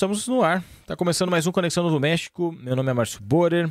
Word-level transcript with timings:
Estamos 0.00 0.26
no 0.26 0.42
ar. 0.42 0.64
Está 0.80 0.96
começando 0.96 1.28
mais 1.28 1.46
um 1.46 1.52
Conexão 1.52 1.84
Novo 1.84 2.00
México. 2.00 2.50
Meu 2.52 2.74
nome 2.74 2.90
é 2.90 2.94
Márcio 2.94 3.20
Borer. 3.22 3.70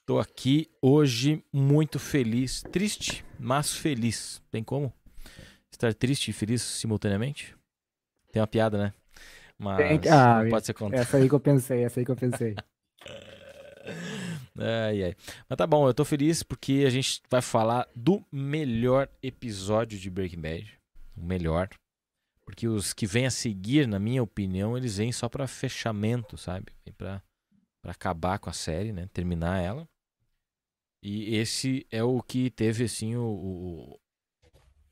Estou 0.00 0.18
aqui 0.18 0.70
hoje 0.80 1.44
muito 1.52 1.98
feliz, 1.98 2.62
triste, 2.72 3.22
mas 3.38 3.76
feliz. 3.76 4.40
Tem 4.50 4.64
como 4.64 4.90
estar 5.70 5.92
triste 5.92 6.30
e 6.30 6.32
feliz 6.32 6.62
simultaneamente? 6.62 7.54
Tem 8.32 8.40
uma 8.40 8.46
piada, 8.46 8.78
né? 8.78 8.94
Mas 9.58 10.06
ah, 10.10 10.42
pode 10.48 10.64
ser 10.64 10.72
contra. 10.72 10.98
Essa 10.98 11.18
aí 11.18 11.28
que 11.28 11.34
eu 11.34 11.40
pensei, 11.40 11.84
essa 11.84 12.00
aí 12.00 12.06
que 12.06 12.10
eu 12.10 12.16
pensei. 12.16 12.56
ai, 14.56 15.04
ai. 15.04 15.16
Mas 15.46 15.58
tá 15.58 15.66
bom, 15.66 15.86
eu 15.86 15.92
tô 15.92 16.06
feliz 16.06 16.42
porque 16.42 16.84
a 16.86 16.90
gente 16.90 17.20
vai 17.30 17.42
falar 17.42 17.86
do 17.94 18.24
melhor 18.32 19.10
episódio 19.22 19.98
de 19.98 20.08
Breaking 20.08 20.40
Bad. 20.40 20.80
O 21.14 21.22
melhor. 21.22 21.68
Porque 22.50 22.66
os 22.66 22.92
que 22.92 23.06
vêm 23.06 23.26
a 23.26 23.30
seguir, 23.30 23.86
na 23.86 24.00
minha 24.00 24.20
opinião, 24.20 24.76
eles 24.76 24.96
vêm 24.96 25.12
só 25.12 25.28
para 25.28 25.46
fechamento, 25.46 26.36
sabe? 26.36 26.72
Vem 26.84 26.92
para 26.92 27.22
acabar 27.84 28.40
com 28.40 28.50
a 28.50 28.52
série, 28.52 28.92
né? 28.92 29.08
Terminar 29.12 29.62
ela. 29.62 29.88
E 31.00 31.36
esse 31.36 31.86
é 31.92 32.02
o 32.02 32.20
que 32.20 32.50
teve, 32.50 32.82
assim, 32.84 33.14
o, 33.14 33.22
o, 33.22 34.00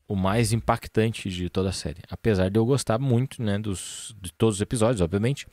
o, 0.06 0.14
mais 0.14 0.52
impactante 0.52 1.28
de 1.28 1.50
toda 1.50 1.70
a 1.70 1.72
série. 1.72 2.00
Apesar 2.08 2.48
de 2.48 2.56
eu 2.60 2.64
gostar 2.64 2.96
muito, 3.00 3.42
né, 3.42 3.58
dos, 3.58 4.14
de 4.22 4.32
todos 4.32 4.54
os 4.54 4.60
episódios, 4.60 5.00
obviamente. 5.00 5.44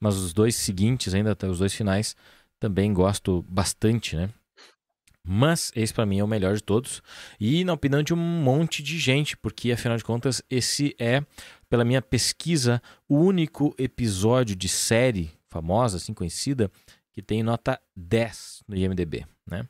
Mas 0.00 0.16
os 0.16 0.32
dois 0.32 0.56
seguintes, 0.56 1.12
ainda 1.12 1.32
até 1.32 1.46
os 1.46 1.58
dois 1.58 1.74
finais, 1.74 2.16
também 2.58 2.90
gosto 2.94 3.42
bastante, 3.42 4.16
né? 4.16 4.30
Mas 5.22 5.70
esse 5.76 5.92
para 5.92 6.06
mim 6.06 6.18
é 6.18 6.24
o 6.24 6.28
melhor 6.28 6.54
de 6.54 6.62
todos. 6.62 7.02
E 7.38 7.64
na 7.64 7.72
opinião 7.72 8.02
de 8.02 8.14
um 8.14 8.16
monte 8.16 8.82
de 8.82 8.98
gente, 8.98 9.36
porque 9.36 9.72
afinal 9.72 9.96
de 9.96 10.04
contas, 10.04 10.42
esse 10.50 10.94
é, 10.98 11.22
pela 11.68 11.84
minha 11.84 12.00
pesquisa, 12.00 12.82
o 13.08 13.16
único 13.16 13.74
episódio 13.78 14.56
de 14.56 14.68
série 14.68 15.30
famosa, 15.48 15.98
assim 15.98 16.14
conhecida, 16.14 16.70
que 17.12 17.20
tem 17.20 17.42
nota 17.42 17.80
10 17.96 18.62
no 18.66 18.76
IMDB, 18.76 19.26
né? 19.46 19.66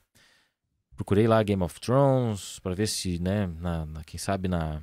Procurei 0.95 1.27
lá 1.27 1.43
Game 1.43 1.63
of 1.63 1.81
Thrones 1.81 2.59
para 2.59 2.75
ver 2.75 2.87
se, 2.87 3.19
né, 3.19 3.47
na, 3.59 3.87
na, 3.87 4.05
quem 4.05 4.19
sabe 4.19 4.49
na, 4.49 4.83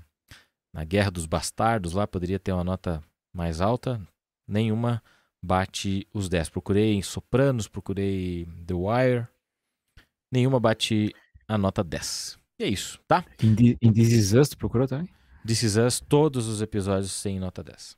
na 0.74 0.84
Guerra 0.84 1.12
dos 1.12 1.28
Bastardos 1.28 1.94
lá 1.94 2.08
poderia 2.08 2.40
ter 2.40 2.52
uma 2.52 2.64
nota 2.64 3.04
mais 3.32 3.62
alta. 3.62 4.02
Nenhuma 4.48 5.02
bate 5.42 6.08
os 6.12 6.28
10. 6.28 6.50
Procurei 6.50 6.96
em 6.96 7.04
Sopranos, 7.04 7.68
procurei 7.68 8.48
The 8.66 8.74
Wire, 8.74 9.28
Nenhuma 10.32 10.60
bate 10.60 11.14
a 11.48 11.58
nota 11.58 11.84
10. 11.84 12.38
E 12.60 12.64
é 12.64 12.68
isso, 12.68 13.00
tá? 13.08 13.24
Em, 13.42 13.94
This 13.94 14.12
Is 14.12 14.34
Us, 14.34 14.50
tu 14.50 14.58
procurou 14.58 14.88
também? 14.88 15.08
This 15.46 15.64
Is 15.64 15.78
Us, 15.78 16.00
todos 16.00 16.48
os 16.48 16.62
episódios 16.62 17.22
têm 17.22 17.40
nota 17.40 17.64
10. 17.64 17.98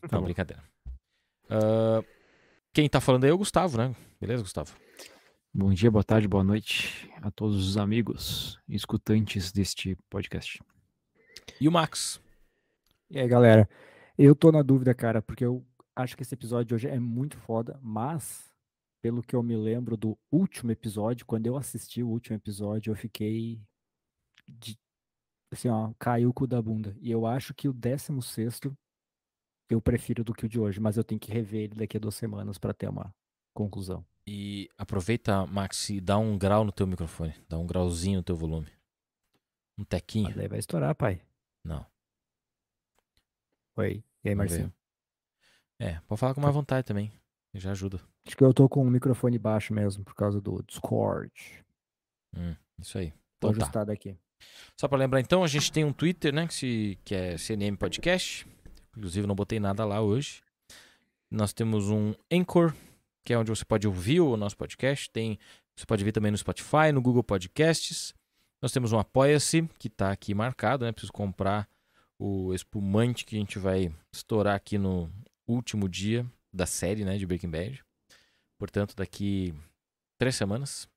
Tá 0.00 0.08
Não, 0.12 0.18
bom. 0.20 0.24
brincadeira. 0.24 0.62
Uh, 1.44 2.04
quem 2.72 2.88
tá 2.88 3.00
falando 3.00 3.24
aí 3.24 3.30
é 3.30 3.32
o 3.32 3.38
Gustavo, 3.38 3.78
né? 3.78 3.94
Beleza, 4.20 4.42
Gustavo? 4.42 4.74
Bom 5.54 5.72
dia, 5.72 5.90
boa 5.90 6.02
tarde, 6.04 6.26
boa 6.26 6.42
noite 6.42 7.10
a 7.22 7.30
todos 7.30 7.66
os 7.68 7.76
amigos 7.76 8.58
e 8.68 8.74
escutantes 8.74 9.52
deste 9.52 9.96
podcast. 10.10 10.60
E 11.60 11.68
o 11.68 11.72
Max? 11.72 12.20
E 13.10 13.18
aí, 13.18 13.28
galera? 13.28 13.68
Eu 14.18 14.34
tô 14.34 14.50
na 14.50 14.62
dúvida, 14.62 14.94
cara, 14.94 15.22
porque 15.22 15.44
eu 15.44 15.64
acho 15.94 16.16
que 16.16 16.22
esse 16.22 16.34
episódio 16.34 16.66
de 16.66 16.74
hoje 16.74 16.88
é 16.88 16.98
muito 16.98 17.38
foda, 17.38 17.78
mas 17.82 18.45
pelo 19.06 19.22
que 19.22 19.36
eu 19.36 19.42
me 19.42 19.56
lembro 19.56 19.96
do 19.96 20.18
último 20.32 20.72
episódio, 20.72 21.24
quando 21.24 21.46
eu 21.46 21.56
assisti 21.56 22.02
o 22.02 22.08
último 22.08 22.34
episódio, 22.34 22.90
eu 22.90 22.96
fiquei 22.96 23.62
de, 24.48 24.76
assim, 25.48 25.68
ó, 25.68 25.92
caiu 25.96 26.30
o 26.30 26.34
cu 26.34 26.44
da 26.44 26.60
bunda. 26.60 26.96
E 27.00 27.08
eu 27.08 27.24
acho 27.24 27.54
que 27.54 27.68
o 27.68 27.72
16 27.72 28.62
eu 29.70 29.80
prefiro 29.80 30.24
do 30.24 30.34
que 30.34 30.44
o 30.44 30.48
de 30.48 30.58
hoje, 30.58 30.80
mas 30.80 30.96
eu 30.96 31.04
tenho 31.04 31.20
que 31.20 31.30
rever 31.30 31.66
ele 31.66 31.76
daqui 31.76 31.96
a 31.96 32.00
duas 32.00 32.16
semanas 32.16 32.58
para 32.58 32.74
ter 32.74 32.88
uma 32.88 33.14
conclusão. 33.54 34.04
E 34.26 34.68
aproveita, 34.76 35.46
Max, 35.46 35.88
e 35.88 36.00
dá 36.00 36.18
um 36.18 36.36
grau 36.36 36.64
no 36.64 36.72
teu 36.72 36.84
microfone, 36.84 37.32
dá 37.48 37.56
um 37.56 37.66
grauzinho 37.66 38.16
no 38.16 38.24
teu 38.24 38.34
volume. 38.34 38.72
Um 39.78 39.84
tequinho. 39.84 40.30
Mas 40.30 40.38
aí 40.38 40.48
vai 40.48 40.58
estourar, 40.58 40.96
pai. 40.96 41.22
Não. 41.62 41.86
Oi. 43.76 44.02
E 44.24 44.28
aí, 44.30 44.34
Marcinho? 44.34 44.74
É, 45.78 46.00
pode 46.08 46.18
falar 46.18 46.34
com 46.34 46.40
mais 46.40 46.52
vontade 46.52 46.84
também. 46.84 47.12
Já 47.58 47.70
ajuda. 47.70 48.00
Acho 48.26 48.36
que 48.36 48.44
eu 48.44 48.52
tô 48.52 48.68
com 48.68 48.82
o 48.82 48.90
microfone 48.90 49.38
baixo 49.38 49.72
mesmo, 49.72 50.04
por 50.04 50.14
causa 50.14 50.40
do 50.40 50.62
Discord. 50.66 51.32
Hum, 52.36 52.54
isso 52.78 52.98
aí. 52.98 53.12
Então, 53.38 53.50
tá. 53.50 53.56
ajustado 53.56 53.86
tá. 53.86 53.92
aqui. 53.92 54.16
Só 54.78 54.86
para 54.86 54.98
lembrar 54.98 55.20
então, 55.20 55.42
a 55.42 55.46
gente 55.46 55.72
tem 55.72 55.84
um 55.84 55.92
Twitter, 55.92 56.34
né, 56.34 56.46
que, 56.46 56.54
se, 56.54 56.98
que 57.04 57.14
é 57.14 57.38
CNM 57.38 57.76
Podcast. 57.76 58.46
Inclusive 58.96 59.26
não 59.26 59.34
botei 59.34 59.58
nada 59.58 59.84
lá 59.84 60.00
hoje. 60.00 60.42
Nós 61.30 61.52
temos 61.52 61.88
um 61.88 62.14
Anchor, 62.30 62.74
que 63.24 63.32
é 63.32 63.38
onde 63.38 63.50
você 63.50 63.64
pode 63.64 63.86
ouvir 63.86 64.20
o 64.20 64.36
nosso 64.36 64.56
podcast. 64.56 65.10
Tem, 65.10 65.38
você 65.76 65.86
pode 65.86 66.04
ver 66.04 66.12
também 66.12 66.30
no 66.30 66.38
Spotify, 66.38 66.92
no 66.92 67.00
Google 67.00 67.24
Podcasts. 67.24 68.14
Nós 68.62 68.72
temos 68.72 68.92
um 68.92 68.98
Apoia-se, 68.98 69.68
que 69.78 69.88
está 69.88 70.10
aqui 70.10 70.34
marcado, 70.34 70.84
né? 70.84 70.92
Preciso 70.92 71.12
comprar 71.12 71.68
o 72.18 72.54
espumante 72.54 73.24
que 73.24 73.36
a 73.36 73.38
gente 73.38 73.58
vai 73.58 73.92
estourar 74.12 74.54
aqui 74.54 74.78
no 74.78 75.10
último 75.46 75.88
dia 75.88 76.26
da 76.56 76.66
série, 76.66 77.04
né, 77.04 77.18
de 77.18 77.26
Breaking 77.26 77.50
Bad. 77.50 77.84
Portanto, 78.58 78.94
daqui 78.96 79.54
três 80.18 80.34
semanas. 80.34 80.88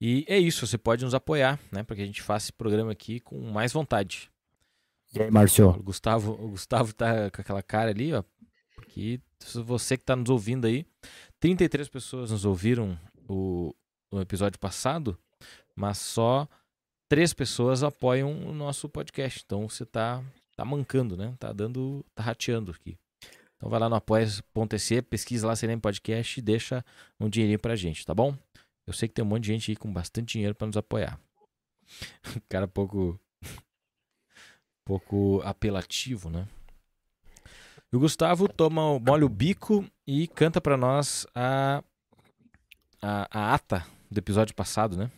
E 0.00 0.24
é 0.28 0.38
isso, 0.38 0.66
você 0.66 0.78
pode 0.78 1.04
nos 1.04 1.14
apoiar, 1.14 1.58
né, 1.72 1.82
para 1.82 1.96
que 1.96 2.02
a 2.02 2.06
gente 2.06 2.22
faça 2.22 2.46
esse 2.46 2.52
programa 2.52 2.92
aqui 2.92 3.18
com 3.18 3.40
mais 3.50 3.72
vontade. 3.72 4.30
E 5.14 5.22
aí, 5.22 5.30
Márcio? 5.30 5.70
O 5.70 5.82
Gustavo, 5.82 6.32
o 6.32 6.50
Gustavo 6.50 6.92
tá 6.92 7.30
com 7.30 7.40
aquela 7.40 7.62
cara 7.62 7.90
ali, 7.90 8.12
ó, 8.12 8.22
porque 8.74 9.20
você 9.64 9.96
que 9.96 10.02
está 10.02 10.14
nos 10.14 10.30
ouvindo 10.30 10.66
aí, 10.66 10.86
33 11.40 11.88
pessoas 11.88 12.30
nos 12.30 12.44
ouviram 12.44 12.98
o, 13.28 13.74
o 14.10 14.20
episódio 14.20 14.58
passado, 14.58 15.18
mas 15.74 15.98
só 15.98 16.48
três 17.08 17.32
pessoas 17.32 17.82
apoiam 17.82 18.46
o 18.46 18.52
nosso 18.52 18.88
podcast. 18.88 19.42
Então 19.44 19.68
você 19.68 19.84
tá, 19.86 20.22
tá 20.56 20.64
mancando, 20.64 21.16
né? 21.16 21.34
Tá 21.38 21.52
dando, 21.52 22.04
tá 22.14 22.22
rateando 22.22 22.70
aqui. 22.70 22.96
Então 23.58 23.68
vai 23.68 23.80
lá 23.80 23.88
no 23.88 23.96
apoia.se, 23.96 25.02
pesquisa 25.02 25.46
lá 25.46 25.56
CNM 25.56 25.80
Podcast 25.80 26.38
e 26.38 26.42
deixa 26.42 26.84
um 27.18 27.28
dinheirinho 27.28 27.58
pra 27.58 27.74
gente, 27.74 28.06
tá 28.06 28.14
bom? 28.14 28.34
Eu 28.86 28.92
sei 28.92 29.08
que 29.08 29.14
tem 29.14 29.24
um 29.24 29.28
monte 29.28 29.42
de 29.42 29.48
gente 29.48 29.72
aí 29.72 29.76
com 29.76 29.92
bastante 29.92 30.32
dinheiro 30.34 30.54
para 30.54 30.68
nos 30.68 30.76
apoiar. 30.76 31.20
cara 32.48 32.68
pouco 32.68 33.20
pouco 34.86 35.42
apelativo, 35.44 36.30
né? 36.30 36.46
E 37.92 37.96
o 37.96 38.00
Gustavo 38.00 38.48
toma, 38.48 38.98
molha 39.00 39.26
o 39.26 39.28
bico 39.28 39.84
e 40.06 40.28
canta 40.28 40.60
para 40.60 40.76
nós 40.76 41.26
a, 41.34 41.82
a, 43.02 43.28
a 43.30 43.54
ata 43.54 43.84
do 44.10 44.18
episódio 44.18 44.54
passado, 44.54 44.96
né? 44.96 45.10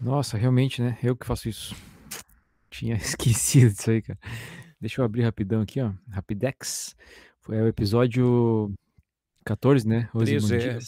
Nossa, 0.00 0.36
realmente, 0.36 0.82
né? 0.82 0.98
Eu 1.02 1.14
que 1.16 1.26
faço 1.26 1.48
isso. 1.48 1.76
Tinha 2.68 2.96
esquecido 2.98 3.72
disso 3.72 3.90
aí, 3.90 4.02
cara. 4.02 4.18
Deixa 4.80 5.00
eu 5.00 5.04
abrir 5.04 5.22
rapidão 5.22 5.62
aqui, 5.62 5.80
ó. 5.80 5.92
Rapidex. 6.10 6.96
Foi 7.44 7.60
o 7.60 7.68
episódio 7.68 8.72
14, 9.44 9.86
né? 9.86 10.08
13, 10.18 10.54
é. 10.54 10.78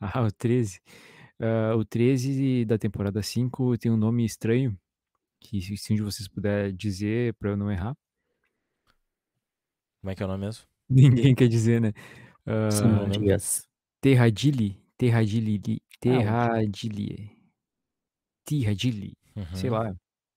Ah, 0.00 0.22
o 0.22 0.32
13. 0.32 0.80
Uh, 1.38 1.76
o 1.78 1.84
13 1.84 2.64
da 2.64 2.76
temporada 2.76 3.22
5 3.22 3.78
tem 3.78 3.88
um 3.88 3.96
nome 3.96 4.24
estranho, 4.24 4.76
que 5.38 5.60
se 5.60 5.92
um 5.92 5.96
de 5.96 6.02
vocês 6.02 6.26
puder 6.26 6.72
dizer 6.72 7.32
para 7.34 7.50
eu 7.50 7.56
não 7.56 7.70
errar. 7.70 7.96
Como 10.00 10.10
é 10.10 10.16
que 10.16 10.22
é 10.22 10.26
o 10.26 10.28
nome 10.28 10.46
mesmo? 10.46 10.64
Ninguém 10.90 11.32
quer 11.32 11.46
dizer, 11.46 11.80
né? 11.80 11.92
Uh, 12.44 13.22
yes. 13.22 13.62
Terradili. 14.00 14.82
Terradili. 14.96 15.80
Terradili. 16.00 17.30
Terradili. 18.44 19.16
Uhum. 19.36 19.54
Sei 19.54 19.70
lá. 19.70 19.94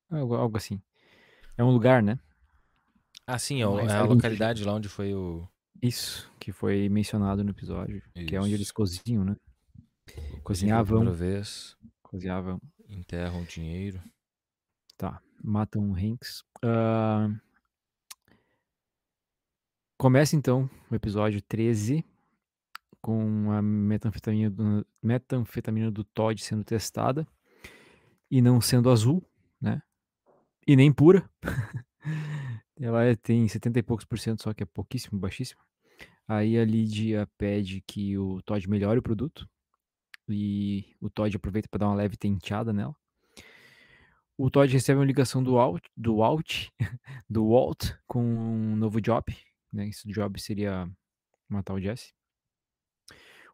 Algo, 0.08 0.36
algo 0.36 0.58
assim. 0.58 0.80
É 1.58 1.64
um 1.64 1.72
lugar, 1.72 2.04
né? 2.04 2.20
Ah, 3.26 3.40
sim, 3.40 3.62
é, 3.62 3.66
é 3.66 3.94
a 3.94 4.04
localidade 4.04 4.64
lá 4.64 4.74
onde 4.74 4.90
foi 4.90 5.14
o. 5.14 5.48
Isso, 5.82 6.32
que 6.40 6.52
foi 6.52 6.90
mencionado 6.90 7.44
no 7.44 7.52
episódio. 7.52 8.02
Que 8.14 8.36
é 8.36 8.42
onde 8.42 8.54
eles 8.54 8.72
cozinham, 8.72 9.24
né? 9.24 9.36
Cozinhavam. 10.44 11.12
Vez. 11.12 11.76
Cozinhavam. 12.04 12.60
Enterram 12.90 13.44
dinheiro. 13.44 14.02
Tá. 14.98 15.22
Matam 15.44 15.96
Hanks. 15.96 16.44
Uh... 16.64 17.40
Começa 19.98 20.36
então 20.36 20.70
o 20.90 20.96
episódio 20.96 21.42
13 21.42 22.04
com 23.02 23.52
a 23.52 23.62
metanfetamina 23.62 24.50
do, 24.50 24.86
metanfetamina 25.02 25.92
do 25.92 26.04
Todd 26.04 26.44
sendo 26.44 26.64
testada 26.64 27.28
e 28.30 28.42
não 28.42 28.62
sendo 28.62 28.90
azul, 28.90 29.24
né? 29.60 29.82
E 30.68 30.76
nem 30.76 30.92
pura. 30.92 31.30
Ela 32.82 33.04
é, 33.06 33.16
tem 33.16 33.48
70 33.48 33.78
e 33.78 33.84
poucos 33.84 34.06
por 34.06 34.18
cento, 34.18 34.42
só 34.42 34.54
que 34.54 34.64
é 34.64 34.66
pouquíssimo, 34.66 35.20
baixíssimo. 35.20 35.62
Aí 36.28 36.58
a 36.58 36.66
Lídia 36.66 37.30
pede 37.38 37.82
que 37.86 38.18
o 38.18 38.42
Todd 38.42 38.68
melhore 38.68 38.98
o 39.00 39.04
produto. 39.04 39.48
E 40.28 40.96
o 41.00 41.10
Todd 41.10 41.36
aproveita 41.36 41.70
para 41.70 41.80
dar 41.80 41.88
uma 41.90 41.96
leve 41.96 42.18
tenteada 42.18 42.74
nela. 42.74 42.96
O 44.36 44.50
Todd 44.50 44.72
recebe 44.74 44.98
uma 44.98 45.06
ligação 45.06 45.44
do 45.44 45.60
Alt, 45.60 45.86
do 45.96 46.24
Alt, 46.24 46.70
do 47.30 47.50
Walt 47.50 47.92
com 48.08 48.24
um 48.24 48.76
novo 48.76 49.00
job. 49.00 49.26
Né? 49.72 49.90
Esse 49.90 50.08
job 50.08 50.42
seria 50.42 50.90
matar 51.48 51.76
o 51.76 51.80
Jesse. 51.80 52.14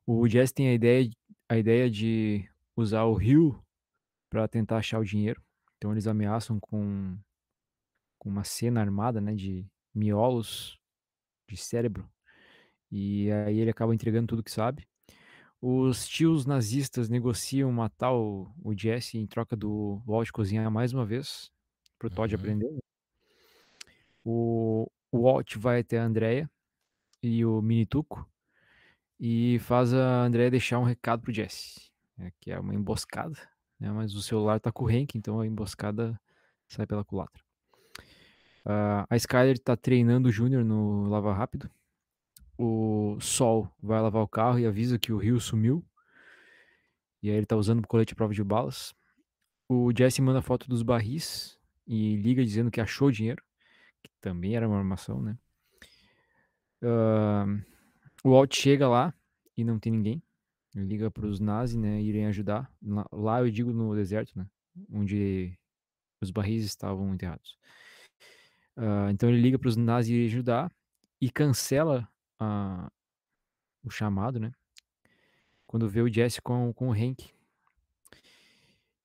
O 0.06 0.26
Jesse 0.30 0.54
tem 0.54 0.70
a 0.70 0.74
ideia, 0.74 1.10
a 1.50 1.58
ideia 1.58 1.90
de 1.90 2.50
usar 2.78 3.04
o 3.04 3.14
Rio 3.14 3.62
para 4.30 4.48
tentar 4.48 4.78
achar 4.78 5.00
o 5.00 5.06
dinheiro. 5.06 5.42
Então 5.76 5.92
eles 5.92 6.08
ameaçam 6.08 6.60
com, 6.60 7.18
com 8.18 8.30
uma 8.30 8.44
cena 8.44 8.82
armada, 8.82 9.22
né, 9.22 9.36
de 9.36 9.68
miolos 9.94 10.80
de 11.50 11.58
cérebro. 11.58 12.10
E 12.92 13.32
aí 13.32 13.60
ele 13.60 13.72
acaba 13.72 13.94
entregando 13.96 14.28
tudo 14.28 14.44
que 14.44 14.52
sabe. 14.52 14.88
Os 15.62 16.08
tios 16.08 16.46
nazistas 16.46 17.10
negociam 17.10 17.72
matar 17.72 18.14
o, 18.14 18.52
o 18.64 18.76
Jesse 18.78 19.18
em 19.18 19.28
troca 19.28 19.56
do 19.56 20.02
Walt 20.06 20.32
cozinhar 20.32 20.70
mais 20.72 20.94
uma 20.94 21.06
vez, 21.06 21.52
pro 22.00 22.10
Todd 22.10 22.34
Uhum. 22.34 22.40
aprender. 22.40 22.72
né? 22.72 22.80
O, 24.24 24.90
o 25.12 25.22
Walt 25.24 25.56
vai 25.58 25.80
até 25.80 25.98
a 26.00 26.04
Andrea 26.06 26.50
e 27.24 27.46
o 27.46 27.62
Minituco 27.62 28.30
e 29.20 29.60
faz 29.60 29.94
a 29.94 30.24
Andrea 30.24 30.52
deixar 30.52 30.80
um 30.80 30.84
recado 30.84 31.22
pro 31.24 31.34
Jesse, 31.34 31.92
né, 32.18 32.32
que 32.40 32.52
é 32.52 32.60
uma 32.60 32.76
emboscada, 32.76 33.38
né, 33.80 33.92
mas 33.92 34.14
o 34.16 34.22
celular 34.22 34.60
tá 34.60 34.72
com 34.72 34.86
o 34.86 34.90
Hank, 34.90 35.18
então 35.18 35.40
a 35.40 35.48
emboscada 35.48 36.20
sai 36.68 36.86
pela 36.86 37.06
culatra. 37.06 37.47
Ah, 38.70 39.06
a 39.10 39.16
Skyler 39.16 39.58
tá 39.58 39.78
treinando 39.78 40.28
o 40.28 40.32
Júnior 40.32 40.66
no 40.66 41.08
Lava 41.08 41.34
Rápido. 41.34 41.72
O 42.58 43.18
Sol 43.22 43.72
vai 43.82 44.02
lavar 44.02 44.22
o 44.22 44.28
carro 44.28 44.60
e 44.60 44.66
avisa 44.66 45.00
que 45.00 45.14
o 45.14 45.18
Rio 45.18 45.40
sumiu. 45.40 45.86
E 47.24 47.30
aí 47.30 47.38
ele 47.38 47.46
tá 47.46 47.56
usando 47.56 47.80
o 47.80 47.88
colete 47.88 48.12
à 48.12 48.16
prova 48.18 48.34
de 48.34 48.44
balas. 48.44 48.94
O 49.70 49.94
Jesse 49.98 50.22
manda 50.22 50.42
foto 50.42 50.68
dos 50.68 50.84
barris 50.84 51.58
e 51.88 52.18
liga 52.18 52.44
dizendo 52.44 52.70
que 52.70 52.82
achou 52.82 53.10
dinheiro, 53.10 53.42
que 54.04 54.12
também 54.20 54.58
era 54.58 54.68
uma 54.68 54.78
armação, 54.78 55.22
né? 55.22 55.38
Ah, 56.84 57.46
o 58.22 58.32
Walt 58.32 58.54
chega 58.54 58.90
lá 58.90 59.14
e 59.56 59.64
não 59.64 59.80
tem 59.80 59.94
ninguém. 59.94 60.22
Liga 60.76 61.10
pros 61.10 61.40
nazis, 61.40 61.78
né, 61.78 62.02
irem 62.02 62.26
ajudar. 62.26 62.70
Lá, 62.84 63.06
lá 63.14 63.40
eu 63.40 63.50
digo 63.50 63.72
no 63.72 63.96
deserto, 63.96 64.38
né, 64.38 64.46
onde 64.92 65.58
os 66.22 66.32
barris 66.32 66.66
estavam 66.66 67.14
enterrados. 67.14 67.58
Ah, 68.78 69.10
então 69.12 69.30
ele 69.30 69.42
liga 69.42 69.58
pros 69.58 69.76
nazis 69.76 70.12
irem 70.12 70.28
ajudar 70.28 70.72
e 71.20 71.32
cancela 71.32 72.08
ah, 72.40 72.92
o 73.84 73.90
chamado, 73.90 74.40
né? 74.40 74.54
Quando 75.66 75.90
vê 75.90 76.02
o 76.02 76.14
Jesse 76.14 76.42
com, 76.42 76.72
com 76.74 76.90
o 76.90 76.94
Hank. 76.94 77.34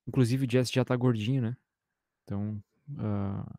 Inclusive 0.07 0.47
o 0.47 0.51
Jesse 0.51 0.73
já 0.73 0.85
tá 0.85 0.95
gordinho, 0.95 1.43
né? 1.43 1.57
Então, 2.23 2.63
ah, 2.99 3.51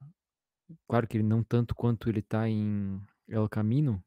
claro 0.88 1.08
que 1.08 1.18
ele 1.18 1.24
não 1.24 1.44
tanto 1.44 1.76
quanto 1.76 2.10
ele 2.10 2.22
tá 2.22 2.48
em 2.48 3.02
El 3.28 3.50
Camino, 3.50 4.04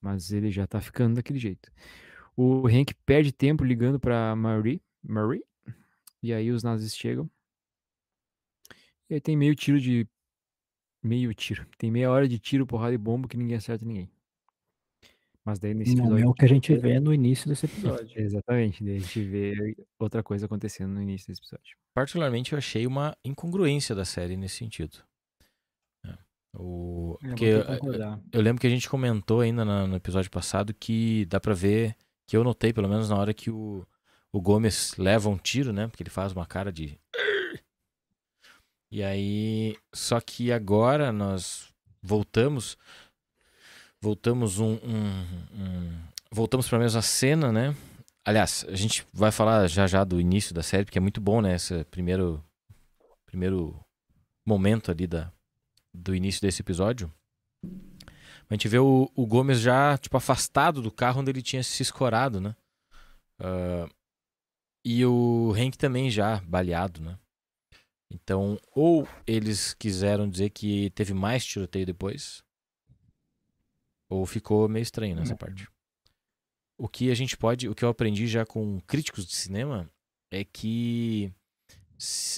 mas 0.00 0.32
ele 0.32 0.50
já 0.50 0.66
tá 0.66 0.80
ficando 0.80 1.16
daquele 1.16 1.38
jeito. 1.38 1.70
O 2.36 2.68
Hank 2.68 2.94
perde 3.04 3.32
tempo 3.32 3.64
ligando 3.64 3.98
pra 3.98 4.36
Marie, 4.36 4.80
Marie, 5.02 5.44
e 6.22 6.32
aí 6.32 6.50
os 6.50 6.62
nazis 6.62 6.94
chegam. 6.94 7.28
E 9.10 9.14
aí 9.14 9.20
tem 9.20 9.36
meio 9.36 9.54
tiro 9.54 9.80
de. 9.80 10.06
Meio 11.02 11.32
tiro. 11.34 11.66
Tem 11.78 11.90
meia 11.90 12.10
hora 12.10 12.28
de 12.28 12.38
tiro, 12.38 12.66
porrada 12.66 12.94
e 12.94 12.98
bomba 12.98 13.28
que 13.28 13.36
ninguém 13.36 13.56
acerta 13.56 13.84
ninguém. 13.84 14.10
Mas 15.44 15.58
daí 15.58 15.72
nesse 15.72 15.94
Não 15.94 16.04
episódio. 16.04 16.24
é 16.24 16.28
o 16.28 16.34
que 16.34 16.44
a 16.44 16.48
gente 16.48 16.76
vê 16.76 17.00
no 17.00 17.14
início 17.14 17.48
desse 17.48 17.64
episódio. 18.04 18.20
Exatamente, 18.20 18.84
daí 18.84 18.96
a 18.96 18.98
gente 19.00 19.22
vê 19.22 19.76
outra 19.98 20.22
coisa 20.22 20.46
acontecendo 20.46 20.92
no 20.92 21.00
início 21.02 21.28
desse 21.28 21.40
episódio. 21.40 21.76
Particularmente 21.94 22.52
eu 22.52 22.58
achei 22.58 22.86
uma 22.86 23.16
incongruência 23.24 23.94
da 23.94 24.04
série 24.04 24.36
nesse 24.36 24.56
sentido. 24.56 24.98
É. 26.04 26.10
O, 26.54 27.16
Eu 27.22 27.28
vou 27.28 27.28
porque 27.30 27.44
eu, 27.44 27.62
eu 28.32 28.40
lembro 28.42 28.60
que 28.60 28.66
a 28.66 28.70
gente 28.70 28.88
comentou 28.90 29.40
ainda 29.40 29.64
na- 29.64 29.86
no 29.86 29.96
episódio 29.96 30.30
passado 30.30 30.74
que 30.74 31.24
dá 31.26 31.40
pra 31.40 31.54
ver, 31.54 31.96
que 32.26 32.36
eu 32.36 32.44
notei 32.44 32.72
pelo 32.72 32.88
menos 32.88 33.08
na 33.08 33.16
hora 33.16 33.32
que 33.32 33.50
o, 33.50 33.86
o 34.30 34.40
Gomes 34.42 34.94
leva 34.98 35.30
um 35.30 35.38
tiro, 35.38 35.72
né? 35.72 35.86
Porque 35.88 36.02
ele 36.02 36.10
faz 36.10 36.32
uma 36.32 36.44
cara 36.44 36.70
de. 36.70 36.98
E 38.90 39.02
aí. 39.02 39.76
Só 39.94 40.20
que 40.20 40.50
agora 40.52 41.12
nós 41.12 41.68
voltamos. 42.02 42.76
Voltamos 44.00 44.58
um. 44.58 44.74
um- 44.74 45.26
um- 45.54 45.98
voltamos 46.30 46.68
pra 46.68 46.78
mesma 46.78 47.02
cena, 47.02 47.50
né? 47.52 47.74
Aliás, 48.24 48.64
a 48.68 48.74
gente 48.76 49.06
vai 49.12 49.32
falar 49.32 49.66
já 49.68 49.86
já 49.86 50.04
do 50.04 50.20
início 50.20 50.54
da 50.54 50.62
série, 50.62 50.84
porque 50.84 50.98
é 50.98 51.00
muito 51.00 51.20
bom, 51.20 51.40
né? 51.40 51.54
Esse 51.54 51.84
primeiro, 51.84 52.44
primeiro 53.26 53.78
momento 54.46 54.90
ali 54.90 55.06
da, 55.06 55.32
do 55.94 56.14
início 56.14 56.40
desse 56.42 56.60
episódio. 56.62 57.12
A 57.64 58.54
gente 58.54 58.68
vê 58.68 58.78
o, 58.78 59.10
o 59.14 59.26
Gomes 59.26 59.60
já, 59.60 59.96
tipo, 59.98 60.16
afastado 60.16 60.80
do 60.80 60.90
carro 60.90 61.20
onde 61.20 61.30
ele 61.30 61.42
tinha 61.42 61.62
se 61.62 61.82
escorado, 61.82 62.40
né? 62.40 62.54
Ah, 63.40 63.88
e 64.84 65.04
o 65.04 65.52
Hank 65.56 65.76
também 65.76 66.10
já 66.10 66.40
baleado, 66.42 67.00
né? 67.00 67.18
Então, 68.10 68.58
ou 68.74 69.06
eles 69.26 69.74
quiseram 69.74 70.28
dizer 70.28 70.50
que 70.50 70.90
teve 70.90 71.12
mais 71.12 71.44
tiroteio 71.44 71.84
depois, 71.84 72.42
ou 74.08 74.24
ficou 74.24 74.68
meio 74.68 74.82
estranho 74.82 75.14
nessa 75.14 75.36
parte. 75.36 75.68
O 76.78 76.88
que 76.88 77.10
a 77.10 77.14
gente 77.14 77.36
pode, 77.36 77.68
o 77.68 77.74
que 77.74 77.84
eu 77.84 77.88
aprendi 77.88 78.26
já 78.26 78.46
com 78.46 78.80
críticos 78.82 79.26
de 79.26 79.34
cinema 79.34 79.90
é 80.30 80.44
que 80.44 81.32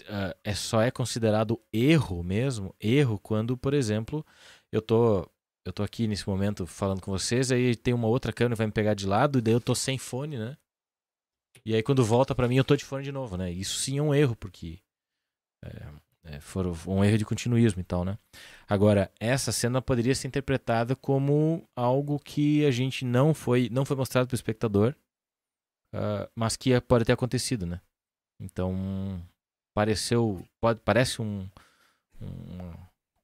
ah, 0.09 0.35
é 0.43 0.55
só 0.55 0.81
é 0.81 0.91
considerado 0.91 1.61
erro 1.73 2.23
mesmo, 2.23 2.75
erro 2.81 3.19
quando, 3.19 3.57
por 3.57 3.75
exemplo, 3.75 4.25
eu 4.73 4.83
tô 4.83 5.29
eu 5.63 5.73
tô 5.73 5.83
aqui 5.83 6.09
nesse 6.09 6.27
momento 6.27 6.67
falando 6.67 7.03
com 7.03 7.13
vocês, 7.13 7.53
aí 7.53 7.77
tem 7.77 7.93
uma 7.93 8.09
outra 8.09 8.33
câmera 8.33 8.55
que 8.55 8.59
vai 8.59 8.67
me 8.67 8.73
pegar 8.73 8.95
de 8.95 9.07
lado, 9.07 9.39
e 9.39 9.43
daí 9.43 9.53
eu 9.53 9.61
tô 9.61 9.75
sem 9.75 9.99
fone, 9.99 10.39
né? 10.39 10.57
E 11.65 11.75
aí 11.75 11.83
quando 11.83 12.03
volta 12.03 12.35
pra 12.35 12.49
mim 12.49 12.57
eu 12.57 12.65
tô 12.65 12.75
de 12.75 12.85
fone 12.85 13.05
de 13.05 13.13
novo, 13.13 13.37
né? 13.37 13.53
Isso 13.53 13.79
sim 13.79 13.99
é 13.99 14.03
um 14.03 14.15
erro, 14.15 14.35
porque 14.35 14.81
é, 15.65 15.87
é, 16.25 16.41
foram 16.41 16.73
um 16.87 17.05
erro 17.05 17.19
de 17.19 17.25
continuismo 17.25 17.81
e 17.81 17.85
tal, 17.85 18.05
né? 18.05 18.19
Agora, 18.69 19.11
essa 19.19 19.53
cena 19.53 19.81
poderia 19.81 20.15
ser 20.15 20.29
interpretada 20.29 20.95
como 20.95 21.67
algo 21.75 22.19
que 22.19 22.65
a 22.67 22.71
gente 22.71 23.05
não 23.05 23.35
foi, 23.35 23.69
não 23.71 23.85
foi 23.85 23.97
mostrado 23.97 24.27
pro 24.29 24.35
espectador, 24.35 24.95
ah, 25.93 26.29
mas 26.35 26.57
que 26.57 26.79
pode 26.81 27.05
ter 27.05 27.13
acontecido, 27.13 27.67
né? 27.67 27.81
Então, 28.41 29.23
pareceu, 29.75 30.43
pode, 30.61 30.81
parece 30.81 31.21
um, 31.23 31.49
um, 32.21 32.73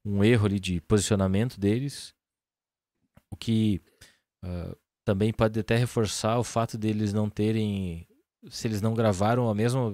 um 0.05 0.23
erro 0.23 0.45
ali 0.45 0.59
de 0.59 0.81
posicionamento 0.81 1.59
deles, 1.59 2.13
o 3.31 3.35
que 3.35 3.81
ah, 4.43 4.75
também 5.05 5.31
pode 5.31 5.59
até 5.59 5.75
reforçar 5.75 6.37
o 6.39 6.43
fato 6.43 6.77
deles 6.77 7.13
não 7.13 7.29
terem, 7.29 8.06
se 8.49 8.67
eles 8.67 8.81
não 8.81 8.93
gravaram 8.93 9.49
a 9.49 9.55
mesma 9.55 9.93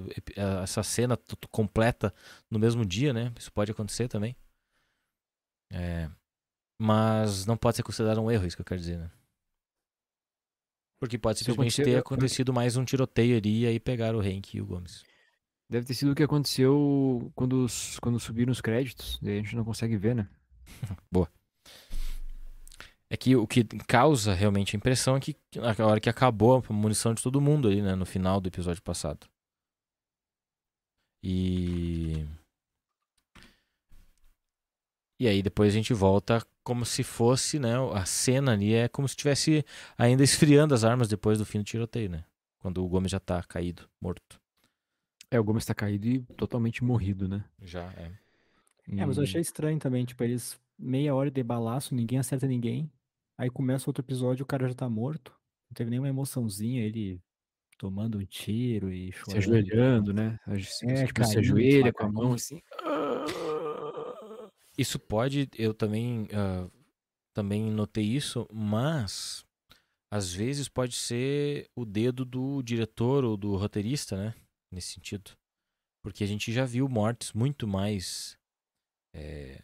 essa 0.61 0.83
cena 0.83 1.17
completa 1.49 2.13
no 2.49 2.59
mesmo 2.59 2.85
dia, 2.85 3.13
né? 3.13 3.31
Isso 3.37 3.51
pode 3.51 3.71
acontecer 3.71 4.07
também. 4.07 4.35
É, 5.71 6.09
mas 6.79 7.45
não 7.45 7.57
pode 7.57 7.77
ser 7.77 7.83
considerado 7.83 8.21
um 8.21 8.29
erro, 8.29 8.45
isso 8.45 8.55
que 8.55 8.61
eu 8.61 8.65
quero 8.65 8.79
dizer, 8.79 8.99
né? 8.99 9.11
Porque 10.99 11.17
pode 11.17 11.39
simplesmente 11.39 11.83
ter 11.83 11.97
acontecido 11.97 12.53
mais 12.53 12.77
um 12.77 12.85
tiroteio 12.85 13.37
ali 13.37 13.61
e 13.61 13.67
aí 13.67 13.79
pegaram 13.79 14.19
o 14.19 14.21
Hank 14.21 14.55
e 14.55 14.61
o 14.61 14.65
Gomes. 14.65 15.03
Deve 15.69 15.85
ter 15.85 15.95
sido 15.95 16.11
o 16.11 16.15
que 16.15 16.23
aconteceu 16.23 17.31
quando, 17.35 17.65
quando 18.01 18.19
subiram 18.19 18.51
os 18.51 18.61
créditos. 18.61 19.19
Daí 19.21 19.33
a 19.33 19.41
gente 19.41 19.55
não 19.55 19.65
consegue 19.65 19.97
ver, 19.97 20.15
né? 20.15 20.29
É 23.13 23.15
que 23.15 23.35
o 23.35 23.45
que 23.45 23.63
causa 23.87 24.33
realmente 24.33 24.75
a 24.75 24.77
impressão 24.77 25.15
é 25.15 25.19
que 25.19 25.35
na 25.55 25.85
hora 25.85 25.99
que 25.99 26.09
acabou 26.09 26.63
a 26.67 26.73
munição 26.73 27.13
de 27.13 27.21
todo 27.21 27.39
mundo 27.39 27.67
ali, 27.67 27.79
né? 27.79 27.93
No 27.93 28.07
final 28.07 28.41
do 28.41 28.47
episódio 28.47 28.81
passado. 28.81 29.27
E. 31.21 32.25
E 35.21 35.27
aí 35.27 35.43
depois 35.43 35.71
a 35.71 35.77
gente 35.77 35.93
volta 35.93 36.43
como 36.63 36.83
se 36.87 37.03
fosse, 37.03 37.59
né? 37.59 37.73
A 37.93 38.03
cena 38.03 38.53
ali 38.53 38.73
é 38.73 38.87
como 38.87 39.07
se 39.07 39.11
estivesse 39.11 39.63
ainda 39.95 40.23
esfriando 40.23 40.73
as 40.73 40.83
armas 40.83 41.07
depois 41.07 41.37
do 41.37 41.45
fim 41.45 41.59
do 41.59 41.65
tiroteio, 41.65 42.09
né? 42.09 42.25
Quando 42.57 42.83
o 42.83 42.87
Gomes 42.87 43.11
já 43.11 43.19
tá 43.19 43.43
caído, 43.43 43.87
morto. 44.01 44.41
É, 45.29 45.39
o 45.39 45.43
Gomes 45.43 45.65
tá 45.65 45.75
caído 45.75 46.07
e 46.07 46.19
totalmente 46.35 46.83
morrido, 46.83 47.27
né? 47.27 47.45
Já, 47.61 47.83
é. 47.91 48.11
É, 48.97 49.05
mas 49.05 49.17
eu 49.17 49.23
achei 49.23 49.39
estranho 49.39 49.77
também, 49.77 50.03
tipo, 50.03 50.23
eles 50.23 50.59
meia 50.79 51.13
hora 51.13 51.29
de 51.29 51.43
balaço, 51.43 51.93
ninguém 51.93 52.17
acerta 52.17 52.47
ninguém. 52.47 52.91
Aí 53.37 53.49
começa 53.49 53.89
outro 53.89 54.03
episódio, 54.03 54.43
o 54.43 54.47
cara 54.47 54.67
já 54.67 54.73
tá 54.75 54.89
morto. 54.89 55.31
Não 55.69 55.75
teve 55.75 55.89
nenhuma 55.89 56.09
emoçãozinha, 56.09 56.83
ele 56.85 57.19
tomando 57.77 58.17
um 58.19 58.25
tiro 58.25 58.91
e 58.93 59.11
Se 59.11 59.19
chorando. 59.19 59.37
ajoelhando, 59.37 60.13
né? 60.13 60.39
A 60.45 60.55
gente- 60.55 60.85
É, 60.85 61.05
tipo, 61.07 61.23
se 61.25 61.37
ajoelha 61.39 61.91
com 61.91 62.03
a 62.05 62.11
mão 62.11 62.33
assim. 62.33 62.61
Isso 64.77 64.97
pode, 64.99 65.49
eu 65.57 65.73
também, 65.73 66.27
ah, 66.33 66.67
também 67.33 67.71
notei 67.71 68.05
isso, 68.05 68.47
mas 68.51 69.45
às 70.11 70.33
vezes 70.33 70.67
pode 70.67 70.95
ser 70.95 71.67
o 71.75 71.85
dedo 71.85 72.25
do 72.25 72.61
diretor 72.63 73.23
ou 73.23 73.35
do 73.37 73.55
roteirista, 73.55 74.15
né? 74.17 74.33
Nesse 74.71 74.93
sentido. 74.93 75.31
Porque 76.03 76.23
a 76.23 76.27
gente 76.27 76.51
já 76.51 76.65
viu 76.65 76.87
mortes 76.89 77.33
muito 77.33 77.67
mais. 77.67 78.37
eh, 79.15 79.61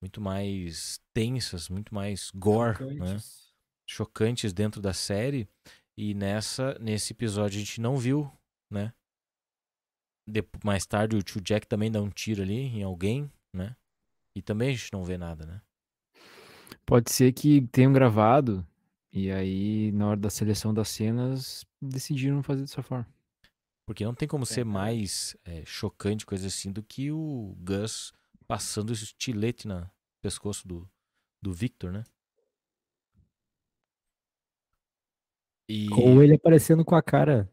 muito 0.00 0.20
mais 0.20 1.00
tensas, 1.12 1.68
muito 1.68 1.94
mais 1.94 2.30
gore, 2.34 2.78
né? 2.96 3.24
Chocantes. 3.24 3.54
chocantes 3.86 4.52
dentro 4.52 4.80
da 4.80 4.92
série 4.92 5.48
e 5.96 6.14
nessa 6.14 6.78
nesse 6.78 7.12
episódio 7.12 7.56
a 7.56 7.60
gente 7.60 7.80
não 7.80 7.96
viu, 7.96 8.30
né? 8.70 8.92
Depo- 10.26 10.58
mais 10.64 10.86
tarde 10.86 11.16
o 11.16 11.22
tio 11.22 11.40
Jack 11.40 11.66
também 11.66 11.90
dá 11.90 12.00
um 12.02 12.10
tiro 12.10 12.42
ali 12.42 12.54
em 12.54 12.82
alguém, 12.82 13.30
né? 13.52 13.74
E 14.36 14.42
também 14.42 14.68
a 14.70 14.72
gente 14.72 14.92
não 14.92 15.04
vê 15.04 15.16
nada, 15.18 15.46
né? 15.46 15.60
Pode 16.84 17.10
ser 17.10 17.32
que 17.32 17.62
tenham 17.68 17.92
gravado 17.92 18.66
e 19.12 19.30
aí, 19.30 19.90
na 19.92 20.08
hora 20.08 20.20
da 20.20 20.30
seleção 20.30 20.72
das 20.72 20.88
cenas, 20.88 21.64
decidiram 21.80 22.42
fazer 22.42 22.62
dessa 22.62 22.82
forma. 22.82 23.06
Porque 23.86 24.04
não 24.04 24.14
tem 24.14 24.28
como 24.28 24.44
ser 24.44 24.64
Verdade. 24.64 24.74
mais 24.74 25.36
é, 25.44 25.64
chocante, 25.64 26.26
coisa 26.26 26.46
assim, 26.46 26.70
do 26.70 26.82
que 26.82 27.10
o 27.10 27.56
Gus 27.58 28.12
passando 28.48 28.92
esse 28.92 29.04
estilete 29.04 29.68
no 29.68 29.88
pescoço 30.22 30.66
do, 30.66 30.90
do 31.40 31.52
Victor, 31.52 31.92
né? 31.92 32.02
E 35.68 35.86
Ou 35.92 36.22
ele 36.22 36.34
aparecendo 36.34 36.82
com 36.84 36.94
a 36.94 37.02
cara 37.02 37.48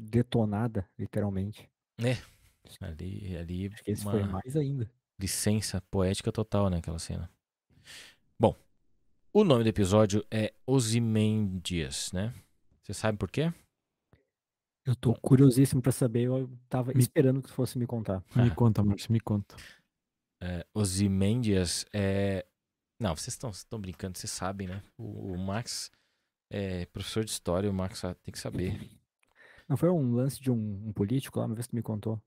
detonada, 0.00 0.88
literalmente. 0.98 1.70
ali, 2.80 3.36
ali 3.36 3.66
Acho 3.66 3.84
que 3.84 3.90
esse 3.90 4.02
uma... 4.02 4.12
foi 4.12 4.24
mais 4.24 4.56
ainda. 4.56 4.90
licença 5.20 5.80
poética 5.90 6.32
total, 6.32 6.70
né, 6.70 6.78
aquela 6.78 6.98
cena. 6.98 7.30
Bom, 8.40 8.56
o 9.32 9.44
nome 9.44 9.62
do 9.62 9.68
episódio 9.68 10.24
é 10.30 10.54
Ozymandias, 10.66 12.10
né? 12.12 12.32
Você 12.82 12.94
sabe 12.94 13.18
por 13.18 13.30
quê? 13.30 13.52
Eu 14.86 14.96
tô 14.96 15.12
curiosíssimo 15.20 15.82
pra 15.82 15.92
saber, 15.92 16.28
eu 16.28 16.48
tava 16.66 16.94
Me- 16.94 17.00
esperando 17.00 17.42
que 17.42 17.48
tu 17.48 17.52
fosse 17.54 17.78
me 17.78 17.86
contar. 17.86 18.24
Me 18.34 18.48
Ah. 18.50 18.54
conta, 18.54 18.82
Márcio, 18.82 19.12
me 19.12 19.20
conta. 19.20 19.54
É, 20.40 20.66
Ozymandias 20.74 21.84
é... 21.92 22.46
Não, 23.00 23.14
vocês 23.14 23.38
estão 23.42 23.80
brincando, 23.80 24.18
vocês 24.18 24.30
sabem, 24.30 24.68
né? 24.68 24.82
O, 24.96 25.32
o 25.32 25.38
Max 25.38 25.90
é 26.50 26.86
professor 26.86 27.24
de 27.24 27.30
história, 27.30 27.70
o 27.70 27.74
Max 27.74 28.04
ah, 28.04 28.14
tem 28.14 28.32
que 28.32 28.38
saber. 28.38 28.90
Não 29.68 29.76
foi 29.76 29.90
um 29.90 30.14
lance 30.14 30.40
de 30.40 30.50
um, 30.50 30.88
um 30.88 30.92
político 30.92 31.38
lá, 31.38 31.46
uma 31.46 31.54
vez 31.54 31.66
que 31.66 31.72
tu 31.72 31.76
me 31.76 31.82
contou? 31.82 32.20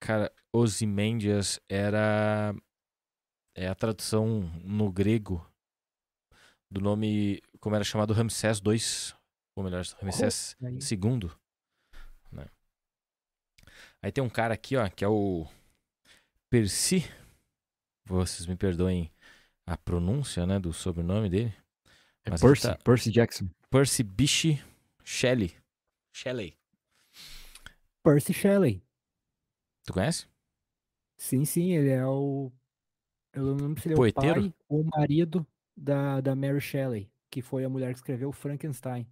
Cara, 0.00 0.32
Ozymandias 0.52 1.60
era... 1.68 2.54
É 3.54 3.68
a 3.68 3.74
tradução 3.74 4.40
no 4.62 4.92
grego 4.92 5.50
do 6.70 6.80
nome, 6.80 7.40
como 7.60 7.74
era 7.74 7.84
chamado 7.84 8.12
Ramsés 8.12 8.58
II, 8.58 9.16
ou 9.56 9.64
melhor, 9.64 9.82
Ramsés 10.00 10.56
Aí, 10.62 10.80
segundo, 10.80 11.34
né? 12.30 12.46
Aí 14.02 14.12
tem 14.12 14.22
um 14.22 14.28
cara 14.28 14.54
aqui, 14.54 14.76
ó, 14.76 14.88
que 14.90 15.04
é 15.04 15.08
o 15.08 15.46
Percy. 16.50 17.04
Vocês 18.06 18.46
me 18.46 18.56
perdoem 18.56 19.10
a 19.66 19.76
pronúncia, 19.76 20.46
né, 20.46 20.58
do 20.58 20.72
sobrenome 20.72 21.28
dele. 21.28 21.54
É 22.24 22.30
Percy, 22.30 22.62
tá- 22.62 22.78
Percy 22.84 23.10
Jackson. 23.10 23.48
Percy 23.70 24.02
Bysshe 24.02 24.62
Shelley. 25.04 25.54
Shelley. 26.12 26.56
Percy 28.02 28.32
Shelley. 28.32 28.82
Tu 29.84 29.92
conhece? 29.92 30.26
Sim, 31.16 31.44
sim, 31.44 31.72
ele 31.72 31.90
é 31.90 32.04
o. 32.06 32.52
Eu 33.32 33.44
não 33.44 33.56
lembro 33.66 33.80
se 33.80 33.88
ele 33.88 33.94
é 33.94 33.96
Poeteiro? 33.96 34.40
o 34.40 34.42
pai 34.50 34.54
ou 34.68 34.80
o 34.80 34.84
marido 34.84 35.46
da, 35.76 36.20
da 36.20 36.34
Mary 36.34 36.60
Shelley, 36.60 37.10
que 37.30 37.42
foi 37.42 37.64
a 37.64 37.68
mulher 37.68 37.92
que 37.92 37.98
escreveu 37.98 38.32
Frankenstein. 38.32 39.06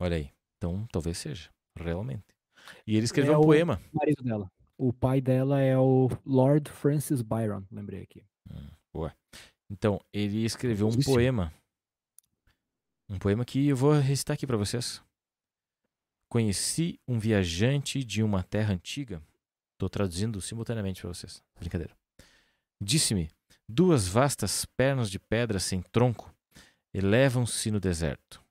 Olha 0.00 0.16
aí. 0.16 0.30
Então, 0.56 0.86
talvez 0.90 1.18
seja, 1.18 1.50
realmente. 1.76 2.24
E 2.86 2.96
ele 2.96 3.04
escreveu 3.04 3.34
É 3.34 3.36
um 3.38 3.40
o- 3.40 3.44
poema. 3.44 3.80
O 3.92 3.96
marido 3.98 4.22
dela. 4.22 4.50
O 4.76 4.92
pai 4.92 5.20
dela 5.20 5.60
é 5.60 5.76
o 5.76 6.08
Lord 6.24 6.70
Francis 6.70 7.22
Byron, 7.22 7.64
lembrei 7.70 8.02
aqui. 8.02 8.24
Então, 9.70 10.00
ele 10.12 10.44
escreveu 10.44 10.88
um 10.88 11.02
poema. 11.02 11.52
Um 13.08 13.18
poema 13.18 13.44
que 13.44 13.68
eu 13.68 13.76
vou 13.76 13.92
recitar 13.92 14.34
aqui 14.34 14.46
para 14.46 14.56
vocês. 14.56 15.02
Conheci 16.30 16.98
um 17.06 17.18
viajante 17.18 18.02
de 18.02 18.22
uma 18.22 18.42
terra 18.42 18.74
antiga. 18.74 19.22
Estou 19.74 19.88
traduzindo 19.88 20.40
simultaneamente 20.40 21.00
para 21.00 21.12
vocês. 21.12 21.42
Brincadeira. 21.58 21.94
Disse-me: 22.82 23.30
duas 23.68 24.08
vastas 24.08 24.64
pernas 24.64 25.10
de 25.10 25.18
pedra 25.18 25.58
sem 25.58 25.82
tronco 25.82 26.34
elevam-se 26.92 27.70
no 27.70 27.78
deserto. 27.78 28.42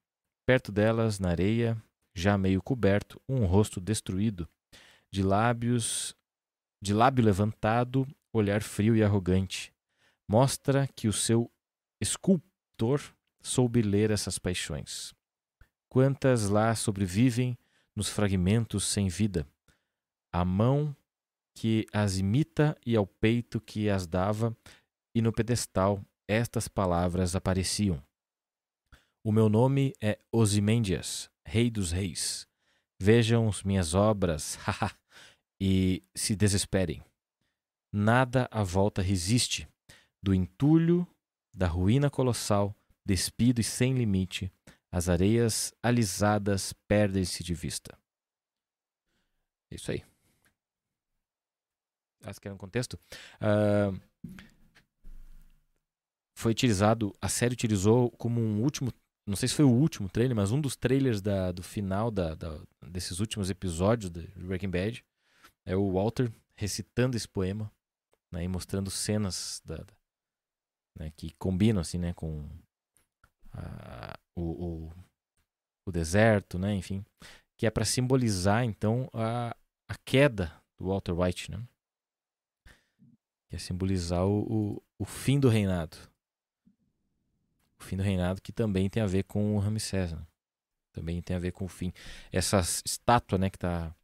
Perto 0.46 0.72
delas, 0.72 1.20
na 1.20 1.30
areia, 1.30 1.76
já 2.16 2.38
meio 2.38 2.62
coberto, 2.62 3.22
um 3.28 3.46
rosto 3.46 3.82
destruído, 3.82 4.48
de 5.12 5.22
lábios, 5.22 6.16
de 6.82 6.94
lábio 6.94 7.26
levantado, 7.26 8.08
olhar 8.32 8.62
frio 8.62 8.96
e 8.96 9.04
arrogante 9.04 9.74
mostra 10.28 10.88
que 10.88 11.08
o 11.08 11.14
seu 11.14 11.50
escultor 12.02 13.02
soube 13.42 13.82
ler 13.82 14.12
essas 14.12 14.38
paixões. 14.38 15.14
Quantas 15.90 16.50
lá 16.50 16.76
sobrevivem 16.76 17.58
nos 17.96 18.10
fragmentos 18.10 18.86
sem 18.86 19.08
vida? 19.08 19.48
A 20.34 20.44
mão 20.44 20.96
que 21.56 21.88
as 21.92 22.18
imita 22.18 22.78
e 22.86 22.96
ao 22.96 23.08
peito 23.08 23.60
que 23.60 23.90
as 23.90 24.06
dava, 24.06 24.56
e 25.16 25.22
no 25.22 25.32
pedestal 25.32 26.04
estas 26.28 26.68
palavras 26.68 27.36
apareciam. 27.36 28.04
O 29.24 29.32
meu 29.32 29.50
nome 29.50 29.94
é 30.00 30.20
Ozymandias, 30.32 31.32
rei 31.44 31.72
dos 31.72 31.92
reis. 31.92 32.48
Vejam 33.00 33.48
as 33.48 33.64
minhas 33.64 33.96
obras, 33.96 34.56
haha, 34.62 34.96
e 35.60 36.04
se 36.14 36.36
desesperem. 36.36 37.04
Nada 37.92 38.48
à 38.52 38.62
volta 38.62 39.02
resiste 39.02 39.68
do 40.28 40.34
entulho, 40.34 41.08
da 41.56 41.68
ruína 41.68 42.10
colossal, 42.10 42.76
despido 43.06 43.62
e 43.62 43.64
sem 43.64 43.94
limite, 43.94 44.52
as 44.92 45.08
areias 45.08 45.74
alisadas 45.82 46.74
perdem-se 46.86 47.46
de 47.46 47.54
vista. 47.54 47.98
É 49.72 49.76
isso 49.76 49.90
aí. 49.90 50.04
Acho 52.26 52.42
que 52.42 52.48
era 52.50 52.56
um 52.56 52.58
contexto. 52.58 53.00
Ah, 53.40 53.94
foi 56.36 56.52
utilizado, 56.52 57.16
a 57.22 57.30
série 57.30 57.54
utilizou 57.54 58.12
como 58.12 58.42
um 58.42 58.62
último, 58.62 58.92
não 59.26 59.38
sei 59.38 59.48
se 59.48 59.56
foi 59.56 59.64
o 59.64 59.72
último 59.72 60.10
trailer, 60.10 60.36
mas 60.36 60.52
um 60.52 60.60
dos 60.60 60.76
trailers 60.76 61.22
da, 61.22 61.54
do 61.54 61.64
final 61.64 62.12
da, 62.12 62.36
da- 62.36 62.60
desses 62.86 63.22
últimos 63.22 63.50
episódios 63.50 64.12
de 64.12 64.28
Breaking 64.36 64.70
Bad 64.70 65.06
é 65.66 65.74
o 65.74 65.94
Walter 65.94 66.30
recitando 66.54 67.16
esse 67.16 67.30
poema 67.30 67.72
né, 68.30 68.44
e 68.44 68.48
mostrando 68.50 68.92
cenas 68.92 69.62
da, 69.64 69.78
da- 69.78 69.96
né, 70.98 71.12
que 71.16 71.32
combinam 71.38 71.82
assim, 71.82 71.98
né, 71.98 72.14
com 72.14 72.48
o, 74.36 74.42
o, 74.42 74.94
o 75.86 75.92
deserto, 75.92 76.60
né, 76.60 76.74
enfim, 76.74 77.04
que 77.56 77.66
é 77.66 77.72
para 77.72 77.86
simbolizar 77.86 78.64
então 78.64 79.10
a, 79.14 79.56
a 79.88 79.96
queda 80.06 80.54
do 80.78 80.88
Walter 80.88 81.14
White, 81.14 81.52
né, 81.52 81.62
que 83.50 83.56
é 83.56 83.60
simbolizar 83.60 84.26
o, 84.26 84.76
o, 84.76 84.84
o 85.00 85.06
fim 85.06 85.40
do 85.40 85.50
reinado, 85.50 85.98
o 87.80 87.84
fim 87.84 87.98
do 87.98 88.04
reinado 88.04 88.42
que 88.42 88.52
também 88.52 88.90
tem 88.90 89.02
a 89.02 89.08
ver 89.08 89.24
com 89.24 89.56
o 89.56 89.60
Ramsés, 89.60 90.14
né? 90.14 90.26
também 90.92 91.22
tem 91.22 91.36
a 91.36 91.40
ver 91.40 91.52
com 91.52 91.66
o 91.66 91.68
fim. 91.68 91.94
Essa 92.32 92.60
estátua, 92.84 93.38
né, 93.38 93.52
que 93.52 93.58
está 93.58 93.96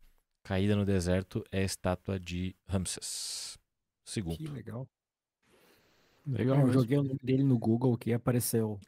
caída 0.44 0.76
no 0.76 0.86
deserto 0.86 1.44
é 1.52 1.62
a 1.62 1.64
estátua 1.64 2.20
de 2.20 2.56
Ramsés 2.68 3.58
segundo. 4.06 4.38
Que 4.38 4.48
legal. 4.48 4.88
Legal. 6.26 6.58
É, 6.60 6.64
eu 6.64 6.74
joguei 6.74 6.98
o 6.98 7.04
nome 7.04 7.20
dele 7.22 7.44
no 7.44 7.58
Google 7.58 7.98
que 7.98 8.14
apareceu 8.14 8.80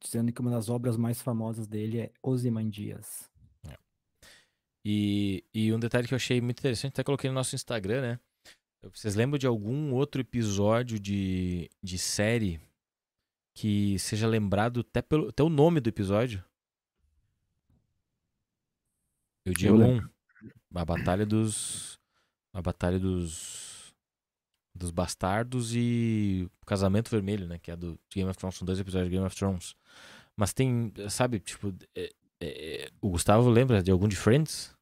dizendo 0.00 0.32
que 0.32 0.40
uma 0.40 0.50
das 0.50 0.68
obras 0.68 0.96
mais 0.96 1.20
famosas 1.20 1.66
dele 1.66 2.00
é 2.00 2.12
Ozymandias. 2.22 3.28
E, 4.84 5.44
e 5.52 5.72
um 5.72 5.78
detalhe 5.78 6.06
que 6.06 6.14
eu 6.14 6.16
achei 6.16 6.40
muito 6.40 6.60
interessante, 6.60 6.92
até 6.92 7.04
coloquei 7.04 7.28
no 7.28 7.34
nosso 7.34 7.54
Instagram, 7.54 8.00
né? 8.00 8.20
Vocês 8.82 9.14
lembram 9.14 9.38
de 9.38 9.46
algum 9.46 9.92
outro 9.92 10.20
episódio 10.20 10.98
de, 11.00 11.68
de 11.82 11.98
série 11.98 12.60
que 13.54 13.98
seja 13.98 14.26
lembrado 14.26 14.80
até 14.80 15.02
pelo 15.02 15.28
até 15.28 15.42
o 15.42 15.48
nome 15.48 15.80
do 15.80 15.88
episódio? 15.88 16.44
Eu 19.44 19.52
digo 19.52 19.76
um. 19.76 20.00
A 20.74 20.84
Batalha 20.84 21.26
dos. 21.26 21.98
A 22.52 22.62
Batalha 22.62 22.98
dos. 22.98 23.67
Dos 24.78 24.90
Bastardos 24.90 25.74
e 25.74 26.48
o 26.62 26.66
Casamento 26.66 27.10
Vermelho, 27.10 27.46
né? 27.46 27.58
Que 27.58 27.70
é 27.70 27.76
do 27.76 27.98
Game 28.14 28.28
of 28.30 28.38
Thrones. 28.38 28.56
São 28.56 28.64
dois 28.66 28.78
episódios 28.80 29.08
de 29.10 29.14
Game 29.16 29.26
of 29.26 29.36
Thrones. 29.36 29.74
Mas 30.36 30.52
tem, 30.52 30.92
sabe, 31.10 31.40
tipo, 31.40 31.74
é- 31.94 32.12
é- 32.40 32.90
o 33.00 33.10
Gustavo 33.10 33.50
lembra 33.50 33.82
de 33.82 33.90
algum 33.90 34.06
de 34.08 34.16
Friends? 34.16 34.72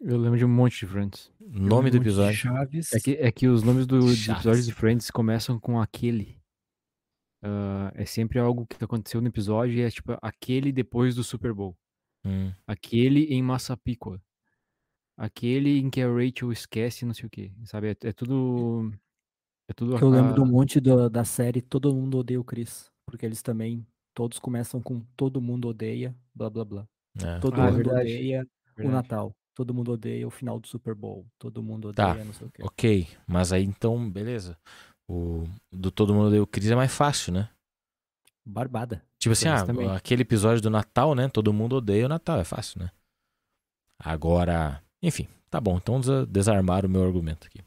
Eu 0.00 0.16
lembro 0.16 0.38
de 0.38 0.44
um 0.44 0.48
monte 0.48 0.78
de 0.80 0.86
Friends. 0.86 1.30
Nome 1.40 1.90
do 1.90 1.98
Um 1.98 2.00
episódio. 2.00 2.36
Chaves. 2.38 2.92
É 2.92 3.00
que, 3.00 3.10
é 3.20 3.30
que 3.32 3.48
os 3.48 3.62
nomes 3.62 3.86
do- 3.86 3.98
dos 4.00 4.28
episódios 4.28 4.64
de 4.66 4.72
Friends 4.72 5.10
começam 5.10 5.58
com 5.60 5.80
aquele. 5.80 6.38
Ah, 7.42 7.92
é 7.94 8.04
sempre 8.04 8.38
algo 8.38 8.66
que 8.66 8.82
aconteceu 8.82 9.20
no 9.20 9.28
episódio 9.28 9.74
e 9.74 9.80
é 9.82 9.90
tipo 9.90 10.16
aquele 10.22 10.72
depois 10.72 11.14
do 11.14 11.22
Super 11.22 11.52
Bowl. 11.52 11.76
Hum, 12.24 12.52
Aquele 12.66 13.24
em 13.26 13.42
Massapequa. 13.42 14.20
Aquele 15.16 15.78
em 15.78 15.90
que 15.90 16.00
a 16.00 16.08
Rachel 16.08 16.52
esquece 16.52 17.04
não 17.04 17.12
sei 17.14 17.26
o 17.26 17.30
que. 17.30 17.52
Sabe? 17.64 17.88
É, 17.90 17.96
é 18.08 18.12
tudo. 18.12 18.92
É 19.68 19.72
tudo. 19.74 19.96
Eu 19.98 20.08
lembro 20.08 20.34
de 20.34 20.40
um 20.40 20.46
monte 20.46 20.80
da, 20.80 21.08
da 21.08 21.24
série 21.24 21.60
Todo 21.60 21.94
Mundo 21.94 22.18
Odeia 22.18 22.40
o 22.40 22.44
Chris. 22.44 22.90
Porque 23.06 23.24
eles 23.24 23.42
também, 23.42 23.86
todos 24.14 24.38
começam 24.38 24.80
com 24.82 25.00
Todo 25.16 25.40
Mundo 25.40 25.68
Odeia, 25.68 26.14
blá 26.34 26.50
blá 26.50 26.64
blá. 26.64 26.86
é. 27.22 27.38
Todo 27.38 27.60
Ah, 27.60 27.64
mundo 27.66 27.76
verdade, 27.76 28.00
odeia 28.00 28.42
o 28.42 28.76
verdade. 28.76 28.94
Natal. 28.94 29.32
Todo 29.54 29.74
mundo 29.74 29.92
odeia 29.92 30.26
o 30.26 30.30
final 30.30 30.60
do 30.60 30.68
Super 30.68 30.94
Bowl. 30.94 31.26
Todo 31.38 31.62
mundo 31.62 31.92
Tá. 31.92 32.10
odeia 32.10 32.24
não 32.24 32.32
sei 32.32 32.46
o 32.46 32.50
quê. 32.50 32.62
Ok, 32.62 33.08
mas 33.26 33.52
aí 33.52 33.64
então, 33.64 34.08
beleza. 34.10 34.56
O 35.08 35.44
do 35.72 35.90
Todo 35.90 36.14
Mundo 36.14 36.30
Deu 36.30 36.46
Cris 36.46 36.70
é 36.70 36.76
mais 36.76 36.92
fácil, 36.92 37.32
né? 37.32 37.48
Barbada. 38.44 39.02
Tipo 39.18 39.32
assim, 39.32 39.48
ah, 39.48 39.64
também. 39.64 39.90
aquele 39.90 40.22
episódio 40.22 40.62
do 40.62 40.70
Natal, 40.70 41.14
né? 41.14 41.28
Todo 41.28 41.52
mundo 41.52 41.76
odeia 41.76 42.06
o 42.06 42.08
Natal, 42.08 42.38
é 42.38 42.44
fácil, 42.44 42.80
né? 42.80 42.90
Agora, 43.98 44.82
enfim, 45.02 45.26
tá 45.50 45.60
bom. 45.60 45.76
Então 45.76 45.98
desa- 46.00 46.26
desarmaram 46.26 46.88
o 46.88 46.92
meu 46.92 47.02
argumento 47.04 47.46
aqui. 47.46 47.60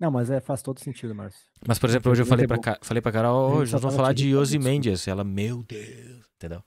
Não, 0.00 0.10
mas 0.10 0.30
é, 0.30 0.40
faz 0.40 0.62
todo 0.62 0.80
sentido, 0.80 1.14
Márcio. 1.14 1.46
Mas, 1.68 1.78
por 1.78 1.90
exemplo, 1.90 2.10
hoje 2.10 2.22
eu 2.22 2.26
falei 2.26 2.46
pra, 2.46 2.56
é 2.56 2.60
Ca- 2.60 2.78
falei 2.80 3.02
pra 3.02 3.12
Carol, 3.12 3.52
hoje 3.56 3.70
nós 3.72 3.82
vamos 3.82 3.94
falar 3.96 4.14
de 4.14 4.30
desculpa. 4.30 4.58
Mendes. 4.64 5.06
Ela, 5.06 5.22
meu 5.22 5.62
Deus, 5.62 6.24
entendeu? 6.36 6.64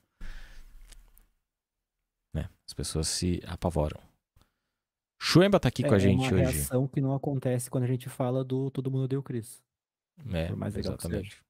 Né? 2.34 2.48
As 2.68 2.74
pessoas 2.74 3.08
se 3.08 3.42
apavoram. 3.48 4.00
Chuemba 5.20 5.60
tá 5.60 5.70
aqui 5.70 5.84
é, 5.84 5.88
com 5.88 5.94
a 5.94 5.98
é 5.98 6.00
gente 6.00 6.20
uma 6.20 6.34
hoje. 6.34 6.36
reação 6.52 6.88
que 6.88 7.02
não 7.02 7.16
acontece 7.16 7.70
quando 7.72 7.86
a 7.86 7.88
gente 7.88 8.08
fala 8.08 8.44
do 8.44 8.70
Todo 8.70 8.92
Mundo 8.92 9.06
Odeia 9.06 9.20
o 9.20 9.24
Chris. 9.24 9.64
É, 10.32 10.48
por 10.48 10.56
mais 10.58 10.76
exatamente. 10.78 11.42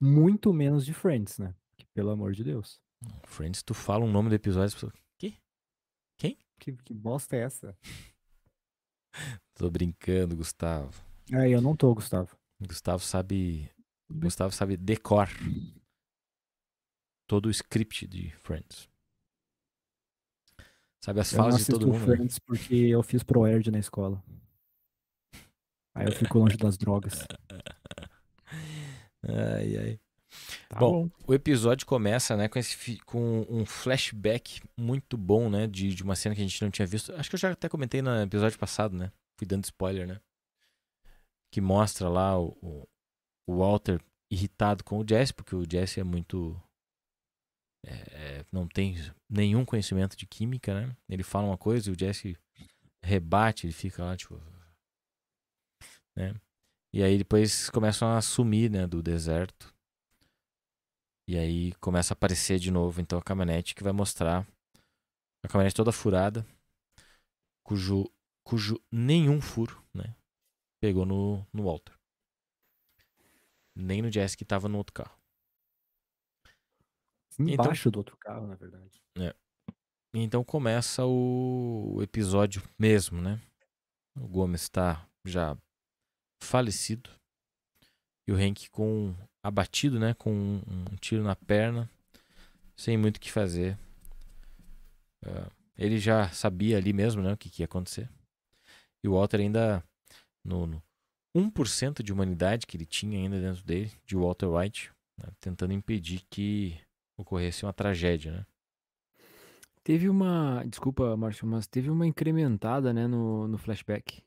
Muito 0.00 0.52
menos 0.52 0.84
de 0.86 0.92
Friends, 0.92 1.38
né? 1.38 1.52
Que, 1.76 1.84
pelo 1.86 2.10
amor 2.10 2.32
de 2.32 2.44
Deus. 2.44 2.80
Friends, 3.24 3.62
tu 3.62 3.74
fala 3.74 4.04
um 4.04 4.10
nome 4.10 4.28
do 4.28 4.34
episódio, 4.34 4.66
as 4.66 4.74
pessoas, 4.74 4.92
que? 5.18 5.36
Que, 6.60 6.72
que 6.84 6.94
bosta 6.94 7.34
é 7.36 7.40
essa? 7.40 7.76
Tô 9.54 9.68
brincando, 9.70 10.36
Gustavo. 10.36 10.92
É, 11.32 11.48
eu 11.48 11.60
não 11.60 11.74
tô, 11.76 11.94
Gustavo. 11.94 12.36
Gustavo 12.60 13.02
sabe. 13.02 13.70
Gustavo 14.10 14.52
sabe 14.52 14.76
decor 14.76 15.28
todo 17.26 17.46
o 17.46 17.50
script 17.50 18.06
de 18.06 18.30
Friends. 18.36 18.88
Sabe 21.02 21.20
as 21.20 21.32
Eu 21.32 21.36
falas 21.38 21.58
de 21.58 21.66
todo 21.66 21.86
mundo. 21.86 22.06
né? 22.06 22.16
Friends 22.16 22.38
porque 22.38 22.74
eu 22.74 23.02
fiz 23.02 23.22
ProErd 23.22 23.70
na 23.70 23.78
escola. 23.78 24.22
Aí 25.94 26.06
eu 26.06 26.12
fico 26.12 26.38
longe 26.38 26.56
das 26.56 26.76
drogas. 26.76 27.24
Ai, 29.26 29.76
ai. 29.78 30.00
Tá 30.68 30.78
Bom, 30.78 31.08
O 31.26 31.32
episódio 31.32 31.86
começa, 31.86 32.36
né, 32.36 32.46
com, 32.46 32.58
esse, 32.58 32.98
com 33.06 33.46
um 33.48 33.64
flashback 33.64 34.60
muito 34.76 35.16
bom, 35.16 35.48
né, 35.48 35.66
de, 35.66 35.94
de 35.94 36.02
uma 36.02 36.14
cena 36.14 36.34
que 36.34 36.42
a 36.42 36.44
gente 36.44 36.60
não 36.62 36.70
tinha 36.70 36.84
visto. 36.86 37.10
Acho 37.14 37.30
que 37.30 37.36
eu 37.36 37.40
já 37.40 37.50
até 37.52 37.66
comentei 37.66 38.02
no 38.02 38.14
episódio 38.20 38.58
passado, 38.58 38.94
né? 38.94 39.10
Fui 39.38 39.46
dando 39.46 39.64
spoiler, 39.64 40.06
né? 40.06 40.20
Que 41.54 41.60
mostra 41.60 42.08
lá 42.08 42.36
o, 42.36 42.84
o, 43.46 43.58
Walter 43.58 44.02
irritado 44.28 44.82
com 44.82 44.98
o 44.98 45.06
Jesse, 45.08 45.32
porque 45.32 45.54
o 45.54 45.64
Jesse 45.64 46.00
é 46.00 46.02
muito. 46.02 46.60
é, 47.86 47.92
é, 48.40 48.44
não 48.50 48.66
tem 48.66 48.96
nenhum 49.30 49.64
conhecimento 49.64 50.16
de 50.16 50.26
química, 50.26 50.74
né? 50.74 50.96
Ele 51.08 51.22
fala 51.22 51.46
uma 51.46 51.56
coisa 51.56 51.88
e 51.88 51.92
o 51.92 51.96
Jesse 51.96 52.36
rebate, 53.04 53.68
ele 53.68 53.72
fica 53.72 54.02
lá, 54.02 54.16
tipo. 54.16 54.34
Né? 56.16 56.34
E 56.92 57.04
aí 57.04 57.18
depois 57.18 57.70
começam 57.70 58.12
a 58.12 58.20
sumir, 58.20 58.68
né, 58.68 58.84
do 58.84 59.00
deserto. 59.00 59.72
E 61.28 61.38
aí 61.38 61.72
começa 61.74 62.14
a 62.14 62.16
aparecer 62.16 62.58
de 62.58 62.72
novo, 62.72 63.00
então, 63.00 63.16
a 63.16 63.22
caminhonete 63.22 63.76
que 63.76 63.84
vai 63.84 63.92
mostrar 63.92 64.44
a 65.44 65.48
caminhonete 65.48 65.76
toda 65.76 65.92
furada, 65.92 66.44
cujo, 67.64 68.10
cujo 68.44 68.82
nenhum 68.90 69.40
furo, 69.40 69.80
né, 69.94 70.16
pegou 70.84 71.06
no, 71.06 71.46
no 71.50 71.62
Walter. 71.64 71.94
Nem 73.74 74.02
no 74.02 74.12
Jesse 74.12 74.36
que 74.36 74.44
tava 74.44 74.68
no 74.68 74.76
outro 74.76 74.92
carro. 74.92 75.18
Então- 77.38 77.64
Embaixo 77.64 77.90
do 77.90 77.96
outro 78.00 78.18
carro, 78.18 78.46
na 78.46 78.54
verdade. 78.54 79.02
E 79.16 80.20
então 80.20 80.44
começa 80.44 81.04
o, 81.06 81.94
o 81.96 82.02
episódio 82.02 82.62
mesmo, 82.78 83.20
né? 83.20 83.40
O 84.14 84.28
Gomes 84.28 84.62
está 84.62 85.08
já 85.24 85.56
falecido. 86.40 87.10
E 88.28 88.32
o 88.32 88.36
Hank 88.36 88.68
com 88.70 89.14
abatido, 89.42 89.98
né? 89.98 90.12
Com 90.14 90.32
um, 90.32 90.62
um 90.92 90.96
tiro 91.00 91.22
na 91.24 91.34
perna. 91.34 91.90
Sem 92.76 92.96
muito 92.98 93.16
o 93.16 93.20
que 93.20 93.32
fazer. 93.32 93.76
Ah, 95.24 95.50
ele 95.78 95.98
já 95.98 96.28
sabia 96.30 96.76
ali 96.76 96.92
mesmo, 96.92 97.22
né? 97.22 97.32
O 97.32 97.36
que, 97.38 97.48
que 97.50 97.62
ia 97.62 97.66
acontecer. 97.66 98.08
E 99.02 99.08
o 99.08 99.14
Walter 99.14 99.40
ainda 99.40 99.82
no, 100.44 100.66
no 100.66 100.82
1% 101.34 102.02
de 102.02 102.12
humanidade 102.12 102.66
que 102.66 102.76
ele 102.76 102.86
tinha 102.86 103.18
ainda 103.18 103.40
dentro 103.40 103.64
dele, 103.64 103.90
de 104.04 104.16
Walter 104.16 104.46
White, 104.46 104.92
né, 105.18 105.28
tentando 105.40 105.72
impedir 105.72 106.22
que 106.30 106.78
ocorresse 107.18 107.64
uma 107.64 107.72
tragédia, 107.72 108.32
né? 108.32 108.46
Teve 109.82 110.08
uma. 110.08 110.64
Desculpa, 110.66 111.16
Márcio, 111.16 111.46
mas 111.46 111.66
teve 111.66 111.90
uma 111.90 112.06
incrementada, 112.06 112.92
né, 112.92 113.06
no, 113.06 113.46
no 113.46 113.58
flashback. 113.58 114.22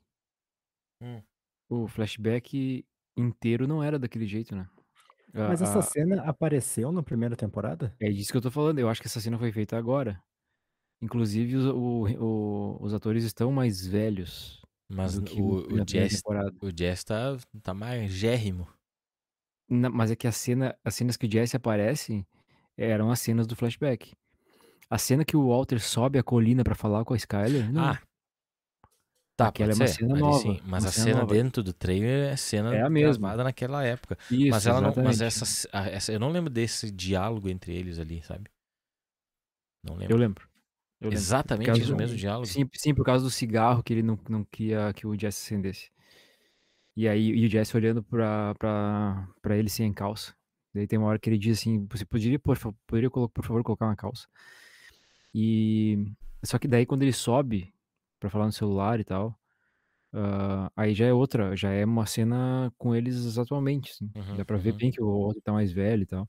Hum. 1.02 1.20
O 1.68 1.88
flashback 1.88 2.84
inteiro 3.16 3.66
não 3.66 3.82
era 3.82 3.98
daquele 3.98 4.26
jeito, 4.26 4.54
né? 4.54 4.68
A- 5.34 5.48
Mas 5.48 5.60
essa 5.60 5.80
a- 5.80 5.82
cena 5.82 6.22
apareceu 6.22 6.92
na 6.92 7.02
primeira 7.02 7.36
temporada? 7.36 7.94
É 8.00 8.08
disso 8.10 8.30
que 8.30 8.36
eu 8.38 8.42
tô 8.42 8.50
falando. 8.50 8.78
Eu 8.78 8.88
acho 8.88 9.00
que 9.00 9.08
essa 9.08 9.20
cena 9.20 9.38
foi 9.38 9.50
feita 9.52 9.76
agora. 9.76 10.22
Inclusive, 11.02 11.56
os, 11.56 11.66
o- 11.66 12.06
o- 12.24 12.82
os 12.82 12.94
atores 12.94 13.24
estão 13.24 13.50
mais 13.52 13.84
velhos 13.86 14.62
Mas 14.90 15.16
o, 15.18 15.22
o, 15.22 15.88
Jess, 15.88 16.16
temporada. 16.16 16.52
o 16.62 16.70
Jess 16.76 17.04
tá, 17.04 17.36
tá 17.62 17.74
mais 17.74 18.10
gérrimo. 18.10 18.66
Na- 19.68 19.90
mas 19.90 20.10
é 20.10 20.16
que 20.16 20.26
a 20.26 20.32
cena, 20.32 20.74
as 20.84 20.94
cenas 20.94 21.16
que 21.16 21.26
o 21.26 21.30
Jesse 21.30 21.56
aparece 21.56 22.26
eram 22.76 23.10
as 23.10 23.20
cenas 23.20 23.46
do 23.46 23.54
flashback. 23.54 24.14
A 24.88 24.96
cena 24.96 25.24
que 25.24 25.36
o 25.36 25.48
Walter 25.48 25.78
sobe 25.78 26.18
a 26.18 26.22
colina 26.22 26.64
pra 26.64 26.74
falar 26.74 27.04
com 27.04 27.12
a 27.12 27.16
Skyler, 27.18 27.70
não. 27.70 27.84
Ah, 27.84 28.00
tá, 29.36 29.48
Aquela 29.48 29.72
é 29.72 29.74
uma 29.74 29.86
ser. 29.86 29.94
cena 29.94 30.14
ali 30.14 30.20
nova, 30.22 30.38
sim, 30.38 30.60
Mas 30.64 30.86
a 30.86 30.92
cena 30.92 31.06
cena 31.06 31.26
dentro 31.26 31.62
do 31.62 31.72
trailer 31.74 32.32
é 32.32 32.36
cena 32.36 32.74
É 32.74 32.80
a 32.80 32.88
mesma. 32.88 33.36
naquela 33.36 33.84
época. 33.84 34.16
Isso, 34.30 34.48
mas 34.50 34.66
ela 34.66 34.80
não, 34.80 34.94
mas 35.04 35.20
essa, 35.20 35.44
essa, 35.90 36.10
eu 36.12 36.18
não 36.18 36.30
lembro 36.30 36.48
desse 36.50 36.90
diálogo 36.90 37.48
entre 37.50 37.76
eles 37.76 37.98
ali, 37.98 38.22
sabe? 38.22 38.50
Não 39.84 39.94
lembro. 39.96 40.14
Eu 40.14 40.18
lembro. 40.18 40.47
Eu. 41.00 41.12
Exatamente 41.12 41.64
Por 41.64 41.66
causa 41.66 41.82
isso 41.82 41.92
do- 41.92 41.96
mesmo 41.96 42.16
diálogo. 42.16 42.46
Sim, 42.46 42.68
sim, 42.74 42.94
por 42.94 43.04
causa 43.04 43.24
do 43.24 43.30
cigarro 43.30 43.82
que 43.82 43.92
ele 43.92 44.02
não, 44.02 44.18
não 44.28 44.44
queria 44.44 44.92
que 44.92 45.06
o 45.06 45.18
Jesse 45.18 45.44
acendesse. 45.46 45.90
E 46.96 47.06
aí 47.06 47.28
e 47.28 47.46
o 47.46 47.48
Jesse 47.50 47.76
olhando 47.76 48.02
pra, 48.02 48.54
pra, 48.56 49.28
pra 49.40 49.56
ele 49.56 49.68
sem 49.68 49.92
calça. 49.92 50.34
Daí 50.74 50.86
tem 50.86 50.98
uma 50.98 51.08
hora 51.08 51.18
que 51.18 51.30
ele 51.30 51.38
diz 51.38 51.58
assim, 51.58 51.86
você 51.88 52.04
poderia, 52.04 52.38
por, 52.38 52.58
poderia 52.86 53.10
por 53.10 53.44
favor, 53.44 53.62
colocar 53.62 53.86
uma 53.86 53.96
calça. 53.96 54.26
E 55.34 56.06
só 56.44 56.58
que 56.58 56.66
daí 56.68 56.84
quando 56.86 57.02
ele 57.02 57.12
sobe 57.12 57.72
pra 58.18 58.30
falar 58.30 58.46
no 58.46 58.52
celular 58.52 58.98
e 58.98 59.04
tal, 59.04 59.38
ah, 60.12 60.70
aí 60.76 60.94
já 60.94 61.06
é 61.06 61.12
outra, 61.12 61.54
já 61.56 61.70
é 61.70 61.84
uma 61.84 62.06
cena 62.06 62.72
com 62.76 62.94
eles 62.94 63.38
atualmente, 63.38 63.92
assim. 63.92 64.10
Uhum, 64.14 64.36
Dá 64.36 64.44
pra 64.44 64.56
ver 64.56 64.72
uhum. 64.72 64.76
bem 64.76 64.90
que 64.90 65.02
o 65.02 65.06
outro 65.06 65.40
tá 65.42 65.52
mais 65.52 65.70
velho 65.72 66.02
e 66.02 66.06
tal. 66.06 66.28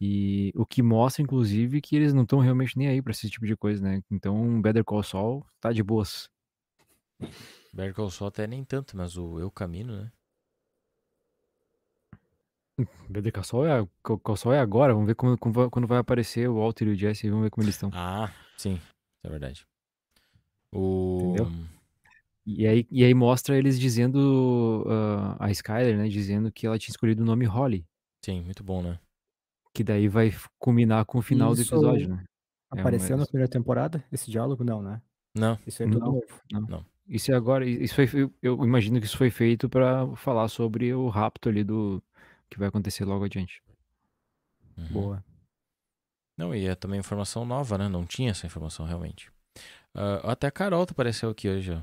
E 0.00 0.52
o 0.54 0.66
que 0.66 0.82
mostra, 0.82 1.22
inclusive, 1.22 1.80
que 1.80 1.96
eles 1.96 2.12
não 2.12 2.22
estão 2.22 2.38
realmente 2.38 2.76
nem 2.76 2.88
aí 2.88 3.00
pra 3.00 3.12
esse 3.12 3.30
tipo 3.30 3.46
de 3.46 3.56
coisa, 3.56 3.82
né? 3.82 4.02
Então, 4.10 4.60
Better 4.60 4.84
Call 4.84 5.02
Saul 5.02 5.44
tá 5.58 5.72
de 5.72 5.82
boas. 5.82 6.28
Better 7.72 7.94
Call 7.94 8.10
Saul 8.10 8.28
até 8.28 8.46
nem 8.46 8.62
tanto, 8.62 8.96
mas 8.96 9.16
o 9.16 9.40
Eu 9.40 9.50
Camino, 9.50 9.96
né? 9.96 10.12
Better 13.08 13.32
Call 13.32 13.44
Saul 13.44 13.66
é, 13.66 13.88
Call 14.02 14.36
Saul 14.36 14.54
é 14.54 14.60
agora, 14.60 14.92
vamos 14.92 15.06
ver 15.06 15.14
como, 15.14 15.38
como 15.38 15.70
quando 15.70 15.88
vai 15.88 15.98
aparecer 15.98 16.46
o 16.46 16.56
Walter 16.56 16.88
e 16.88 16.90
o 16.90 16.94
Jesse, 16.94 17.30
vamos 17.30 17.44
ver 17.44 17.50
como 17.50 17.64
eles 17.64 17.74
estão. 17.74 17.90
Ah, 17.94 18.30
sim, 18.58 18.78
é 19.24 19.30
verdade. 19.30 19.66
O... 20.74 21.18
Entendeu? 21.22 21.50
E 22.44 22.66
aí, 22.66 22.86
e 22.90 23.02
aí 23.02 23.14
mostra 23.14 23.56
eles 23.56 23.80
dizendo, 23.80 24.84
ah, 24.88 25.46
a 25.46 25.50
Skyler, 25.50 25.96
né, 25.96 26.06
dizendo 26.08 26.52
que 26.52 26.66
ela 26.66 26.78
tinha 26.78 26.92
escolhido 26.92 27.22
o 27.22 27.26
nome 27.26 27.46
Holly, 27.46 27.86
Sim, 28.26 28.42
muito 28.42 28.64
bom, 28.64 28.82
né? 28.82 28.98
Que 29.76 29.84
daí 29.84 30.08
vai 30.08 30.32
culminar 30.58 31.04
com 31.04 31.18
o 31.18 31.22
final 31.22 31.54
do 31.54 31.60
Isso 31.60 31.74
episódio, 31.74 32.08
né? 32.08 32.24
É, 32.74 32.80
Apareceu 32.80 33.10
na 33.16 33.20
mas- 33.22 33.28
primeira 33.28 33.50
temporada 33.50 34.04
esse 34.10 34.30
diálogo? 34.30 34.64
Não, 34.64 34.80
né? 34.82 35.00
Não, 35.34 35.58
Isso 35.66 35.82
é 35.82 35.86
tudo 35.86 35.98
Não. 36.00 36.12
novo. 36.12 36.86
Isso 37.08 37.30
é 37.30 37.34
agora. 37.34 37.64
Isso 37.68 37.94
foi, 37.94 38.08
eu 38.42 38.64
imagino 38.64 38.98
que 38.98 39.06
isso 39.06 39.16
foi 39.18 39.30
feito 39.30 39.68
pra 39.68 40.06
falar 40.16 40.48
sobre 40.48 40.92
o 40.94 41.08
rapto 41.08 41.48
ali 41.48 41.62
do 41.62 42.02
que 42.50 42.58
vai 42.58 42.68
acontecer 42.68 43.04
logo 43.04 43.24
adiante. 43.24 43.62
Uhum. 44.76 44.86
Boa. 44.88 45.24
Não, 46.38 46.54
e 46.54 46.66
é 46.66 46.74
também 46.74 46.98
informação 47.00 47.44
nova, 47.44 47.78
né? 47.78 47.88
Não 47.88 48.04
tinha 48.04 48.30
essa 48.30 48.46
informação 48.46 48.84
realmente. 48.86 49.30
Ah, 49.94 50.32
até 50.32 50.46
a 50.46 50.50
Carol 50.50 50.82
apareceu 50.82 51.30
aqui 51.30 51.48
hoje, 51.48 51.72
ó. 51.72 51.82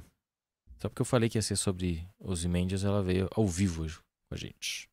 Só 0.81 0.89
porque 0.89 1.01
eu 1.01 1.05
falei 1.05 1.29
que 1.29 1.37
ia 1.37 1.41
ser 1.41 1.55
sobre 1.55 2.05
os 2.19 2.43
Mendes, 2.45 2.83
ela 2.83 3.01
veio 3.01 3.29
ao 3.35 3.47
vivo 3.47 3.83
hoje 3.83 3.97
com 4.29 4.35
a 4.35 4.37
gente. 4.37 4.89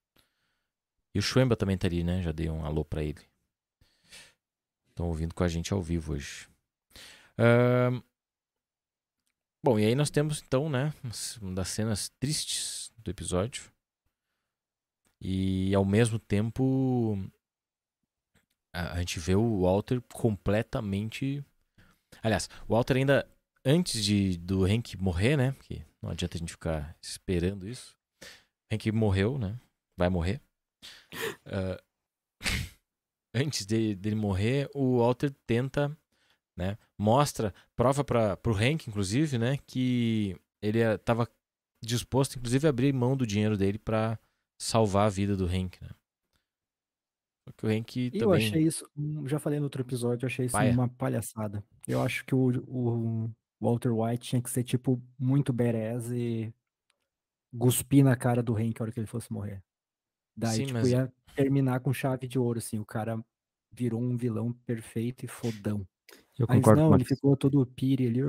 E 1.14 1.18
o 1.18 1.23
Schwemba 1.23 1.57
também 1.57 1.77
tá 1.77 1.87
ali, 1.87 2.05
né? 2.05 2.23
Já 2.23 2.33
dei 2.33 2.49
um 2.49 2.64
alô 2.64 2.85
pra 2.85 3.03
ele. 3.03 3.20
Estão 4.88 5.07
ouvindo 5.07 5.35
com 5.35 5.44
a 5.44 5.49
gente 5.49 5.73
ao 5.73 5.83
vivo 5.83 6.12
hoje. 6.12 6.49
Ahn, 7.38 8.03
Bom, 9.62 9.79
e 9.79 9.85
aí 9.85 9.94
nós 9.94 10.09
temos 10.09 10.40
então, 10.40 10.70
né? 10.70 10.94
Uma 11.42 11.55
das 11.55 11.68
cenas 11.68 12.09
tristes 12.18 12.90
do 12.96 13.11
episódio. 13.11 13.70
E 15.20 15.75
ao 15.75 15.85
mesmo 15.85 16.18
tempo 16.18 17.18
a, 18.75 18.94
a 18.94 18.99
gente 19.01 19.20
vê 19.20 19.35
o 19.35 19.62
Walter 19.62 20.01
completamente. 20.14 21.44
Aliás, 22.23 22.49
o 22.66 22.75
Walter 22.75 22.96
ainda 22.96 23.29
antes 23.62 24.03
de 24.03 24.38
do 24.38 24.64
Hank 24.64 24.96
morrer, 24.96 25.37
né? 25.37 25.53
Porque 25.53 25.85
não 26.01 26.11
adianta 26.11 26.38
a 26.38 26.40
gente 26.40 26.53
ficar 26.53 26.96
esperando 27.03 27.68
isso. 27.68 27.94
Hank 28.73 28.90
morreu, 28.92 29.37
né? 29.37 29.61
Vai 29.94 30.09
morrer. 30.09 30.40
Ah, 31.45 31.83
antes 33.35 33.66
de, 33.66 33.95
dele 33.95 34.16
morrer, 34.16 34.69
o 34.75 34.99
Walter 34.99 35.31
tenta, 35.47 35.97
né? 36.57 36.77
Mostra, 36.99 37.55
prova 37.77 38.05
para 38.05 38.37
pro 38.37 38.55
Hank, 38.55 38.88
inclusive, 38.88 39.38
né? 39.38 39.59
Que 39.66 40.37
ele 40.62 40.81
estava 40.81 41.29
disposto, 41.83 42.37
inclusive, 42.37 42.66
a 42.66 42.71
abrir 42.71 42.93
mão 42.93 43.16
do 43.16 43.27
dinheiro 43.27 43.57
dele 43.57 43.79
para 43.79 44.19
salvar 44.61 45.07
a 45.07 45.11
vida 45.11 45.37
do 45.37 45.47
Hank, 45.47 45.81
né? 45.81 45.90
Só 47.49 47.53
que 47.57 47.66
o 47.66 47.71
Hank 47.71 48.11
eu 48.12 48.21
também. 48.21 48.47
achei 48.47 48.62
isso, 48.62 48.88
hum, 48.97 49.27
já 49.27 49.38
falei 49.38 49.59
no 49.59 49.64
outro 49.64 49.83
episódio, 49.83 50.25
eu 50.25 50.29
achei 50.29 50.47
isso 50.47 50.53
Paia. 50.53 50.73
uma 50.73 50.88
palhaçada. 50.88 51.64
Eu 51.88 52.03
acho 52.03 52.25
que 52.25 52.35
o, 52.35 52.51
o 52.69 53.31
Walter 53.61 53.93
White 53.93 54.29
tinha 54.29 54.43
que 54.43 54.51
ser, 54.51 54.62
tipo, 54.62 55.03
muito 55.19 55.53
badass 55.53 56.11
e 56.11 56.53
cuspir 57.59 58.05
na 58.05 58.14
cara 58.14 58.43
do 58.43 58.55
Hank 58.55 58.75
a 58.79 58.85
hora 58.85 58.93
que 58.93 59.01
ele 59.01 59.07
fosse 59.07 59.33
morrer. 59.33 59.62
Daí, 60.40 60.57
Sim, 60.57 60.66
tipo, 60.66 60.79
mas- 60.79 60.88
ia 60.88 61.12
terminar 61.37 61.81
com 61.81 61.92
chave 61.92 62.26
de 62.26 62.38
ouro, 62.38 62.59
assim, 62.59 62.79
o 62.79 62.85
cara 62.85 63.22
virou 63.72 64.00
um 64.00 64.16
vilão 64.16 64.53
perfeito 64.66 65.24
e 65.24 65.29
fodão. 65.29 65.87
Eu 66.38 66.46
Mas 66.48 66.57
concordo 66.57 66.81
não, 66.81 66.88
com 66.88 66.94
ele 66.94 67.03
ele. 67.03 67.09
ficou 67.09 67.37
todo 67.37 67.64
pire 67.66 68.07
ali. 68.07 68.20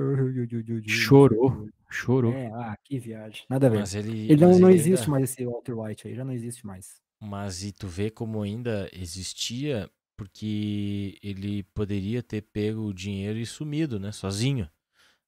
Chorou. 0.86 1.68
Chorou. 1.90 2.32
É, 2.32 2.46
ah, 2.52 2.76
que 2.84 2.98
viagem. 2.98 3.44
Nada 3.48 3.66
a 3.66 3.70
ver. 3.70 3.78
Mas 3.80 3.94
ele, 3.94 4.30
Ele 4.30 4.36
não, 4.40 4.48
mas 4.50 4.60
não 4.60 4.68
ele 4.70 4.78
existe 4.78 5.00
ainda- 5.04 5.10
mais 5.10 5.30
esse 5.30 5.44
Walter 5.44 5.78
White 5.78 6.08
aí, 6.08 6.14
já 6.14 6.24
não 6.24 6.32
existe 6.32 6.66
mais. 6.66 7.00
Mas 7.20 7.62
e 7.64 7.72
tu 7.72 7.86
vê 7.88 8.10
como 8.10 8.42
ainda 8.42 8.88
existia, 8.92 9.88
porque 10.16 11.18
ele 11.22 11.62
poderia 11.74 12.22
ter 12.22 12.42
pego 12.42 12.82
o 12.82 12.94
dinheiro 12.94 13.38
e 13.38 13.46
sumido, 13.46 13.98
né? 13.98 14.12
Sozinho. 14.12 14.68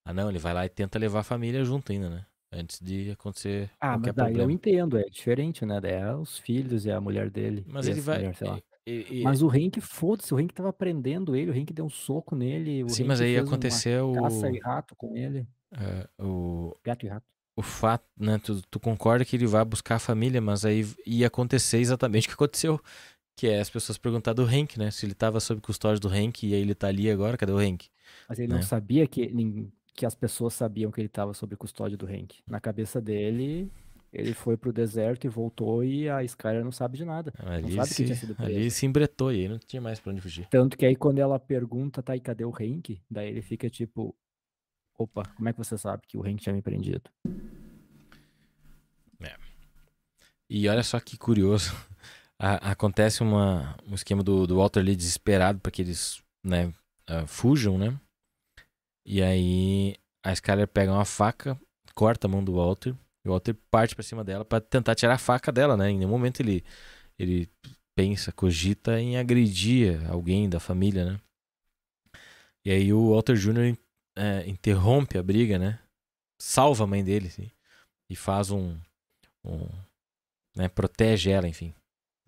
Ah, 0.05 0.13
não, 0.13 0.29
ele 0.29 0.39
vai 0.39 0.53
lá 0.53 0.67
e 0.67 0.69
tenta 0.69 0.99
levar 0.99 1.21
a 1.21 1.25
família 1.25 1.65
junto 1.65 1.91
ainda, 1.93 2.11
né? 2.11 2.27
Antes 2.55 2.81
de 2.81 3.11
acontecer 3.11 3.71
Ah, 3.81 3.99
mas 3.99 4.15
daí 4.15 4.27
eu 4.27 4.27
problema. 4.27 4.53
entendo, 4.53 4.99
é 4.99 5.05
diferente, 5.05 5.67
né? 5.67 5.81
É 5.83 6.15
os 6.15 6.39
filhos 6.39 6.85
e 6.85 6.91
a 6.91 7.01
mulher 7.01 7.31
dele. 7.31 7.65
Mas 7.67 7.87
ele 7.87 8.01
vai. 8.01 8.23
lá. 8.41 8.61
e- 8.87 9.21
e- 9.21 9.23
Mas 9.25 9.43
o 9.43 9.53
Henk, 9.55 9.81
foda-se, 9.81 10.33
o 10.33 10.39
Henk 10.39 10.53
tava 10.55 10.73
prendendo 10.73 11.35
ele, 11.35 11.51
o 11.51 11.55
Henk 11.55 11.73
deu 11.73 11.85
um 11.87 11.91
soco 11.91 12.37
nele, 12.37 12.85
sim, 12.89 13.03
Henk 13.03 13.09
mas 13.09 13.21
aí 13.21 13.37
aconteceu 13.37 14.11
o, 14.11 14.15
caça 14.15 14.49
e 14.51 14.59
rato 14.61 14.95
com 14.95 15.17
ele. 15.17 15.47
é, 15.73 16.09
o, 16.23 16.75
Gato 16.85 17.07
e 17.07 17.09
rato. 17.09 17.27
o 17.57 17.63
fato, 17.63 18.05
né? 18.17 18.39
Tu, 18.39 18.61
tu 18.71 18.79
concorda 18.79 19.25
que 19.25 19.37
ele 19.37 19.47
vai 19.47 19.65
buscar 19.65 19.97
a 19.97 19.99
família, 19.99 20.41
mas 20.41 20.65
aí 20.65 20.85
ia 21.07 21.27
acontecer 21.27 21.79
exatamente 21.79 22.27
o 22.27 22.29
que 22.29 22.35
aconteceu. 22.35 22.81
Que 23.37 23.49
é 23.49 23.61
as 23.61 23.69
pessoas 23.69 23.99
perguntar 23.99 24.33
do 24.33 24.45
Hank, 24.45 24.79
né? 24.79 24.93
Se 24.93 25.05
ele 25.05 25.15
tava 25.15 25.41
sob 25.41 25.61
custódia 25.61 25.99
do 25.99 26.09
Hank 26.09 26.47
e 26.47 26.55
aí 26.55 26.61
ele 26.61 26.75
tá 26.75 26.87
ali 26.87 27.11
agora, 27.11 27.37
cadê 27.37 27.51
o 27.53 27.59
Hank? 27.59 27.89
Mas 28.29 28.39
ele 28.39 28.49
né? 28.49 28.55
não 28.57 28.63
sabia 28.63 29.07
que, 29.09 29.29
que 29.95 30.05
as 30.05 30.15
pessoas 30.15 30.55
sabiam 30.55 30.91
que 30.91 31.01
ele 31.01 31.09
tava 31.09 31.33
sob 31.33 31.57
custódia 31.57 31.97
do 31.97 32.07
Hank. 32.07 32.41
Na 32.47 32.61
cabeça 32.61 33.01
dele, 33.01 33.71
ele 34.13 34.35
foi 34.35 34.57
pro 34.57 34.73
deserto 34.73 35.25
e 35.25 35.29
voltou 35.29 35.85
e 35.85 36.09
a 36.09 36.23
Skyler 36.25 36.65
não 36.65 36.73
sabe 36.73 36.99
de 36.99 37.05
nada. 37.05 37.33
Ali, 37.39 37.75
sabe 37.75 37.89
que 37.89 37.95
se, 37.95 38.05
tinha 38.05 38.17
sido 38.17 38.35
ali 38.39 38.55
preso. 38.55 38.77
se 38.77 38.87
embretou 38.87 39.33
e 39.33 39.41
aí 39.41 39.49
não 39.49 39.59
tinha 39.59 39.81
mais 39.81 40.01
pra 40.01 40.13
onde 40.13 40.21
fugir. 40.21 40.47
Tanto 40.49 40.77
que 40.77 40.85
aí 40.85 40.97
quando 40.97 41.21
ela 41.21 41.39
pergunta, 41.39 42.03
tá, 42.03 42.17
e 42.17 42.21
cadê 42.21 42.45
o 42.45 42.51
Hank? 42.51 43.01
Daí 43.09 43.29
ele 43.29 43.41
fica 43.41 43.71
tipo, 43.71 44.15
opa, 44.99 45.23
como 45.37 45.49
é 45.49 45.53
que 45.53 45.59
você 45.59 45.79
sabe 45.79 46.03
que 46.07 46.19
o 46.19 46.23
Hank 46.27 46.43
tinha 46.43 46.53
me 46.55 46.61
prendido? 46.61 47.09
E 50.49 50.69
olha 50.69 50.83
só 50.83 51.01
que 51.01 51.17
curioso. 51.17 51.73
A- 52.39 52.73
acontece 52.73 53.23
uma, 53.23 53.77
um 53.89 53.95
esquema 53.95 54.23
do, 54.23 54.47
do 54.47 54.57
Walter 54.57 54.81
Lee 54.83 54.95
desesperado 54.97 55.59
para 55.61 55.71
que 55.73 55.81
eles 55.81 56.23
né, 56.45 56.73
ah, 57.07 57.27
fujam, 57.27 57.79
né? 57.79 57.99
E 59.05 59.23
aí 59.23 59.97
a 60.23 60.33
Skyler 60.33 60.69
pega 60.69 60.93
uma 60.93 61.05
faca, 61.05 61.59
corta 61.95 62.27
a 62.27 62.31
mão 62.31 62.43
do 62.43 62.55
Walter. 62.55 62.95
E 63.25 63.29
o 63.29 63.33
Walter 63.33 63.55
parte 63.71 63.95
pra 63.95 64.03
cima 64.05 64.25
dela 64.25 64.45
pra 64.45 64.61
tentar 64.61 64.95
tirar 64.95 65.15
a 65.15 65.19
faca 65.19 65.53
dela, 65.53 65.77
né? 65.77 65.91
Em 65.91 65.99
nenhum 65.99 66.11
momento 66.11 66.41
ele, 66.41 66.65
ele 67.19 67.49
pensa, 67.95 68.33
cogita 68.33 69.01
em 69.01 69.17
agredir 69.17 70.01
alguém 70.11 70.49
da 70.49 70.61
família, 70.61 71.05
né? 71.05 71.21
E 72.65 72.71
aí 72.71 72.93
o 72.93 73.11
Walter 73.11 73.37
Jr. 73.37 73.77
eh, 74.17 74.45
interrompe 74.49 75.19
a 75.19 75.23
briga, 75.23 75.59
né? 75.59 75.79
Salva 76.41 76.85
a 76.85 76.87
mãe 76.87 77.05
dele, 77.05 77.29
assim, 77.29 77.51
e 78.11 78.17
faz 78.17 78.51
um, 78.51 78.79
um 79.45 79.69
né, 80.57 80.69
protege 80.69 81.31
ela, 81.31 81.49
enfim. 81.49 81.75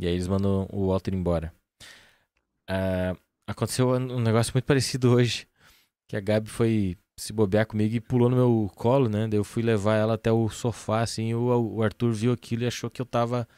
E 0.01 0.07
aí 0.07 0.13
eles 0.15 0.29
mandam 0.29 0.69
o 0.71 0.89
Walter 0.89 1.15
embora. 1.15 1.53
Ah, 2.69 3.17
aconteceu 3.47 3.91
um 3.91 4.21
negócio 4.21 4.53
muito 4.53 4.65
parecido 4.65 5.13
hoje, 5.13 5.47
que 6.09 6.17
a 6.17 6.21
Gabi 6.21 6.49
foi 6.49 6.97
se 7.19 7.33
bobear 7.33 7.67
comigo 7.67 7.95
e 7.95 8.01
pulou 8.01 8.29
no 8.29 8.37
meu 8.37 8.71
colo, 8.75 9.09
né? 9.09 9.27
Daí 9.27 9.39
eu 9.39 9.45
fui 9.45 9.63
levar 9.63 9.97
ela 9.97 10.15
até 10.15 10.31
o 10.31 10.49
sofá, 10.49 11.01
assim, 11.01 11.33
o, 11.35 11.77
o 11.77 11.83
Arthur 11.83 12.13
viu 12.13 12.33
aquilo 12.33 12.63
e 12.65 12.67
achou 12.67 12.91
que 12.91 13.01
eu 13.01 13.07
tava 13.07 13.49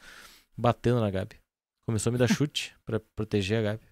batendo 0.56 1.00
na 1.00 1.10
Gabi. 1.10 1.36
Começou 1.86 2.10
a 2.10 2.12
me 2.12 2.18
dar 2.18 2.28
chute 2.32 2.74
pra 2.84 3.00
proteger 3.00 3.58
a 3.58 3.62
Gabi. 3.62 3.82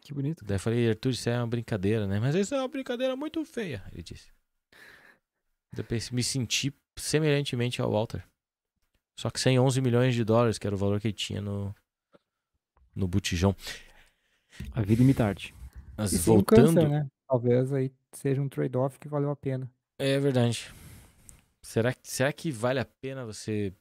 Que 0.00 0.12
bonito. 0.14 0.44
Daí 0.44 0.56
eu 0.56 0.60
falei, 0.60 0.88
Arthur, 0.90 1.10
isso 1.10 1.28
é 1.28 1.38
uma 1.38 1.46
brincadeira, 1.46 2.06
né? 2.06 2.20
Mas 2.20 2.34
isso 2.34 2.54
é 2.54 2.58
uma 2.58 2.68
brincadeira 2.68 3.16
muito 3.16 3.44
feia, 3.44 3.82
ele 3.92 4.02
disse. 4.02 4.30
Depois 5.74 6.10
me 6.10 6.22
senti 6.22 6.72
semelhantemente 6.96 7.80
ao 7.80 7.90
Walter. 7.90 8.24
Só 9.18 9.30
que 9.30 9.40
sem 9.40 9.58
11 9.58 9.80
milhões 9.80 10.14
de 10.14 10.22
dólares, 10.24 10.58
que 10.58 10.66
era 10.66 10.76
o 10.76 10.78
valor 10.78 11.00
que 11.00 11.08
ele 11.08 11.14
tinha 11.14 11.40
no, 11.40 11.74
no 12.94 13.08
botijão. 13.08 13.56
A 14.72 14.82
vida 14.82 15.02
imita 15.02 15.24
a 15.24 15.28
arte. 15.28 15.54
Mas 15.96 16.12
E 16.12 16.18
voltando. 16.18 16.74
câncer, 16.74 16.88
né? 16.88 17.06
Talvez 17.28 17.72
aí 17.72 17.92
seja 18.12 18.40
um 18.40 18.48
trade-off 18.48 18.98
que 18.98 19.08
valeu 19.08 19.30
a 19.30 19.36
pena. 19.36 19.70
É 19.98 20.18
verdade. 20.18 20.72
Será, 21.62 21.92
que- 21.92 22.08
será 22.08 22.32
que 22.32 22.50
vale 22.50 22.78
a 22.78 22.84
pena 22.84 23.24
você 23.24 23.72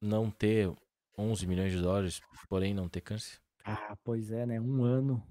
não 0.00 0.30
ter 0.30 0.72
11 1.16 1.46
milhões 1.46 1.72
de 1.72 1.80
dólares, 1.80 2.20
porém 2.48 2.74
não 2.74 2.88
ter 2.88 3.00
câncer? 3.00 3.40
Ah, 3.64 3.96
pois 4.02 4.30
é, 4.32 4.46
né? 4.46 4.60
Um 4.60 4.82
ano. 4.82 5.22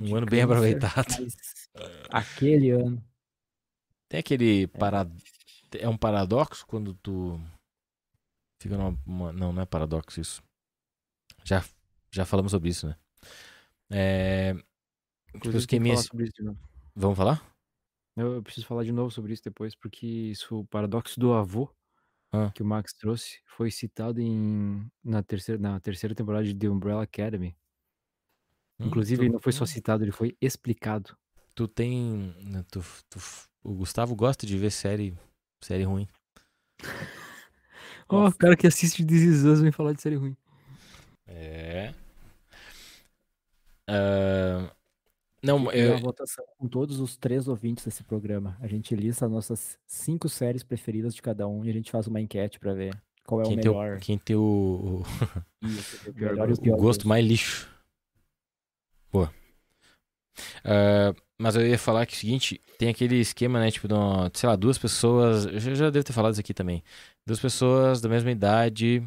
Um 0.00 0.14
ano 0.14 0.26
bem 0.26 0.42
aproveitado. 0.42 1.06
Aquele 2.10 2.70
ano. 2.70 3.02
Tem 4.08 4.20
aquele 4.20 4.66
para... 4.66 5.06
É 5.78 5.88
um 5.88 5.96
paradoxo 5.96 6.66
quando 6.66 6.94
tu 6.94 7.40
fica 8.60 8.76
numa... 8.76 8.98
uma- 9.06 9.32
Não, 9.32 9.52
não 9.52 9.62
é 9.62 9.66
paradoxo 9.66 10.20
isso. 10.20 10.42
Já, 11.44 11.64
já 12.10 12.24
falamos 12.24 12.50
sobre 12.52 12.68
isso, 12.70 12.86
né? 12.88 12.96
É... 13.90 14.54
Inclusive, 15.34 15.58
os 15.58 15.88
falar 15.88 16.02
sobre 16.02 16.24
isso 16.24 16.34
de 16.36 16.42
novo. 16.42 16.58
Vamos 16.94 17.16
falar? 17.16 17.54
Eu, 18.16 18.34
eu 18.34 18.42
preciso 18.42 18.66
falar 18.66 18.84
de 18.84 18.92
novo 18.92 19.10
sobre 19.10 19.32
isso 19.32 19.42
depois, 19.44 19.74
porque 19.74 20.06
isso, 20.06 20.60
o 20.60 20.66
paradoxo 20.66 21.18
do 21.18 21.32
avô 21.32 21.72
Ah. 22.32 22.50
que 22.54 22.62
o 22.62 22.66
Max 22.66 22.92
trouxe 22.92 23.40
foi 23.46 23.70
citado 23.70 24.20
em, 24.20 24.90
na, 25.02 25.22
terceira, 25.22 25.60
na 25.60 25.78
terceira 25.80 26.14
temporada 26.14 26.44
de 26.44 26.54
The 26.54 26.68
Umbrella 26.68 27.02
Academy. 27.02 27.56
Hum, 28.78 28.86
Inclusive, 28.86 29.18
tu- 29.18 29.22
ele 29.24 29.32
não 29.32 29.40
foi 29.40 29.52
só 29.52 29.64
hum, 29.64 29.66
citado, 29.66 30.04
ele 30.04 30.12
foi 30.12 30.36
explicado. 30.40 31.16
Tu 31.54 31.66
tem... 31.68 32.34
né, 32.42 32.64
Tu, 32.70 32.80
tu- 33.08 33.20
o 33.62 33.74
Gustavo 33.74 34.14
gosta 34.16 34.46
de 34.46 34.56
ver 34.58 34.70
série, 34.70 35.16
série 35.60 35.84
ruim. 35.84 36.08
Ó, 38.08 38.26
o 38.26 38.32
cara 38.34 38.56
que 38.56 38.66
assiste 38.66 39.04
This 39.04 39.22
Is 39.22 39.44
Us 39.44 39.60
vem 39.60 39.70
falar 39.70 39.92
de 39.92 40.00
série 40.02 40.16
ruim. 40.16 40.36
É. 41.26 41.94
Ah, 43.86 44.29
não, 45.42 45.70
eu, 45.72 45.92
uma 45.92 46.00
votação 46.00 46.44
com 46.58 46.68
todos 46.68 47.00
os 47.00 47.16
três 47.16 47.48
ouvintes 47.48 47.84
desse 47.84 48.02
programa. 48.04 48.56
A 48.60 48.66
gente 48.66 48.94
lista 48.94 49.26
as 49.26 49.32
nossas 49.32 49.78
cinco 49.86 50.28
séries 50.28 50.62
preferidas 50.62 51.14
de 51.14 51.22
cada 51.22 51.46
um 51.48 51.64
e 51.64 51.70
a 51.70 51.72
gente 51.72 51.90
faz 51.90 52.06
uma 52.06 52.20
enquete 52.20 52.58
pra 52.58 52.72
ver 52.74 52.94
qual 53.26 53.42
é 53.42 53.44
quem, 53.44 53.56
o 53.56 53.60
tem 53.60 53.70
o, 53.70 53.74
melhor. 53.74 54.00
quem 54.00 54.18
tem 54.18 54.36
o, 54.36 55.02
Isso, 55.62 56.10
o 56.10 56.14
pior 56.14 56.30
melhor 56.32 56.50
o 56.50 56.52
o, 56.54 56.60
pior 56.60 56.74
o 56.74 56.80
gosto 56.80 57.06
mais 57.08 57.24
lixo. 57.24 57.68
Boa. 59.12 59.32
Ah, 60.64 61.14
mas 61.38 61.56
eu 61.56 61.66
ia 61.66 61.78
falar 61.78 62.06
que 62.06 62.14
é 62.14 62.16
o 62.16 62.18
seguinte, 62.18 62.60
tem 62.78 62.88
aquele 62.90 63.16
esquema, 63.16 63.58
né, 63.60 63.70
tipo, 63.70 63.88
de 63.88 63.94
uma- 63.94 64.30
sei 64.34 64.48
lá, 64.48 64.56
duas 64.56 64.78
pessoas, 64.78 65.46
eu 65.46 65.58
já, 65.58 65.74
já 65.74 65.90
devo 65.90 66.04
ter 66.04 66.12
falado 66.12 66.32
isso 66.32 66.40
aqui 66.40 66.52
também. 66.54 66.82
Duas 67.26 67.40
pessoas 67.40 68.00
da 68.00 68.08
mesma 68.08 68.30
idade, 68.30 69.02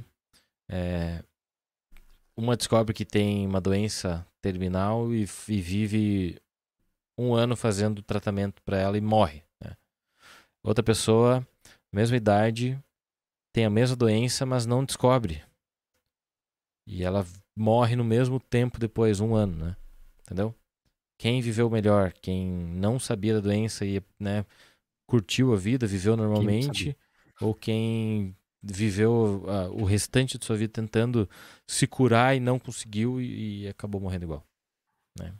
é, 0.69 1.23
uma 2.35 2.57
descobre 2.57 2.93
que 2.93 3.05
tem 3.05 3.45
uma 3.45 3.61
doença 3.61 4.25
terminal 4.41 5.13
e, 5.13 5.21
e 5.47 5.61
vive 5.61 6.41
um 7.17 7.33
ano 7.33 7.55
fazendo 7.55 8.01
tratamento 8.01 8.61
pra 8.63 8.77
ela 8.77 8.97
e 8.97 9.01
morre, 9.01 9.43
né? 9.61 9.75
Outra 10.63 10.83
pessoa, 10.83 11.45
mesma 11.91 12.17
idade, 12.17 12.79
tem 13.53 13.65
a 13.65 13.69
mesma 13.69 13.95
doença, 13.95 14.45
mas 14.45 14.65
não 14.65 14.83
descobre. 14.83 15.43
E 16.87 17.03
ela 17.03 17.25
morre 17.55 17.95
no 17.95 18.03
mesmo 18.03 18.39
tempo 18.39 18.79
depois, 18.79 19.19
um 19.19 19.35
ano, 19.35 19.65
né? 19.65 19.77
Entendeu? 20.21 20.55
Quem 21.19 21.41
viveu 21.41 21.69
melhor, 21.69 22.11
quem 22.13 22.47
não 22.47 22.99
sabia 22.99 23.35
da 23.35 23.39
doença 23.39 23.85
e 23.85 24.01
né, 24.19 24.45
curtiu 25.07 25.53
a 25.53 25.55
vida, 25.55 25.85
viveu 25.85 26.17
normalmente, 26.17 26.97
ou 27.39 27.53
quem 27.53 28.35
viveu 28.63 29.43
ah, 29.47 29.69
o 29.69 29.83
restante 29.83 30.37
de 30.37 30.45
sua 30.45 30.55
vida 30.55 30.71
tentando 30.71 31.29
se 31.67 31.85
curar 31.85 32.35
e 32.35 32.39
não 32.39 32.57
conseguiu 32.57 33.19
e, 33.19 33.63
e 33.63 33.67
acabou 33.67 33.99
morrendo 33.99 34.25
igual. 34.25 34.47
Né? 35.19 35.33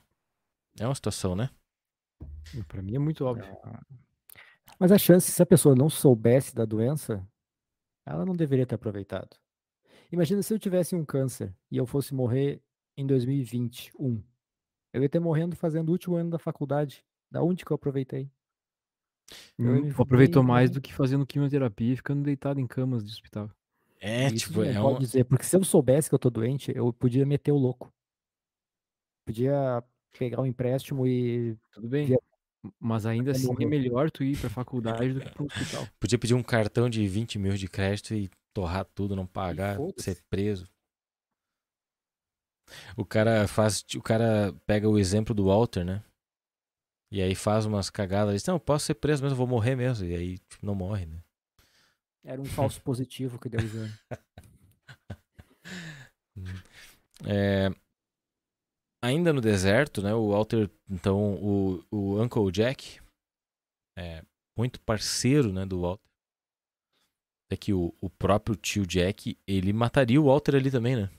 É 0.79 0.85
uma 0.85 0.95
situação, 0.95 1.35
né? 1.35 1.49
Pra 2.67 2.81
mim 2.81 2.95
é 2.95 2.99
muito 2.99 3.23
óbvio. 3.25 3.45
Mas 4.79 4.91
a 4.91 4.97
chance, 4.97 5.31
se 5.31 5.41
a 5.41 5.45
pessoa 5.45 5.75
não 5.75 5.89
soubesse 5.89 6.53
da 6.53 6.65
doença, 6.65 7.25
ela 8.05 8.25
não 8.25 8.35
deveria 8.35 8.65
ter 8.65 8.75
aproveitado. 8.75 9.37
Imagina 10.11 10.43
se 10.43 10.53
eu 10.53 10.59
tivesse 10.59 10.95
um 10.95 11.05
câncer 11.05 11.55
e 11.71 11.77
eu 11.77 11.85
fosse 11.85 12.13
morrer 12.13 12.61
em 12.97 13.05
2021. 13.07 14.21
Eu 14.91 15.01
ia 15.01 15.09
ter 15.09 15.19
morrendo 15.19 15.55
fazendo 15.55 15.89
o 15.89 15.91
último 15.91 16.15
ano 16.15 16.29
da 16.29 16.37
faculdade. 16.37 17.03
Da 17.31 17.41
onde 17.41 17.65
que 17.65 17.71
eu 17.71 17.75
aproveitei? 17.75 18.31
Eu 19.57 19.75
Hum, 19.75 19.91
aproveitou 19.97 20.43
mais 20.43 20.69
do 20.69 20.81
que 20.81 20.93
fazendo 20.93 21.25
quimioterapia 21.25 21.93
e 21.93 21.95
ficando 21.95 22.23
deitado 22.23 22.59
em 22.59 22.67
camas 22.67 23.03
de 23.03 23.11
hospital. 23.11 23.49
É, 23.99 24.29
Isso 24.29 24.47
tipo, 24.47 24.63
é 24.63 24.81
um, 24.81 24.99
dizer, 24.99 25.23
porque 25.25 25.45
se 25.45 25.55
eu 25.55 25.63
soubesse 25.63 26.09
que 26.09 26.15
eu 26.15 26.19
tô 26.19 26.29
doente, 26.29 26.71
eu 26.75 26.91
podia 26.91 27.25
meter 27.25 27.51
o 27.51 27.57
louco. 27.57 27.91
Podia 29.25 29.83
pegar 30.17 30.41
um 30.41 30.45
empréstimo 30.45 31.07
e 31.07 31.55
Tudo 31.71 31.87
bem. 31.87 32.07
Via- 32.07 32.19
Mas 32.79 33.05
ainda 33.05 33.31
assim 33.31 33.53
é 33.61 33.65
melhor 33.65 34.11
tu 34.11 34.23
ir 34.23 34.37
pra 34.37 34.49
faculdade 34.49 35.13
do 35.13 35.21
que 35.21 35.29
pro 35.29 35.45
hospital. 35.45 35.87
podia 35.99 36.19
pedir 36.19 36.33
um 36.33 36.43
cartão 36.43 36.89
de 36.89 37.07
20 37.07 37.39
mil 37.39 37.55
de 37.55 37.67
crédito 37.67 38.13
e 38.13 38.29
torrar 38.53 38.85
tudo, 38.93 39.15
não 39.15 39.25
pagar, 39.25 39.77
ser 39.97 40.21
preso. 40.29 40.67
O 42.97 43.05
cara 43.05 43.47
faz. 43.47 43.83
O 43.95 44.01
cara 44.01 44.53
pega 44.65 44.89
o 44.89 44.97
exemplo 44.97 45.33
do 45.33 45.45
Walter, 45.45 45.83
né? 45.83 46.03
E 47.13 47.21
aí 47.21 47.35
faz 47.35 47.67
umas 47.67 47.91
cagadas. 47.91 48.33
Diz, 48.33 48.45
não, 48.47 48.55
eu 48.55 48.59
posso 48.59 48.87
ser 48.87 48.95
preso 48.95 49.21
mesmo, 49.21 49.35
eu 49.35 49.37
vou 49.37 49.45
morrer 49.45 49.75
mesmo. 49.75 50.03
E 50.03 50.15
aí 50.15 50.37
tipo, 50.39 50.65
não 50.65 50.73
morre, 50.73 51.05
né? 51.05 51.21
era 52.25 52.41
um 52.41 52.45
falso 52.45 52.81
positivo 52.83 53.39
que 53.39 53.49
deu 53.49 53.59
o 53.59 53.63
exame. 53.63 53.93
É, 57.25 57.69
ainda 59.01 59.31
no 59.31 59.39
deserto, 59.39 60.01
né? 60.01 60.13
O 60.13 60.31
Walter, 60.31 60.69
então, 60.89 61.35
o, 61.35 61.85
o 61.89 62.21
Uncle 62.21 62.51
Jack 62.51 62.99
é 63.97 64.21
muito 64.57 64.81
parceiro, 64.81 65.53
né, 65.53 65.65
do 65.65 65.79
Walter. 65.79 66.03
É 67.49 67.55
que 67.55 67.71
o, 67.71 67.93
o 68.01 68.09
próprio 68.09 68.57
tio 68.57 68.85
Jack, 68.85 69.37
ele 69.47 69.71
mataria 69.71 70.19
o 70.19 70.25
Walter 70.25 70.55
ali 70.55 70.69
também, 70.69 70.97
né? 70.97 71.09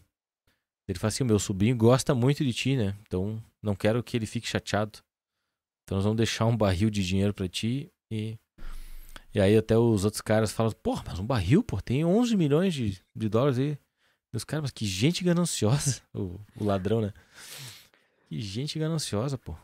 Ele 0.87 0.98
fala 0.98 1.09
assim, 1.09 1.24
o 1.24 1.26
meu 1.26 1.38
sobrinho 1.38 1.76
gosta 1.76 2.14
muito 2.14 2.44
de 2.44 2.52
ti, 2.52 2.76
né? 2.76 2.94
Então, 3.02 3.42
não 3.62 3.74
quero 3.74 4.02
que 4.02 4.16
ele 4.16 4.26
fique 4.26 4.46
chateado. 4.46 4.98
Então, 5.85 5.97
nós 5.97 6.05
vamos 6.05 6.16
deixar 6.16 6.47
um 6.47 6.57
barril 6.57 6.90
de 6.90 7.05
dinheiro 7.05 7.33
pra 7.33 7.49
ti 7.49 7.92
e... 8.11 8.38
E 9.35 9.40
aí 9.40 9.57
até 9.57 9.77
os 9.77 10.05
outros 10.05 10.20
caras 10.20 10.53
falam, 10.53 10.70
porra, 10.70 11.03
mas 11.09 11.18
um 11.18 11.27
barril, 11.27 11.61
pô, 11.62 11.81
tem 11.81 12.05
11 12.05 12.37
milhões 12.37 12.73
de, 12.73 13.03
de 13.16 13.29
dólares 13.29 13.59
aí. 13.59 13.77
E 14.33 14.37
os 14.37 14.44
caras, 14.44 14.62
mas 14.62 14.70
que 14.70 14.87
gente 14.87 15.25
gananciosa. 15.25 16.01
O, 16.14 16.40
o 16.57 16.64
ladrão, 16.64 17.01
né? 17.01 17.12
Que 18.29 18.40
gente 18.40 18.79
gananciosa, 18.79 19.37
pô. 19.37 19.57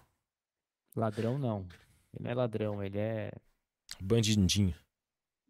Ladrão 0.97 1.39
não. 1.39 1.69
Ele 2.13 2.25
não 2.25 2.31
é 2.31 2.35
ladrão, 2.35 2.83
ele 2.83 2.99
é, 2.99 3.31
Bandidinho. 4.01 4.75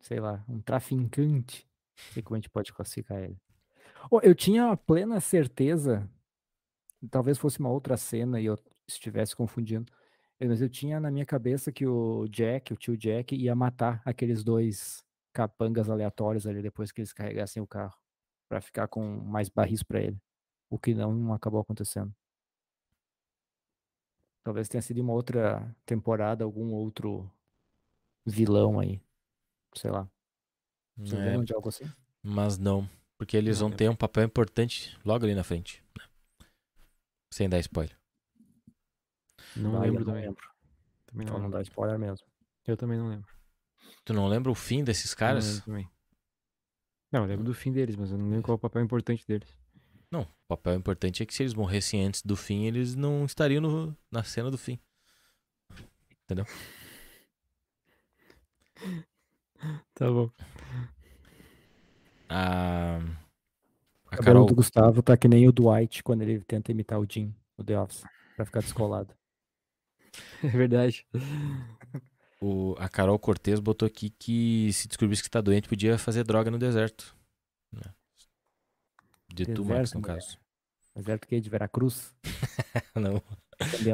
sei 0.00 0.20
lá, 0.20 0.44
um 0.48 0.60
traficante. 0.60 1.66
Não 1.96 2.12
sei 2.12 2.22
como 2.22 2.36
a 2.36 2.38
gente 2.38 2.50
pode 2.50 2.72
classificar 2.72 3.18
ele. 3.18 3.36
Ô, 4.10 4.20
eu 4.20 4.34
tinha 4.34 4.76
plena 4.76 5.20
certeza, 5.20 6.08
talvez 7.10 7.36
fosse 7.36 7.58
uma 7.58 7.70
outra 7.70 7.96
cena 7.96 8.40
e 8.40 8.46
eu 8.46 8.58
estivesse 8.88 9.36
confundindo, 9.36 9.92
mas 10.48 10.60
eu 10.62 10.68
tinha 10.68 10.98
na 10.98 11.10
minha 11.10 11.26
cabeça 11.26 11.70
que 11.70 11.86
o 11.86 12.26
Jack, 12.28 12.72
o 12.72 12.76
tio 12.76 12.96
Jack, 12.96 13.34
ia 13.36 13.54
matar 13.54 14.00
aqueles 14.04 14.42
dois 14.42 15.04
capangas 15.32 15.88
aleatórios 15.90 16.46
ali 16.46 16.62
depois 16.62 16.90
que 16.90 17.00
eles 17.00 17.12
carregassem 17.12 17.62
o 17.62 17.66
carro, 17.66 17.96
Pra 18.48 18.60
ficar 18.60 18.88
com 18.88 19.04
mais 19.20 19.48
barris 19.48 19.82
pra 19.82 20.00
ele. 20.00 20.20
O 20.68 20.78
que 20.78 20.94
não 20.94 21.32
acabou 21.32 21.60
acontecendo. 21.60 22.12
Talvez 24.42 24.68
tenha 24.68 24.82
sido 24.82 25.00
uma 25.00 25.12
outra 25.12 25.72
temporada, 25.84 26.42
algum 26.42 26.72
outro 26.72 27.30
vilão 28.26 28.80
aí. 28.80 29.00
Sei 29.76 29.90
lá. 29.90 30.08
Vocês 30.96 31.20
É, 31.20 31.44
de 31.44 31.54
algo 31.54 31.68
assim? 31.68 31.84
mas 32.22 32.58
não. 32.58 32.88
Porque 33.16 33.36
eles 33.36 33.60
Não 33.60 33.68
vão 33.68 33.76
ter 33.76 33.88
um 33.88 33.94
papel 33.94 34.24
importante 34.24 34.98
logo 35.04 35.24
ali 35.24 35.34
na 35.34 35.44
frente. 35.44 35.84
né? 35.98 36.04
Sem 37.32 37.48
dar 37.48 37.58
spoiler. 37.60 37.99
Não 39.56 39.76
Ah, 39.76 39.80
lembro 39.80 40.00
não 40.04 40.12
também. 40.12 40.26
lembro. 40.26 40.48
Também 41.06 41.24
Então 41.24 41.34
não 41.34 41.40
não 41.40 41.46
lembro. 41.46 41.58
dá 41.58 41.62
spoiler 41.62 41.98
mesmo. 41.98 42.26
Eu 42.66 42.76
também 42.76 42.98
não 42.98 43.08
lembro. 43.08 43.28
Tu 44.04 44.12
não 44.12 44.28
lembra 44.28 44.50
o 44.50 44.54
fim 44.54 44.84
desses 44.84 45.10
Não 45.12 45.18
caras? 45.18 45.46
lembro 45.46 45.64
também. 45.64 45.90
Não, 47.12 47.20
eu 47.22 47.26
lembro 47.26 47.44
do 47.44 47.54
fim 47.54 47.72
deles, 47.72 47.96
mas 47.96 48.12
eu 48.12 48.18
não 48.18 48.26
lembro 48.28 48.42
qual 48.44 48.54
é 48.54 48.56
o 48.56 48.60
papel 48.60 48.82
importante 48.82 49.26
deles. 49.26 49.48
Não, 50.10 50.22
o 50.22 50.28
papel 50.48 50.74
importante 50.74 51.22
é 51.22 51.26
que 51.26 51.34
se 51.34 51.42
eles 51.42 51.54
morressem 51.54 52.04
antes 52.04 52.22
do 52.22 52.36
fim, 52.36 52.64
eles 52.66 52.94
não 52.94 53.24
estariam 53.24 53.60
no- 53.60 53.96
na 54.10 54.22
cena 54.22 54.50
do 54.50 54.58
fim. 54.58 54.78
Entendeu? 56.24 56.44
Tá 59.94 60.10
bom. 60.10 60.30
A, 62.28 62.96
a 62.96 62.98
O 64.06 64.10
cabelo 64.16 64.24
Carol, 64.24 64.46
do 64.46 64.54
Gustavo 64.54 65.02
tá 65.02 65.16
que 65.16 65.28
nem 65.28 65.48
o 65.48 65.52
Dwight 65.52 66.02
quando 66.02 66.22
ele 66.22 66.40
tenta 66.44 66.70
imitar 66.72 66.98
o 67.00 67.06
Jim, 67.08 67.34
o 67.56 67.64
The 67.64 67.78
Office, 67.78 68.04
pra 68.36 68.44
ficar 68.46 68.60
descolado. 68.60 69.14
É 70.42 70.48
verdade. 70.48 71.06
o- 72.40 72.74
a 72.78 72.88
Carol 72.88 73.18
Cortez 73.18 73.60
botou 73.60 73.86
aqui 73.86 74.10
que 74.10 74.72
se 74.72 74.88
descobrisse 74.88 75.22
que 75.22 75.30
tá 75.30 75.40
doente, 75.40 75.68
podia 75.68 75.98
fazer 75.98 76.24
droga 76.24 76.50
no 76.50 76.58
deserto. 76.58 77.14
né? 77.72 77.82
De 79.32 79.46
tu, 79.46 79.64
Max, 79.64 79.90
Deserto, 79.90 79.94
no 79.94 80.00
mulher. 80.00 80.14
caso. 80.16 80.38
Deserto 80.96 81.26
que 81.28 81.34
é 81.36 81.40
de 81.40 81.48
Veracruz, 81.50 82.14
Não. 82.94 83.22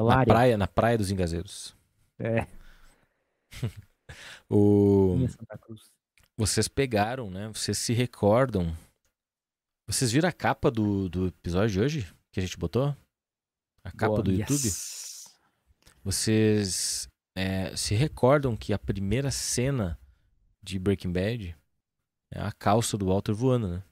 Na 0.07 0.25
praia, 0.25 0.57
na 0.57 0.67
praia 0.67 0.97
dos 0.97 1.11
Engazeiros. 1.11 1.77
É, 2.19 2.47
O... 4.49 5.17
Vocês 6.37 6.69
pegaram, 6.69 7.31
né? 7.31 7.49
Vocês 7.49 7.77
se 7.79 7.93
recordam. 7.93 8.77
Vocês 9.89 10.11
viram 10.13 10.29
a 10.29 10.33
capa 10.33 10.71
do, 10.71 11.09
do 11.09 11.27
episódio 11.29 11.71
de 11.71 11.81
hoje? 11.81 12.15
Que 12.33 12.41
a 12.41 12.43
gente 12.43 12.57
botou? 12.59 12.97
A 13.85 13.91
capa 13.91 14.15
Boa. 14.15 14.23
do 14.23 14.33
YouTube? 14.33 14.71
Vocês 16.07 17.09
é, 17.37 17.75
se 17.75 17.93
recordam 17.93 18.57
que 18.57 18.73
a 18.73 18.79
primeira 18.79 19.29
cena 19.33 19.99
de 20.63 20.79
Breaking 20.79 21.11
Bad 21.11 21.57
é 22.33 22.41
a 22.41 22.53
calça 22.53 22.97
do 22.97 23.07
Walter 23.07 23.35
voando, 23.35 23.67
né? 23.67 23.83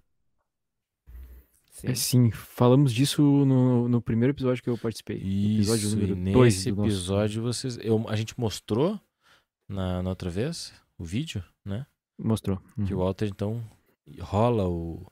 Sim. 1.72 1.88
É, 1.88 1.94
sim, 1.96 2.31
falamos 2.31 2.92
disso 2.92 3.20
no, 3.20 3.88
no 3.88 4.00
primeiro 4.00 4.33
episódio 4.33 4.62
que 4.62 4.70
eu 4.70 4.79
participei. 4.79 5.16
no 5.16 5.24
episódio 5.57 5.88
Isso, 5.88 5.96
número 5.96 6.14
2 6.14 6.55
nesse 6.55 6.70
do 6.70 6.77
nosso... 6.77 6.88
episódio 6.88 7.42
vocês. 7.42 7.79
Eu, 7.79 8.09
a 8.09 8.14
gente 8.14 8.38
mostrou 8.38 9.00
na, 9.68 10.00
na 10.00 10.11
outra 10.11 10.31
vez 10.31 10.72
o 10.96 11.05
vídeo, 11.05 11.42
né? 11.64 11.85
Mostrou. 12.16 12.62
Que 12.87 12.94
o 12.94 12.98
Uhum. 12.98 13.05
Walter 13.07 13.27
então 13.27 13.61
rola 14.20 14.68
o. 14.68 15.05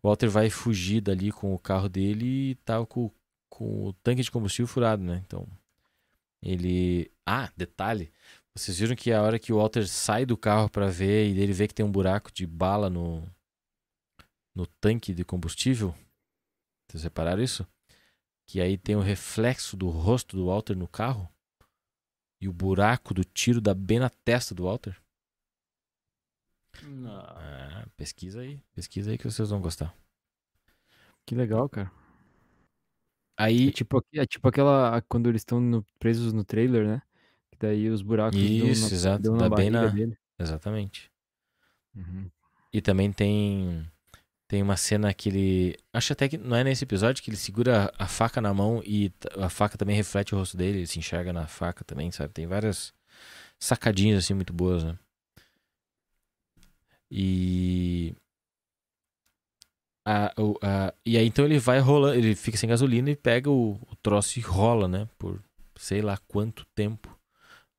O 0.00 0.06
Walter 0.06 0.28
vai 0.28 0.48
fugir 0.50 1.00
dali 1.00 1.32
com 1.32 1.52
o 1.52 1.58
carro 1.58 1.88
dele 1.88 2.50
e 2.50 2.54
tá 2.54 2.86
com, 2.86 3.10
com 3.48 3.88
o 3.88 3.92
tanque 3.92 4.22
de 4.22 4.30
combustível 4.30 4.68
furado, 4.68 5.02
né? 5.02 5.20
Então. 5.26 5.48
Ele. 6.44 7.10
Ah, 7.26 7.50
detalhe. 7.56 8.12
Vocês 8.54 8.78
viram 8.78 8.94
que 8.94 9.10
a 9.10 9.22
hora 9.22 9.38
que 9.38 9.52
o 9.52 9.56
Walter 9.56 9.88
sai 9.88 10.26
do 10.26 10.36
carro 10.36 10.68
pra 10.68 10.88
ver 10.88 11.26
e 11.26 11.40
ele 11.40 11.52
vê 11.52 11.66
que 11.66 11.74
tem 11.74 11.84
um 11.84 11.90
buraco 11.90 12.30
de 12.30 12.46
bala 12.46 12.90
no. 12.90 13.28
No 14.54 14.66
tanque 14.66 15.12
de 15.12 15.24
combustível? 15.24 15.92
Vocês 16.88 17.02
repararam 17.02 17.42
isso? 17.42 17.66
Que 18.46 18.60
aí 18.60 18.78
tem 18.78 18.94
o 18.94 19.00
reflexo 19.00 19.76
do 19.76 19.88
rosto 19.88 20.36
do 20.36 20.46
Walter 20.46 20.76
no 20.76 20.86
carro. 20.86 21.28
E 22.40 22.46
o 22.46 22.52
buraco 22.52 23.12
do 23.14 23.24
tiro 23.24 23.60
dá 23.60 23.74
bem 23.74 23.98
na 23.98 24.10
testa 24.10 24.54
do 24.54 24.64
Walter. 24.64 24.96
Ah, 27.06 27.86
pesquisa 27.96 28.42
aí. 28.42 28.60
Pesquisa 28.74 29.10
aí 29.10 29.18
que 29.18 29.24
vocês 29.24 29.50
vão 29.50 29.60
gostar. 29.60 29.96
Que 31.26 31.34
legal, 31.34 31.68
cara. 31.68 31.90
É 33.38 33.44
Aí. 33.44 33.70
tipo, 33.72 33.98
aqu- 33.98 34.08
é 34.20 34.26
tipo 34.26 34.48
aquela. 34.48 35.02
Quando 35.08 35.28
eles 35.28 35.40
estão 35.40 35.60
no- 35.60 35.84
presos 35.98 36.32
no 36.32 36.44
trailer, 36.44 36.86
né? 36.86 37.02
Que 37.50 37.58
daí 37.58 37.88
os 37.90 38.02
buracos 38.02 38.38
Isso, 38.38 38.88
na, 38.88 38.94
exato, 38.94 39.22
dão 39.22 39.36
na 39.36 39.48
bem 39.48 39.70
na- 39.70 39.86
dele. 39.86 40.16
Exatamente. 40.38 41.10
Uhum. 41.94 42.30
E 42.72 42.80
também 42.80 43.12
tem. 43.12 43.86
Tem 44.46 44.62
uma 44.62 44.76
cena 44.76 45.12
que 45.14 45.28
ele. 45.30 45.76
Acho 45.92 46.12
até 46.12 46.28
que 46.28 46.36
não 46.38 46.56
é 46.56 46.62
nesse 46.62 46.84
episódio 46.84 47.22
que 47.22 47.30
ele 47.30 47.36
segura 47.36 47.92
a 47.98 48.06
faca 48.06 48.40
na 48.40 48.52
mão 48.54 48.82
e 48.84 49.10
a 49.38 49.48
faca 49.48 49.76
também 49.78 49.96
reflete 49.96 50.34
o 50.34 50.38
rosto 50.38 50.56
dele, 50.56 50.78
ele 50.78 50.86
se 50.86 50.98
enxerga 50.98 51.32
na 51.32 51.46
faca 51.46 51.84
também, 51.84 52.10
sabe? 52.12 52.32
Tem 52.32 52.46
várias 52.46 52.92
sacadinhas 53.58 54.22
assim 54.24 54.34
muito 54.34 54.52
boas, 54.52 54.84
né? 54.84 54.98
E. 57.10 58.14
A, 60.06 60.34
a- 60.62 60.94
e 61.04 61.16
aí 61.16 61.26
então 61.26 61.44
ele 61.44 61.58
vai 61.58 61.78
rolando, 61.78 62.16
ele 62.18 62.34
fica 62.34 62.58
sem 62.58 62.68
gasolina 62.68 63.10
e 63.10 63.16
pega 63.16 63.50
o, 63.50 63.72
o 63.90 63.96
troço 64.02 64.38
e 64.38 64.42
rola, 64.42 64.86
né? 64.86 65.08
Por 65.18 65.42
sei 65.76 66.02
lá 66.02 66.18
quanto 66.28 66.66
tempo 66.74 67.18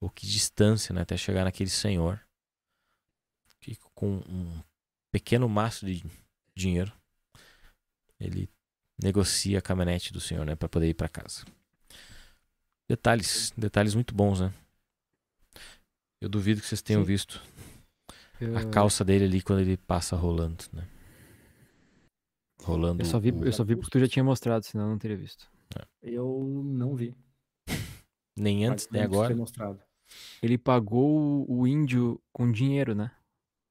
ou 0.02 0.10
que 0.10 0.26
distância, 0.28 0.94
né? 0.94 1.02
Até 1.02 1.18
chegar 1.18 1.44
naquele 1.46 1.70
senhor 1.70 2.20
que 3.60 3.78
com 3.94 4.18
um 4.30 4.62
pequeno 5.12 5.48
maço 5.50 5.86
de 5.86 6.04
dinheiro 6.56 6.92
ele 8.20 8.50
negocia 9.02 9.60
a 9.60 9.62
caminhonete 9.62 10.14
do 10.14 10.22
senhor, 10.22 10.46
né? 10.46 10.56
Pra 10.56 10.70
poder 10.70 10.88
ir 10.90 10.94
pra 10.94 11.10
casa. 11.10 11.46
Detalhes, 12.88 13.52
detalhes 13.58 13.96
muito 13.96 14.14
bons, 14.14 14.40
né? 14.42 14.54
Eu 16.22 16.30
duvido 16.30 16.62
que 16.62 16.68
vocês 16.68 16.82
tenham 16.82 17.02
Sim. 17.02 17.08
visto 17.08 17.42
a 18.56 18.64
calça 18.72 19.04
dele 19.04 19.26
ali 19.26 19.42
quando 19.42 19.60
ele 19.62 19.78
passa 19.78 20.16
rolando, 20.16 20.64
né? 20.74 20.88
Rolando. 22.66 23.02
Eu 23.04 23.06
só 23.06 23.20
vi, 23.20 23.32
o- 23.32 23.46
eu 23.46 23.54
só 23.54 23.64
vi 23.64 23.76
porque 23.76 23.92
tu 23.92 24.00
já 24.00 24.08
tinha 24.08 24.24
mostrado, 24.24 24.66
senão 24.66 24.86
eu 24.86 24.90
não 24.92 24.98
teria 24.98 25.16
visto. 25.16 25.50
Eu 26.02 26.64
não 26.66 26.96
vi. 26.96 27.16
Nem 28.36 28.66
antes, 28.66 28.90
nem 28.90 29.02
agora. 29.04 29.36
mostrado. 29.36 29.80
Ele 30.42 30.58
pagou 30.58 31.46
o, 31.50 31.66
índio 31.66 32.22
com 32.34 32.52
dinheiro, 32.52 32.94
né? 32.94 33.12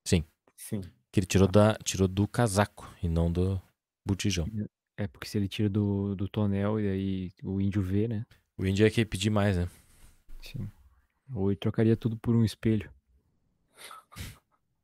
Sim. 0.07 0.25
Que 1.13 1.21
ele 1.21 1.27
tirou, 1.27 1.47
da, 1.47 1.75
tirou 1.77 2.09
do 2.09 2.27
casaco 2.27 2.93
e 3.03 3.09
não 3.09 3.31
do 3.31 3.61
botijão. 4.07 4.47
É 4.97 5.07
porque 5.07 5.29
se 5.29 5.37
ele 5.39 5.49
tira 5.49 5.69
do, 5.69 6.15
do 6.17 6.29
tonel 6.29 6.81
e 6.81 6.89
aí 6.89 7.31
o 7.43 7.61
índio 7.61 7.83
vê, 7.83 8.09
né? 8.09 8.25
O 8.57 8.65
índio 8.65 8.87
é 8.87 8.91
que 8.91 9.05
pedir 9.05 9.31
mais, 9.31 9.57
né? 9.57 9.69
Sim. 10.41 10.71
Ou 11.35 11.51
ele 11.51 11.57
trocaria 11.59 11.97
tudo 11.97 12.17
por 12.17 12.35
um 12.35 12.45
espelho. 12.45 12.91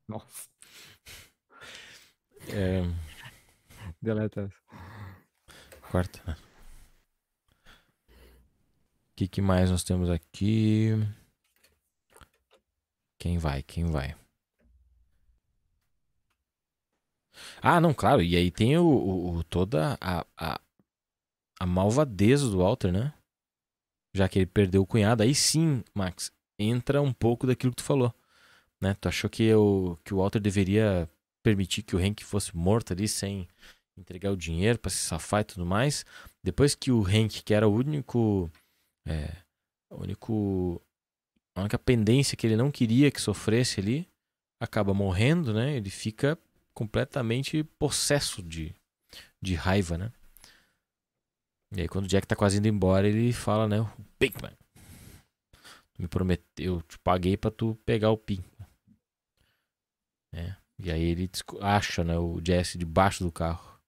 Nossa. 0.09 0.49
É, 2.49 2.83
Deleta 4.03 4.43
essa. 4.43 4.55
quarta? 5.91 6.37
O 9.13 9.17
que, 9.17 9.29
que 9.29 9.43
mais 9.43 9.71
nós 9.71 9.85
temos 9.85 10.09
aqui? 10.09 10.91
Quem 13.19 13.39
vai? 13.39 13.63
Quem 13.63 13.85
vai? 13.87 14.17
Ah, 17.63 17.81
não, 17.81 17.93
claro. 17.95 18.23
E 18.23 18.37
aí 18.37 18.51
tem 18.51 18.77
o, 18.79 18.85
o- 18.87 19.37
o- 19.39 19.45
toda 19.45 19.97
a, 20.01 20.25
a, 20.37 20.61
a 21.59 21.67
malvadeza 21.67 22.49
do 22.49 22.59
Walter, 22.59 22.93
né? 22.93 23.13
Já 24.15 24.29
que 24.29 24.39
ele 24.41 24.47
perdeu 24.47 24.83
o 24.83 24.87
cunhado. 24.87 25.23
Aí 25.23 25.35
sim, 25.35 25.83
Max, 25.95 26.33
entra 26.59 27.01
um 27.01 27.13
pouco 27.13 27.47
daquilo 27.47 27.73
que 27.73 27.83
tu 27.83 27.85
falou. 27.85 28.13
Né? 28.81 28.95
Tu 28.95 29.09
achou 29.09 29.31
que, 29.31 29.53
o 29.55 29.97
que 30.05 30.15
o 30.15 30.19
Walter 30.19 30.41
deveria 30.41 31.09
permitir 31.43 31.83
que 31.83 31.97
o 31.97 31.99
Hank 31.99 32.25
fosse 32.25 32.57
morto 32.57 32.93
ali 32.93 33.09
sem 33.09 33.49
entregar 34.01 34.33
o 34.33 34.37
dinheiro 34.37 34.79
pra 34.79 34.91
se 34.91 34.99
safar 34.99 35.43
e 35.43 35.45
tudo 35.45 35.67
mais. 35.67 36.05
Depois 36.43 36.75
que 36.75 36.91
o 36.91 37.03
Hank, 37.03 37.43
que 37.43 37.55
era 37.55 37.69
o 37.69 37.75
único. 37.75 38.51
É, 39.07 39.37
o 39.91 40.03
único. 40.03 40.81
A 41.55 41.61
única 41.61 41.79
pendência 41.79 42.37
que 42.37 42.47
ele 42.47 42.57
não 42.57 42.71
queria 42.71 43.11
que 43.11 43.21
sofresse 43.21 43.81
ali, 43.81 44.09
acaba 44.61 44.95
morrendo, 44.95 45.53
né? 45.53 45.77
Ele 45.77 45.91
fica 45.91 46.39
completamente 46.73 47.65
possesso 47.79 48.43
de, 48.43 48.75
de 49.43 49.55
raiva, 49.55 49.99
né? 49.99 50.13
E 51.73 51.83
aí 51.83 51.89
quando 51.89 52.05
o 52.05 52.09
Jack 52.09 52.27
tá 52.27 52.35
quase 52.35 52.59
indo 52.59 52.69
embora, 52.69 53.09
ele 53.09 53.33
fala, 53.33 53.69
né? 53.69 53.81
O 53.81 53.89
Pinkman. 54.19 54.53
Me 55.99 56.09
prometeu, 56.09 56.77
eu 56.77 56.83
te 56.83 56.99
paguei 56.99 57.37
pra 57.37 57.51
tu 57.51 57.79
pegar 57.85 58.11
o 58.11 58.17
Pinkman. 58.17 58.69
É. 60.33 60.57
E 60.83 60.91
aí 60.91 61.03
ele 61.03 61.31
acha, 61.61 62.03
né, 62.03 62.19
o 62.19 62.41
Jesse 62.43 62.79
debaixo 62.79 63.23
do 63.23 63.31
carro. 63.31 63.80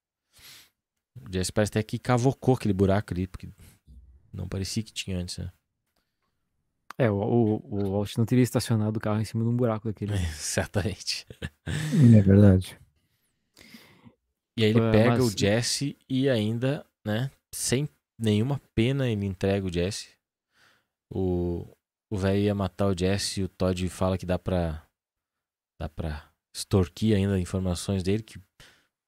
O 1.16 1.32
Jesse 1.32 1.52
parece 1.52 1.70
até 1.70 1.82
que 1.82 1.98
cavocou 1.98 2.54
aquele 2.54 2.72
buraco 2.72 3.12
ali, 3.12 3.26
porque 3.26 3.48
não 4.32 4.48
parecia 4.48 4.82
que 4.82 4.92
tinha 4.92 5.18
antes, 5.18 5.38
né? 5.38 5.52
É, 6.98 7.10
o, 7.10 7.16
o, 7.16 7.74
o 7.74 7.90
Walt 7.92 8.16
não 8.16 8.24
teria 8.26 8.42
estacionado 8.44 8.98
o 8.98 9.00
carro 9.00 9.20
em 9.20 9.24
cima 9.24 9.42
de 9.42 9.50
um 9.50 9.56
buraco 9.56 9.88
daquele. 9.88 10.16
Certamente. 10.36 11.26
É 11.66 12.20
verdade. 12.22 12.78
E 14.58 14.64
aí 14.64 14.70
ele 14.70 14.80
pega 14.90 15.10
mas- 15.10 15.24
o 15.24 15.36
Jesse 15.38 15.96
e 16.08 16.28
ainda, 16.28 16.84
né, 17.04 17.30
sem 17.54 17.88
nenhuma 18.18 18.60
pena, 18.74 19.08
ele 19.08 19.24
entrega 19.26 19.66
o 19.66 19.72
Jesse. 19.72 20.10
O 21.10 21.66
o 22.10 22.16
velho 22.18 22.40
ia 22.42 22.54
matar 22.54 22.88
o 22.88 22.94
Jesse 22.98 23.40
e 23.40 23.44
o 23.44 23.48
Todd 23.48 23.88
fala 23.88 24.18
que 24.18 24.26
dá 24.26 24.38
pra 24.38 24.86
dá 25.80 25.88
pra 25.88 26.30
extorquir 26.54 27.16
ainda 27.16 27.40
informações 27.40 28.02
dele 28.02 28.22
que 28.22 28.38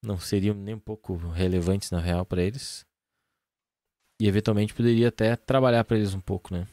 não 0.04 0.18
seriam 0.18 0.54
nem 0.54 0.74
um 0.74 0.78
pouco 0.80 1.16
relevantes 1.16 1.90
na 1.90 2.00
real 2.00 2.24
pra 2.24 2.42
eles. 2.42 2.84
E 4.20 4.28
eventualmente 4.28 4.72
poderia 4.74 5.08
até 5.08 5.34
trabalhar 5.36 5.84
pra 5.84 5.96
eles 5.96 6.14
um 6.14 6.20
pouco, 6.20 6.54
né? 6.54 6.66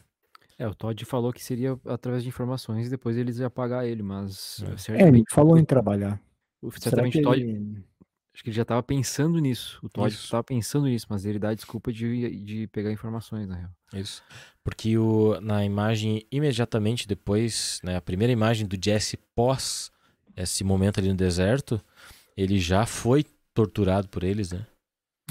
É, 0.60 0.68
o 0.68 0.76
Todd 0.76 1.04
falou 1.06 1.34
que 1.34 1.44
seria 1.44 1.80
através 1.86 2.22
de 2.22 2.30
informações 2.30 2.86
e 2.86 2.90
depois 2.90 3.18
eles 3.18 3.40
iam 3.40 3.50
pagar 3.50 3.88
ele, 3.88 4.04
mas 4.04 4.62
É. 4.62 4.66
eh, 4.66 4.68
É, 4.68 4.72
ele 4.72 4.78
certamente, 4.80 5.34
falou 5.34 5.58
em 5.58 5.66
trabalhar. 5.66 6.22
certamente 6.78 7.14
que 7.14 7.20
o 7.20 7.24
Todd, 7.24 7.42
ele... 7.42 7.84
acho 8.32 8.44
que 8.44 8.50
ele 8.50 8.56
já 8.56 8.64
tava 8.64 8.84
pensando 8.84 9.40
nisso. 9.40 9.80
O 9.82 9.90
Todd 9.90 10.14
Isso. 10.14 10.30
tava 10.30 10.44
pensando 10.44 10.86
nisso, 10.86 11.08
mas 11.10 11.26
ele 11.26 11.40
dá 11.40 11.50
a 11.50 11.56
desculpa 11.56 11.92
de, 11.92 12.44
de 12.44 12.68
pegar 12.68 12.92
informações, 12.92 13.48
na 13.48 13.56
real. 13.56 13.72
Isso. 13.92 14.22
Porque 14.64 14.96
o, 15.00 15.42
na 15.42 15.66
imagem 15.66 16.24
imediatamente 16.32 17.08
depois, 17.08 17.80
né, 17.84 17.96
a 17.96 18.02
primeira 18.02 18.32
imagem 18.32 18.68
do 18.68 18.78
Jesse 18.80 19.18
pós 19.36 19.90
esse 20.38 20.64
momento 20.64 21.00
ali 21.00 21.10
no 21.10 21.16
deserto, 21.16 21.84
ele 22.42 22.60
já 22.60 22.86
foi 22.86 23.24
torturado 23.54 24.08
por 24.10 24.24
eles, 24.24 24.52
né? 24.52 24.66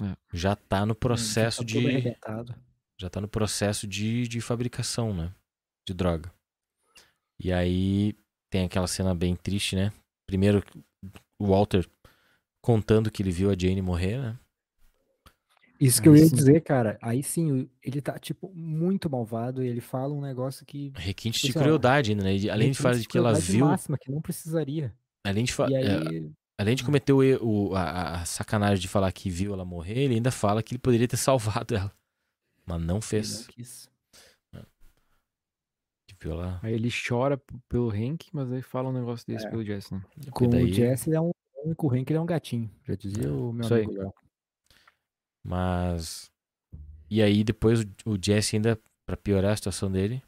É. 0.03 0.17
Já 0.33 0.55
tá 0.57 0.87
no 0.87 0.95
processo 0.95 1.59
Tá 1.59 1.65
de 1.65 1.79
arrebentado. 1.79 2.55
já 2.99 3.09
tá 3.11 3.21
no 3.21 3.29
processo 3.29 3.87
de, 3.87 4.29
de 4.29 4.41
fabricação, 4.41 5.15
né? 5.15 5.33
De 5.87 5.95
droga. 5.95 6.33
E 7.43 7.53
aí 7.53 8.15
tem 8.51 8.65
aquela 8.65 8.87
cena 8.87 9.15
bem 9.15 9.35
triste, 9.35 9.75
né? 9.77 9.93
Primeiro 10.27 10.63
o 11.39 11.47
Walter 11.49 11.87
contando 12.63 13.11
que 13.11 13.23
ele 13.23 13.31
viu 13.31 13.51
a 13.51 13.57
Jane 13.59 13.81
morrer, 13.81 14.19
né? 14.19 14.39
Isso 15.81 16.03
que 16.03 16.09
eu 16.11 16.15
ia 16.15 16.27
sim. 16.27 16.37
dizer, 16.37 16.61
cara. 16.61 16.99
Aí 17.01 17.23
sim, 17.23 17.71
ele 17.83 18.03
tá, 18.03 18.19
tipo, 18.19 18.53
muito 18.55 19.09
malvado 19.09 19.65
e 19.65 19.69
ele 19.69 19.81
fala 19.81 20.13
um 20.13 20.21
negócio 20.21 20.67
que. 20.67 20.93
Requinte 20.95 21.41
Tipo 21.41 21.53
de 21.53 21.59
assim, 21.59 21.59
ó, 21.59 21.63
crueldade 21.63 22.11
ainda, 22.11 22.23
né? 22.23 22.51
Além 22.51 22.71
de 22.71 22.79
falar 22.79 23.03
que 23.03 23.17
ela 23.17 23.33
viu, 23.33 23.67
máxima, 23.67 23.97
que 23.97 24.11
não 24.11 24.21
precisaria. 24.21 24.95
além 25.25 25.45
de 25.45 25.53
fa- 25.55 25.67
aí. 25.67 26.31
Além 26.61 26.77
de 26.77 26.85
cometer 26.85 27.13
o, 27.13 27.21
o- 27.71 27.75
a, 27.75 28.21
a 28.21 28.25
sacanagem 28.27 28.81
de 28.81 28.89
falar 28.89 29.11
que 29.13 29.31
viu 29.31 29.55
ela 29.55 29.65
morrer, 29.65 29.99
ele 29.99 30.15
ainda 30.17 30.31
fala 30.31 30.63
que 30.63 30.75
ele 30.75 30.79
poderia 30.79 31.09
ter 31.09 31.17
salvado 31.65 31.75
ela. 31.75 31.93
Mas 32.67 32.81
não 32.83 32.97
ele 32.97 33.03
fez. 33.03 33.41
não 33.41 33.47
quis. 33.55 33.91
Que 36.07 36.15
viu 36.21 36.33
ela. 36.33 36.61
Aí 36.63 36.75
ele 36.75 36.91
chora 36.91 37.41
pelo 37.69 37.89
Hank, 37.91 38.29
mas 38.33 38.53
aí 38.53 38.61
fala 38.63 38.89
um 38.89 38.93
negócio 38.93 39.27
desse 39.27 39.47
É. 39.47 39.51
pelo 39.51 39.65
Jesse, 39.65 39.95
né? 39.95 40.03
Com 40.33 40.49
daí- 40.51 40.65
o 40.65 40.73
Jesse, 40.73 41.09
ele 41.09 41.17
é 41.17 41.21
um. 41.21 41.31
Com 41.77 41.87
o 41.89 41.91
Hank, 41.95 42.11
ele 42.11 42.19
é 42.19 42.21
um 42.21 42.27
gatinho. 42.27 42.71
Já 42.85 42.95
dizia 42.95 43.25
É, 43.27 43.31
o 43.31 43.53
meu 43.53 43.65
isso 43.65 43.75
amigo 43.75 43.93
Léo. 43.93 44.15
Mas. 45.45 46.31
E 47.11 47.23
aí 47.23 47.43
depois 47.43 47.81
o, 48.05 48.17
Jesse 48.23 48.57
ainda, 48.57 48.79
pra 49.07 49.17
piorar 49.17 49.53
a 49.53 49.57
situação 49.57 49.91
dele, 49.91 50.23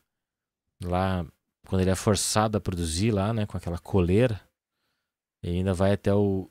lá, 0.82 1.24
quando 1.66 1.80
ele 1.82 1.90
é 1.90 1.94
forçado 1.94 2.56
a 2.58 2.60
produzir 2.60 3.10
lá, 3.12 3.32
né, 3.32 3.46
com 3.46 3.56
aquela 3.56 3.78
coleira, 3.78 4.40
ele 5.42 5.58
ainda 5.58 5.74
vai 5.74 5.92
até 5.92 6.14
o, 6.14 6.50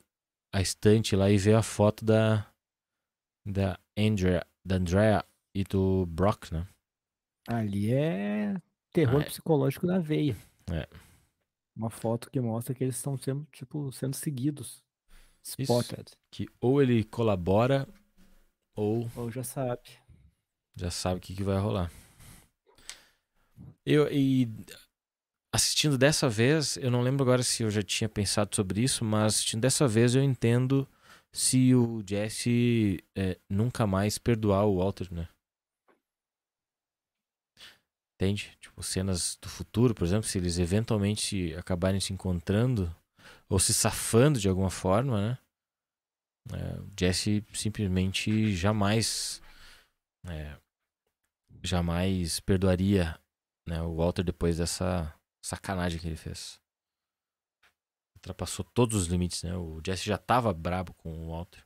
a 0.54 0.62
estante 0.62 1.16
lá 1.16 1.30
e 1.30 1.38
vê 1.38 1.54
a 1.54 1.64
foto 1.64 2.04
da. 2.04 2.48
Da 3.44 3.80
Andrea, 3.98 4.46
da 4.64 4.76
Andrea 4.76 5.26
e 5.56 5.64
do 5.64 6.06
Brock, 6.06 6.52
né? 6.52 6.68
Ali 7.48 7.92
é 7.92 8.54
terror 8.94 9.22
é. 9.22 9.26
psicológico 9.26 9.88
na 9.88 9.98
veia. 9.98 10.38
É. 10.72 10.88
Uma 11.76 11.90
foto 11.90 12.30
que 12.30 12.40
mostra 12.40 12.76
que 12.76 12.84
eles 12.84 12.96
estão 12.96 13.18
sendo, 13.18 13.48
tipo, 13.52 13.92
sendo 13.92 14.16
seguidos. 14.16 14.84
Isso. 15.44 15.62
Spotted. 15.64 16.12
Que 16.30 16.48
ou 16.60 16.82
ele 16.82 17.04
colabora 17.04 17.88
ou 18.76 19.10
Ou 19.16 19.32
já 19.32 19.44
sabe. 19.44 19.90
já 20.76 20.92
sabe 20.92 21.18
o 21.18 21.22
que, 21.22 21.36
que 21.36 21.44
vai 21.44 21.58
rolar. 21.58 21.92
Eu 23.86 24.12
e 24.12 24.48
assistindo 25.54 25.98
dessa 25.98 26.30
vez, 26.30 26.78
eu 26.78 26.90
não 26.90 27.02
lembro 27.02 27.24
agora 27.24 27.44
se 27.44 27.64
eu 27.64 27.70
já 27.70 27.84
tinha 27.84 28.08
pensado 28.08 28.56
sobre 28.56 28.82
isso, 28.82 29.04
mas 29.04 29.34
assistindo 29.36 29.62
dessa 29.62 29.88
vez 29.88 30.16
eu 30.16 30.24
entendo 30.24 30.88
se 31.34 31.76
o 31.76 32.04
Jesse 32.08 33.04
é, 33.16 33.38
nunca 33.50 33.86
mais 33.86 34.18
perdoar 34.18 34.66
o 34.66 34.78
Walter, 34.78 35.14
né? 35.14 35.28
Entende? 38.16 38.56
Tipo, 38.60 38.84
cenas 38.84 39.38
do 39.42 39.50
futuro, 39.50 39.96
por 39.96 40.06
exemplo, 40.06 40.28
se 40.28 40.38
eles 40.38 40.60
eventualmente 40.60 41.56
acabarem 41.56 42.00
se 42.00 42.14
encontrando 42.14 42.96
ou 43.50 43.60
se 43.60 43.74
safando 43.74 44.40
de 44.40 44.48
alguma 44.48 44.70
forma, 44.70 45.30
né? 45.30 45.38
É, 46.54 46.80
o 46.80 46.92
Jesse 47.00 47.46
simplesmente 47.54 48.56
jamais 48.56 49.42
é, 50.28 50.58
jamais 51.64 52.40
perdoaria 52.40 53.20
né, 53.68 53.82
o 53.82 53.96
Walter 53.96 54.24
depois 54.24 54.58
dessa 54.58 55.14
sacanagem 55.42 56.00
que 56.00 56.08
ele 56.08 56.16
fez. 56.16 56.60
Ultrapassou 58.16 58.64
todos 58.64 58.96
os 59.02 59.08
limites, 59.08 59.42
né? 59.44 59.56
O 59.56 59.82
Jesse 59.86 60.06
já 60.06 60.18
tava 60.18 60.54
brabo 60.54 60.94
com 60.94 61.12
o 61.28 61.32
Walter. 61.32 61.64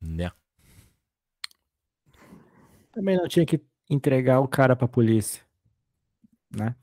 Né? 0.00 0.30
Também 2.92 3.16
não 3.16 3.28
tinha 3.28 3.44
que 3.44 3.60
entregar 3.90 4.40
o 4.40 4.48
cara 4.48 4.74
pra 4.74 4.88
polícia. 4.88 5.42
Né? 6.50 6.74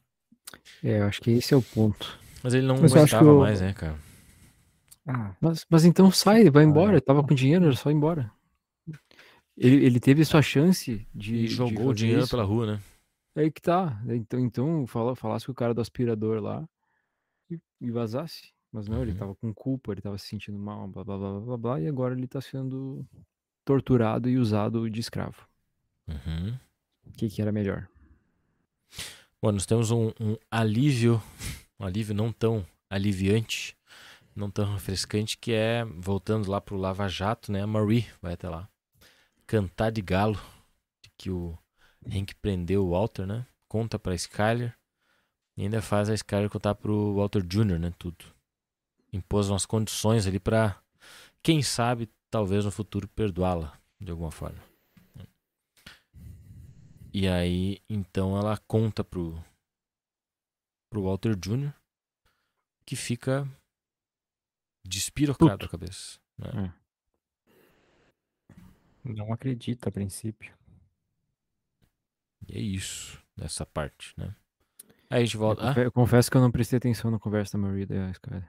É, 0.84 1.00
eu 1.00 1.06
acho 1.06 1.22
que 1.22 1.32
esse 1.32 1.54
é 1.54 1.58
o 1.58 1.62
ponto. 1.62 2.20
Mas 2.44 2.54
ele 2.54 2.68
não 2.68 2.80
Mas 2.80 2.92
eu 2.92 2.98
aguentava 3.02 3.34
o- 3.34 3.40
mais, 3.40 3.62
né, 3.62 3.74
cara? 3.74 3.98
Ah, 5.08 5.36
Mas, 5.42 5.66
mas 5.70 5.86
então 5.86 6.12
sai, 6.12 6.50
vai 6.50 6.64
Ah, 6.64 6.68
embora. 6.68 6.98
é. 6.98 7.02
Tava 7.02 7.24
com 7.26 7.34
dinheiro, 7.34 7.66
era 7.66 7.76
só 7.76 7.90
ir 7.90 7.94
embora. 7.96 8.32
Ele, 9.58 9.86
ele 9.86 10.00
teve 10.00 10.24
sua 10.26 10.42
chance 10.42 11.08
de. 11.14 11.36
E 11.36 11.40
de 11.44 11.48
jogou 11.48 11.72
o 11.86 11.88
fazer 11.88 11.94
dinheiro 11.96 12.22
isso. 12.22 12.30
pela 12.32 12.44
rua, 12.44 12.76
né? 12.76 12.82
Aí 13.36 13.52
que 13.52 13.62
tá. 13.62 14.02
Então, 14.08 14.40
então 14.40 14.88
fala, 14.88 15.16
falasse 15.16 15.46
com 15.46 15.52
o 15.52 15.56
cara 15.56 15.74
do 15.74 15.82
aspirador 15.82 16.42
lá 16.42 16.68
e, 17.50 17.60
e 17.82 17.92
vazasse. 17.92 18.54
Mas 18.72 18.88
não, 18.88 19.02
ele 19.02 19.12
Uhum. 19.12 19.18
tava 19.18 19.36
com 19.36 19.54
culpa, 19.54 19.92
ele 19.92 20.02
tava 20.02 20.18
se 20.18 20.28
sentindo 20.28 20.58
mal, 20.58 20.88
blá 20.88 21.04
blá 21.04 21.18
blá 21.18 21.32
blá 21.32 21.40
blá, 21.42 21.58
blá 21.58 21.82
e 21.82 21.88
agora 21.88 22.16
ele 22.16 22.28
tá 22.28 22.42
sendo 22.42 23.06
torturado 23.66 24.30
e 24.30 24.38
usado 24.38 24.90
de 24.90 25.00
escravo. 25.00 25.48
Uhum. 26.08 26.58
O 27.06 27.12
que, 27.12 27.30
que 27.30 27.42
era 27.42 27.52
melhor? 27.52 27.88
Bom, 29.42 29.52
nós 29.52 29.66
temos 29.66 29.92
um, 29.92 30.08
um 30.20 30.38
alívio, 30.50 31.22
um 31.80 31.86
alívio 31.86 32.16
não 32.16 32.32
tão 32.32 32.66
aliviante, 32.90 33.76
não 34.36 34.50
tão 34.50 34.74
refrescante, 34.74 35.38
que 35.38 35.52
é, 35.52 35.84
voltando 35.86 36.50
lá 36.50 36.60
pro 36.62 36.78
Lava 36.78 37.08
Jato, 37.08 37.52
né? 37.52 37.62
A 37.62 37.68
Marie 37.68 38.06
vai 38.22 38.34
até 38.34 38.50
lá. 38.50 38.68
Cantar 39.46 39.92
de 39.92 40.02
galo, 40.02 40.40
de 41.02 41.12
que 41.18 41.30
o 41.30 41.58
Hank 42.08 42.36
prendeu 42.36 42.86
o 42.86 42.92
Walter, 42.92 43.26
né? 43.26 43.46
Conta 43.68 43.98
pra 43.98 44.16
Skyler. 44.16 44.78
E 45.56 45.64
ainda 45.64 45.82
faz 45.82 46.10
a 46.10 46.14
Skyler 46.14 46.50
contar 46.50 46.76
pro 46.76 47.16
Walter 47.16 47.44
Jr., 47.44 47.80
né? 47.80 47.94
Tudo. 47.98 48.26
Impôs 49.12 49.50
umas 49.50 49.66
condições 49.66 50.26
ali 50.26 50.40
pra, 50.40 50.82
quem 51.44 51.62
sabe, 51.62 52.10
talvez 52.32 52.66
no 52.66 52.72
futuro 52.72 53.08
perdoá-la, 53.08 53.78
de 54.00 54.10
alguma 54.10 54.32
forma. 54.32 54.58
E 57.14 57.28
aí, 57.28 57.80
então 57.88 58.36
ela 58.36 58.58
conta 58.58 59.04
pro, 59.04 59.44
pro 60.90 61.04
Walter 61.04 61.36
Jr. 61.36 61.72
que 62.88 62.96
fica 62.96 63.48
despirocado 64.84 65.52
Puto. 65.52 65.66
a 65.66 65.70
cabeça. 65.70 66.20
né? 66.40 66.74
não 69.04 69.34
acredito 69.34 69.88
a 69.88 69.92
princípio. 69.92 70.56
E 72.48 72.58
é 72.58 72.62
isso, 72.62 73.22
nessa 73.38 73.66
parte, 73.66 74.14
né? 74.18 74.36
Aí 75.10 75.22
a 75.22 75.26
gente 75.26 75.36
Eu, 75.36 75.40
volta. 75.42 75.64
Ah, 75.64 75.68
confe- 75.70 75.86
eu 75.86 75.92
confesso 75.92 76.32
que 76.32 76.38
eu 76.38 76.42
não 76.42 76.52
prestei 76.52 76.78
atenção 76.78 77.12
na 77.12 77.20
conversa 77.20 77.58
da 77.58 77.64
Maria 77.68 77.86
da 77.86 78.10
Skyler. 78.12 78.48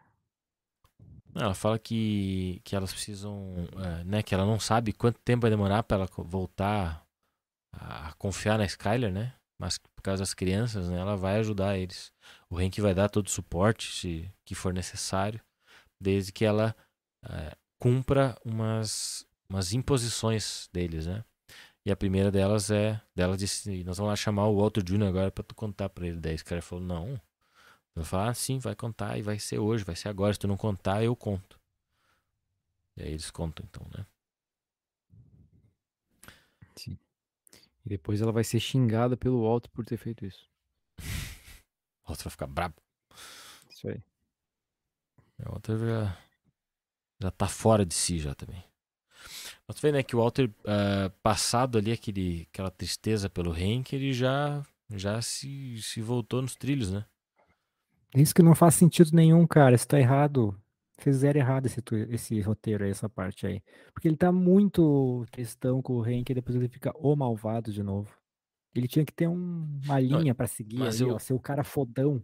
ela 1.35 1.55
fala 1.55 1.79
que, 1.79 2.61
que 2.65 2.77
elas 2.77 2.93
precisam, 2.93 3.55
é, 4.01 4.05
né? 4.05 4.23
Que 4.23 4.35
ela 4.35 4.47
não 4.47 4.59
sabe 4.61 4.93
quanto 4.93 5.19
tempo 5.21 5.43
vai 5.43 5.51
demorar 5.51 5.83
pra 5.83 5.97
ela 5.99 6.09
voltar 6.19 7.05
a 7.73 8.13
confiar 8.15 8.57
na 8.59 8.65
Skyler, 8.65 9.13
né? 9.13 9.35
Mas 9.59 9.79
por 9.79 10.03
causa 10.03 10.23
das 10.23 10.35
crianças, 10.35 10.89
né? 10.89 10.99
Ela 10.99 11.17
vai 11.17 11.37
ajudar 11.39 11.77
eles. 11.79 12.13
O 12.49 12.59
Hank 12.59 12.81
vai 12.81 12.95
dar 12.95 13.09
todo 13.09 13.27
o 13.27 13.31
suporte 13.31 13.93
se 13.93 14.31
que 14.45 14.55
for 14.55 14.73
necessário, 14.73 15.41
desde 16.01 16.33
que 16.33 16.45
ela 16.45 16.75
é, 17.29 17.57
cumpra 17.81 18.37
umas, 18.45 19.27
umas 19.49 19.73
imposições 19.73 20.69
deles, 20.73 21.07
né? 21.07 21.25
E 21.85 21.93
a 21.93 21.97
primeira 21.97 22.31
delas 22.31 22.71
é, 22.71 23.01
dela 23.15 23.37
disse, 23.37 23.85
nós 23.85 23.99
vamos 23.99 24.11
lá 24.11 24.17
chamar 24.17 24.47
o 24.49 24.57
Walter 24.57 24.83
Jr. 24.83 25.05
agora 25.05 25.31
pra 25.31 25.45
tu 25.45 25.55
contar 25.55 25.91
pra 25.91 26.07
ele. 26.07 26.19
Daí 26.19 26.35
esse 26.35 26.45
cara 26.45 26.63
falou, 26.63 26.83
não. 26.83 27.21
Eu 27.95 28.05
falei, 28.05 28.31
ah, 28.31 28.35
sim, 28.35 28.59
vai 28.59 28.75
contar 28.75 29.19
e 29.19 29.23
vai 29.23 29.39
ser 29.39 29.59
hoje, 29.59 29.85
vai 29.85 29.95
ser 29.95 30.09
agora. 30.09 30.33
Se 30.33 30.39
tu 30.39 30.49
não 30.49 30.57
contar, 30.57 31.05
eu 31.05 31.15
conto. 31.15 31.61
E 32.97 33.03
aí 33.03 33.11
eles 33.11 33.31
contam 33.31 33.67
então, 33.69 33.87
né? 33.97 34.07
Sim. 36.75 36.99
E 37.85 37.89
depois 37.89 38.21
ela 38.21 38.33
vai 38.33 38.45
ser 38.45 38.61
xingada 38.61 39.17
pelo 39.17 39.43
Walter 39.43 39.69
por 39.71 39.85
ter 39.85 39.99
feito 39.99 40.25
isso. 40.25 40.49
O 40.99 40.99
Walter 42.09 42.25
vai 42.25 42.31
ficar 42.31 42.47
brabo. 42.47 42.77
Isso 43.69 43.89
aí. 43.89 44.03
O 45.41 45.51
Walter 45.51 45.79
já, 45.79 46.19
já 47.21 47.31
tá 47.31 47.47
fora 47.47 47.85
de 47.85 47.95
si 47.95 48.19
já 48.19 48.35
também. 48.35 48.65
Mas 49.67 49.77
tu 49.77 49.83
vê, 49.83 49.93
né, 49.93 50.03
que 50.03 50.15
o 50.15 50.19
Walter, 50.21 50.51
ah, 50.67 51.11
passado 51.23 51.79
ali 51.79 51.93
aquele, 51.93 52.47
aquela 52.53 52.71
tristeza 52.71 53.31
pelo 53.31 53.51
Hank, 53.53 53.93
ele 53.95 54.13
já, 54.13 54.63
já 54.91 55.21
se, 55.23 55.81
se 55.83 56.01
voltou 56.03 56.43
nos 56.43 56.55
trilhos, 56.55 56.91
né? 56.93 57.05
Isso 58.15 58.35
que 58.35 58.43
não 58.43 58.55
faz 58.55 58.75
sentido 58.75 59.11
nenhum, 59.13 59.47
cara. 59.47 59.75
Isso 59.75 59.89
tá 59.89 59.99
errado. 59.99 60.57
Fizeram 60.99 61.41
errado 61.41 61.67
esse, 61.67 61.83
esse 62.11 62.41
roteiro 62.41 62.85
aí, 62.85 62.91
essa 62.91 63.09
parte 63.09 63.47
aí. 63.47 63.61
Porque 63.93 64.07
ele 64.07 64.17
tá 64.17 64.31
muito 64.31 65.27
questão 65.33 65.83
com 65.83 65.95
o 65.95 66.03
Hank 66.03 66.31
e 66.31 66.35
depois 66.35 66.55
ele 66.55 66.69
fica 66.69 66.93
o 66.97 67.17
malvado 67.17 67.73
de 67.73 67.83
novo. 67.83 68.15
Ele 68.75 68.87
tinha 68.87 69.05
que 69.05 69.13
ter 69.13 69.27
um- 69.29 69.81
uma 69.85 69.99
linha 69.99 70.35
pra 70.35 70.47
seguir 70.47 70.79
mas 70.79 71.01
ali, 71.01 71.09
eu- 71.11 71.17
ó. 71.17 71.19
Ser 71.19 71.33
o 71.33 71.41
cara 71.41 71.65
fodão. 71.65 72.23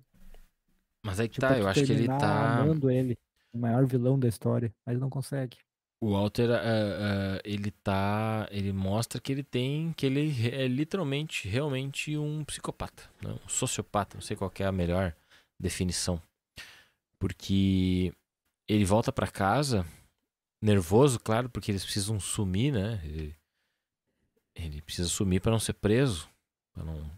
Mas 1.05 1.19
aí 1.19 1.29
que 1.29 1.35
Tipo, 1.35 1.47
tá, 1.49 1.59
eu 1.59 1.67
acho 1.67 1.85
que 1.85 1.93
ele 1.93 2.07
tá. 2.07 2.61
amando 2.61 2.91
ele. 2.91 3.17
O 3.53 3.59
maior 3.59 3.85
vilão 3.87 4.19
da 4.19 4.29
história. 4.29 4.73
Mas 4.87 5.01
não 5.01 5.11
consegue. 5.11 5.57
O 6.03 6.13
Walter, 6.13 6.51
ah, 6.51 6.63
ah, 6.63 7.41
ele 7.45 7.71
tá. 7.71 8.49
Ele 8.51 8.73
mostra 8.73 9.21
que 9.21 9.31
ele 9.31 9.43
tem. 9.43 9.93
Que 9.93 10.07
ele 10.07 10.49
é 10.49 10.67
literalmente, 10.67 11.47
realmente 11.47 12.17
um 12.17 12.45
psicopata. 12.45 13.11
Né? 13.23 13.31
Um 13.45 13.49
sociopata. 13.49 14.17
Não 14.17 14.23
sei 14.23 14.37
qual 14.37 14.51
é 14.59 14.65
a 14.65 14.73
melhor 14.73 15.15
definição. 15.59 16.21
Porque 17.19 18.15
ele 18.67 18.85
volta 18.85 19.13
pra 19.13 19.27
casa, 19.27 19.85
nervoso, 20.63 21.21
claro, 21.21 21.51
porque 21.51 21.71
eles 21.71 21.85
precisam 21.85 22.19
sumir, 22.19 22.73
né? 22.73 22.99
Ele, 23.05 23.37
ele 24.55 24.81
precisa 24.81 25.09
sumir 25.09 25.41
pra 25.41 25.53
não 25.53 25.61
ser 25.61 25.75
preso. 25.75 26.31
Não, 26.75 27.11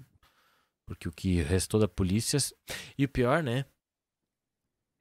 porque 0.86 1.08
o 1.08 1.12
que 1.12 1.40
restou 1.40 1.78
da 1.78 1.86
polícia. 1.86 2.38
E 2.98 3.04
o 3.04 3.08
pior, 3.08 3.42
né? 3.42 3.64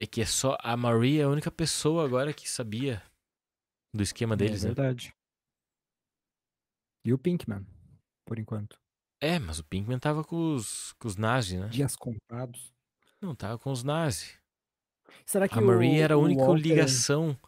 É 0.00 0.06
que 0.06 0.20
é 0.20 0.26
só. 0.26 0.56
A 0.60 0.76
Maria 0.76 1.22
é 1.22 1.24
a 1.24 1.28
única 1.28 1.50
pessoa 1.50 2.04
agora 2.04 2.32
que 2.32 2.48
sabia 2.48 3.02
do 3.92 4.02
esquema 4.02 4.36
deles, 4.36 4.64
é 4.64 4.68
né? 4.68 4.74
verdade. 4.74 5.14
E 7.04 7.12
o 7.12 7.18
Pinkman, 7.18 7.66
por 8.24 8.38
enquanto. 8.38 8.78
É, 9.20 9.38
mas 9.38 9.58
o 9.58 9.64
Pinkman 9.64 9.98
tava 9.98 10.24
com 10.24 10.54
os, 10.54 10.92
com 10.94 11.08
os 11.08 11.16
nazis, 11.16 11.60
né? 11.60 11.68
Dias 11.68 11.96
contados. 11.96 12.72
Não, 13.20 13.34
tava 13.34 13.58
com 13.58 13.70
os 13.70 13.82
nazis. 13.84 14.38
Será 15.26 15.48
que 15.48 15.58
A 15.58 15.60
Marie 15.60 15.98
o, 15.98 16.02
era 16.02 16.14
a 16.14 16.18
única 16.18 16.44
Walter- 16.44 16.62
ligação, 16.62 17.38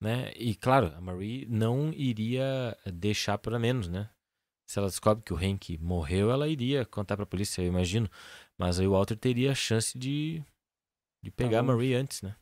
né? 0.00 0.32
E 0.36 0.54
claro, 0.54 0.94
a 0.96 1.00
Marie 1.00 1.46
não 1.46 1.92
iria 1.92 2.76
deixar 2.92 3.38
para 3.38 3.58
menos, 3.58 3.88
né? 3.88 4.10
Se 4.66 4.78
ela 4.78 4.88
descobre 4.88 5.22
que 5.24 5.32
o 5.32 5.36
Hank 5.36 5.76
morreu, 5.78 6.30
ela 6.30 6.48
iria 6.48 6.84
contar 6.86 7.16
pra 7.16 7.26
polícia, 7.26 7.62
eu 7.62 7.66
imagino. 7.66 8.08
Mas 8.56 8.78
aí 8.78 8.86
o 8.86 8.92
Walter 8.92 9.16
teria 9.16 9.52
a 9.52 9.54
chance 9.54 9.96
de, 9.98 10.42
de 11.22 11.30
pegar 11.30 11.60
a 11.60 11.62
bom. 11.62 11.72
Marie 11.74 11.94
antes, 11.94 12.22
né? 12.22 12.34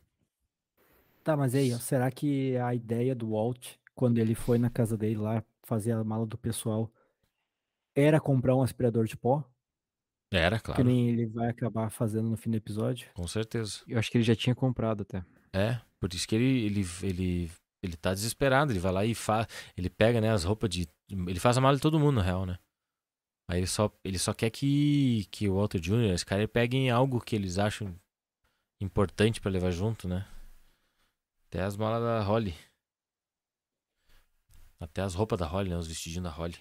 Tá, 1.23 1.37
mas 1.37 1.55
aí, 1.55 1.73
ó, 1.73 1.77
será 1.77 2.11
que 2.11 2.57
a 2.57 2.73
ideia 2.75 3.15
do 3.15 3.31
Walt, 3.31 3.75
quando 3.95 4.17
ele 4.17 4.35
foi 4.35 4.57
na 4.57 4.69
casa 4.69 4.97
dele 4.97 5.17
lá 5.17 5.43
fazer 5.63 5.93
a 5.93 6.03
mala 6.03 6.25
do 6.25 6.37
pessoal, 6.37 6.91
era 7.95 8.19
comprar 8.19 8.55
um 8.55 8.61
aspirador 8.61 9.05
de 9.05 9.15
pó? 9.15 9.43
Era, 10.31 10.57
Que 10.57 10.65
claro. 10.65 10.83
nem 10.83 11.09
ele 11.09 11.27
vai 11.27 11.49
acabar 11.49 11.89
fazendo 11.91 12.29
no 12.29 12.35
fim 12.35 12.49
do 12.49 12.57
episódio? 12.57 13.07
Com 13.13 13.27
certeza. 13.27 13.81
Eu 13.87 13.99
acho 13.99 14.11
que 14.11 14.17
ele 14.17 14.23
já 14.25 14.35
tinha 14.35 14.55
comprado 14.55 15.03
até. 15.03 15.23
É, 15.53 15.79
por 15.99 16.11
isso 16.13 16.27
que 16.27 16.35
ele, 16.35 16.65
ele, 16.65 16.85
ele, 17.03 17.51
ele 17.83 17.95
tá 17.95 18.13
desesperado. 18.13 18.71
Ele 18.71 18.79
vai 18.79 18.91
lá 18.91 19.05
e 19.05 19.13
faz. 19.13 19.47
Ele 19.77 19.89
pega, 19.89 20.19
né, 20.19 20.31
as 20.31 20.43
roupas 20.43 20.69
de. 20.69 20.87
Ele 21.09 21.39
faz 21.39 21.57
a 21.57 21.61
mala 21.61 21.75
de 21.75 21.81
todo 21.81 21.99
mundo, 21.99 22.15
na 22.15 22.23
real, 22.23 22.45
né? 22.45 22.57
Aí 23.47 23.59
ele 23.59 23.67
só, 23.67 23.91
ele 24.03 24.17
só 24.17 24.33
quer 24.33 24.49
que, 24.49 25.27
que 25.29 25.47
o 25.47 25.55
Walter 25.55 25.79
Jr., 25.79 26.13
esse 26.13 26.25
cara, 26.25 26.47
peguem 26.47 26.89
algo 26.89 27.21
que 27.21 27.35
eles 27.35 27.59
acham 27.59 27.93
importante 28.81 29.39
pra 29.39 29.51
levar 29.51 29.69
junto, 29.69 30.07
né? 30.07 30.25
Até 31.53 31.61
as 31.61 31.77
malas 31.77 32.01
da 32.01 32.19
Holly. 32.23 32.55
Até 34.79 35.03
as 35.03 35.13
roupas 35.13 35.37
da 35.37 35.45
Holly, 35.45 35.69
né? 35.69 35.77
Os 35.77 35.85
vestidinhos 35.85 36.23
da 36.23 36.31
Holly. 36.31 36.57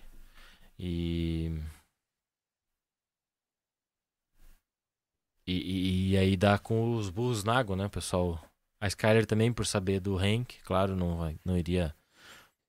E. 0.79 1.51
E, 5.47 5.53
e, 5.55 6.11
e 6.11 6.19
aí 6.19 6.37
dá 6.37 6.59
com 6.59 6.95
os 6.95 7.09
burros 7.09 7.43
na 7.43 7.57
água, 7.57 7.75
né? 7.75 7.89
Pessoal 7.89 8.39
A 8.79 8.87
Skyler 8.87 9.25
também, 9.25 9.51
por 9.51 9.65
saber 9.65 9.99
do 9.99 10.19
Hank, 10.19 10.61
claro, 10.63 10.95
não, 10.95 11.17
vai, 11.17 11.39
não 11.43 11.57
iria. 11.57 11.97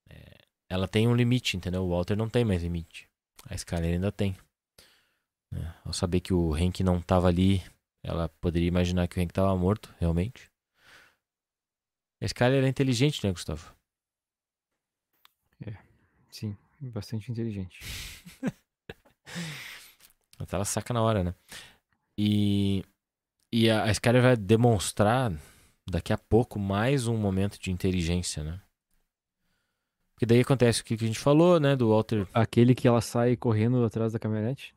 é, 0.08 0.46
ela 0.66 0.88
tem 0.88 1.06
um 1.06 1.14
limite, 1.14 1.58
entendeu? 1.58 1.84
O 1.84 1.90
Walter 1.90 2.16
não 2.16 2.30
tem 2.30 2.42
mais 2.42 2.62
limite. 2.62 3.06
A 3.50 3.54
Skyler 3.54 3.92
ainda 3.92 4.10
tem. 4.10 4.34
É, 5.52 5.74
ao 5.84 5.92
saber 5.92 6.20
que 6.20 6.32
o 6.32 6.54
Hank 6.54 6.82
não 6.82 7.02
tava 7.02 7.28
ali, 7.28 7.62
ela 8.02 8.30
poderia 8.40 8.68
imaginar 8.68 9.08
que 9.08 9.20
o 9.20 9.22
Hank 9.22 9.30
tava 9.30 9.54
morto, 9.58 9.94
realmente. 10.00 10.53
A 12.24 12.26
Skyler 12.26 12.64
é 12.64 12.68
inteligente, 12.68 13.22
né, 13.22 13.30
Gustavo? 13.30 13.74
Sim, 16.30 16.56
bastante 16.80 17.30
inteligente. 17.30 17.80
Até 20.38 20.56
ela 20.56 20.64
saca 20.64 20.94
na 20.94 21.02
hora, 21.02 21.22
né? 21.22 21.34
E, 22.16 22.82
e 23.52 23.68
a, 23.68 23.84
a 23.84 23.90
Skyler 23.90 24.22
vai 24.22 24.36
demonstrar 24.36 25.32
daqui 25.86 26.14
a 26.14 26.18
pouco 26.18 26.58
mais 26.58 27.06
um 27.06 27.16
momento 27.18 27.60
de 27.60 27.70
inteligência, 27.70 28.42
né? 28.42 28.58
Porque 30.14 30.24
daí 30.24 30.40
acontece 30.40 30.80
o 30.80 30.84
que 30.84 30.94
a 30.94 30.96
gente 30.96 31.18
falou, 31.18 31.60
né? 31.60 31.76
Do 31.76 31.90
Walter. 31.90 32.26
Aquele 32.32 32.74
que 32.74 32.88
ela 32.88 33.02
sai 33.02 33.36
correndo 33.36 33.84
atrás 33.84 34.14
da 34.14 34.18
caminhonete? 34.18 34.74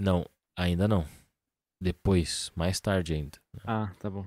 Não, 0.00 0.26
ainda 0.56 0.88
não. 0.88 1.06
Depois, 1.80 2.50
mais 2.56 2.80
tarde 2.80 3.14
ainda. 3.14 3.38
Ah, 3.64 3.92
tá 4.00 4.10
bom. 4.10 4.26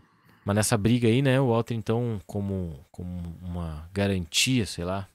Mas 0.50 0.56
nessa 0.56 0.76
briga 0.76 1.08
aí, 1.08 1.22
né? 1.22 1.40
O 1.40 1.50
Walter, 1.50 1.76
então, 1.76 2.20
como, 2.26 2.84
como 2.90 3.38
uma 3.40 3.88
garantia, 3.94 4.66
sei 4.66 4.84
lá. 4.84 5.08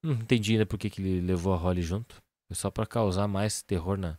Não 0.00 0.12
entendi 0.12 0.52
ainda 0.52 0.64
por 0.64 0.78
que, 0.78 0.88
que 0.88 1.02
ele 1.02 1.20
levou 1.20 1.52
a 1.52 1.56
Holly 1.56 1.82
junto. 1.82 2.22
Foi 2.46 2.54
só 2.54 2.70
pra 2.70 2.86
causar 2.86 3.26
mais 3.26 3.60
terror 3.60 3.96
na, 3.96 4.16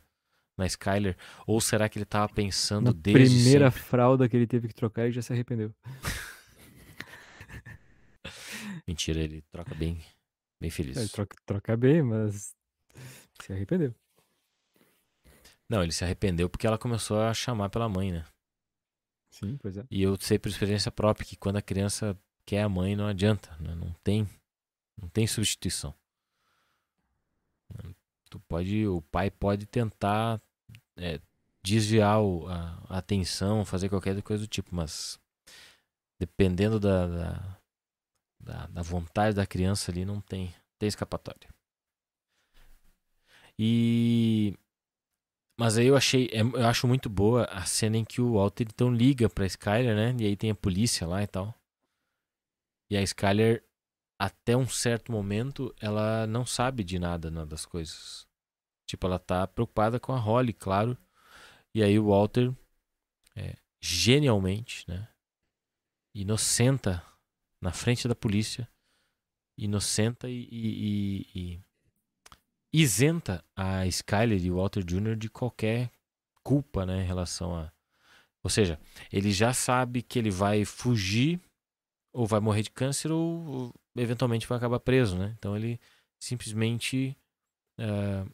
na 0.57 0.65
Skyler. 0.65 1.15
Ou 1.47 1.61
será 1.61 1.87
que 1.87 1.97
ele 1.97 2.03
tava 2.03 2.27
pensando 2.27 2.87
Na 2.87 2.91
desde 2.91 3.37
primeira 3.37 3.71
sempre? 3.71 3.87
fralda 3.87 4.27
que 4.27 4.35
ele 4.35 4.45
teve 4.45 4.67
que 4.67 4.73
trocar, 4.73 5.05
ele 5.05 5.13
já 5.13 5.21
se 5.21 5.31
arrependeu. 5.31 5.73
Mentira, 8.85 9.21
ele 9.21 9.41
troca 9.49 9.73
bem, 9.73 10.03
bem 10.59 10.69
feliz. 10.69 10.97
Ele 10.97 11.07
troca, 11.07 11.37
troca 11.45 11.77
bem, 11.77 12.03
mas 12.03 12.53
se 13.41 13.53
arrependeu. 13.53 13.95
Não, 15.69 15.81
ele 15.81 15.93
se 15.93 16.03
arrependeu 16.03 16.49
porque 16.49 16.67
ela 16.67 16.77
começou 16.77 17.21
a 17.21 17.33
chamar 17.33 17.69
pela 17.69 17.87
mãe, 17.87 18.11
né? 18.11 18.25
Sim, 19.33 19.57
pois 19.61 19.77
é. 19.77 19.85
E 19.89 20.01
eu 20.03 20.15
sei 20.19 20.37
por 20.39 20.47
experiência 20.49 20.91
própria 20.91 21.25
que 21.25 21.35
quando 21.35 21.57
a 21.57 21.61
criança 21.61 22.17
quer 22.45 22.61
a 22.63 22.69
mãe, 22.69 22.95
não 22.95 23.07
adianta, 23.07 23.55
né? 23.59 23.73
Não 23.75 23.91
tem, 24.03 24.27
não 25.01 25.09
tem 25.09 25.27
substituição. 25.27 25.93
Tu 28.29 28.39
pode, 28.47 28.87
o 28.87 29.01
pai 29.01 29.29
pode 29.29 29.65
tentar 29.65 30.41
é, 30.97 31.19
desviar 31.63 32.21
o- 32.21 32.47
a, 32.47 32.83
a 32.89 32.97
atenção, 32.99 33.65
fazer 33.65 33.89
qualquer 33.89 34.21
coisa 34.23 34.43
do 34.45 34.47
tipo, 34.47 34.75
mas 34.75 35.19
dependendo 36.19 36.79
da, 36.79 37.07
da, 37.07 37.57
da, 38.39 38.67
da 38.67 38.81
vontade 38.81 39.35
da 39.35 39.45
criança 39.47 39.91
ali, 39.91 40.05
não 40.05 40.21
tem, 40.21 40.53
tem 40.79 40.87
escapatória. 40.89 41.49
E 43.57 44.55
mas 45.59 45.77
aí 45.77 45.87
eu 45.87 45.95
achei, 45.95 46.27
é- 46.31 46.41
eu 46.41 46.67
acho 46.67 46.87
muito 46.87 47.09
boa 47.09 47.45
a 47.45 47.65
cena 47.65 47.97
em 47.97 48.05
que 48.05 48.21
o 48.21 48.33
Walter 48.33 48.65
então 48.69 48.93
liga 48.93 49.29
pra 49.29 49.45
Skyler, 49.45 49.95
né? 49.95 50.15
E 50.19 50.25
aí 50.25 50.35
tem 50.35 50.51
a 50.51 50.55
polícia 50.55 51.07
lá 51.07 51.21
e 51.23 51.27
tal. 51.27 51.53
E 52.89 52.97
a 52.97 53.01
Skyler, 53.01 53.63
até 54.19 54.55
um 54.55 54.67
certo 54.67 55.11
momento, 55.11 55.73
ela 55.79 56.27
não 56.27 56.45
sabe 56.45 56.83
de 56.83 56.99
nada 56.99 57.31
né, 57.31 57.45
das 57.45 57.65
coisas. 57.65 58.27
Tipo, 58.87 59.07
ela 59.07 59.19
tá 59.19 59.47
preocupada 59.47 59.99
com 59.99 60.13
a 60.13 60.19
Holly, 60.19 60.53
claro. 60.53 60.97
E 61.73 61.83
aí 61.83 61.97
o 61.99 62.07
Walter, 62.09 62.53
é, 63.35 63.57
genialmente, 63.81 64.85
né? 64.87 65.09
Inocenta 66.15 67.03
na 67.61 67.71
frente 67.71 68.07
da 68.07 68.15
polícia. 68.15 68.69
Inocenta 69.57 70.29
e, 70.29 70.47
e- 70.51 71.27
e- 71.35 71.53
e 71.55 71.63
isenta 72.73 73.43
a 73.55 73.85
Skyler 73.85 74.43
e 74.43 74.49
o 74.49 74.55
Walter 74.55 74.83
Jr. 74.83 75.15
de 75.15 75.29
qualquer 75.29 75.91
culpa, 76.43 76.85
né, 76.85 77.03
em 77.03 77.05
relação 77.05 77.55
a. 77.55 77.71
Ou 78.43 78.49
seja, 78.49 78.79
ele 79.11 79.31
já 79.31 79.53
sabe 79.53 80.01
que 80.01 80.19
ele 80.19 80.31
vai 80.31 80.65
fugir 80.65 81.39
ou 82.11 82.25
vai 82.25 82.39
morrer 82.39 82.63
de 82.63 82.71
câncer 82.71 83.11
ou, 83.11 83.45
ou 83.45 83.73
eventualmente 83.95 84.47
vai 84.47 84.57
acabar 84.57 84.79
preso, 84.79 85.17
né? 85.17 85.33
Então 85.37 85.55
ele 85.55 85.79
simplesmente 86.19 87.15
eh, 87.77 88.25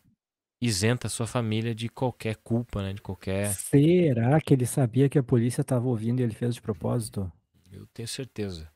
isenta 0.59 1.07
a 1.07 1.09
sua 1.09 1.27
família 1.27 1.75
de 1.75 1.87
qualquer 1.89 2.37
culpa, 2.37 2.81
né? 2.81 2.93
De 2.93 3.01
qualquer. 3.01 3.53
Será 3.53 4.41
que 4.41 4.53
ele 4.53 4.65
sabia 4.65 5.07
que 5.07 5.19
a 5.19 5.23
polícia 5.23 5.61
estava 5.61 5.87
ouvindo 5.87 6.19
e 6.19 6.23
ele 6.23 6.33
fez 6.33 6.55
de 6.55 6.61
propósito? 6.61 7.31
Eu 7.71 7.85
tenho 7.93 8.07
certeza. 8.07 8.67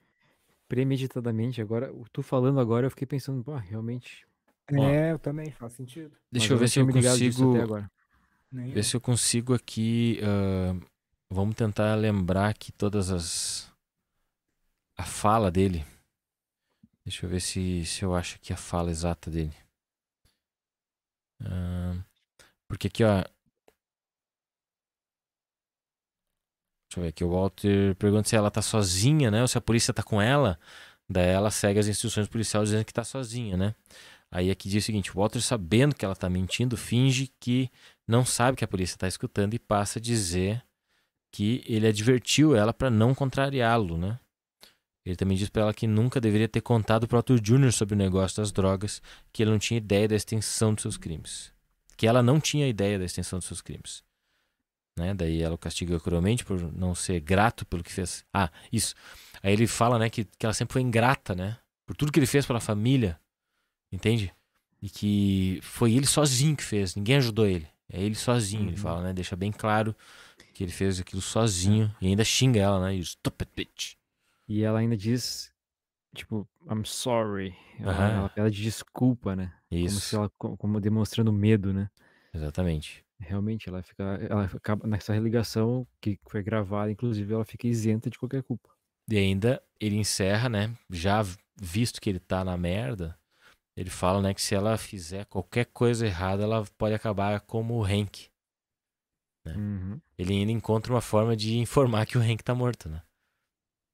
Premeditadamente, 0.67 1.61
agora, 1.61 1.91
tu 2.11 2.21
falando 2.21 2.59
agora, 2.59 2.85
eu 2.85 2.91
fiquei 2.91 3.07
pensando, 3.07 3.43
pô, 3.43 3.55
realmente. 3.55 4.25
É, 4.71 5.11
eu 5.11 5.19
também, 5.19 5.51
faz 5.51 5.73
sentido. 5.73 6.15
Deixa 6.31 6.47
eu 6.47 6.51
não 6.51 6.59
ver 6.59 6.67
se 6.69 6.79
eu 6.79 6.87
consigo. 6.87 7.57
eu. 7.57 7.89
Ver 8.51 8.83
se 8.83 8.95
eu 8.95 9.01
consigo 9.01 9.53
aqui. 9.53 10.19
ah, 10.23 10.73
vamos 11.29 11.55
tentar 11.55 11.95
lembrar 11.95 12.49
aqui 12.49 12.71
todas 12.71 13.11
as. 13.11 13.71
A 14.97 15.03
fala 15.03 15.51
dele. 15.51 15.85
Deixa 17.03 17.25
eu 17.25 17.29
ver 17.29 17.41
se, 17.41 17.83
se 17.85 18.03
eu 18.05 18.15
acho 18.15 18.35
aqui 18.35 18.53
a 18.53 18.57
fala 18.57 18.89
exata 18.89 19.29
dele. 19.29 19.53
Ah, 21.41 21.97
porque 22.67 22.87
aqui, 22.87 23.03
ó. 23.03 23.23
Deixa 26.87 26.99
eu 26.99 27.01
ver 27.03 27.09
aqui. 27.09 27.23
O 27.23 27.31
Walter 27.31 27.95
pergunta 27.95 28.29
se 28.29 28.35
ela 28.35 28.51
tá 28.51 28.61
sozinha, 28.61 29.29
né? 29.29 29.41
Ou 29.41 29.47
se 29.47 29.57
a 29.57 29.61
polícia 29.61 29.93
tá 29.93 30.03
com 30.03 30.21
ela. 30.21 30.59
Daí 31.09 31.27
ela 31.27 31.51
segue 31.51 31.79
as 31.79 31.87
instruções 31.87 32.27
policiais 32.27 32.69
dizendo 32.69 32.85
que 32.85 32.93
tá 32.93 33.03
sozinha, 33.03 33.57
né? 33.57 33.75
Aí 34.35 34.49
aqui 34.49 34.67
diz 34.67 34.83
o 34.83 34.85
seguinte: 34.87 35.11
Walter, 35.11 35.39
sabendo 35.39 35.93
que 35.93 36.03
ela 36.03 36.15
tá 36.15 36.27
mentindo, 36.27 36.75
finge 36.75 37.31
que 37.39 37.69
não 38.07 38.25
sabe 38.25 38.57
que 38.57 38.65
a 38.65 38.67
polícia 38.67 38.95
está 38.95 39.07
escutando 39.07 39.53
e 39.53 39.59
passa 39.59 39.99
a 39.99 40.01
dizer 40.01 40.63
que 41.31 41.63
ele 41.67 41.87
advertiu 41.87 42.55
ela 42.55 42.73
para 42.73 42.89
não 42.89 43.13
contrariá-lo, 43.13 43.95
né? 43.95 44.19
Ele 45.05 45.15
também 45.15 45.37
diz 45.37 45.49
para 45.49 45.63
ela 45.63 45.73
que 45.73 45.85
nunca 45.85 46.19
deveria 46.19 46.47
ter 46.47 46.61
contado 46.61 47.07
para 47.07 47.19
Arthur 47.19 47.39
Jr. 47.39 47.71
sobre 47.71 47.93
o 47.93 47.97
negócio 47.97 48.41
das 48.41 48.51
drogas, 48.51 49.03
que 49.31 49.43
ele 49.43 49.51
não 49.51 49.59
tinha 49.59 49.77
ideia 49.77 50.07
da 50.07 50.15
extensão 50.15 50.73
dos 50.73 50.81
seus 50.81 50.97
crimes. 50.97 51.51
Que 51.95 52.07
ela 52.07 52.23
não 52.23 52.39
tinha 52.39 52.67
ideia 52.67 52.97
da 52.97 53.05
extensão 53.05 53.37
dos 53.37 53.47
seus 53.47 53.61
crimes. 53.61 54.03
Né? 54.97 55.13
Daí 55.13 55.41
ela 55.43 55.55
o 55.55 55.57
castiga 55.57 55.99
cruelmente 55.99 56.43
por 56.43 56.59
não 56.71 56.95
ser 56.95 57.19
grato 57.19 57.65
pelo 57.65 57.83
que 57.83 57.91
fez. 57.91 58.25
Ah, 58.33 58.49
isso. 58.71 58.95
Aí 59.43 59.53
ele 59.53 59.67
fala, 59.67 59.99
né, 59.99 60.09
que, 60.09 60.23
que 60.23 60.45
ela 60.45 60.53
sempre 60.53 60.73
foi 60.73 60.81
ingrata, 60.81 61.35
né? 61.35 61.57
Por 61.85 61.95
tudo 61.95 62.11
que 62.11 62.19
ele 62.19 62.25
fez 62.25 62.45
pela 62.45 62.61
família. 62.61 63.19
Entende? 63.93 64.33
E 64.81 64.89
que 64.89 65.59
foi 65.61 65.93
ele 65.93 66.07
sozinho 66.07 66.55
que 66.57 66.63
fez, 66.63 66.95
ninguém 66.95 67.17
ajudou 67.17 67.45
ele. 67.45 67.67
É 67.87 68.01
ele 68.01 68.15
sozinho, 68.15 68.63
ele 68.67 68.71
Uhum. 68.71 68.77
fala, 68.77 69.03
né? 69.03 69.13
Deixa 69.13 69.35
bem 69.35 69.51
claro 69.51 69.95
que 70.53 70.63
ele 70.63 70.71
fez 70.71 70.99
aquilo 70.99 71.21
sozinho. 71.21 71.95
E 72.01 72.07
ainda 72.07 72.23
xinga 72.25 72.59
ela, 72.59 72.79
né? 72.83 72.95
You 72.95 73.03
stupid 73.05 73.49
bitch. 73.55 73.93
E 74.47 74.63
ela 74.63 74.79
ainda 74.79 74.97
diz, 74.97 75.53
tipo, 76.15 76.47
I'm 76.69 76.83
sorry. 76.85 77.55
Ela, 77.79 77.91
Aham. 77.91 78.17
ela 78.17 78.29
pede 78.29 78.61
desculpa, 78.63 79.35
né? 79.35 79.53
Como 79.69 79.87
se 79.87 79.95
Isso, 79.95 80.15
ela, 80.15 80.29
co- 80.37 80.57
como 80.57 80.81
demonstrando 80.81 81.31
medo, 81.31 81.71
né? 81.71 81.89
exatamente. 82.33 83.05
Realmente, 83.19 83.69
ela 83.69 83.81
fica, 83.83 84.03
ela 84.29 84.45
acaba 84.45 84.85
nessa 84.87 85.15
ligação 85.17 85.87
que 86.01 86.19
foi 86.27 86.43
gravada, 86.43 86.91
inclusive, 86.91 87.33
ela 87.33 87.45
fica 87.45 87.67
isenta 87.67 88.09
de 88.09 88.17
qualquer 88.19 88.43
culpa. 88.43 88.69
E 89.09 89.17
ainda 89.17 89.61
ele 89.79 89.95
encerra, 89.97 90.49
né? 90.49 90.75
Já 90.89 91.21
visto 91.61 92.01
que 92.01 92.09
ele 92.09 92.19
tá 92.19 92.43
na 92.43 92.57
merda, 92.57 93.17
ele 93.75 93.89
fala, 93.89 94.21
né, 94.21 94.33
que 94.33 94.41
se 94.41 94.53
ela 94.53 94.77
fizer 94.77 95.25
qualquer 95.25 95.65
coisa 95.65 96.05
errada, 96.05 96.43
ela 96.43 96.63
pode 96.77 96.93
acabar 96.93 97.41
como 97.41 97.75
o 97.75 97.83
Hank. 97.83 98.29
É. 99.45 99.51
Uhum. 99.51 99.99
Ele 100.17 100.33
ainda 100.33 100.51
encontra 100.51 100.93
uma 100.93 101.01
forma 101.01 101.35
de 101.35 101.57
informar 101.57 102.05
que 102.05 102.17
o 102.17 102.21
Hank 102.21 102.43
tá 102.43 102.53
morto, 102.53 102.87
né? 102.87 103.01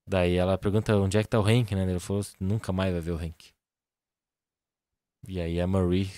Daí 0.07 0.35
ela 0.35 0.57
pergunta 0.57 0.95
onde 0.97 1.17
é 1.17 1.23
que 1.23 1.29
tá 1.29 1.39
o 1.39 1.43
Hank, 1.45 1.73
né? 1.73 1.89
Ele 1.89 1.99
falou, 1.99 2.23
nunca 2.39 2.71
mais 2.71 2.91
vai 2.91 3.01
ver 3.01 3.11
o 3.11 3.17
Hank. 3.17 3.53
E 5.27 5.39
aí 5.39 5.59
a 5.59 5.67
Marie, 5.67 6.09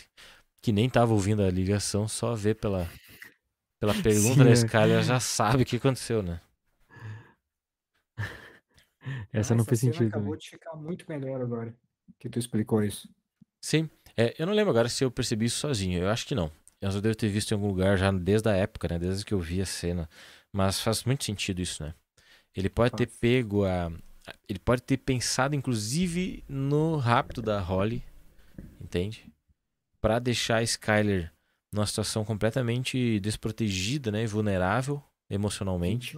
que 0.61 0.71
nem 0.71 0.89
tava 0.89 1.13
ouvindo 1.13 1.41
a 1.43 1.49
ligação, 1.49 2.07
só 2.07 2.33
vê 2.35 2.53
pela, 2.53 2.87
pela 3.79 3.93
pergunta 3.93 4.43
Sim, 4.43 4.43
da 4.43 4.49
é. 4.49 4.53
Skyler, 4.53 5.03
já 5.03 5.19
sabe 5.19 5.63
o 5.63 5.65
que 5.65 5.77
aconteceu, 5.77 6.23
né? 6.23 6.41
Essa 9.33 9.55
não 9.55 9.65
fez 9.65 9.81
cena 9.81 9.93
sentido 9.93 10.07
acabou 10.07 10.33
também. 10.33 10.37
de 10.37 10.49
ficar 10.49 10.75
muito 10.75 11.05
melhor 11.09 11.41
agora 11.41 11.75
que 12.19 12.29
tu 12.29 12.37
explicou 12.39 12.83
isso. 12.83 13.09
Sim. 13.61 13.89
É, 14.17 14.35
eu 14.37 14.45
não 14.45 14.53
lembro 14.53 14.71
agora 14.71 14.89
se 14.89 15.03
eu 15.03 15.11
percebi 15.11 15.45
isso 15.45 15.59
sozinho. 15.59 15.99
Eu 15.99 16.09
acho 16.09 16.25
que 16.25 16.35
não. 16.35 16.51
Eu 16.81 16.91
só 16.91 16.99
devo 16.99 17.15
ter 17.15 17.29
visto 17.29 17.51
em 17.51 17.53
algum 17.53 17.67
lugar 17.67 17.97
já 17.97 18.11
desde 18.11 18.49
a 18.49 18.55
época, 18.55 18.87
né? 18.87 18.97
Desde 18.97 19.23
que 19.23 19.33
eu 19.33 19.39
vi 19.39 19.61
a 19.61 19.65
cena. 19.65 20.09
Mas 20.51 20.81
faz 20.81 21.03
muito 21.03 21.23
sentido 21.23 21.61
isso, 21.61 21.83
né? 21.83 21.93
Ele 22.55 22.69
pode 22.69 22.95
ter 22.95 23.07
pego 23.07 23.65
a. 23.65 23.91
Ele 24.49 24.59
pode 24.59 24.81
ter 24.81 24.97
pensado, 24.97 25.55
inclusive, 25.55 26.43
no 26.49 26.97
rapto 26.97 27.41
da 27.41 27.59
Holly. 27.59 28.03
Entende? 28.79 29.31
Pra 30.01 30.19
deixar 30.19 30.57
a 30.57 30.63
Skyler 30.63 31.31
numa 31.71 31.85
situação 31.85 32.25
completamente 32.25 33.19
desprotegida, 33.19 34.11
né? 34.11 34.23
E 34.23 34.27
vulnerável 34.27 35.01
emocionalmente. 35.29 36.17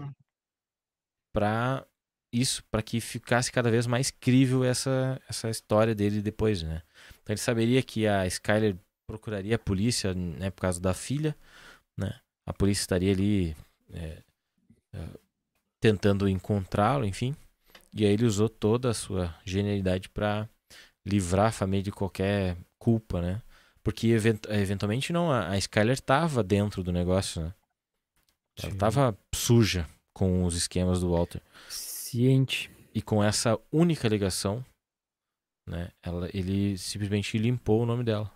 Pra 1.31 1.85
isso 2.31 2.63
para 2.71 2.81
que 2.81 2.99
ficasse 2.99 3.51
cada 3.51 3.69
vez 3.69 3.85
mais 3.85 4.09
crível 4.09 4.63
essa, 4.63 5.21
essa 5.29 5.49
história 5.49 5.93
dele 5.93 6.21
depois, 6.21 6.63
né? 6.63 6.81
Então 7.23 7.33
ele 7.33 7.39
saberia 7.39 7.81
que 7.81 8.05
a 8.05 8.27
Skyler 8.27 8.75
procuraria 9.07 9.55
a 9.55 9.59
polícia, 9.59 10.13
né, 10.13 10.51
por 10.51 10.61
causa 10.61 10.79
da 10.79 10.93
filha, 10.93 11.35
né? 11.97 12.19
A 12.45 12.53
polícia 12.53 12.81
estaria 12.81 13.11
ali 13.11 13.55
é, 13.93 14.21
é, 14.93 15.07
tentando 15.79 16.27
encontrá-lo, 16.27 17.05
enfim. 17.05 17.35
E 17.93 18.05
aí 18.05 18.13
ele 18.13 18.25
usou 18.25 18.49
toda 18.49 18.89
a 18.89 18.93
sua 18.93 19.33
genialidade 19.45 20.09
para 20.09 20.49
livrar 21.05 21.47
a 21.47 21.51
família 21.51 21.83
de 21.83 21.91
qualquer 21.91 22.57
culpa, 22.77 23.21
né? 23.21 23.41
Porque 23.81 24.07
event 24.07 24.45
eventualmente 24.49 25.13
não, 25.13 25.31
a, 25.31 25.49
a 25.49 25.57
Skyler 25.57 25.93
estava 25.93 26.43
dentro 26.43 26.83
do 26.83 26.91
negócio, 26.91 27.41
né? 27.41 27.53
Ela 28.61 28.71
estava 28.73 29.17
suja 29.33 29.87
com 30.13 30.43
os 30.43 30.55
esquemas 30.55 31.01
do 31.01 31.11
Walter. 31.11 31.41
Ciente. 31.69 32.69
E 32.93 33.01
com 33.01 33.23
essa 33.23 33.59
única 33.71 34.07
ligação, 34.07 34.63
né, 35.65 35.89
ela, 36.01 36.29
ele 36.33 36.77
simplesmente 36.77 37.37
limpou 37.37 37.81
o 37.83 37.85
nome 37.85 38.03
dela. 38.03 38.31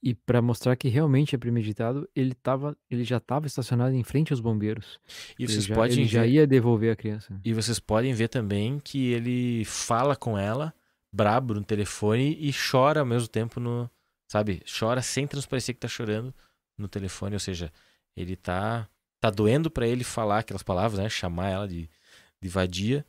E 0.00 0.14
pra 0.14 0.40
mostrar 0.40 0.76
que 0.76 0.88
realmente 0.88 1.34
é 1.34 1.38
premeditado, 1.38 2.08
ele, 2.14 2.32
tava, 2.32 2.76
ele 2.88 3.02
já 3.02 3.16
estava 3.16 3.46
estacionado 3.48 3.94
em 3.96 4.04
frente 4.04 4.32
aos 4.32 4.40
bombeiros. 4.40 5.00
E 5.36 5.42
Ele 5.42 5.52
vocês 5.52 5.64
já, 5.64 5.74
podem 5.74 5.98
ele 5.98 6.06
já 6.06 6.22
ver, 6.22 6.28
ia 6.30 6.46
devolver 6.46 6.92
a 6.92 6.96
criança. 6.96 7.40
e 7.44 7.52
vocês 7.52 7.80
podem 7.80 8.14
ver 8.14 8.28
também 8.28 8.78
que 8.78 9.12
ele 9.12 9.64
fala 9.64 10.14
com 10.14 10.38
ela, 10.38 10.72
brabo 11.12 11.52
no 11.54 11.64
telefone 11.64 12.36
e 12.40 12.52
chora 12.52 13.00
ao 13.00 13.06
mesmo 13.06 13.26
tempo 13.26 13.58
no, 13.58 13.90
sabe? 14.30 14.62
Chora 14.78 15.02
sem 15.02 15.26
transparecer 15.26 15.74
que 15.74 15.80
tá 15.80 15.88
chorando 15.88 16.32
no 16.76 16.86
telefone, 16.86 17.34
ou 17.34 17.40
seja, 17.40 17.72
ele 18.16 18.36
tá 18.36 18.88
tá 19.20 19.30
doendo 19.30 19.68
pra 19.68 19.84
ele 19.84 20.04
falar 20.04 20.38
aquelas 20.38 20.62
palavras, 20.62 21.00
né, 21.00 21.08
chamar 21.08 21.48
ela 21.48 21.66
de, 21.66 21.90
de 22.40 22.48
vadia, 22.48 23.04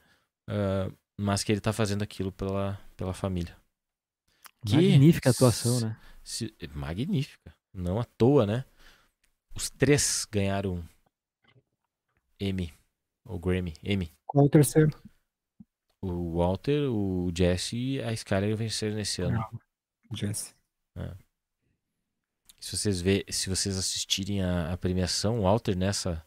ah, 0.47 0.89
mas 1.19 1.43
que 1.43 1.51
ele 1.51 1.61
tá 1.61 1.73
fazendo 1.73 2.01
aquilo 2.01 2.31
pela 2.31 2.79
pela 2.95 3.13
família. 3.13 3.55
Que 4.65 4.75
Magnífica 4.75 5.29
atuação, 5.29 5.79
né? 5.79 5.97
Se- 6.23 6.53
magnífica. 6.73 7.55
Não 7.73 7.99
à 7.99 8.03
toa, 8.03 8.45
né? 8.45 8.65
Os 9.55 9.69
três 9.69 10.25
ganharam 10.29 10.83
M. 12.39 12.73
Ou 13.25 13.39
Grammy. 13.39 13.73
M. 13.83 14.11
Qual 14.25 14.45
o 14.45 14.49
terceiro? 14.49 14.89
O 16.01 16.37
Walter, 16.37 16.89
o 16.89 17.31
Jesse 17.35 17.75
e 17.77 18.01
a 18.01 18.13
Skyler 18.13 18.55
venceram 18.55 18.95
nesse 18.95 19.21
ano. 19.21 19.37
Jesse. 20.13 20.55
Se 22.59 22.75
vocês 22.75 23.01
vê, 23.01 23.25
se 23.29 23.49
vocês 23.49 23.77
assistirem 23.77 24.43
a, 24.43 24.73
a 24.73 24.77
premiação, 24.77 25.39
o 25.39 25.43
Walter 25.43 25.75
nessa 25.75 26.25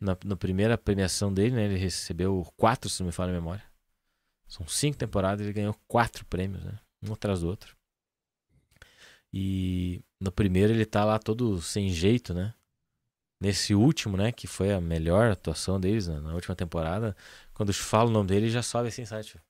na, 0.00 0.16
na 0.24 0.36
primeira 0.36 0.76
premiação 0.76 1.32
dele, 1.32 1.54
né, 1.54 1.64
ele 1.64 1.76
recebeu 1.78 2.44
quatro, 2.56 2.90
se 2.90 3.00
não 3.00 3.06
me 3.06 3.12
falha 3.12 3.30
a 3.30 3.34
memória. 3.34 3.64
São 4.52 4.68
cinco 4.68 4.98
temporadas, 4.98 5.40
ele 5.40 5.54
ganhou 5.54 5.74
quatro 5.88 6.26
prêmios, 6.26 6.62
né, 6.62 6.78
um 7.02 7.14
atrás 7.14 7.40
do 7.40 7.48
outro. 7.48 7.74
E 9.32 10.04
no 10.20 10.30
primeiro 10.30 10.74
ele 10.74 10.84
tá 10.84 11.06
lá 11.06 11.18
todo 11.18 11.58
sem 11.62 11.88
jeito, 11.88 12.34
né? 12.34 12.52
Nesse 13.40 13.74
último, 13.74 14.14
né, 14.14 14.30
que 14.30 14.46
foi 14.46 14.70
a 14.70 14.78
melhor 14.78 15.30
atuação 15.30 15.80
deles 15.80 16.06
né, 16.06 16.20
na 16.20 16.34
última 16.34 16.54
temporada, 16.54 17.16
quando 17.54 17.72
fala 17.72 18.10
o 18.10 18.12
nome 18.12 18.28
dele, 18.28 18.50
já 18.50 18.62
sobe 18.62 18.88
assim, 18.88 19.06
sabe? 19.06 19.24
tipo, 19.24 19.40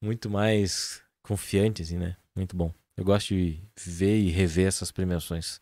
Muito 0.00 0.30
mais 0.30 1.02
confiante, 1.22 1.82
assim, 1.82 1.98
né? 1.98 2.16
Muito 2.34 2.56
bom. 2.56 2.72
Eu 2.96 3.04
gosto 3.04 3.28
de 3.28 3.62
ver 3.76 4.18
e 4.20 4.30
rever 4.30 4.68
essas 4.68 4.90
premiações. 4.90 5.60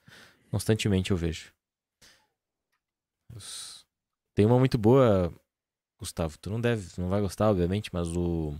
Constantemente 0.52 1.10
eu 1.10 1.16
vejo. 1.16 1.52
Tem 4.36 4.46
uma 4.46 4.58
muito 4.58 4.78
boa, 4.78 5.34
Gustavo. 5.98 6.38
Tu 6.38 6.50
não 6.50 6.60
deve, 6.60 6.88
não 6.98 7.08
vai 7.08 7.20
gostar, 7.20 7.50
obviamente, 7.50 7.90
mas 7.92 8.08
o 8.08 8.54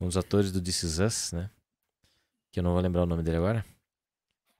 um 0.00 0.06
dos 0.06 0.16
atores 0.16 0.50
do 0.50 0.60
This 0.60 0.82
Is 0.82 0.98
Us, 0.98 1.32
né? 1.32 1.50
Que 2.52 2.60
eu 2.60 2.64
não 2.64 2.72
vou 2.72 2.80
lembrar 2.80 3.02
o 3.02 3.06
nome 3.06 3.22
dele 3.22 3.36
agora. 3.38 3.64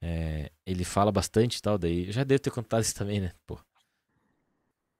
É, 0.01 0.51
ele 0.65 0.83
fala 0.83 1.11
bastante 1.11 1.57
e 1.57 1.61
tal, 1.61 1.77
daí. 1.77 2.07
Eu 2.07 2.13
já 2.13 2.23
devo 2.23 2.41
ter 2.41 2.51
contado 2.51 2.81
isso 2.81 2.95
também, 2.95 3.21
né? 3.21 3.31
Pô. 3.45 3.59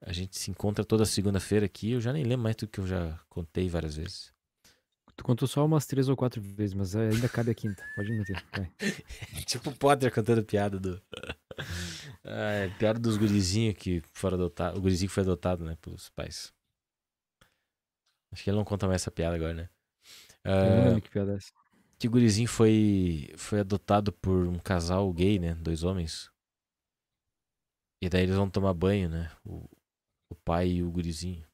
A 0.02 0.12
gente 0.12 0.38
se 0.38 0.52
encontra 0.52 0.84
toda 0.84 1.06
segunda-feira 1.06 1.66
aqui. 1.66 1.92
Eu 1.92 2.02
já 2.02 2.12
nem 2.12 2.24
lembro 2.24 2.44
mais 2.44 2.56
do 2.56 2.68
que 2.68 2.80
eu 2.80 2.88
já 2.88 3.20
contei 3.30 3.70
várias 3.70 3.96
vezes. 3.96 4.34
Tu 5.16 5.24
contou 5.24 5.48
só 5.48 5.66
umas 5.66 5.86
três 5.86 6.10
ou 6.10 6.16
quatro 6.16 6.42
vezes, 6.42 6.74
mas 6.74 6.96
ainda 6.96 7.30
cabe 7.30 7.52
a 7.52 7.56
quinta. 7.56 7.84
Pode 7.96 8.12
meter. 8.12 8.44
Tipo 9.46 9.70
o 9.70 9.76
Potter 9.76 10.12
cantando 10.12 10.44
piada 10.44 10.80
do. 10.80 11.02
Ah, 12.26 12.52
é, 12.52 12.70
piada 12.80 12.98
dos 12.98 13.16
gurizinhos 13.16 13.76
que 13.76 14.02
foram 14.12 14.38
adotados. 14.38 14.80
O 14.80 14.82
gurizinho 14.82 15.08
que 15.08 15.14
foi 15.14 15.22
adotado, 15.22 15.64
né? 15.64 15.78
Pelos 15.80 16.10
pais. 16.10 16.52
Acho 18.34 18.44
que 18.44 18.50
ele 18.50 18.58
não 18.58 18.66
conta 18.66 18.88
mais 18.88 19.02
essa 19.02 19.12
piada 19.12 19.36
agora, 19.36 19.54
né? 19.54 19.70
Lembro 20.86 21.02
que 21.02 21.10
piada 21.10 21.34
é 21.34 21.36
essa. 21.38 21.52
que 22.00 22.08
o 22.08 22.12
gurizinho 22.12 22.48
foi, 22.50 23.32
foi 23.38 23.60
adotado 23.62 24.12
por 24.12 24.46
um 24.48 24.60
casal 24.60 25.12
gay, 25.14 25.40
né? 25.40 25.54
Dois 25.56 25.84
homens. 25.84 26.30
E 28.02 28.10
daí 28.10 28.24
eles 28.24 28.36
vão 28.36 28.50
tomar 28.50 28.74
banho, 28.74 29.08
né? 29.08 29.32
O, 29.46 29.70
o 30.30 30.36
pai 30.36 30.68
e 30.70 30.84
o 30.84 30.92
gurizinho. 30.92 31.46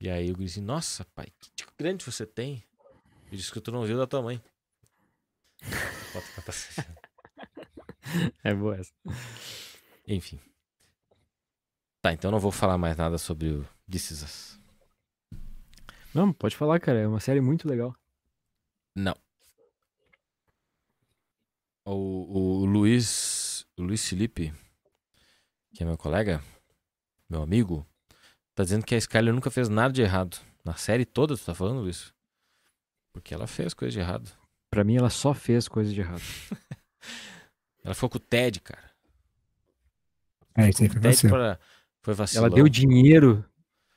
E 0.00 0.08
aí 0.08 0.30
o 0.32 0.36
gurizinho, 0.36 0.66
nossa, 0.66 1.04
pai, 1.14 1.26
que 1.38 1.50
tico 1.54 1.72
grande 1.78 2.04
você 2.04 2.26
tem. 2.26 2.64
E 3.30 3.36
disse 3.36 3.52
que 3.52 3.60
tu 3.60 3.70
não 3.70 3.84
viu 3.84 3.98
da 3.98 4.06
tua 4.06 4.22
mãe. 4.22 4.42
É 8.42 8.54
boa 8.54 8.76
essa. 8.76 8.92
Enfim. 10.06 10.40
Tá, 12.00 12.12
então 12.12 12.30
eu 12.30 12.32
não 12.32 12.40
vou 12.40 12.50
falar 12.50 12.78
mais 12.78 12.96
nada 12.96 13.18
sobre 13.18 13.50
o 13.50 13.68
This. 13.90 14.57
Não, 16.14 16.32
pode 16.32 16.56
falar, 16.56 16.80
cara. 16.80 16.98
É 16.98 17.06
uma 17.06 17.20
série 17.20 17.40
muito 17.40 17.68
legal. 17.68 17.94
Não. 18.94 19.14
O, 21.84 22.60
o 22.62 22.64
Luiz, 22.66 23.66
o 23.76 23.82
Luiz 23.82 24.06
Felipe, 24.06 24.52
que 25.74 25.82
é 25.82 25.86
meu 25.86 25.96
colega, 25.96 26.42
meu 27.28 27.42
amigo, 27.42 27.86
tá 28.54 28.62
dizendo 28.62 28.84
que 28.84 28.94
a 28.94 28.98
Skyler 28.98 29.32
nunca 29.32 29.50
fez 29.50 29.68
nada 29.68 29.92
de 29.92 30.02
errado. 30.02 30.38
Na 30.64 30.74
série 30.74 31.06
toda, 31.06 31.36
tu 31.36 31.44
tá 31.44 31.54
falando 31.54 31.88
isso? 31.88 32.14
Porque 33.12 33.32
ela 33.32 33.46
fez 33.46 33.72
coisa 33.72 33.92
de 33.92 34.00
errado. 34.00 34.30
Pra 34.70 34.84
mim, 34.84 34.96
ela 34.96 35.08
só 35.08 35.32
fez 35.32 35.66
coisa 35.66 35.92
de 35.92 36.00
errado. 36.00 36.20
Ela 37.84 37.94
foi 37.94 38.08
com 38.10 38.18
o 38.18 38.20
Ted, 38.20 38.60
cara. 38.60 38.90
É, 40.54 40.68
isso 40.68 40.82
aí 40.82 40.88
foi 40.90 41.00
Ted 41.00 41.14
vacilo. 41.14 41.32
pra, 41.32 41.58
foi 42.02 42.12
vacilão. 42.12 42.46
Ela 42.46 42.54
deu 42.54 42.68
dinheiro 42.68 43.42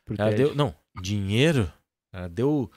pro 0.06 0.16
Ela 0.18 0.30
Ted. 0.30 0.44
deu, 0.44 0.56
não, 0.56 0.74
dinheiro. 1.02 1.70
Ela 2.12 2.28
deu 2.28 2.70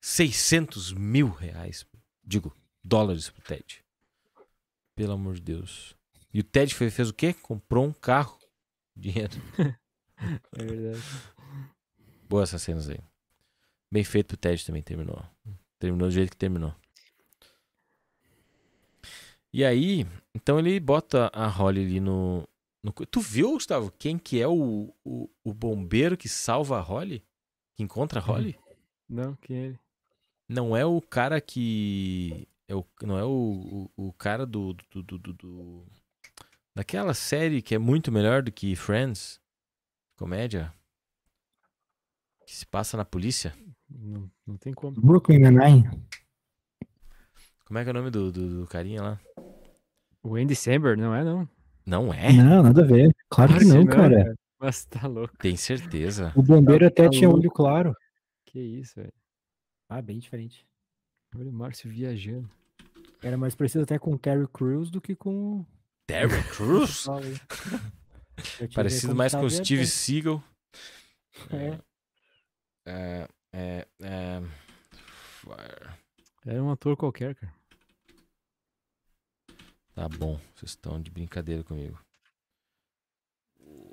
600 0.00 0.92
mil 0.92 1.30
reais. 1.30 1.84
Digo, 2.24 2.54
dólares 2.82 3.28
pro 3.30 3.42
Ted. 3.42 3.84
Pelo 4.94 5.12
amor 5.12 5.34
de 5.34 5.42
Deus. 5.42 5.94
E 6.32 6.40
o 6.40 6.44
Ted 6.44 6.74
foi- 6.74 6.90
fez 6.90 7.08
o 7.10 7.14
quê? 7.14 7.32
Comprou 7.34 7.84
um 7.86 7.92
carro. 7.92 8.38
Dinheiro. 8.96 9.32
É 10.52 10.62
verdade. 10.62 11.02
Boas 12.28 12.50
essas 12.50 12.60
cenas 12.60 12.90
aí. 12.90 12.98
Bem 13.90 14.04
feito 14.04 14.26
pro 14.26 14.36
Ted 14.36 14.62
também, 14.66 14.82
terminou. 14.82 15.24
Terminou 15.78 16.08
do 16.08 16.12
jeito 16.12 16.28
que 16.32 16.36
terminou. 16.36 16.74
E 19.52 19.64
aí, 19.64 20.06
então 20.34 20.58
ele 20.58 20.78
bota 20.78 21.30
a 21.32 21.46
Holly 21.46 21.80
ali 21.80 22.00
no, 22.00 22.46
no 22.82 22.92
Tu 22.92 23.18
viu, 23.20 23.52
Gustavo, 23.52 23.90
quem 23.98 24.18
que 24.18 24.40
é 24.40 24.46
o, 24.46 24.94
o, 25.02 25.28
o 25.42 25.54
bombeiro 25.54 26.16
que 26.18 26.28
salva 26.28 26.76
a 26.78 26.82
Holly? 26.82 27.24
Que 27.74 27.82
encontra 27.82 28.20
a 28.20 28.22
Holly? 28.22 28.58
Não, 29.10 29.34
quem 29.42 29.56
é 29.56 29.60
ele? 29.66 29.78
Não 30.48 30.76
é 30.76 30.84
o 30.86 31.00
cara 31.00 31.40
que. 31.40 32.46
É 32.68 32.74
o, 32.74 32.84
não 33.02 33.18
é 33.18 33.24
o, 33.24 33.90
o, 33.96 34.08
o 34.08 34.12
cara 34.12 34.46
do, 34.46 34.72
do, 34.92 35.02
do, 35.02 35.18
do- 35.18 35.32
do- 35.34 35.86
Daquela 36.74 37.12
série 37.14 37.60
que 37.60 37.74
é 37.74 37.78
muito 37.78 38.12
melhor 38.12 38.42
do 38.42 38.52
que 38.52 38.76
Friends. 38.76 39.40
Comédia. 40.16 40.72
Que 42.46 42.54
se 42.54 42.64
passa 42.66 42.96
na 42.96 43.04
polícia. 43.04 43.52
Não, 43.88 44.30
não 44.46 44.56
tem 44.56 44.72
como. 44.72 45.00
Brooklyn 45.00 45.38
Nine-Nine. 45.40 45.90
Como 47.64 47.78
é 47.78 47.82
que 47.82 47.88
é 47.90 47.92
o 47.92 47.94
nome 47.94 48.10
do, 48.10 48.30
do, 48.30 48.60
do 48.60 48.66
carinha 48.68 49.02
lá? 49.02 49.20
O 50.22 50.36
Andy 50.36 50.54
Samberg, 50.54 51.00
não 51.00 51.14
é, 51.14 51.24
não? 51.24 51.48
Não 51.86 52.12
é? 52.14 52.32
Não, 52.32 52.62
nada 52.62 52.82
a 52.82 52.86
ver. 52.86 53.14
Claro 53.28 53.58
que 53.58 53.64
não, 53.64 53.84
cara. 53.86 54.36
Mas 54.58 54.84
tá 54.84 55.06
louco. 55.08 55.36
Tem 55.38 55.56
certeza. 55.56 56.32
O 56.36 56.42
bombeiro 56.42 56.86
até 56.86 57.04
Tá 57.04 57.10
tinha 57.10 57.28
louco. 57.28 57.40
olho 57.42 57.50
claro. 57.50 57.96
Que 58.50 58.58
isso, 58.58 58.96
velho. 58.96 59.12
Ah, 59.88 60.02
bem 60.02 60.18
diferente. 60.18 60.66
Olha 61.36 61.48
o 61.48 61.52
Márcio 61.52 61.88
viajando. 61.88 62.50
Era 63.22 63.36
mais 63.36 63.54
parecido 63.54 63.84
até 63.84 63.96
com 63.96 64.12
o 64.12 64.18
Terry 64.18 64.48
Crews 64.48 64.90
do 64.90 65.00
que 65.00 65.14
com 65.14 65.64
Terry 66.04 66.42
Crews? 66.56 67.06
Parecido 68.74 69.14
mais 69.14 69.32
com 69.32 69.42
o 69.42 69.50
Steve 69.50 69.82
até. 69.82 69.90
Seagal. 69.90 70.42
É. 71.52 71.80
É, 72.86 73.28
é, 73.52 73.88
é, 74.02 74.40
Fire. 74.90 75.96
Era 76.44 76.64
um 76.64 76.72
ator 76.72 76.96
qualquer, 76.96 77.36
cara. 77.36 77.54
Tá 79.94 80.08
bom, 80.08 80.40
vocês 80.56 80.72
estão 80.72 81.00
de 81.00 81.10
brincadeira 81.10 81.62
comigo. 81.62 82.02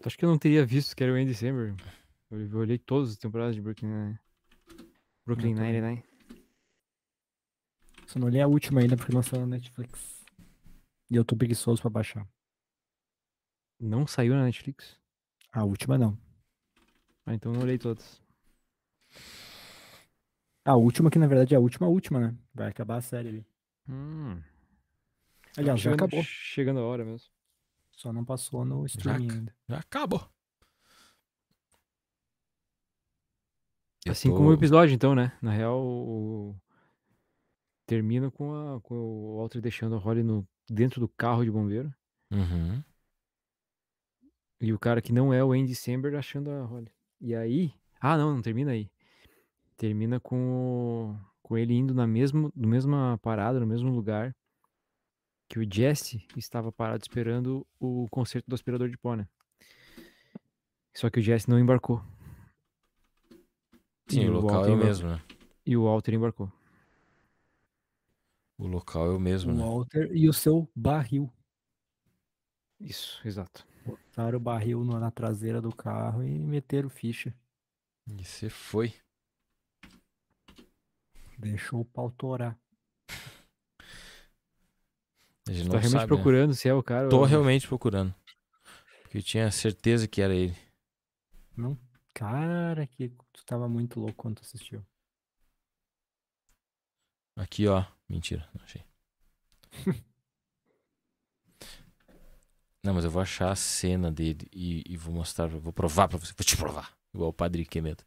Tu 0.02 0.08
acha 0.08 0.18
que 0.18 0.26
eu 0.26 0.30
não 0.30 0.40
teria 0.40 0.66
visto 0.66 0.96
que 0.96 1.04
era 1.04 1.14
o 1.14 1.16
Andy 1.16 1.36
Samberg? 1.36 1.76
Eu 2.32 2.50
eu 2.50 2.58
olhei 2.58 2.80
todas 2.80 3.12
as 3.12 3.18
temporadas 3.18 3.54
de 3.54 3.62
Brooklyn 3.62 3.90
Nine. 3.90 4.20
Brooklyn. 5.28 5.54
Nine-Nine. 5.54 6.04
Só 8.08 8.18
não 8.20 8.28
olhei 8.28 8.42
a 8.42 8.48
última 8.48 8.80
ainda 8.82 8.96
porque 8.96 9.12
lançou 9.14 9.40
na 9.40 9.46
Netflix. 9.46 10.26
E 11.12 11.16
eu 11.16 11.26
tô 11.26 11.36
preguiçoso 11.36 11.82
pra 11.82 11.90
baixar. 11.90 12.26
Não 13.80 14.08
saiu 14.08 14.34
na 14.34 14.46
Netflix? 14.46 14.98
A 15.52 15.64
última 15.64 15.98
não. 15.98 16.18
Ah, 17.26 17.34
então 17.34 17.52
não 17.52 17.62
olhei 17.62 17.78
todas. 17.78 18.22
A 20.66 20.76
última 20.76 21.10
que 21.12 21.20
na 21.20 21.28
verdade 21.28 21.54
é 21.54 21.58
a 21.58 21.60
última 21.62 21.88
última, 21.88 22.20
né? 22.20 22.38
Vai 22.54 22.70
acabar 22.70 22.98
a 22.98 23.02
série 23.02 23.30
ali. 23.30 23.46
Hum. 23.90 24.42
Aliás, 25.58 25.80
já 25.80 25.92
chegando, 25.92 26.04
acabou. 26.06 26.24
Chegando 26.24 26.80
a 26.80 26.84
hora 26.84 27.04
mesmo. 27.06 27.30
Só 27.92 28.14
não 28.14 28.24
passou 28.24 28.64
no 28.64 28.86
streaming 28.86 29.26
ac- 29.28 29.34
ainda. 29.38 29.56
Já 29.70 29.78
acabou. 29.80 30.30
Eu 34.08 34.12
Assim 34.12 34.30
tô- 34.30 34.36
como 34.38 34.50
o 34.50 34.54
episódio, 34.54 34.94
então, 34.94 35.14
né? 35.16 35.32
Na 35.42 35.52
real, 35.52 35.80
o... 35.82 36.56
termina 37.86 38.30
com, 38.32 38.54
a, 38.54 38.82
com 38.82 38.96
o 38.96 39.38
Walter 39.38 39.62
deixando 39.62 39.96
a 39.96 39.98
Holly 40.00 40.24
no, 40.24 40.48
dentro 40.70 41.00
do 41.00 41.08
carro 41.08 41.44
de 41.44 41.52
bombeiro. 41.52 41.94
Uhum. 42.32 42.84
E 44.60 44.74
o 44.74 44.80
cara 44.80 45.02
que 45.02 45.14
não 45.14 45.32
é 45.34 45.44
o 45.44 45.52
Andy 45.54 45.76
Samberg 45.76 46.18
achando 46.18 46.50
a 46.50 46.64
Holly. 46.66 46.92
E 47.22 47.36
aí. 47.36 47.74
Ah, 48.00 48.18
não, 48.18 48.34
não 48.36 48.42
termina 48.42 48.72
aí. 48.72 48.90
Termina 49.78 50.20
com, 50.20 50.38
o- 51.14 51.20
com 51.42 51.58
ele 51.58 51.74
indo 51.76 51.94
na 51.94 52.08
mesma, 52.08 52.52
no 52.56 52.68
mesma 52.68 53.20
parada, 53.22 53.60
no 53.60 53.68
mesmo 53.68 53.90
lugar 53.92 54.36
que 55.50 55.60
o 55.60 55.68
Jesse 55.72 56.26
estava 56.36 56.72
parado 56.74 57.02
esperando 57.04 57.66
o 57.80 58.06
concerto 58.12 58.50
do 58.50 58.54
aspirador 58.56 58.90
de 58.90 58.98
pó, 58.98 59.16
né? 59.16 59.28
Só 60.96 61.10
que 61.10 61.20
o 61.20 61.22
Jesse 61.22 61.50
não 61.50 61.58
embarcou. 61.60 62.04
Sim, 64.10 64.22
E 64.22 64.30
o 64.30 64.34
local 64.34 64.52
Walter 64.56 64.72
é 64.72 64.74
o 64.74 64.78
mesmo, 64.78 65.10
né? 65.10 65.22
E 65.66 65.78
o 65.78 65.84
Walter 65.84 66.14
embarcou. 66.14 66.52
O 68.58 68.68
local 68.68 69.08
é 69.08 69.16
o 69.16 69.20
mesmo, 69.20 69.52
O 69.52 69.56
né? 69.56 69.64
Walter 69.64 70.10
e 70.16 70.28
o 70.28 70.34
seu 70.34 70.68
barril. 70.76 71.32
Isso, 72.80 73.20
exato. 73.28 73.66
Botaram 73.86 74.38
o 74.38 74.42
barril 74.42 74.84
na 74.84 75.12
traseira 75.12 75.62
do 75.62 75.74
carro 75.76 76.24
e 76.24 76.30
meteram 76.40 76.90
ficha. 76.90 77.34
E 78.08 78.24
você 78.24 78.50
foi. 78.50 78.94
Deixou 81.38 81.82
o 81.82 81.86
pau 81.86 82.12
torar. 82.12 82.58
A 85.48 85.54
gente 85.54 85.70
tá 85.70 85.78
realmente 85.78 85.92
sabe, 85.92 86.12
né? 86.12 86.18
procurando 86.18 86.54
se 86.54 86.68
é 86.68 86.74
o 86.74 86.84
cara. 86.84 87.10
Tô 87.10 87.20
ou- 87.20 87.26
realmente 87.26 87.68
procurando. 87.68 88.14
Porque 89.04 89.20
eu 89.20 89.24
tinha 89.24 89.50
certeza 89.52 90.08
que 90.08 90.22
era 90.22 90.34
ele. 90.36 90.56
Não? 91.56 91.78
Cara, 92.14 92.86
que 92.88 93.12
tu 93.38 93.46
tava 93.46 93.70
muito 93.70 94.00
louco 94.00 94.16
quando 94.16 94.38
tu 94.38 94.42
assistiu. 94.42 94.84
Aqui, 97.36 97.68
ó. 97.68 97.86
Mentira, 98.10 98.50
não 98.54 98.64
achei. 98.64 98.84
não, 102.84 102.94
mas 102.94 103.06
eu 103.06 103.12
vou 103.12 103.22
achar 103.22 103.52
a 103.52 103.56
cena 103.56 104.12
dele 104.12 104.48
e, 104.52 104.84
e 104.92 104.98
vou 104.98 105.14
mostrar, 105.14 105.48
vou 105.48 105.72
provar 105.74 106.08
pra 106.08 106.18
você. 106.18 106.34
Vou 106.36 106.44
te 106.46 106.58
provar. 106.58 106.98
Igual 107.14 107.30
o 107.30 107.34
Padre 107.34 107.66
Quemedo. 107.66 108.04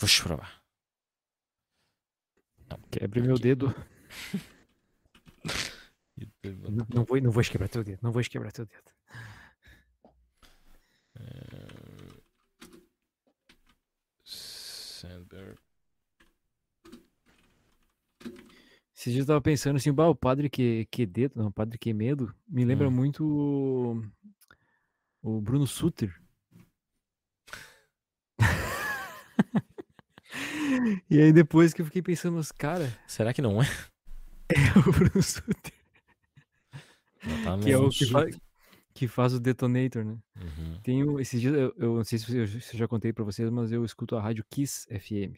Vou 0.00 0.08
te 0.08 0.22
provar. 0.22 0.62
Não, 2.70 2.78
Quebre 2.90 3.20
meu 3.20 3.34
aqui. 3.34 3.42
dedo. 3.42 3.74
E- 6.20 6.28
Não, 6.50 6.84
não 6.92 7.04
vou, 7.04 7.20
não 7.20 7.30
vou 7.30 7.44
te 7.44 7.50
quebrar 7.52 7.68
teu 7.68 7.84
dedo. 7.84 8.00
Não 8.02 8.10
vou 8.10 8.20
te 8.20 8.28
quebrar 8.28 8.50
teu 8.50 8.66
dedo. 8.66 8.90
Sandberg. 14.98 15.56
Esses 18.96 19.12
dias 19.12 19.24
eu 19.24 19.26
tava 19.26 19.40
pensando 19.40 19.76
assim, 19.76 19.92
bah, 19.92 20.08
o 20.08 20.14
padre 20.14 20.50
que, 20.50 20.86
que 20.90 21.06
dedo, 21.06 21.34
não, 21.36 21.46
o 21.46 21.52
padre 21.52 21.78
que 21.78 21.94
medo, 21.94 22.34
me 22.48 22.64
lembra 22.64 22.88
Hum. 22.88 22.94
muito 22.94 23.24
o, 23.24 24.02
o 25.22 25.40
Bruno 25.40 25.68
Suter. 25.68 26.20
e 31.08 31.20
aí 31.20 31.32
depois 31.32 31.72
que 31.72 31.80
eu 31.80 31.86
fiquei 31.86 32.02
pensando, 32.02 32.34
mas 32.36 32.50
cara, 32.50 32.92
Será 33.06 33.32
que 33.32 33.40
não 33.40 33.62
é? 33.62 33.66
é 34.50 34.78
o 34.78 34.82
Bruno 34.92 35.22
Suter, 35.22 35.74
que 37.62 37.70
é 37.70 37.76
o 37.76 37.88
que, 37.88 38.06
fa- 38.06 38.26
que 38.98 39.06
faz 39.08 39.32
o 39.32 39.38
Detonator, 39.40 40.04
né? 40.04 40.18
Uhum. 40.36 40.80
Tem 40.82 41.04
o- 41.04 41.20
esses 41.20 41.40
dias, 41.40 41.54
eu, 41.54 41.72
eu 41.76 41.96
não 41.96 42.04
sei 42.04 42.18
se 42.18 42.36
eu, 42.36 42.46
se 42.48 42.74
eu 42.74 42.78
já 42.78 42.88
contei 42.88 43.12
pra 43.12 43.22
vocês, 43.24 43.48
mas 43.50 43.70
eu 43.70 43.84
escuto 43.84 44.16
a 44.16 44.20
rádio 44.20 44.44
Kiss 44.50 44.86
FM 44.88 45.36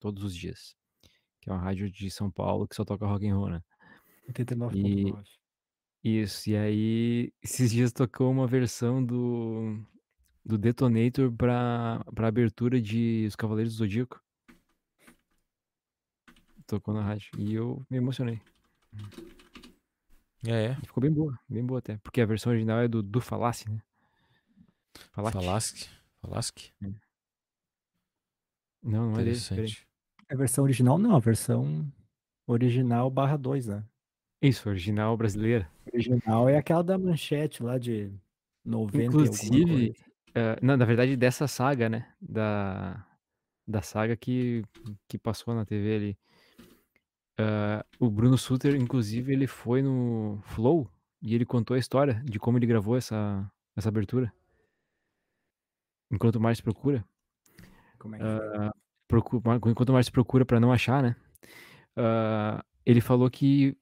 todos 0.00 0.24
os 0.24 0.34
dias. 0.34 0.76
Que 1.40 1.48
é 1.48 1.52
uma 1.52 1.60
rádio 1.62 1.88
de 1.90 2.10
São 2.10 2.30
Paulo 2.30 2.66
que 2.66 2.74
só 2.74 2.84
toca 2.84 3.06
rock 3.06 3.26
and 3.28 3.36
roll, 3.36 3.50
né? 3.50 3.62
89.9. 4.28 5.24
Isso, 6.02 6.50
e 6.50 6.56
aí 6.56 7.32
esses 7.42 7.70
dias 7.70 7.92
tocou 7.92 8.30
uma 8.30 8.46
versão 8.46 9.04
do, 9.04 9.78
do 10.44 10.56
Detonator 10.58 11.30
pra, 11.32 12.04
pra 12.14 12.28
abertura 12.28 12.80
de 12.80 13.24
Os 13.28 13.36
Cavaleiros 13.36 13.74
do 13.74 13.78
Zodíaco. 13.78 14.20
Tocou 16.66 16.92
na 16.94 17.02
rádio. 17.02 17.30
E 17.38 17.54
eu 17.54 17.84
me 17.88 17.96
emocionei. 17.98 18.40
É, 20.46 20.66
é. 20.66 20.76
E 20.82 20.86
ficou 20.86 21.00
bem 21.00 21.12
boa, 21.12 21.38
bem 21.48 21.64
boa 21.64 21.78
até. 21.78 21.96
Porque 21.98 22.20
a 22.20 22.26
versão 22.26 22.50
original 22.50 22.80
é 22.80 22.88
do, 22.88 23.02
do 23.02 23.20
Falassi, 23.20 23.70
né? 23.70 23.80
Falasque. 25.12 25.88
Falasque. 26.20 26.72
Não, 28.82 29.10
não 29.10 29.20
é 29.20 29.24
dele. 29.24 29.38
A 30.28 30.34
versão 30.34 30.64
original 30.64 30.98
não, 30.98 31.16
a 31.16 31.20
versão 31.20 31.86
original 32.46 33.10
barra 33.10 33.36
2, 33.36 33.66
né? 33.66 33.84
Isso, 34.40 34.68
original 34.68 35.16
brasileira. 35.16 35.68
Original 35.92 36.48
é 36.48 36.56
aquela 36.56 36.82
da 36.82 36.98
manchete 36.98 37.62
lá 37.62 37.78
de 37.78 38.12
90 38.64 38.96
e 38.96 39.06
alguma 39.06 39.24
Inclusive, 39.24 39.96
eh, 40.34 40.58
não, 40.62 40.76
na 40.76 40.84
verdade, 40.84 41.16
dessa 41.16 41.48
saga, 41.48 41.88
né? 41.88 42.12
Da, 42.20 43.04
da 43.66 43.82
saga 43.82 44.16
que, 44.16 44.62
que 45.08 45.18
passou 45.18 45.54
na 45.54 45.64
TV 45.64 45.96
ali. 45.96 46.18
Ah, 47.38 47.84
o 47.98 48.10
Bruno 48.10 48.38
Suter, 48.38 48.74
inclusive, 48.74 49.32
ele 49.32 49.46
foi 49.46 49.82
no 49.82 50.40
Flow 50.44 50.88
e 51.20 51.34
ele 51.34 51.44
contou 51.44 51.74
a 51.74 51.78
história 51.78 52.22
de 52.24 52.38
como 52.38 52.58
ele 52.58 52.66
gravou 52.66 52.96
essa, 52.96 53.50
essa 53.76 53.88
abertura. 53.88 54.32
Enquanto 56.10 56.36
o 56.36 56.40
Márcio 56.40 56.64
procura, 56.64 57.04
Como 57.98 58.14
é 58.14 58.18
que 58.18 58.24
foi? 58.24 58.70
procu- 59.08 59.42
Mar- 59.44 59.56
enquanto 59.66 59.90
o 59.90 59.92
Márcio 59.92 60.12
procura 60.12 60.44
pra 60.44 60.60
não 60.60 60.72
achar, 60.72 61.02
né? 61.02 61.16
ah, 61.96 62.64
ele 62.84 63.00
falou 63.00 63.28
que 63.30 63.76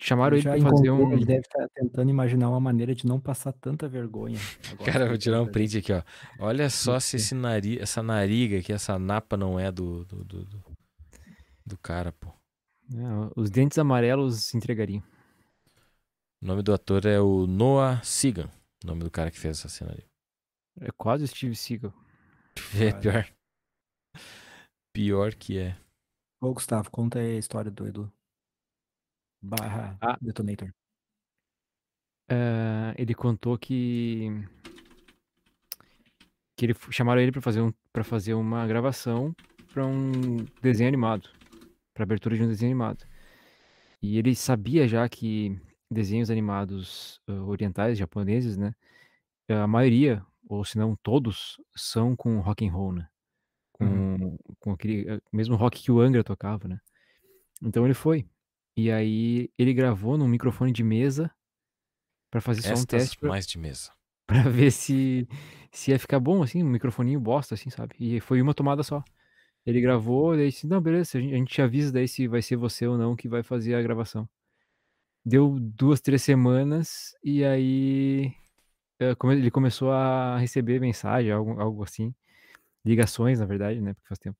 chamaram 0.00 0.36
Ele 0.36 0.48
ele 0.48 0.60
pra 0.60 0.70
fazer 0.70 0.90
um. 0.90 1.12
ele 1.12 1.24
deve 1.24 1.40
estar 1.40 1.66
tentando 1.74 2.08
imaginar 2.10 2.48
uma 2.48 2.60
maneira 2.60 2.94
de 2.94 3.06
não 3.06 3.18
passar 3.20 3.52
tanta 3.52 3.88
vergonha. 3.88 4.38
agora 4.70 4.92
Cara, 4.92 5.08
vou 5.08 5.18
tirar 5.18 5.42
um 5.42 5.46
tá- 5.46 5.50
print 5.52 5.78
aqui, 5.78 5.92
ó. 5.92 6.02
Olha 6.38 6.70
só 6.70 7.00
se 7.00 7.16
esse 7.16 7.34
nari... 7.34 7.78
essa 7.80 8.02
nariga 8.02 8.58
aqui, 8.58 8.72
essa 8.72 8.98
napa 8.98 9.36
não 9.36 9.58
é 9.58 9.72
do, 9.72 10.04
do, 10.04 10.24
do, 10.24 10.44
do- 10.44 10.64
do 11.66 11.78
cara, 11.78 12.12
pô. 12.12 12.32
Né, 12.90 13.30
os 13.36 13.50
dentes 13.50 13.78
amarelos 13.78 14.44
se 14.44 14.56
entregariam. 14.56 15.02
O 16.42 16.46
nome 16.46 16.62
do 16.62 16.72
ator 16.74 17.06
é 17.06 17.20
o 17.20 17.46
Noah 17.46 18.02
Segan. 18.02 18.50
O 18.82 18.86
nome 18.86 19.02
do 19.04 19.10
cara 19.10 19.30
que 19.30 19.38
fez 19.38 19.58
essa 19.58 19.68
cena 19.68 19.92
ali. 19.92 20.04
É 20.80 20.90
quase 20.92 21.24
o 21.24 21.28
Steve 21.28 21.56
Seagal. 21.56 21.92
É 22.80 22.92
pior. 22.92 23.26
Pior 24.92 25.34
que 25.34 25.58
é. 25.58 25.76
Ô, 26.40 26.52
Gustavo, 26.52 26.90
conta 26.90 27.18
aí 27.18 27.36
a 27.36 27.38
história 27.38 27.70
do 27.70 27.86
Edu. 27.86 28.12
Barra 29.42 29.96
Ah. 30.00 30.16
Detonator. 30.20 30.72
Ah, 32.28 32.94
ele 32.96 33.14
contou 33.14 33.58
que 33.58 34.28
que 36.56 36.66
ele 36.66 36.74
chamaram 36.90 37.20
ele 37.20 37.32
pra 37.32 37.42
fazer 37.42 37.60
um 37.60 37.72
para 37.92 38.04
fazer 38.04 38.34
uma 38.34 38.66
gravação 38.66 39.34
pra 39.72 39.84
um 39.84 40.36
desenho 40.62 40.88
animado, 40.88 41.28
pra 41.94 42.02
abertura 42.02 42.36
de 42.36 42.42
um 42.42 42.48
desenho 42.48 42.72
animado. 42.72 43.06
E 44.02 44.18
ele 44.18 44.34
sabia 44.34 44.86
já 44.86 45.08
que 45.08 45.58
desenhos 45.90 46.30
animados 46.30 47.20
ah, 47.26 47.32
orientais, 47.44 47.96
japoneses, 47.96 48.56
né? 48.56 48.74
A 49.48 49.66
maioria, 49.66 50.24
ou 50.48 50.64
se 50.64 50.76
não 50.76 50.96
todos, 50.96 51.60
são 51.74 52.16
com 52.16 52.40
rock 52.40 52.66
and 52.66 52.72
roll, 52.72 52.92
né? 52.92 53.08
Com, 53.72 54.36
com 54.60 54.72
aquele 54.72 55.20
mesmo 55.32 55.56
rock 55.56 55.82
que 55.82 55.90
o 55.90 56.00
Angra 56.00 56.22
tocava, 56.22 56.68
né? 56.68 56.80
Então 57.62 57.84
ele 57.84 57.94
foi. 57.94 58.26
E 58.76 58.90
aí 58.90 59.50
ele 59.56 59.72
gravou 59.72 60.18
num 60.18 60.28
microfone 60.28 60.72
de 60.72 60.82
mesa 60.82 61.30
pra 62.30 62.40
fazer 62.40 62.62
só 62.62 62.70
um 62.70 62.72
Estas 62.72 62.86
teste 62.86 63.18
pra, 63.18 63.28
mais 63.28 63.46
de 63.46 63.58
mesa. 63.58 63.92
pra 64.26 64.42
ver 64.42 64.70
se 64.70 65.28
se 65.70 65.90
ia 65.90 65.98
ficar 65.98 66.20
bom 66.20 66.42
assim, 66.42 66.62
um 66.62 66.68
microfoninho 66.68 67.20
bosta 67.20 67.54
assim, 67.54 67.70
sabe? 67.70 67.94
E 67.98 68.20
foi 68.20 68.40
uma 68.40 68.54
tomada 68.54 68.82
só. 68.82 69.04
Ele 69.66 69.80
gravou, 69.80 70.36
daí 70.36 70.48
disse, 70.50 70.66
não, 70.66 70.80
beleza, 70.80 71.18
a 71.18 71.20
gente, 71.20 71.34
a 71.34 71.36
gente 71.38 71.52
te 71.54 71.62
avisa 71.62 71.92
daí 71.92 72.06
se 72.08 72.28
vai 72.28 72.42
ser 72.42 72.56
você 72.56 72.86
ou 72.86 72.98
não 72.98 73.16
que 73.16 73.28
vai 73.28 73.42
fazer 73.42 73.74
a 73.74 73.82
gravação. 73.82 74.28
Deu 75.24 75.58
duas, 75.60 76.00
três 76.00 76.22
semanas 76.22 77.14
e 77.24 77.44
aí 77.44 78.34
eh, 79.00 79.14
ele 79.32 79.50
começou 79.50 79.92
a 79.92 80.38
receber 80.38 80.80
mensagem, 80.80 81.32
algo, 81.32 81.60
algo 81.60 81.84
assim. 81.84 82.14
ligações, 82.84 83.40
na 83.40 83.46
verdade, 83.46 83.80
né? 83.80 83.94
Porque 83.94 84.08
faz 84.08 84.18
tempo. 84.20 84.38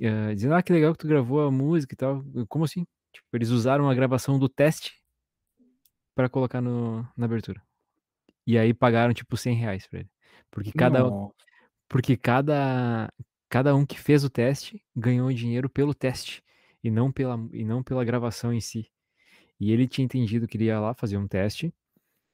eh, 0.00 0.34
dizendo, 0.34 0.54
ah, 0.54 0.62
que 0.62 0.72
legal 0.72 0.92
que 0.94 1.00
tu 1.00 1.08
gravou 1.08 1.42
a 1.46 1.50
música 1.50 1.94
e 1.94 1.96
tal. 1.96 2.24
Como 2.48 2.64
assim? 2.64 2.86
Tipo, 3.12 3.28
eles 3.34 3.50
usaram 3.50 3.90
a 3.90 3.94
gravação 3.94 4.38
do 4.38 4.48
teste 4.48 4.92
pra 6.14 6.28
colocar 6.28 6.60
no, 6.60 7.02
na 7.16 7.26
abertura. 7.26 7.62
E 8.46 8.58
aí 8.58 8.74
pagaram, 8.74 9.14
tipo, 9.14 9.36
100 9.36 9.56
reais 9.56 9.86
pra 9.88 10.00
ele. 10.00 10.10
Porque 10.50 10.72
cada, 10.72 11.00
Nossa. 11.04 11.34
porque 11.88 12.16
cada, 12.16 13.12
cada 13.52 13.76
um 13.76 13.84
que 13.84 14.00
fez 14.00 14.24
o 14.24 14.30
teste 14.30 14.82
ganhou 14.96 15.30
dinheiro 15.30 15.68
pelo 15.68 15.92
teste 15.92 16.42
e 16.82 16.90
não 16.90 17.12
pela, 17.12 17.38
e 17.52 17.66
não 17.66 17.82
pela 17.82 18.02
gravação 18.02 18.50
em 18.50 18.62
si. 18.62 18.90
E 19.60 19.70
ele 19.70 19.86
tinha 19.86 20.06
entendido 20.06 20.48
que 20.48 20.56
ele 20.56 20.64
ia 20.64 20.80
lá 20.80 20.94
fazer 20.94 21.18
um 21.18 21.28
teste 21.28 21.70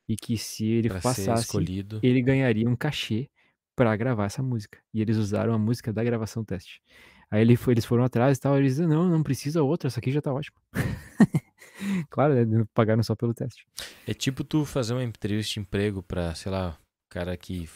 e 0.09 0.14
que 0.14 0.39
se 0.39 0.64
ele 0.64 0.89
Pra 0.89 1.01
passasse, 1.01 1.59
ele 2.01 2.23
ganharia 2.23 2.69
um 2.69 2.77
cachê 2.77 3.29
pra 3.75 3.97
gravar 3.97 4.27
essa 4.27 4.45
música. 4.45 4.79
E 4.95 5.03
eles 5.03 5.16
usaram 5.16 5.53
a 5.53 5.59
música 5.59 5.93
da 5.93 6.05
gravação 6.05 6.45
teste. 6.45 6.81
Aí 7.29 7.41
ele 7.41 7.57
foi, 7.57 7.75
eles 7.75 7.85
foram 7.85 8.05
atrás 8.05 8.39
e 8.39 8.41
tal, 8.41 8.57
eles 8.57 8.77
disseram, 8.77 8.89
não, 8.89 9.09
não 9.09 9.23
precisa 9.25 9.61
outra, 9.61 9.89
essa 9.89 9.99
aqui 9.99 10.12
já 10.12 10.23
tá 10.23 10.33
ótima. 10.33 10.57
claro, 12.11 12.47
né, 12.47 12.64
pagaram 12.73 13.03
só 13.03 13.16
pelo 13.16 13.35
teste. 13.35 13.66
É 14.07 14.14
tipo 14.14 14.45
tu 14.45 14.64
fazer 14.64 14.95
uma 14.95 15.03
entrevista 15.03 15.55
de 15.55 15.61
emprego 15.61 16.01
pra, 16.01 16.33
sei 16.37 16.53
lá, 16.53 16.79
cara 17.09 17.37
que 17.37 17.69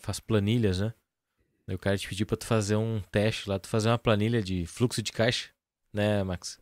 faz 0.00 0.18
planilhas, 0.20 0.80
né? 0.80 0.94
Aí 1.68 1.74
o 1.74 1.78
cara 1.78 1.98
te 1.98 2.08
pedir 2.08 2.24
pra 2.24 2.36
tu 2.36 2.46
fazer 2.46 2.76
um 2.76 2.98
teste 3.12 3.46
lá, 3.46 3.58
tu 3.58 3.68
fazer 3.68 3.90
uma 3.90 3.98
planilha 3.98 4.42
de 4.42 4.64
fluxo 4.64 5.02
de 5.02 5.12
caixa, 5.12 5.50
né, 5.92 6.24
Max? 6.24 6.58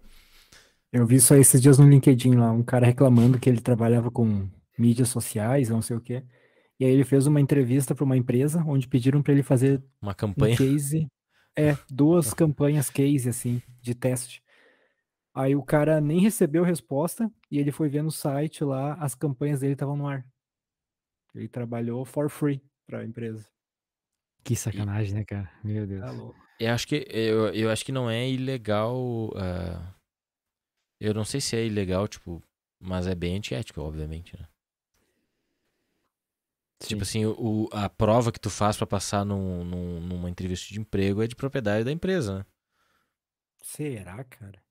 Eu 0.93 1.07
vi 1.07 1.17
isso 1.17 1.33
aí 1.33 1.41
esses 1.41 1.63
dias 1.63 1.79
no 1.79 1.89
LinkedIn 1.89 2.35
lá, 2.35 2.51
um 2.51 2.63
cara 2.63 2.85
reclamando 2.85 3.39
que 3.39 3.49
ele 3.49 3.61
trabalhava 3.61 4.11
com 4.11 4.49
mídias 4.77 5.09
sociais, 5.09 5.69
não 5.69 5.81
sei 5.81 5.97
o 5.97 6.01
quê. 6.01 6.25
E 6.81 6.85
aí 6.85 6.91
ele 6.91 7.05
fez 7.05 7.27
uma 7.29 7.41
entrevista 7.41 7.95
para 7.95 8.05
uma 8.05 8.17
empresa 8.17 8.65
onde 8.67 8.89
pediram 8.89 9.23
para 9.23 9.33
ele 9.33 9.45
fazer 9.45 9.81
Uma 10.03 10.11
um 10.11 10.15
campanha. 10.15 10.57
case, 10.57 11.07
é, 11.57 11.77
duas 11.89 12.33
campanhas 12.35 12.91
case 12.91 13.29
assim, 13.29 13.63
de 13.81 13.95
teste. 13.95 14.43
Aí 15.33 15.55
o 15.55 15.63
cara 15.63 16.01
nem 16.01 16.19
recebeu 16.19 16.65
resposta 16.65 17.31
e 17.49 17.59
ele 17.59 17.71
foi 17.71 17.89
ver 17.89 18.03
no 18.03 18.11
site 18.11 18.65
lá, 18.65 18.95
as 18.95 19.15
campanhas 19.15 19.61
dele 19.61 19.75
estavam 19.75 19.97
no 19.97 20.09
ar. 20.09 20.27
Ele 21.33 21.49
trabalhou 21.49 22.05
for 22.05 22.29
free 22.29 22.61
para 22.87 23.01
a 23.01 23.05
empresa. 23.05 23.47
Que 24.47 24.55
sacanagem, 24.55 25.13
né, 25.15 25.25
cara? 25.25 25.51
Meu 25.65 25.87
Deus. 25.87 26.01
Tá 26.01 26.11
louco. 26.13 26.41
Eu 26.59 26.73
acho 26.73 26.87
que 26.87 27.05
eu, 27.11 27.49
eu 27.53 27.71
acho 27.71 27.85
que 27.85 27.93
não 27.93 28.09
é 28.09 28.29
ilegal. 28.29 29.31
ah, 29.37 29.93
eu 31.01 31.13
não 31.13 31.25
sei 31.25 31.41
se 31.41 31.57
é 31.57 31.67
ilegal, 31.67 32.09
tipo, 32.09 32.43
mas 32.81 33.07
é 33.07 33.15
bem 33.15 33.37
antiético, 33.37 33.81
obviamente, 33.81 34.39
né? 34.39 34.47
Tipo 36.83 37.05
Sim. 37.05 37.23
assim, 37.23 37.27
o, 37.27 37.69
a 37.73 37.89
prova 37.89 38.31
que 38.31 38.39
tu 38.39 38.51
faz 38.51 38.77
pra 38.77 38.87
passar 38.87 39.25
num, 39.25 39.65
num- 39.65 40.01
numa 40.01 40.31
entrevista 40.31 40.73
de 40.73 40.79
emprego 40.79 41.23
é 41.23 41.27
de 41.27 41.35
propriedade 41.35 41.85
da 41.85 41.91
empresa, 41.93 42.39
né? 42.39 42.47
Será, 43.63 44.23
cara? 44.25 44.63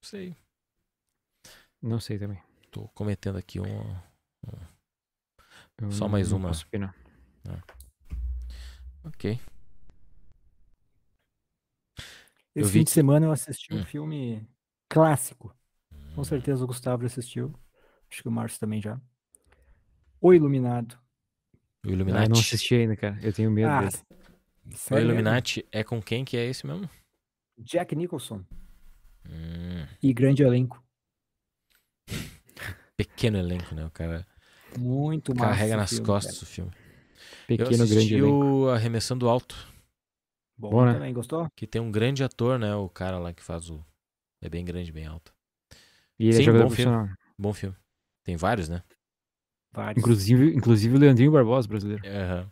Não 0.00 0.08
sei. 0.08 0.36
Não 1.82 2.00
sei 2.00 2.18
também. 2.18 2.40
Tô 2.70 2.88
cometendo 2.88 3.38
aqui 3.38 3.58
um. 3.60 3.96
Eu 5.78 5.90
Só 5.90 6.08
mais 6.08 6.30
não 6.30 6.38
uma. 6.38 6.48
posso 6.48 6.66
opinar. 6.66 6.94
Ok. 9.08 9.40
Eu 12.54 12.62
Esse 12.62 12.72
vi 12.72 12.78
fim 12.80 12.84
de 12.84 12.84
que- 12.86 12.90
semana 12.94 13.26
eu 13.26 13.32
assisti 13.32 13.72
um 13.72 13.80
Hum. 13.80 13.84
filme 13.84 14.48
clássico. 14.88 15.54
Com 16.14 16.20
Hum. 16.20 16.24
certeza 16.24 16.64
o 16.64 16.66
Gustavo 16.66 17.06
assistiu. 17.06 17.54
Acho 18.10 18.22
que 18.22 18.28
o 18.28 18.32
Márcio 18.32 18.58
também 18.58 18.80
já. 18.80 19.00
O 20.20 20.32
Iluminado. 20.34 20.94
O 20.94 20.98
Ah, 21.84 21.88
eu 21.88 21.92
Illuminati. 21.92 22.28
não 22.30 22.38
assisti 22.40 22.74
ainda, 22.74 22.96
cara. 22.96 23.18
Eu 23.22 23.32
tenho 23.32 23.50
medo 23.50 23.68
Ah, 23.68 23.80
dele. 23.82 23.92
O? 24.90 24.98
Illuminati 24.98 25.66
é 25.70 25.84
com 25.84 26.02
quem 26.02 26.24
que 26.24 26.36
é 26.36 26.44
esse 26.46 26.66
mesmo? 26.66 26.88
Jack 27.58 27.94
Nicholson. 27.94 28.44
Hum, 29.26 29.86
E 30.02 30.12
grande 30.12 30.42
elenco. 30.42 30.82
pequeno 32.96 33.38
elenco, 33.38 33.74
né? 33.74 33.84
O 33.86 33.90
cara 33.90 34.26
Muito 34.76 35.34
massa 35.34 35.50
carrega 35.50 35.76
nas 35.76 35.90
filme, 35.90 36.04
costas 36.06 36.34
cara. 36.34 36.44
o 36.44 36.46
filme. 36.46 36.72
Pequeno, 37.48 37.82
eu 37.82 37.88
grande 37.88 37.94
assisti 37.94 38.14
elenco. 38.14 38.46
o 38.46 38.68
Arremessando 38.68 39.28
Alto, 39.28 39.56
Bom, 40.56 40.70
Bom, 40.70 40.84
né? 40.84 40.92
também, 40.94 41.14
gostou? 41.14 41.48
que 41.56 41.66
tem 41.66 41.80
um 41.80 41.90
grande 41.90 42.22
ator, 42.22 42.58
né? 42.58 42.74
O 42.74 42.88
cara 42.88 43.18
lá 43.18 43.32
que 43.32 43.42
faz 43.42 43.70
o. 43.70 43.84
É 44.42 44.48
bem 44.48 44.64
grande, 44.64 44.92
bem 44.92 45.06
alto. 45.06 45.32
E 46.18 46.26
ele 46.26 46.36
Sim, 46.36 46.42
é 46.42 46.46
jogador 46.46 46.68
bom 46.68 46.70
filme. 46.70 47.14
Bom 47.38 47.52
filme. 47.52 47.76
Tem 48.24 48.36
vários, 48.36 48.68
né? 48.68 48.82
Vários. 49.72 49.98
Inclusive, 49.98 50.54
inclusive 50.54 50.94
o 50.94 50.98
Leandrinho 50.98 51.32
Barbosa, 51.32 51.66
brasileiro. 51.66 52.02
Aham. 52.06 52.50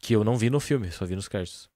Que 0.00 0.14
eu 0.14 0.24
não 0.24 0.36
vi 0.36 0.50
no 0.50 0.60
filme, 0.60 0.90
só 0.90 1.06
vi 1.06 1.14
nos 1.14 1.28
créditos. 1.28 1.70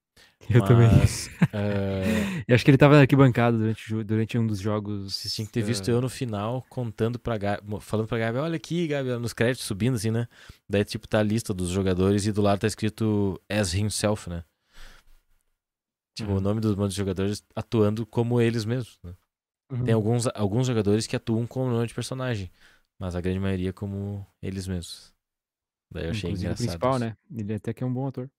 Eu 0.49 0.61
também. 0.61 0.87
Mas, 0.89 1.29
eh, 1.53 2.43
Eu 2.47 2.55
acho 2.55 2.63
que 2.63 2.71
ele 2.71 2.77
tava 2.77 3.01
aqui 3.01 3.15
bancado 3.15 3.57
durante, 3.57 3.95
o 3.95 4.03
durante 4.03 4.37
um 4.37 4.45
dos 4.45 4.59
jogos. 4.59 5.15
Vocês 5.15 5.33
tinham 5.33 5.45
que 5.47 5.51
ter 5.53 5.61
visto 5.63 5.89
eh, 5.89 5.91
eu 5.91 6.01
no 6.01 6.09
final 6.09 6.63
contando 6.69 7.17
pra 7.19 7.37
Gabi, 7.37 7.63
falando 7.81 8.07
pra 8.07 8.17
Gabi, 8.17 8.37
olha 8.39 8.55
aqui, 8.55 8.87
Gabi, 8.87 9.09
nos 9.17 9.33
créditos 9.33 9.65
subindo 9.65 9.95
assim, 9.95 10.11
né? 10.11 10.27
Daí, 10.69 10.83
tipo, 10.85 11.07
tá 11.07 11.19
a 11.19 11.23
lista 11.23 11.53
dos 11.53 11.69
jogadores 11.69 12.25
e 12.27 12.31
do 12.31 12.41
lado 12.41 12.59
tá 12.59 12.67
escrito 12.67 13.39
as 13.49 13.73
himself, 13.73 14.29
né? 14.29 14.43
Tipo, 16.15 16.33
o 16.33 16.35
Uhum. 16.35 16.41
nome 16.41 16.61
dos 16.61 16.75
dos 16.75 16.93
jogadores 16.93 17.43
atuando 17.55 18.05
como 18.05 18.39
eles 18.39 18.63
mesmos, 18.65 18.99
né? 19.03 19.13
Uhum. 19.71 19.83
Tem 19.85 19.93
alguns, 19.93 20.27
alguns 20.35 20.67
jogadores 20.67 21.07
que 21.07 21.15
atuam 21.15 21.47
com 21.47 21.67
o 21.67 21.71
nome 21.71 21.87
de 21.87 21.93
personagem, 21.93 22.51
mas 22.99 23.15
a 23.15 23.21
grande 23.21 23.39
maioria 23.39 23.73
como 23.73 24.25
eles 24.41 24.67
mesmos. 24.67 25.13
Daí 25.91 26.05
eu 26.05 26.11
achei 26.11 26.29
Inclusive 26.29 26.53
o 26.53 26.53
engraçado. 26.53 26.57
principal, 26.57 26.91
isso. 26.95 26.99
né? 26.99 27.17
Ele 27.31 27.53
até 27.53 27.73
que 27.73 27.83
é 27.83 27.87
um 27.87 27.93
bom 27.93 28.07
ator. 28.07 28.29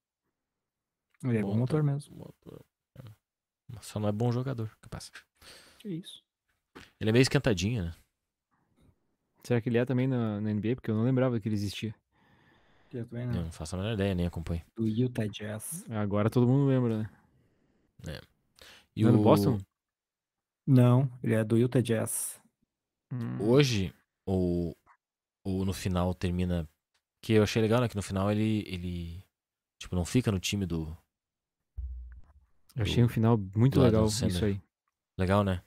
Ele 1.23 1.37
é 1.37 1.41
bom 1.41 1.55
motor 1.57 1.83
mesmo. 1.83 2.15
bom 2.15 2.25
ator. 2.29 2.65
É. 2.99 3.03
Só 3.81 3.99
não 3.99 4.07
é 4.09 4.11
bom 4.11 4.31
jogador, 4.31 4.75
capaz. 4.81 5.11
Que 5.79 5.89
isso. 5.89 6.23
Ele 6.99 7.09
é 7.09 7.13
meio 7.13 7.21
esquentadinho, 7.23 7.85
né? 7.85 7.95
Será 9.43 9.61
que 9.61 9.69
ele 9.69 9.77
é 9.77 9.85
também 9.85 10.07
na, 10.07 10.41
na 10.41 10.53
NBA? 10.53 10.75
Porque 10.75 10.91
eu 10.91 10.95
não 10.95 11.03
lembrava 11.03 11.39
que 11.39 11.47
ele 11.47 11.55
existia. 11.55 11.95
Eu 12.91 13.05
também 13.05 13.25
Eu 13.25 13.33
não. 13.33 13.43
não 13.43 13.51
faço 13.51 13.75
a 13.75 13.79
menor 13.79 13.93
ideia, 13.93 14.15
nem 14.15 14.25
acompanho. 14.25 14.61
Do 14.75 14.87
Utah 14.87 15.27
Jazz. 15.27 15.83
Agora 15.89 16.29
todo 16.29 16.47
mundo 16.47 16.67
lembra, 16.67 16.99
né? 17.03 17.09
E 18.95 19.03
Não 19.03 19.09
é 19.09 19.13
o... 19.13 19.17
do 19.17 19.23
Boston? 19.23 19.59
Não, 20.65 21.09
ele 21.23 21.33
é 21.33 21.43
do 21.43 21.57
Utah 21.57 21.81
Jazz. 21.81 22.41
Hum, 23.11 23.41
Hoje, 23.41 23.93
ou, 24.25 24.75
ou 25.43 25.65
no 25.65 25.73
final 25.73 26.13
termina. 26.13 26.67
Que 27.21 27.33
eu 27.33 27.43
achei 27.43 27.61
legal, 27.61 27.81
né? 27.81 27.87
Que 27.87 27.95
no 27.95 28.01
final 28.03 28.31
ele. 28.31 28.63
ele 28.67 29.23
tipo, 29.79 29.95
não 29.95 30.05
fica 30.05 30.31
no 30.31 30.39
time 30.39 30.65
do. 30.65 30.95
Eu 32.77 32.83
achei 32.83 33.03
um 33.03 33.09
final 33.09 33.37
muito 33.55 33.79
legal 33.79 34.05
isso 34.05 34.45
aí. 34.45 34.61
Legal, 35.17 35.43
né? 35.43 35.61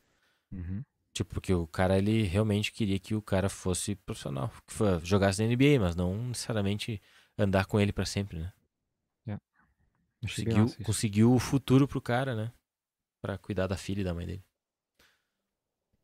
Uhum. 0.51 0.83
Tipo, 1.13 1.35
porque 1.35 1.53
o 1.53 1.67
cara, 1.67 1.99
ele 1.99 2.23
realmente 2.23 2.73
queria 2.73 2.99
que 2.99 3.15
o 3.15 3.21
cara 3.21 3.49
fosse 3.49 3.97
profissional. 3.97 4.51
Que 4.67 4.73
foi, 4.73 5.01
jogasse 5.05 5.43
na 5.43 5.49
NBA, 5.49 5.81
mas 5.81 5.97
não 5.97 6.29
necessariamente 6.29 7.03
andar 7.37 7.67
com 7.67 7.79
ele 7.79 7.93
pra 7.93 8.07
sempre, 8.07 8.39
né? 8.39 8.53
Achei 10.23 10.45
bem 10.45 10.55
Conseguiu, 10.55 10.85
conseguiu 10.85 11.35
o 11.35 11.39
futuro 11.39 11.89
pro 11.89 12.01
cara, 12.01 12.35
né? 12.37 12.53
Pra 13.21 13.39
cuidar 13.39 13.67
da 13.67 13.77
filha 13.77 14.03
e 14.03 14.05
da 14.05 14.15
mãe 14.15 14.27
dele. 14.27 14.45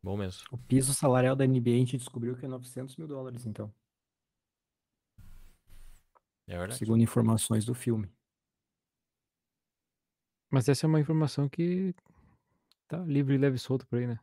Bom 0.03 0.17
mesmo. 0.17 0.43
O 0.51 0.59
piso 0.59 0.95
salarial 0.95 1.37
da 1.37 1.47
NBA 1.47 1.71
a 1.71 1.79
gente 1.79 1.99
descobriu 1.99 2.37
que 2.37 2.45
é 2.45 2.49
900 2.49 2.97
mil 2.97 3.07
dólares, 3.07 3.45
então. 3.47 3.73
É 6.47 6.57
verdade. 6.57 6.79
Segundo 6.79 7.03
informações 7.03 7.65
do 7.65 7.75
filme. 7.75 8.11
Mas 10.57 10.71
essa 10.71 10.87
é 10.87 10.89
uma 10.89 10.99
informação 10.99 11.51
que 11.51 11.95
tá 12.89 12.97
livre 13.01 13.35
e 13.35 13.37
leve 13.37 13.57
e 13.57 13.59
solto 13.59 13.87
por 13.87 13.99
aí, 13.99 14.07
né? 14.07 14.19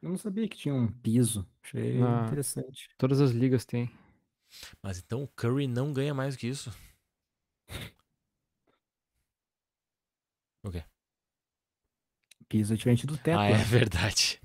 Eu 0.00 0.10
não 0.10 0.16
sabia 0.16 0.48
que 0.48 0.56
tinha 0.56 0.72
um 0.72 0.86
piso. 0.86 1.44
Achei 1.60 1.98
Na- 1.98 2.24
interessante. 2.24 2.88
Todas 2.96 3.20
as 3.20 3.32
ligas 3.32 3.64
têm. 3.64 3.90
Mas 4.80 5.00
então 5.00 5.24
o 5.24 5.28
Curry 5.28 5.66
não 5.66 5.92
ganha 5.92 6.14
mais 6.14 6.36
do 6.36 6.38
que 6.38 6.46
isso. 6.46 6.72
Piso 12.48 12.72
é 12.72 12.76
diferente 12.76 13.04
do 13.04 13.18
teto. 13.18 13.36
ah, 13.36 13.46
é 13.46 13.58
né? 13.58 13.64
verdade. 13.64 14.40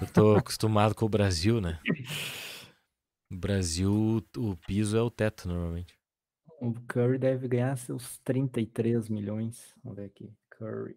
Eu 0.00 0.06
tô 0.12 0.36
acostumado 0.36 0.94
com 0.94 1.06
o 1.06 1.08
Brasil, 1.08 1.60
né? 1.60 1.80
No 3.28 3.36
Brasil, 3.38 4.24
o 4.36 4.56
piso 4.56 4.96
é 4.96 5.02
o 5.02 5.10
teto, 5.10 5.48
normalmente. 5.48 5.98
O 6.60 6.72
Curry 6.88 7.18
deve 7.18 7.48
ganhar 7.48 7.76
seus 7.76 8.18
33 8.18 9.08
milhões. 9.08 9.74
Vamos 9.82 9.96
ver 9.98 10.04
aqui. 10.06 10.32
Curry. 10.50 10.96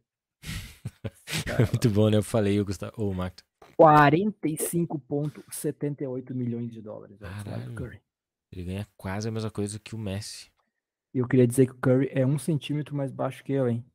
É 1.47 1.66
muito 1.68 1.89
bom, 1.89 2.10
né? 2.10 2.18
Eu 2.18 2.24
falei, 2.24 2.60
o 2.60 2.66
Gustavo. 2.66 2.93
Ô, 2.97 3.14
Marco. 3.14 3.41
45,78 3.80 6.34
milhões 6.34 6.72
de 6.72 6.82
dólares. 6.82 7.20
Caralho. 7.20 7.76
Curry. 7.76 8.01
Ele 8.51 8.66
ganha 8.66 8.88
quase 8.97 9.28
a 9.28 9.32
mesma 9.32 9.51
coisa 9.51 9.80
que 9.80 9.93
o 9.95 9.97
Messi. 9.97 10.51
E 11.14 11.20
eu 11.20 11.28
queria 11.28 11.47
dizer 11.47 11.68
que 11.68 11.74
o 11.74 11.80
Curry 11.80 12.10
é 12.12 12.26
um 12.26 12.39
centímetro 12.39 12.95
mais 12.95 13.12
baixo 13.12 13.43
que 13.43 13.53
eu, 13.53 13.68
hein? 13.68 13.86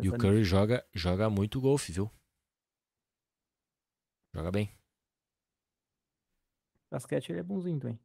E 0.00 0.08
o 0.08 0.16
Curry 0.16 0.44
joga, 0.44 0.86
joga 0.94 1.28
muito 1.28 1.60
golfe, 1.60 1.90
viu? 1.92 2.08
Joga 4.34 4.52
bem. 4.52 4.70
Basquete 6.90 7.30
ele 7.30 7.40
é 7.40 7.42
bonzinho 7.42 7.80
também. 7.80 7.98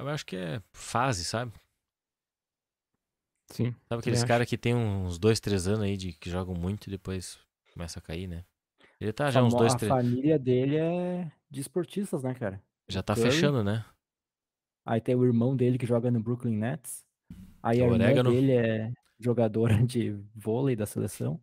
Eu 0.00 0.08
acho 0.08 0.24
que 0.26 0.36
é 0.36 0.60
fase, 0.72 1.24
sabe? 1.24 1.52
Sim. 3.50 3.74
Sabe 3.88 4.00
aqueles 4.00 4.22
caras 4.24 4.46
que 4.48 4.58
tem 4.58 4.74
uns 4.74 5.18
dois, 5.18 5.40
três 5.40 5.66
anos 5.66 5.82
aí 5.82 5.96
de 5.96 6.12
que 6.12 6.28
jogam 6.30 6.54
muito 6.54 6.86
e 6.86 6.90
depois 6.90 7.38
começa 7.72 7.98
a 7.98 8.02
cair, 8.02 8.26
né? 8.26 8.44
Ele 9.00 9.12
tá 9.12 9.30
já 9.30 9.42
uns 9.42 9.52
Famo- 9.52 9.58
dois, 9.62 9.74
a 9.74 9.78
três. 9.78 9.92
família 9.92 10.38
dele 10.38 10.76
é 10.76 11.32
de 11.50 11.60
esportistas, 11.60 12.22
né, 12.22 12.34
cara? 12.34 12.62
Já 12.88 13.02
tá 13.02 13.14
Curry. 13.14 13.30
fechando, 13.30 13.64
né? 13.64 13.84
Aí 14.84 15.00
tem 15.00 15.14
o 15.14 15.24
irmão 15.24 15.56
dele 15.56 15.78
que 15.78 15.86
joga 15.86 16.10
no 16.10 16.20
Brooklyn 16.20 16.56
Nets. 16.56 17.04
Aí 17.62 17.80
a 17.80 17.84
O 17.84 17.92
irmã 17.92 18.04
Orégano. 18.04 18.30
dele 18.30 18.52
é 18.52 18.92
jogadora 19.18 19.74
de 19.86 20.10
vôlei 20.34 20.76
da 20.76 20.86
seleção. 20.86 21.40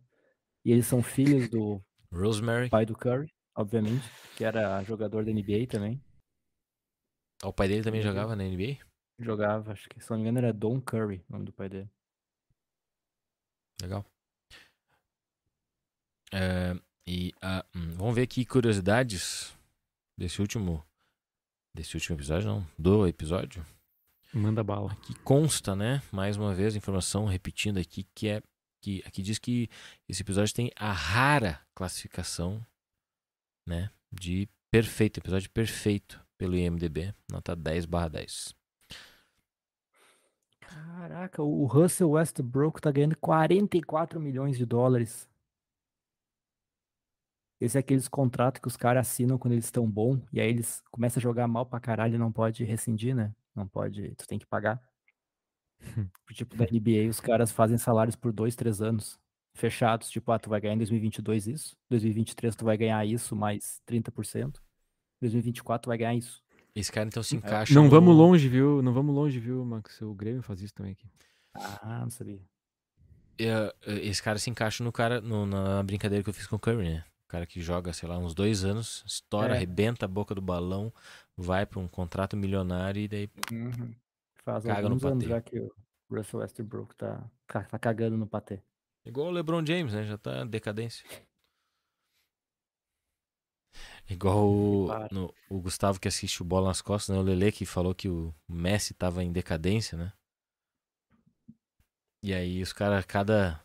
E 0.64 0.72
eles 0.72 0.86
são 0.86 1.02
filhos 1.02 1.48
do 1.48 1.80
Rosemary. 2.12 2.68
pai 2.68 2.84
do 2.84 2.96
Curry, 2.96 3.32
obviamente, 3.56 4.04
que 4.36 4.44
era 4.44 4.82
jogador 4.84 5.24
da 5.24 5.30
NBA 5.32 5.66
também. 5.68 6.00
O 7.44 7.52
pai 7.52 7.68
dele 7.68 7.82
também 7.82 8.00
Meu 8.00 8.08
jogava 8.08 8.34
na 8.34 8.44
NBA? 8.44 8.78
Jogava, 9.18 9.72
acho 9.72 9.88
que 9.88 10.00
se 10.00 10.10
não 10.10 10.18
me 10.18 10.22
engano 10.22 10.38
era 10.38 10.52
Don 10.52 10.80
Curry, 10.80 11.24
o 11.28 11.32
nome 11.32 11.44
do 11.44 11.52
pai 11.52 11.68
dele. 11.68 11.90
Legal. 13.80 14.04
É, 16.32 16.74
e 17.06 17.32
ah, 17.40 17.64
hum, 17.74 17.94
vamos 17.94 18.14
ver 18.14 18.22
aqui 18.22 18.44
curiosidades 18.44 19.56
desse 20.18 20.40
último. 20.40 20.84
Desse 21.74 21.94
último 21.94 22.16
episódio, 22.16 22.48
não. 22.48 22.66
Do 22.78 23.06
episódio. 23.06 23.64
Manda 24.32 24.64
bala. 24.64 24.92
Aqui 24.92 25.14
consta, 25.20 25.76
né? 25.76 26.02
Mais 26.10 26.36
uma 26.36 26.54
vez, 26.54 26.74
informação 26.74 27.26
repetindo 27.26 27.78
aqui, 27.78 28.04
que 28.14 28.28
é. 28.28 28.42
Que, 28.82 29.02
aqui 29.06 29.22
diz 29.22 29.38
que 29.38 29.68
esse 30.08 30.22
episódio 30.22 30.54
tem 30.54 30.70
a 30.76 30.92
rara 30.92 31.60
classificação, 31.74 32.64
né? 33.66 33.90
De 34.12 34.48
perfeito, 34.70 35.18
episódio 35.18 35.50
perfeito 35.50 36.25
pelo 36.38 36.56
IMDB, 36.56 37.14
nota 37.30 37.56
10 37.56 37.86
barra 37.86 38.08
10. 38.08 38.54
Caraca, 40.60 41.42
o 41.42 41.64
Russell 41.66 42.10
Westbrook 42.10 42.80
tá 42.80 42.90
ganhando 42.90 43.16
44 43.18 44.20
milhões 44.20 44.58
de 44.58 44.66
dólares. 44.66 45.28
Esse 47.60 47.78
é 47.78 47.80
aqueles 47.80 48.08
contratos 48.08 48.60
que 48.60 48.68
os 48.68 48.76
caras 48.76 49.08
assinam 49.08 49.38
quando 49.38 49.52
eles 49.52 49.64
estão 49.64 49.90
bom 49.90 50.20
e 50.32 50.40
aí 50.40 50.48
eles 50.48 50.82
começam 50.90 51.20
a 51.20 51.22
jogar 51.22 51.48
mal 51.48 51.64
pra 51.64 51.80
caralho 51.80 52.16
e 52.16 52.18
não 52.18 52.30
pode 52.30 52.64
rescindir, 52.64 53.14
né? 53.14 53.34
Não 53.54 53.66
pode, 53.66 54.14
tu 54.16 54.26
tem 54.26 54.38
que 54.38 54.46
pagar. 54.46 54.80
tipo, 56.32 56.54
da 56.56 56.66
NBA, 56.66 57.08
os 57.08 57.20
caras 57.20 57.50
fazem 57.52 57.78
salários 57.78 58.16
por 58.16 58.32
dois, 58.32 58.54
três 58.54 58.82
anos 58.82 59.18
fechados. 59.54 60.10
Tipo, 60.10 60.32
ah, 60.32 60.38
tu 60.38 60.50
vai 60.50 60.60
ganhar 60.60 60.74
em 60.74 60.78
2022 60.78 61.46
isso, 61.46 61.76
2023 61.88 62.54
tu 62.54 62.64
vai 62.64 62.76
ganhar 62.76 63.04
isso 63.06 63.34
mais 63.34 63.80
30%, 63.86 64.60
2024 65.20 65.84
tu 65.84 65.88
vai 65.88 65.98
ganhar 65.98 66.14
isso. 66.14 66.42
Esse 66.74 66.92
cara 66.92 67.08
então 67.08 67.22
se 67.22 67.36
encaixa. 67.36 67.72
Não 67.74 67.84
no- 67.84 67.90
vamos 67.90 68.14
longe, 68.14 68.48
viu? 68.48 68.82
Não 68.82 68.92
vamos 68.92 69.14
longe, 69.14 69.38
viu, 69.40 69.64
Max? 69.64 70.00
O 70.02 70.12
Grêmio 70.14 70.42
faz 70.42 70.60
isso 70.60 70.74
também 70.74 70.92
aqui. 70.92 71.08
Ah, 71.54 72.00
não 72.02 72.10
sabia. 72.10 72.40
É, 73.38 73.74
é, 73.86 73.94
esse 74.06 74.22
cara 74.22 74.38
se 74.38 74.50
encaixa 74.50 74.84
no 74.84 74.92
cara 74.92 75.20
no- 75.20 75.46
na 75.46 75.82
brincadeira 75.82 76.22
que 76.22 76.28
eu 76.30 76.34
fiz 76.34 76.46
com 76.46 76.56
o 76.56 76.58
Curry, 76.58 76.88
né? 76.90 77.04
O 77.24 77.28
cara 77.28 77.46
que 77.46 77.60
joga, 77.60 77.92
sei 77.92 78.08
lá, 78.08 78.18
uns 78.18 78.34
dois 78.34 78.64
anos, 78.64 79.02
estoura, 79.06 79.54
É. 79.54 79.56
arrebenta 79.56 80.04
a 80.04 80.08
boca 80.08 80.34
do 80.34 80.40
balão, 80.40 80.92
vai 81.36 81.66
pra 81.66 81.80
um 81.80 81.88
contrato 81.88 82.36
milionário 82.36 83.00
e 83.02 83.08
daí 83.08 83.28
Faz 84.44 84.64
Caga 84.64 84.82
no 84.82 84.88
alguns 84.88 85.04
anos 85.04 85.24
patê. 85.24 85.28
já 85.28 85.40
que 85.40 85.58
o 85.58 85.72
Russell 86.10 86.40
Westbrook 86.40 86.94
tá, 86.94 87.28
tá 87.68 87.78
cagando 87.78 88.16
no 88.16 88.26
patê. 88.26 88.60
Igual 89.04 89.28
o 89.28 89.30
LeBron 89.30 89.64
James, 89.66 89.92
né? 89.92 90.04
Já 90.04 90.16
tá 90.16 90.42
em 90.42 90.46
decadência. 90.46 91.04
Igual 94.08 94.48
o, 94.48 94.88
no- 95.10 95.34
o 95.48 95.60
Gustavo 95.60 95.98
que 96.00 96.08
assiste 96.08 96.42
o 96.42 96.44
Bola 96.44 96.68
nas 96.68 96.80
Costas, 96.80 97.14
né? 97.14 97.20
O 97.20 97.24
Lele 97.24 97.50
que 97.50 97.66
falou 97.66 97.94
que 97.94 98.08
o 98.08 98.34
Messi 98.48 98.94
tava 98.94 99.22
em 99.22 99.32
decadência, 99.32 99.96
né? 99.98 100.12
E 102.22 102.32
aí 102.34 102.62
os 102.62 102.72
caras, 102.72 103.04
cada, 103.04 103.60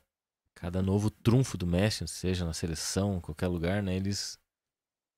cada 0.54 0.82
novo 0.82 1.10
trunfo 1.10 1.58
do 1.58 1.66
Messi, 1.66 2.08
seja 2.08 2.46
na 2.46 2.54
seleção, 2.54 3.18
em 3.18 3.22
qualquer 3.22 3.48
lugar, 3.48 3.82
né? 3.82 3.96
Eles 3.96 4.40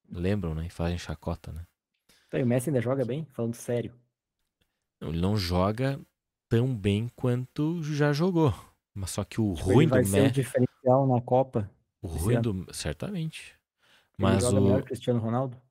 lembram, 0.10 0.54
né? 0.54 0.68
E 0.68 0.70
fazem 0.70 0.98
chacota, 0.98 1.52
né? 1.52 1.66
Tá, 2.30 2.39
e 2.39 2.44
o 2.44 2.48
Messi 2.48 2.70
ainda 2.70 2.82
joga 2.82 3.06
bem? 3.06 3.26
Falando 3.32 3.56
sério. 3.56 3.94
Não, 5.00 5.10
Ele 5.10 5.22
não 5.22 5.38
joga 5.38 6.00
tão 6.50 6.76
bem 6.76 7.10
quanto 7.16 7.82
já 7.84 8.14
jogou. 8.14 8.54
Mas 8.94 9.12
só 9.12 9.24
que 9.24 9.41
o 9.41 9.54
Tipo, 9.54 9.68
ruim 9.70 9.84
ele 9.84 9.88
vai 9.88 10.02
do 10.02 10.08
ser 10.08 10.20
o 10.20 10.24
Messi... 10.24 10.34
diferencial 10.34 11.08
na 11.08 11.22
Copa. 11.22 11.70
O 12.02 12.08
ruim 12.08 12.36
ano. 12.36 12.54
do... 12.66 12.74
Certamente. 12.74 13.58
Ele 14.20 14.28
Mas 14.28 14.43
joga 14.43 14.59
o... 14.59 14.64
melhor 14.64 14.78
que 14.80 14.84
o 14.84 14.88
Cristiano 14.88 15.20
Ronaldo? 15.20 15.57
O 15.57 15.61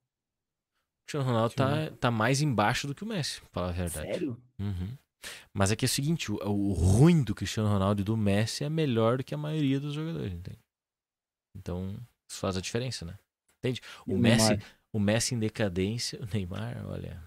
Cristiano 1.07 1.27
Ronaldo 1.27 1.55
tá, 1.55 1.91
tá 2.01 2.11
mais 2.11 2.41
embaixo 2.41 2.87
do 2.87 2.95
que 2.95 3.03
o 3.03 3.07
Messi, 3.07 3.41
pra 3.41 3.49
falar 3.51 3.69
a 3.69 3.73
verdade. 3.73 4.13
Sério? 4.13 4.43
Uhum. 4.59 4.97
Mas 5.53 5.71
é 5.71 5.77
que 5.77 5.85
é 5.85 5.87
o 5.87 5.89
seguinte, 5.89 6.33
o, 6.33 6.37
o 6.37 6.73
ruim 6.73 7.23
do 7.23 7.35
Cristiano 7.35 7.69
Ronaldo 7.69 8.01
e 8.01 8.05
do 8.05 8.17
Messi 8.17 8.65
é 8.65 8.69
melhor 8.69 9.19
do 9.19 9.25
que 9.25 9.35
a 9.35 9.39
maioria 9.39 9.79
dos 9.79 9.95
jogadores, 9.95 10.33
entende? 10.33 10.59
Então, 11.55 11.97
isso 12.29 12.41
faz 12.41 12.57
a 12.57 12.61
diferença, 12.61 13.05
né? 13.05 13.19
Entende? 13.59 13.81
E 14.07 14.15
O 14.15 14.19
Messi, 14.19 14.49
Neymar? 14.49 14.67
o 14.93 14.99
Messi 15.01 15.35
em 15.35 15.39
decadência, 15.39 16.21
o 16.21 16.27
Neymar, 16.27 16.85
olha, 16.87 17.23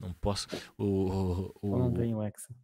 não 0.00 0.12
posso, 0.14 0.46
o, 0.78 1.52
o, 1.60 1.76
não 1.78 1.90
o, 1.90 1.94
tem 1.94 2.14
o 2.14 2.22
Hexa? 2.22 2.54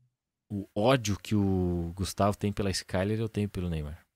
o 0.48 0.68
ódio 0.74 1.18
que 1.18 1.34
o 1.34 1.92
Gustavo 1.94 2.36
tem 2.36 2.52
pela 2.52 2.70
Skyler, 2.70 3.18
eu 3.20 3.28
tenho 3.28 3.48
pelo 3.48 3.68
Neymar. 3.68 4.06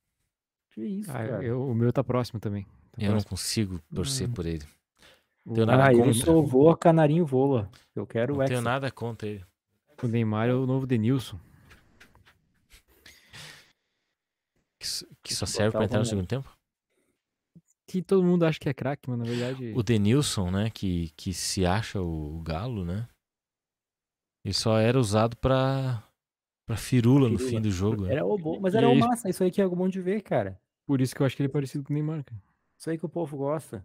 Que 0.70 0.82
isso, 0.82 1.10
Ah, 1.10 1.14
cara? 1.26 1.44
eu- 1.44 1.66
o 1.68 1.74
meu 1.74 1.92
tá 1.92 2.02
próximo 2.02 2.40
também. 2.40 2.66
Eu 2.98 3.12
não 3.12 3.22
consigo 3.22 3.80
torcer 3.94 4.28
Hum. 4.28 4.32
por 4.32 4.46
ele. 4.46 4.64
O- 5.44 5.52
tenho 5.54 5.66
nada 5.66 5.84
Ah, 5.88 5.92
contra. 5.92 6.32
voa, 6.32 6.76
canarinho 6.76 7.26
voa. 7.26 7.70
Eu 7.94 8.06
quero 8.06 8.34
o 8.34 8.38
Não 8.38 8.46
tenho 8.46 8.60
nada 8.62 8.90
contra 8.90 9.28
ele. 9.28 9.44
O 10.02 10.06
Neymar 10.06 10.48
é 10.48 10.54
o 10.54 10.66
novo 10.66 10.86
Denilson. 10.86 11.38
Que, 14.78 14.86
que 15.22 15.34
só 15.34 15.46
serve 15.46 15.76
o 15.78 15.82
entrar 15.82 15.98
no 15.98 16.04
segundo 16.06 16.26
tempo. 16.26 16.50
Que 17.86 18.02
todo 18.02 18.24
mundo 18.24 18.44
acha 18.44 18.58
que 18.58 18.68
é 18.68 18.74
craque, 18.74 19.08
mas 19.08 19.18
na 19.18 19.24
verdade. 19.24 19.72
O 19.76 19.82
Denilson, 19.82 20.50
né, 20.50 20.70
que, 20.70 21.10
que 21.16 21.32
se 21.32 21.64
acha 21.64 22.00
o 22.00 22.40
galo, 22.42 22.84
né? 22.84 23.08
Ele 24.44 24.54
só 24.54 24.78
era 24.78 24.98
usado 24.98 25.36
pra, 25.36 26.02
pra 26.66 26.76
firula, 26.76 27.28
no 27.30 27.38
Firula. 27.38 27.56
fim 27.56 27.62
do 27.62 27.70
jogo. 27.70 28.04
né? 28.04 28.14
Era 28.14 28.24
o 28.26 28.36
bom, 28.36 28.58
mas 28.60 28.74
era 28.74 28.88
o 28.88 28.94
massa. 28.98 29.28
Isso 29.28 29.42
aí 29.42 29.50
que 29.50 29.60
é 29.62 29.66
bom 29.68 29.88
de 29.88 30.00
ver, 30.00 30.22
cara. 30.22 30.60
Por 30.86 31.00
isso 31.00 31.14
que 31.14 31.22
eu 31.22 31.26
acho 31.26 31.34
que 31.36 31.42
ele 31.42 31.48
é 31.48 31.52
parecido 31.52 31.82
com 31.84 31.92
o 31.92 31.94
Neymar, 31.94 32.24
cara. 32.24 32.42
Isso 32.78 32.90
aí 32.90 32.98
que 32.98 33.06
o 33.06 33.08
povo 33.08 33.36
gosta. 33.36 33.84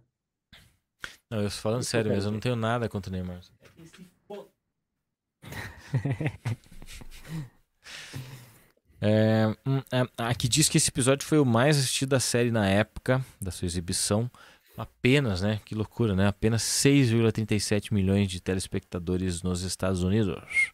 Não, 1.30 1.42
eu 1.42 1.50
tô 1.50 1.56
falando 1.56 1.82
Isso 1.82 1.92
sério, 1.92 2.12
mas 2.12 2.26
eu 2.26 2.32
não 2.32 2.40
tenho 2.40 2.56
nada 2.56 2.90
contra 2.90 3.10
o 3.10 3.14
Neymar. 3.14 3.40
É, 9.02 9.48
hum, 9.66 9.82
é, 9.92 10.08
aqui 10.18 10.48
diz 10.48 10.68
que 10.68 10.78
esse 10.78 10.90
episódio 10.90 11.28
foi 11.28 11.40
o 11.40 11.46
mais 11.46 11.78
assistido 11.78 12.10
da 12.10 12.20
série 12.20 12.52
na 12.52 12.68
época 12.68 13.24
da 13.40 13.52
sua 13.52 13.66
exibição. 13.66 14.30
Apenas, 14.76 15.42
né? 15.42 15.60
Que 15.66 15.76
loucura, 15.76 16.16
né? 16.16 16.28
Apenas 16.28 16.64
6,37 16.64 17.94
milhões 17.94 18.28
de 18.28 18.42
telespectadores 18.42 19.44
nos 19.44 19.62
Estados 19.62 20.04
Unidos. 20.04 20.72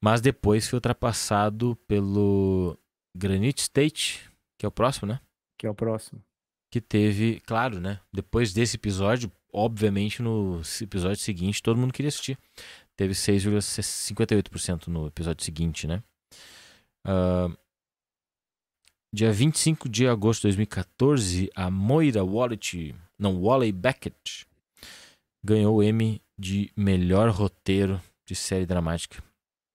Mas 0.00 0.20
depois 0.20 0.68
foi 0.68 0.76
ultrapassado 0.76 1.76
pelo 1.86 2.76
Granite 3.16 3.62
State, 3.62 4.28
que 4.58 4.66
é 4.66 4.68
o 4.68 4.72
próximo, 4.72 5.08
né? 5.08 5.20
Que 5.56 5.66
é 5.66 5.70
o 5.70 5.74
próximo. 5.74 6.22
Que 6.74 6.80
teve, 6.80 7.40
claro, 7.46 7.78
né? 7.78 8.00
Depois 8.12 8.52
desse 8.52 8.74
episódio, 8.74 9.30
obviamente 9.52 10.20
no 10.20 10.60
episódio 10.80 11.18
seguinte 11.18 11.62
todo 11.62 11.78
mundo 11.78 11.92
queria 11.92 12.08
assistir. 12.08 12.36
Teve 12.96 13.14
6,58% 13.14 14.88
no 14.88 15.06
episódio 15.06 15.44
seguinte, 15.44 15.86
né? 15.86 16.02
Ah, 17.04 17.48
dia 19.14 19.32
25 19.32 19.88
de 19.88 20.08
agosto 20.08 20.40
de 20.40 20.48
2014, 20.48 21.48
a 21.54 21.70
Moira 21.70 22.24
Wallet, 22.24 22.92
não, 23.16 23.40
Wally 23.40 23.70
Beckett, 23.70 24.44
ganhou 25.44 25.76
o 25.76 25.82
Emmy 25.82 26.20
de 26.36 26.72
melhor 26.76 27.30
roteiro 27.30 28.02
de 28.26 28.34
série 28.34 28.66
dramática, 28.66 29.22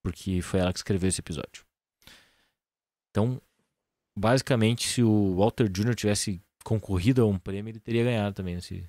porque 0.04 0.42
foi 0.42 0.60
ela 0.60 0.74
que 0.74 0.80
escreveu 0.80 1.08
esse 1.08 1.22
episódio. 1.22 1.64
Então, 3.10 3.42
basicamente, 4.18 4.86
se 4.86 5.02
o 5.02 5.38
Walter 5.38 5.70
Jr. 5.70 5.96
tivesse 5.96 6.42
concorrido 6.70 7.24
a 7.24 7.26
um 7.26 7.40
prêmio, 7.40 7.72
ele 7.72 7.80
teria 7.80 8.04
ganhado 8.04 8.36
também 8.36 8.54
nesse 8.54 8.88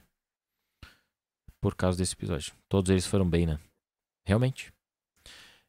por 1.63 1.75
causa 1.75 1.97
desse 1.97 2.13
episódio. 2.13 2.53
Todos 2.69 2.91
eles 2.91 3.07
foram 3.07 3.29
bem, 3.29 3.47
né? 3.47 3.59
Realmente. 4.27 4.71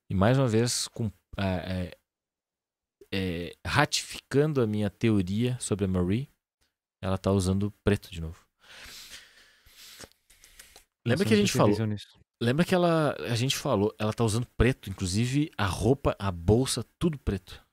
E 0.10 0.14
mais 0.14 0.38
uma 0.38 0.48
vez, 0.48 0.90
com, 0.90 1.10
é, 1.38 1.98
é, 3.14 3.56
ratificando 3.66 4.62
a 4.62 4.68
minha 4.68 4.90
teoria 4.90 5.58
sobre 5.60 5.86
a 5.86 5.88
Marie, 5.88 6.30
ela 7.02 7.18
tá 7.18 7.32
usando 7.32 7.72
preto 7.82 8.12
de 8.12 8.20
novo. 8.20 8.46
Lembra 11.06 11.24
Nossa, 11.24 11.26
que 11.26 11.34
a 11.34 11.38
gente 11.38 11.54
falou? 11.54 11.78
Lembra 12.42 12.66
que 12.66 12.76
ela, 12.76 13.16
a 13.20 13.36
gente 13.36 13.56
falou, 13.56 13.96
ela 13.98 14.12
tá 14.12 14.24
usando 14.26 14.48
preto, 14.58 14.90
inclusive 14.90 15.50
a 15.58 15.66
roupa, 15.66 16.14
a 16.20 16.30
bolsa, 16.30 16.86
tudo 17.00 17.18
preto. 17.18 17.66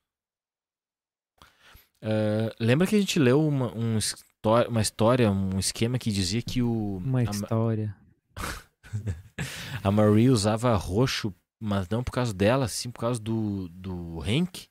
Eh, 2.00 2.54
lembra 2.60 2.86
que 2.86 2.94
a 2.94 3.00
gente 3.00 3.18
leu 3.18 3.46
uma, 3.46 3.76
um 3.76 3.98
histó- 4.38 4.68
uma 4.68 4.80
história, 4.80 5.30
um 5.30 5.58
esquema 5.58 5.98
que 5.98 6.10
dizia 6.12 6.42
que 6.42 6.62
o 6.62 6.98
Uma 6.98 7.20
a, 7.20 7.24
história. 7.24 7.96
a 9.82 9.90
Marie 9.90 10.30
usava 10.30 10.74
roxo 10.76 11.34
mas 11.60 11.88
não 11.88 12.04
por 12.04 12.12
causa 12.12 12.32
dela, 12.32 12.68
sim 12.68 12.88
por 12.90 13.00
causa 13.00 13.18
do, 13.20 13.68
do 13.70 14.20
Hank. 14.22 14.68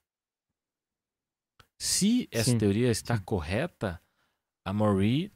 Se 1.80 2.28
essa 2.32 2.52
Sim, 2.52 2.58
teoria 2.58 2.90
está 2.90 3.18
sim. 3.18 3.24
correta, 3.24 4.02
a 4.66 4.72
Marie 4.72 5.32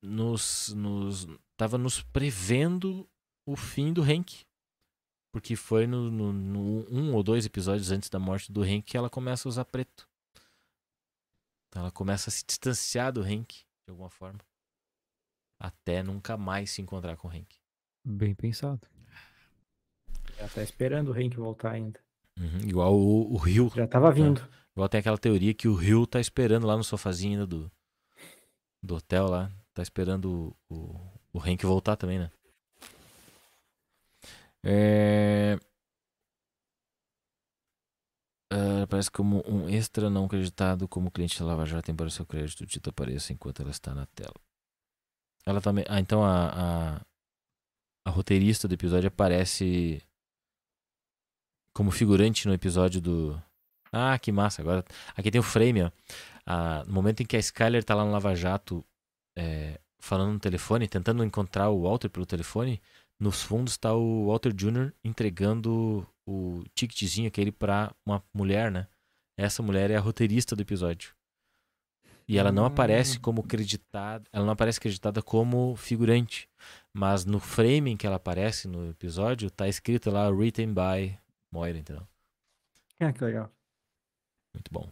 nos, 0.00 0.68
nos 0.74 1.26
tava 1.56 1.76
nos 1.76 2.00
prevendo 2.02 3.08
o 3.44 3.56
fim 3.56 3.92
do 3.92 4.00
Hank. 4.02 4.44
Porque 5.32 5.56
foi 5.56 5.86
no, 5.88 6.08
no- 6.10 6.32
no 6.32 6.86
um 6.88 7.14
ou 7.14 7.22
dois 7.22 7.44
episódios 7.44 7.90
antes 7.90 8.08
da 8.08 8.20
morte 8.20 8.52
do 8.52 8.62
Hank 8.62 8.82
que 8.82 8.96
ela 8.96 9.10
começa 9.10 9.48
a 9.48 9.50
usar 9.50 9.64
preto. 9.64 10.08
Então 11.68 11.82
ela 11.82 11.90
começa 11.90 12.30
a 12.30 12.32
se 12.32 12.44
distanciar 12.46 13.12
do 13.12 13.22
Hank, 13.22 13.64
de 13.84 13.90
alguma 13.90 14.10
forma. 14.10 14.40
Até 15.58 16.02
nunca 16.02 16.36
mais 16.36 16.70
se 16.70 16.82
encontrar 16.82 17.16
com 17.16 17.28
o 17.28 17.30
Hank. 17.30 17.56
Bem 18.04 18.34
pensado. 18.34 18.80
Já 20.38 20.48
tá 20.48 20.62
esperando 20.62 21.08
o 21.10 21.12
Hank 21.12 21.36
voltar 21.36 21.72
ainda. 21.72 22.00
Uhum, 22.38 22.60
Igual 22.66 22.94
o, 22.94 23.32
o 23.32 23.36
Rio. 23.36 23.70
Já 23.74 23.86
tava 23.86 24.10
vindo. 24.10 24.46
Igual 24.74 24.88
tem 24.88 25.00
aquela 25.00 25.18
teoria 25.18 25.54
que 25.54 25.68
o 25.68 25.74
Rio 25.74 26.06
tá 26.06 26.18
esperando 26.18 26.66
lá 26.66 26.76
no 26.76 26.82
sofazinho 26.82 27.34
ainda 27.34 27.46
do, 27.46 27.70
do 28.82 28.96
hotel 28.96 29.26
lá. 29.28 29.52
Tá 29.74 29.82
esperando 29.82 30.56
o, 30.68 30.74
o, 30.74 31.00
o 31.34 31.38
Hank 31.40 31.64
voltar 31.64 31.96
também, 31.96 32.18
né? 32.18 32.30
É... 34.64 35.58
Ah, 38.82 38.86
parece 38.86 39.10
como 39.10 39.42
um 39.46 39.68
extra 39.68 40.10
não 40.10 40.24
acreditado 40.24 40.88
como 40.88 41.10
cliente 41.10 41.38
da 41.38 41.46
Lava 41.46 41.64
Jato, 41.64 41.90
embora 41.90 42.10
seu 42.10 42.26
crédito 42.26 42.66
dito 42.66 42.90
apareça 42.90 43.32
enquanto 43.32 43.62
ela 43.62 43.70
está 43.70 43.94
na 43.94 44.06
tela. 44.06 44.34
Ela 45.46 45.60
também. 45.60 45.84
Ah, 45.88 46.00
então 46.00 46.24
a, 46.24 46.96
a, 46.96 47.00
a 48.06 48.10
roteirista 48.10 48.66
do 48.66 48.74
episódio 48.74 49.08
aparece 49.08 50.02
como 51.74 51.90
figurante 51.90 52.46
no 52.46 52.54
episódio 52.54 53.00
do. 53.00 53.42
Ah, 53.92 54.18
que 54.18 54.32
massa. 54.32 54.62
Agora. 54.62 54.84
Aqui 55.16 55.30
tem 55.30 55.40
o 55.40 55.44
frame, 55.44 55.82
ó. 55.84 55.90
Ah, 56.46 56.84
no 56.86 56.92
momento 56.92 57.22
em 57.22 57.26
que 57.26 57.36
a 57.36 57.40
Skyler 57.40 57.84
tá 57.84 57.94
lá 57.94 58.04
no 58.04 58.10
Lava 58.10 58.34
Jato 58.34 58.84
é, 59.36 59.80
falando 60.00 60.32
no 60.32 60.40
telefone, 60.40 60.88
tentando 60.88 61.24
encontrar 61.24 61.70
o 61.70 61.82
Walter 61.82 62.10
pelo 62.10 62.26
telefone, 62.26 62.82
nos 63.20 63.42
fundos 63.42 63.76
tá 63.76 63.94
o 63.94 64.26
Walter 64.26 64.52
Jr. 64.52 64.92
entregando 65.04 66.06
o 66.26 66.62
ticketzinho 66.74 67.28
aquele 67.28 67.52
pra 67.52 67.94
uma 68.06 68.22
mulher, 68.32 68.70
né? 68.70 68.86
Essa 69.36 69.62
mulher 69.62 69.90
é 69.90 69.96
a 69.96 70.00
roteirista 70.00 70.54
do 70.54 70.62
episódio. 70.62 71.14
E 72.28 72.38
ela 72.38 72.52
não 72.52 72.64
aparece 72.64 73.18
como 73.18 73.42
creditada, 73.42 74.24
ela 74.32 74.44
não 74.44 74.52
aparece 74.52 74.80
creditada 74.80 75.20
como 75.20 75.74
figurante, 75.76 76.48
mas 76.92 77.24
no 77.24 77.40
frame 77.40 77.90
em 77.90 77.96
que 77.96 78.06
ela 78.06 78.16
aparece 78.16 78.68
no 78.68 78.90
episódio 78.90 79.50
tá 79.50 79.68
escrito 79.68 80.10
lá 80.10 80.28
written 80.28 80.72
by 80.72 81.18
Moira, 81.52 81.78
entendeu? 81.78 82.06
Ah, 83.00 83.12
que 83.12 83.24
legal. 83.24 83.50
Muito 84.54 84.70
bom. 84.70 84.88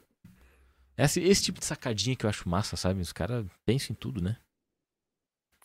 Esse, 0.99 1.21
esse 1.21 1.45
tipo 1.45 1.61
de 1.61 1.65
sacadinha 1.65 2.17
que 2.17 2.27
eu 2.27 2.31
acho 2.31 2.49
massa, 2.49 2.77
sabe? 2.77 3.01
Os 3.01 3.13
caras 3.13 3.47
pensam 3.65 3.95
em 3.95 3.97
tudo, 3.97 4.21
né? 4.21 4.37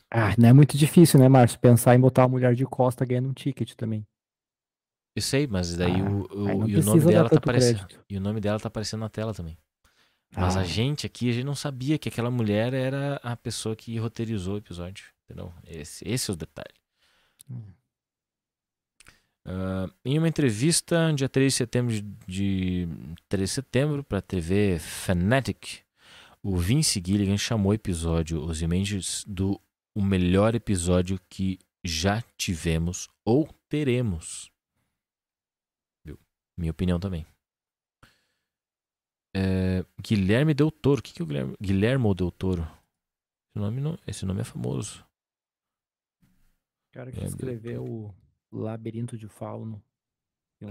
Ah, 0.10 0.34
não 0.38 0.50
é 0.50 0.54
muito 0.54 0.78
difícil, 0.78 1.20
né, 1.20 1.28
Márcio? 1.28 1.60
Pensar 1.60 1.96
em 1.96 2.00
botar 2.00 2.24
a 2.24 2.28
mulher 2.28 2.56
de 2.56 2.66
costa 2.66 3.04
ganhando 3.04 3.30
um 3.30 3.34
ticket 3.34 3.74
também. 3.74 4.06
Eu 5.16 5.22
sei, 5.22 5.48
mas 5.48 5.76
daí 5.76 6.02
Ah, 6.02 6.04
o, 6.04 6.64
o- 6.64 6.68
e 6.70 6.76
o 6.78 6.84
nome 6.84 7.02
dela 7.06 7.30
tá 7.30 7.38
aparecendo. 7.38 7.88
E 8.10 8.18
o 8.18 8.22
nome 8.22 8.42
dela 8.42 8.60
tá 8.60 8.68
aparecendo 8.68 9.00
na 9.00 9.10
tela 9.10 9.34
também. 9.34 9.58
Mas 10.36 10.58
Ah. 10.58 10.62
a 10.62 10.64
gente 10.66 11.06
aqui, 11.06 11.30
a 11.30 11.34
gente 11.34 11.46
não 11.46 11.56
sabia 11.56 11.98
que 11.98 12.10
aquela 12.10 12.30
mulher 12.30 12.74
era 12.74 13.16
a 13.24 13.36
pessoa 13.38 13.76
que 13.76 13.98
roteirizou 13.98 14.56
o 14.56 14.58
episódio. 14.58 15.06
Entendeu? 15.24 15.54
Esse, 15.66 16.08
esse 16.08 16.30
é 16.30 16.34
o 16.34 16.38
detalhe. 16.38 16.76
Hum. 17.50 17.62
Ah, 19.46 19.88
em 20.04 20.18
uma 20.18 20.28
entrevista, 20.28 21.14
dia 21.14 21.30
3 21.30 21.54
de 21.54 21.58
setembro 21.58 21.94
de, 21.94 22.02
de 22.28 22.88
3 23.30 23.50
de 23.50 23.54
setembro, 23.56 24.04
para 24.04 24.18
a 24.18 24.22
TV 24.22 24.80
Fanatic, 24.80 25.80
o 26.44 26.58
Vince 26.58 27.02
Gilligan 27.06 27.38
chamou 27.38 27.72
o 27.72 27.76
episódio 27.76 28.44
Os 28.44 28.62
Images 28.62 29.24
do 29.28 29.60
o 29.94 30.02
melhor 30.02 30.54
episódio 30.56 31.20
que 31.30 31.58
já 31.84 32.22
tivemos 32.38 33.08
ou 33.24 33.48
teremos. 33.70 34.52
Minha 36.58 36.72
opinião 36.72 37.00
também. 37.00 37.26
É, 39.36 39.86
Guilherme 40.02 40.54
Del 40.54 40.72
Toro. 40.72 41.00
O 41.00 41.04
que, 41.04 41.14
que 41.14 41.22
é 41.22 41.24
o 41.24 41.28
Guilherme? 41.28 41.56
Guilhermo 41.62 42.14
Del 42.16 42.32
Toro? 42.32 42.62
Esse 42.64 43.60
nome, 43.60 43.82
não, 43.82 44.00
esse 44.08 44.26
nome 44.26 44.42
é 44.42 44.44
famoso. 44.46 45.06
O 46.24 46.94
cara 46.94 47.12
que 47.12 47.20
É, 47.20 47.26
escreveu 47.26 48.14
o 48.52 48.58
Labirinto 48.58 49.18
de 49.18 49.28
Fauno. 49.28 49.84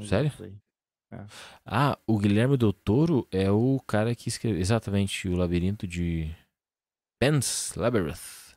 Sério? 0.08 0.32
aí. 0.40 0.56
Ah, 1.64 1.96
o 2.06 2.18
Guilherme 2.18 2.56
Del 2.56 2.72
Toro 2.72 3.28
é 3.30 3.50
o 3.50 3.78
cara 3.86 4.14
que 4.14 4.28
escreveu 4.28 4.60
exatamente 4.60 5.28
o 5.28 5.36
labirinto 5.36 5.86
de 5.86 6.34
Pan's 7.20 7.74
Labyrinth. 7.76 8.56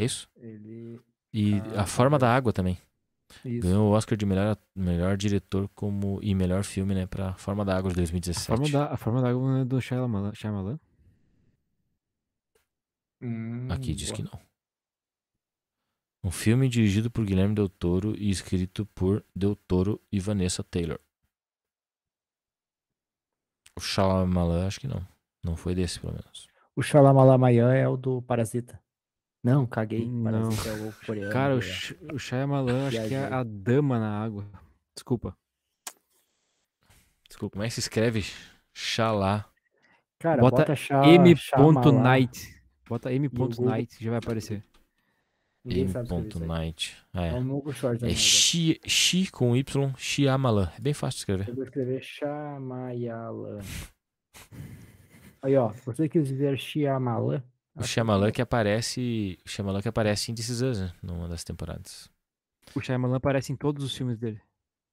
É 0.00 0.04
isso? 0.04 0.28
Ele. 0.36 1.00
E 1.32 1.54
Ah, 1.76 1.82
A 1.82 1.86
Forma 1.86 2.18
tá. 2.18 2.26
da 2.26 2.34
Água 2.34 2.52
também. 2.52 2.76
Isso. 3.44 3.66
Ganhou 3.66 3.90
o 3.90 3.92
Oscar 3.94 4.16
de 4.16 4.24
melhor, 4.26 4.56
melhor 4.74 5.16
diretor 5.16 5.68
como, 5.74 6.18
e 6.22 6.34
melhor 6.34 6.62
filme, 6.64 6.94
né? 6.94 7.06
Pra 7.06 7.34
Forma 7.34 7.64
da 7.64 7.76
Água 7.76 7.90
de 7.90 7.94
A 7.94 8.02
2017. 8.02 8.46
forma, 8.46 8.68
da, 8.68 8.92
a 8.92 8.96
forma 8.96 9.20
da 9.22 9.30
água 9.30 9.42
não 9.42 9.56
é 9.60 9.64
do 9.64 9.80
Shyamalan. 9.80 10.32
Shyamalan? 10.34 10.78
Hum, 13.20 13.68
Aqui 13.70 13.94
diz 13.94 14.10
boa. 14.10 14.16
que 14.16 14.22
não. 14.22 14.40
Um 16.24 16.30
filme 16.30 16.68
dirigido 16.68 17.10
por 17.10 17.24
Guilherme 17.24 17.54
Del 17.54 17.68
Toro 17.68 18.14
e 18.16 18.30
escrito 18.30 18.86
por 18.86 19.24
Del 19.34 19.56
Toro 19.56 20.00
e 20.10 20.20
Vanessa 20.20 20.62
Taylor. 20.62 20.98
O 23.76 23.80
Shyamalan, 23.80 24.66
acho 24.66 24.80
que 24.80 24.86
não. 24.88 25.06
Não 25.42 25.56
foi 25.56 25.74
desse, 25.74 25.98
pelo 25.98 26.12
menos. 26.12 26.46
O 26.76 26.82
Shalamalamayan 26.82 27.72
é 27.74 27.86
o 27.88 27.96
do 27.96 28.22
Parasita. 28.22 28.80
Não, 29.42 29.66
caguei. 29.66 30.08
Não. 30.08 30.22
Parasita 30.24 30.68
é 30.68 30.72
o 30.88 30.92
coreano. 31.06 31.32
Cara, 31.32 31.54
o, 31.54 31.58
é. 31.58 31.62
Sh- 31.62 31.96
o 32.12 32.18
Shyamalan 32.18 32.86
acho 32.88 33.08
que 33.08 33.14
é 33.14 33.24
a 33.24 33.42
dama 33.42 33.98
na 33.98 34.22
água. 34.22 34.46
Desculpa. 34.94 35.36
Desculpa. 37.28 37.54
Como 37.54 37.64
é 37.64 37.68
que 37.68 37.74
se 37.74 37.80
escreve? 37.80 38.24
Xalá. 38.72 39.44
Cara, 40.18 40.40
bota 40.40 40.58
bota 40.58 40.76
Sha- 40.76 41.04
M. 41.08 41.34
Shyamalan. 41.36 42.02
Night. 42.02 42.62
Bota 42.88 43.12
M. 43.12 43.26
Google- 43.28 43.64
Night 43.64 43.96
que 43.98 44.04
já 44.04 44.10
vai 44.10 44.18
aparecer. 44.18 44.62
Ninguém 45.64 45.88
sabe 45.88 46.04
escrever 46.04 46.22
M. 46.22 46.28
isso 46.28 46.42
aí. 46.42 46.48
Night. 46.48 46.96
É 47.14 47.28
É. 47.28 47.32
um. 47.34 47.58
É 47.58 48.06
né, 48.06 48.14
Xi, 48.14 48.80
Xi 48.86 49.30
com 49.30 49.56
Y, 49.56 49.92
Shyamalan. 49.96 50.70
É 50.76 50.80
bem 50.80 50.94
fácil 50.94 51.16
de 51.16 51.20
escrever. 51.20 51.48
Eu 51.48 51.54
vou 51.56 51.64
escrever 51.64 52.00
Shamayalan. 52.02 53.58
Aí, 55.42 55.56
ó. 55.56 55.68
Você 55.84 56.08
quis 56.08 56.28
dizer 56.28 56.56
Shyamalan? 56.58 57.42
O 57.74 57.82
Shyamalan 57.82 58.30
que 58.30 58.42
aparece. 58.42 59.38
O 59.44 59.48
Shyamalan 59.48 59.80
que 59.80 59.88
aparece 59.88 60.30
em 60.30 60.34
This 60.34 60.48
Is 60.48 60.62
Us, 60.62 60.80
né? 60.80 60.92
Numa 61.02 61.28
das 61.28 61.44
temporadas. 61.44 62.10
O 62.74 62.80
Shyamalan 62.80 63.16
aparece 63.16 63.52
em 63.52 63.56
todos 63.56 63.84
os 63.84 63.96
filmes 63.96 64.18
dele. 64.18 64.40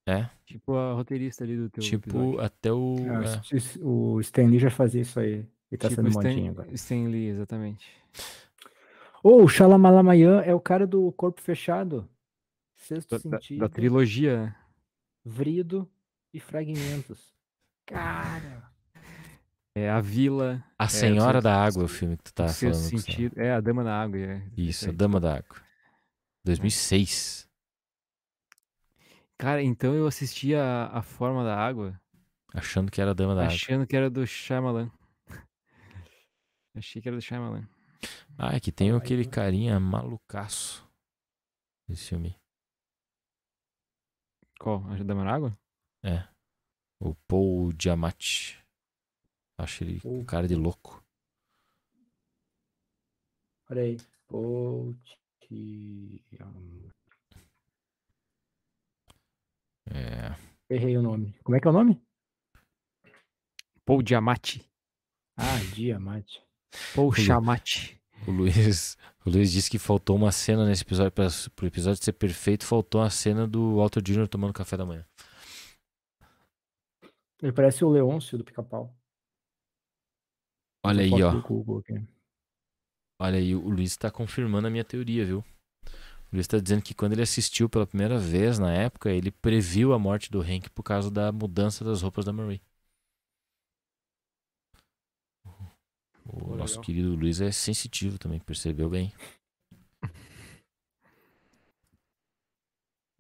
É? 0.08 0.30
Tipo 0.46 0.76
a 0.76 0.94
roteirista 0.94 1.44
ali 1.44 1.56
do 1.56 1.70
teu 1.70 1.84
tipo, 1.84 2.10
episódio. 2.10 2.42
até 2.42 2.72
o. 2.72 2.96
Ah, 3.10 3.42
é. 3.54 3.84
O 3.84 4.20
Stan 4.22 4.48
Lee 4.48 4.60
já 4.60 4.72
fazia 4.72 5.02
isso 5.02 5.20
aí. 5.20 5.46
Ele 5.72 5.78
tá 5.78 5.90
tipo 5.90 6.02
sendo 6.02 6.10
Stan, 6.10 6.30
modinho 6.30 6.52
agora. 6.52 6.74
Stan 6.74 7.08
Lee, 7.08 7.28
exatamente. 7.28 7.88
Ô, 9.22 9.44
o 9.44 9.48
Shalamalamayan 9.48 10.42
é 10.42 10.56
o 10.56 10.60
cara 10.60 10.88
do 10.88 11.12
Corpo 11.12 11.42
Fechado. 11.42 12.10
Sexto 12.76 13.12
Da, 13.30 13.40
Sentido, 13.40 13.60
da 13.60 13.70
trilogia? 13.70 14.56
Vrido 15.24 15.88
e 16.34 16.40
Fragmentos. 16.40 17.36
Cara, 17.86 18.69
É 19.80 19.90
a 19.90 20.02
Vila. 20.02 20.64
A 20.78 20.86
é, 20.86 20.88
Senhora 20.88 21.42
da 21.42 21.56
Água 21.56 21.84
é 21.84 21.86
o 21.86 21.88
filme 21.88 22.18
que 22.18 22.24
tu 22.24 22.34
tá 22.34 22.48
falando. 22.48 22.76
sentido. 22.76 23.40
É, 23.40 23.54
a 23.54 23.62
Dama 23.62 23.84
na 23.84 24.02
Água. 24.02 24.18
É, 24.18 24.42
Isso, 24.58 24.90
a. 24.90 24.94
Dama 24.94 25.20
da 25.20 25.38
Água. 25.38 25.56
2006. 26.46 27.48
Cara, 29.38 29.62
então 29.64 29.94
eu 29.94 30.06
assisti 30.06 30.54
a, 30.54 30.88
a 30.88 31.02
Forma 31.02 31.44
da 31.44 31.56
Água 31.56 32.00
Achando 32.54 32.92
que 32.92 33.00
era 33.00 33.12
a 33.12 33.14
Dama 33.14 33.36
da 33.36 33.42
Água. 33.42 33.54
achando 33.54 33.86
que 33.86 33.96
era 33.96 34.10
do 34.10 34.26
Shyamalan. 34.26 34.92
Achei 36.76 37.02
que 37.02 37.08
era 37.08 37.16
do 37.16 37.22
Shyamalan. 37.22 37.68
Ah, 38.38 38.56
é 38.56 38.60
que 38.60 38.72
tem 38.72 38.92
aquele 38.92 39.26
carinha 39.26 39.80
malucaço. 39.80 40.88
Esse 41.88 42.10
filme. 42.10 42.36
Qual? 44.60 44.84
A 44.88 44.96
Dama 45.04 45.24
na 45.24 45.34
Água? 45.34 45.60
É. 46.04 46.28
O 47.00 47.14
Paul 47.28 47.72
Giamatti. 47.80 48.58
Acho 49.60 49.84
ele 49.84 49.98
um 49.98 50.00
Paul- 50.00 50.26
cara 50.26 50.48
de 50.48 50.56
louco. 50.56 51.04
olha 53.70 53.82
aí. 53.84 53.98
É. 59.90 60.36
Errei 60.70 60.98
o 60.98 61.02
nome. 61.02 61.36
Como 61.44 61.56
é 61.56 61.60
que 61.60 61.68
é 61.68 61.70
o 61.70 61.74
nome? 61.74 62.02
Paul 63.86 64.04
Giamatti. 64.06 64.64
Ah, 65.36 65.58
Diamante. 65.74 66.42
Paul 66.96 67.12
Chamatti. 67.14 68.00
O 68.28 68.32
Luiz, 68.32 68.98
o 69.26 69.30
Luiz 69.30 69.52
disse 69.52 69.70
que 69.70 69.80
faltou 69.80 70.16
uma 70.16 70.32
cena 70.32 70.66
nesse 70.66 70.84
episódio. 70.84 71.12
Para 71.12 71.28
o 71.28 71.66
episódio 71.66 72.04
ser 72.04 72.14
perfeito, 72.14 72.66
faltou 72.66 73.02
a 73.02 73.10
cena 73.10 73.48
do 73.48 73.78
Walter 73.78 74.02
Jr. 74.02 74.28
tomando 74.28 74.54
café 74.54 74.78
da 74.78 74.86
manhã. 74.86 75.06
Ele 77.42 77.54
parece 77.54 77.84
o 77.86 77.90
Leôncio 77.90 78.38
do 78.38 78.44
pica-pau. 78.44 78.94
Olha 80.84 81.04
aí, 81.04 81.22
ó. 81.22 81.32
Olha 83.22 83.38
aí, 83.38 83.56
o 83.56 83.70
Luiz 83.70 83.96
tá 83.98 84.10
confirmando 84.10 84.68
a 84.68 84.70
minha 84.70 84.84
teoria, 84.84 85.26
viu? 85.26 85.40
O 86.32 86.36
Luiz 86.36 86.48
tá 86.48 86.60
dizendo 86.60 86.82
que 86.82 86.94
quando 86.94 87.14
ele 87.14 87.22
assistiu 87.22 87.70
pela 87.70 87.88
primeira 87.88 88.18
vez 88.18 88.60
na 88.60 88.72
época, 88.74 89.12
ele 89.12 89.32
previu 89.32 89.94
a 89.94 90.00
morte 90.00 90.32
do 90.32 90.42
Hank 90.42 90.70
por 90.72 90.84
causa 90.84 91.12
da 91.12 91.32
mudança 91.32 91.84
das 91.84 92.02
roupas 92.02 92.26
da 92.26 92.34
Marie. 92.34 92.62
O 96.26 96.56
nosso 96.56 96.76
legal. 96.76 96.84
querido 96.86 97.14
Luiz 97.16 97.42
é 97.42 97.52
sensitivo 97.52 98.18
também, 98.18 98.40
percebeu 98.40 98.90
bem. 98.90 99.12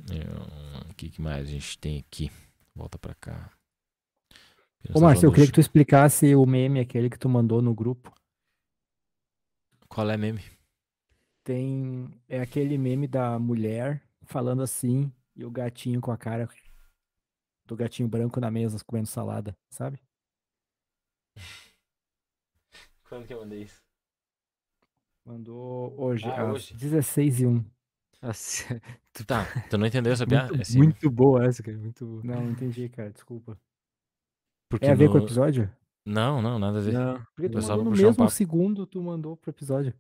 É, 0.10 0.90
O 0.90 0.94
que, 0.96 1.10
que 1.10 1.22
mais 1.22 1.48
a 1.48 1.52
gente 1.52 1.78
tem 1.78 2.00
aqui? 2.00 2.32
Volta 2.76 2.98
pra 2.98 3.14
cá. 3.16 3.52
Ô, 4.94 5.02
Márcio, 5.02 5.28
eu 5.28 5.32
queria 5.32 5.48
que 5.48 5.54
tu 5.54 5.60
explicasse 5.60 6.34
o 6.36 6.46
meme 6.46 6.80
aquele 6.80 7.10
que 7.10 7.20
tu 7.20 7.28
mandou 7.28 7.62
no 7.62 7.74
grupo. 7.74 8.14
Qual 9.88 10.10
é 10.10 10.18
meme? 10.18 10.42
Tem. 11.44 12.08
É 12.28 12.40
aquele 12.42 12.78
meme 12.78 13.08
da 13.08 13.38
mulher 13.40 14.04
falando 14.24 14.62
assim 14.62 15.12
e 15.36 15.44
o 15.44 15.52
gatinho 15.52 16.00
com 16.00 16.12
a 16.12 16.18
cara 16.18 16.48
do 17.66 17.76
gatinho 17.76 18.08
branco 18.08 18.40
na 18.40 18.50
mesa 18.50 18.84
comendo 18.86 19.08
salada, 19.08 19.56
sabe? 19.70 20.00
Quando 23.08 23.26
que 23.28 23.34
eu 23.34 23.40
mandei 23.40 23.64
isso? 23.64 23.82
Mandou 25.26 25.94
hoje, 26.00 26.26
Ah, 26.26 26.50
às 26.50 26.56
hoje. 26.56 26.74
16 26.76 27.42
e 27.42 27.46
1. 27.46 27.64
Nossa, 28.22 28.82
Tá, 29.28 29.46
tu 29.70 29.78
não 29.78 29.86
entendeu 29.86 30.14
essa 30.14 30.26
piada? 30.26 30.48
muito, 30.50 30.60
É 30.60 30.62
assim, 30.62 30.78
muito 30.78 31.10
boa 31.12 31.46
essa, 31.46 31.62
cara. 31.62 31.78
Muito 31.78 32.06
boa. 32.06 32.24
Não, 32.24 32.44
não 32.44 32.52
entendi, 32.52 32.90
cara, 32.90 33.12
desculpa. 33.12 33.60
Porque 34.70 34.86
É 34.86 34.92
a 34.92 34.96
ver 34.96 35.10
com 35.10 35.16
o 35.16 35.18
no- 35.20 35.26
episódio? 35.26 35.70
Não, 36.06 36.42
não, 36.42 36.58
nada 36.58 36.78
a 36.80 36.82
ver. 36.82 36.94
Não, 36.94 37.22
Porque 37.36 37.50
tu 37.50 37.62
mandou 37.62 37.84
no 37.84 37.90
um 37.92 37.94
mesmo 37.94 38.16
papo. 38.16 38.32
segundo, 38.32 38.86
tu 38.86 39.02
mandou 39.02 39.36
pro 39.38 39.50
episódio. 39.52 39.94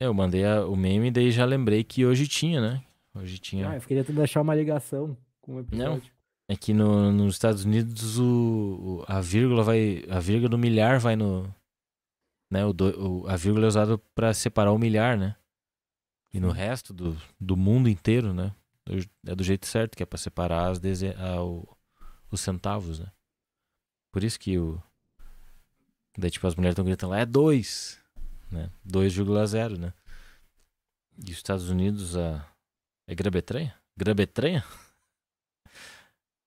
É, 0.00 0.06
Eu 0.06 0.14
mandei 0.14 0.44
a- 0.44 0.66
o 0.66 0.76
meme 0.76 1.08
e 1.08 1.10
daí 1.10 1.30
já 1.30 1.44
lembrei 1.44 1.82
que 1.82 2.04
hoje 2.04 2.26
tinha, 2.28 2.60
né? 2.60 2.84
Hoje 3.14 3.38
tinha. 3.38 3.70
Ah, 3.70 3.76
eu 3.76 3.80
queria 3.80 4.04
tentar 4.04 4.22
achar 4.22 4.40
uma 4.40 4.54
ligação 4.54 5.16
com 5.40 5.56
o 5.56 5.60
episódio. 5.60 6.10
É 6.48 6.56
que 6.56 6.74
no, 6.74 7.10
nos 7.12 7.34
Estados 7.34 7.64
Unidos 7.64 8.18
o, 8.18 8.24
o- 9.00 9.04
a 9.08 9.20
vírgula 9.20 9.62
vai. 9.62 10.04
A 10.10 10.18
vírgula 10.20 10.48
do 10.48 10.58
milhar 10.58 10.98
vai 10.98 11.16
no. 11.16 11.52
Né, 12.50 12.64
o, 12.66 12.72
do- 12.72 13.22
o- 13.22 13.28
a 13.28 13.36
vírgula 13.36 13.66
é 13.66 13.68
usada 13.68 13.98
pra 14.14 14.34
separar 14.34 14.72
o 14.72 14.78
milhar, 14.78 15.16
né? 15.16 15.34
E 16.34 16.40
no 16.40 16.50
resto 16.50 16.92
do, 16.92 17.16
do 17.40 17.56
mundo 17.56 17.88
inteiro, 17.88 18.32
né? 18.34 18.52
É 19.26 19.34
do 19.34 19.42
jeito 19.44 19.66
certo, 19.66 19.96
que 19.96 20.02
é 20.02 20.06
pra 20.06 20.18
separar 20.18 20.68
as 20.70 20.78
deze- 20.78 21.14
a- 21.16 21.42
o- 21.42 21.66
os 22.30 22.40
centavos, 22.40 22.98
né? 23.00 23.06
Por 24.12 24.22
isso 24.22 24.38
que 24.38 24.58
o. 24.58 24.80
Daí, 26.16 26.30
tipo, 26.30 26.46
as 26.46 26.54
mulheres 26.54 26.74
estão 26.74 26.84
gritando 26.84 27.10
lá, 27.10 27.20
é 27.20 27.26
2, 27.26 27.98
né? 28.50 28.70
2,0, 28.86 29.78
né? 29.78 29.94
E 31.18 31.30
os 31.30 31.38
Estados 31.38 31.70
Unidos, 31.70 32.16
a. 32.16 32.46
É 33.08 33.14
Grã-Bretanha? 33.14 33.74
Grã-Bretanha? 33.96 34.62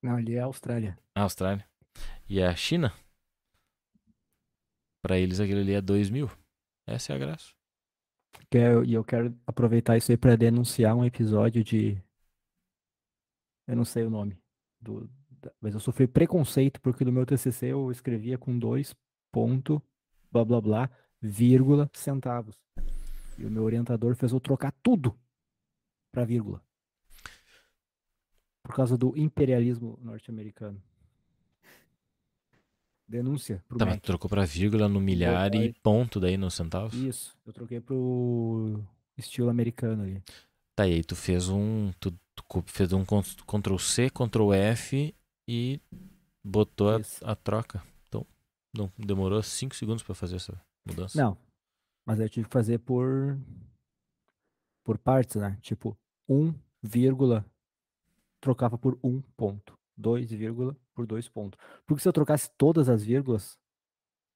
Não, 0.02 0.16
ali 0.18 0.36
é 0.36 0.40
a 0.40 0.46
Austrália. 0.46 0.98
A 1.16 1.22
Austrália. 1.22 1.68
E 2.30 2.42
a 2.42 2.56
China? 2.56 2.94
Pra 5.02 5.18
eles 5.18 5.40
aquilo 5.40 5.62
ali 5.62 5.74
é 5.74 5.82
2 5.82 6.10
mil. 6.10 6.30
Essa 6.88 7.14
é 7.14 7.16
a 7.16 7.20
graça. 7.20 7.54
E 8.86 8.94
eu 8.94 9.04
quero 9.04 9.38
aproveitar 9.46 9.98
isso 9.98 10.12
aí 10.12 10.18
pra 10.18 10.36
denunciar 10.36 10.96
um 10.96 11.04
episódio 11.04 11.64
de. 11.64 12.02
Eu 13.68 13.76
não 13.76 13.86
sei 13.86 14.04
o 14.04 14.10
nome. 14.10 14.38
Do... 14.80 15.10
da- 15.46 15.52
Mas 15.62 15.74
eu 15.76 15.80
sofri 15.80 16.08
preconceito 16.08 16.82
porque 16.82 17.06
no 17.06 17.12
meu 17.12 17.26
TCC 17.26 17.68
eu 17.68 17.92
escrevia 17.92 18.38
com 18.38 18.58
dois 18.58 18.96
ponto, 19.32 19.82
blá 20.32 20.44
blá 20.44 20.60
blá, 20.62 20.90
vírgula, 21.22 21.90
centavos. 21.94 22.60
E 23.38 23.46
o 23.46 23.52
meu 23.52 23.64
orientador 23.64 24.16
fez 24.16 24.32
eu 24.32 24.40
trocar 24.40 24.74
tudo 24.82 25.18
pra 26.12 26.24
vírgula. 26.26 26.62
Por 28.64 28.74
causa 28.74 28.98
do 28.98 29.16
imperialismo 29.18 30.00
norte-americano. 30.02 30.82
Denúncia 33.08 33.64
pro 33.68 33.78
Tá, 33.78 33.98
trocou 33.98 34.28
pra 34.30 34.46
vírgula 34.46 34.90
no 34.90 35.00
milhar 35.00 35.54
e 35.54 35.74
ponto 35.84 36.20
daí 36.20 36.38
nos 36.38 36.56
centavos. 36.56 36.94
Isso, 36.96 37.38
eu 37.46 37.54
troquei 37.54 37.80
pro 37.80 38.84
estilo 39.16 39.50
americano 39.50 40.02
ali. 40.04 40.24
Tá, 40.76 40.88
e 40.88 40.94
aí 40.94 41.04
tu 41.04 41.16
fez 41.16 41.48
um. 41.48 41.92
Tu, 42.00 42.12
tu 42.36 42.64
fez 42.66 42.92
um 42.94 43.06
Ctrl 43.06 43.78
C, 43.78 44.10
Ctrl 44.10 44.54
F 44.54 45.14
e 45.48 45.80
botou 46.44 46.90
a, 46.90 47.00
a 47.24 47.36
troca. 47.36 47.84
Então, 48.08 48.26
não 48.76 48.92
demorou 48.98 49.42
5 49.42 49.76
segundos 49.76 50.04
pra 50.04 50.16
fazer 50.16 50.36
essa 50.38 50.60
mudança. 50.86 51.22
Não, 51.22 51.38
mas 52.06 52.20
eu 52.20 52.30
tive 52.30 52.48
que 52.48 52.54
fazer 52.54 52.80
por 52.80 53.38
por 54.84 54.98
partes, 55.00 55.38
né? 55.38 55.58
Tipo, 55.62 55.98
1, 56.30 56.54
vírgula, 56.84 57.44
trocava 58.40 58.78
por 58.78 58.98
1 59.04 59.22
ponto. 59.36 59.78
2, 59.98 60.30
vírgula, 60.32 60.76
por 60.94 61.08
2 61.08 61.28
pontos. 61.30 61.60
Porque 61.86 62.02
se 62.04 62.08
eu 62.08 62.14
trocasse 62.14 62.52
todas 62.58 62.90
as 62.90 63.02
vírgulas 63.04 63.58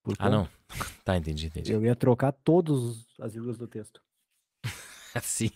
por 0.03 0.15
Ah, 0.18 0.30
não. 0.30 0.45
ponto, 0.45 0.60
Tá, 1.06 1.18
entendi, 1.18 1.48
entendi. 1.48 1.72
eu 1.72 1.84
ia 1.84 1.95
trocar 1.95 2.31
todas 2.31 3.06
as 3.19 3.34
vírgulas 3.34 3.57
do 3.57 3.68
texto. 3.68 4.02
Assim. 5.14 5.49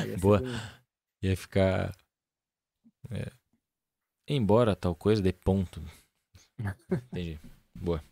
Aí 0.00 0.10
ia 0.10 0.18
Boa. 0.18 0.40
Ia 1.22 1.36
ficar. 1.36 1.96
é, 3.10 3.30
Embora 4.26 4.74
tal 4.74 4.94
coisa 4.94 5.22
de 5.22 5.32
ponto. 5.32 5.82
Entendi. 6.90 7.38
Boa. 7.74 8.02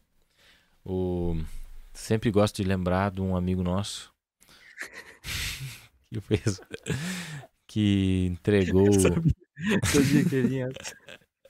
O... 0.85 1.37
Sempre 1.95 2.31
gosto 2.31 2.57
de 2.57 2.65
lembrar 2.65 3.11
de 3.11 3.21
um 3.21 3.37
amigo 3.37 3.63
nosso 3.63 4.13
que 6.13 6.21
fez. 6.21 6.61
que 7.67 8.27
entregou. 8.31 8.91
Sabia 8.93 10.25
que 10.25 10.43
vinha 10.43 10.69
essa. 10.69 10.97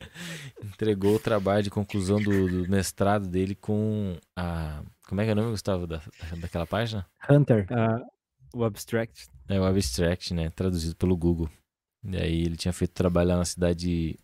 entregou 0.65 1.17
o 1.17 1.21
trabalho 1.21 1.63
de 1.63 1.71
conclusão 1.71 2.21
do, 2.21 2.65
do 2.65 2.71
mestrado 2.71 3.27
dele 3.29 3.55
com 3.55 4.17
a. 4.37 4.83
Como 5.09 5.21
é 5.21 5.25
que 5.25 5.31
é 5.31 5.33
o 5.33 5.37
nome, 5.37 5.51
Gustavo, 5.51 5.87
da, 5.87 6.03
daquela 6.39 6.67
página? 6.67 7.07
Hunter, 7.29 7.67
Ah, 7.71 8.01
o 8.55 8.65
abstract. 8.65 9.29
É 9.49 9.61
o 9.61 9.65
Abstract, 9.65 10.33
né? 10.33 10.51
Traduzido 10.51 10.97
pelo 10.97 11.17
Google. 11.17 11.51
E 12.05 12.17
aí 12.17 12.43
ele 12.43 12.57
tinha 12.57 12.73
feito 12.73 12.93
trabalho 12.93 13.31
lá 13.31 13.37
na 13.37 13.45
cidade 13.45 14.19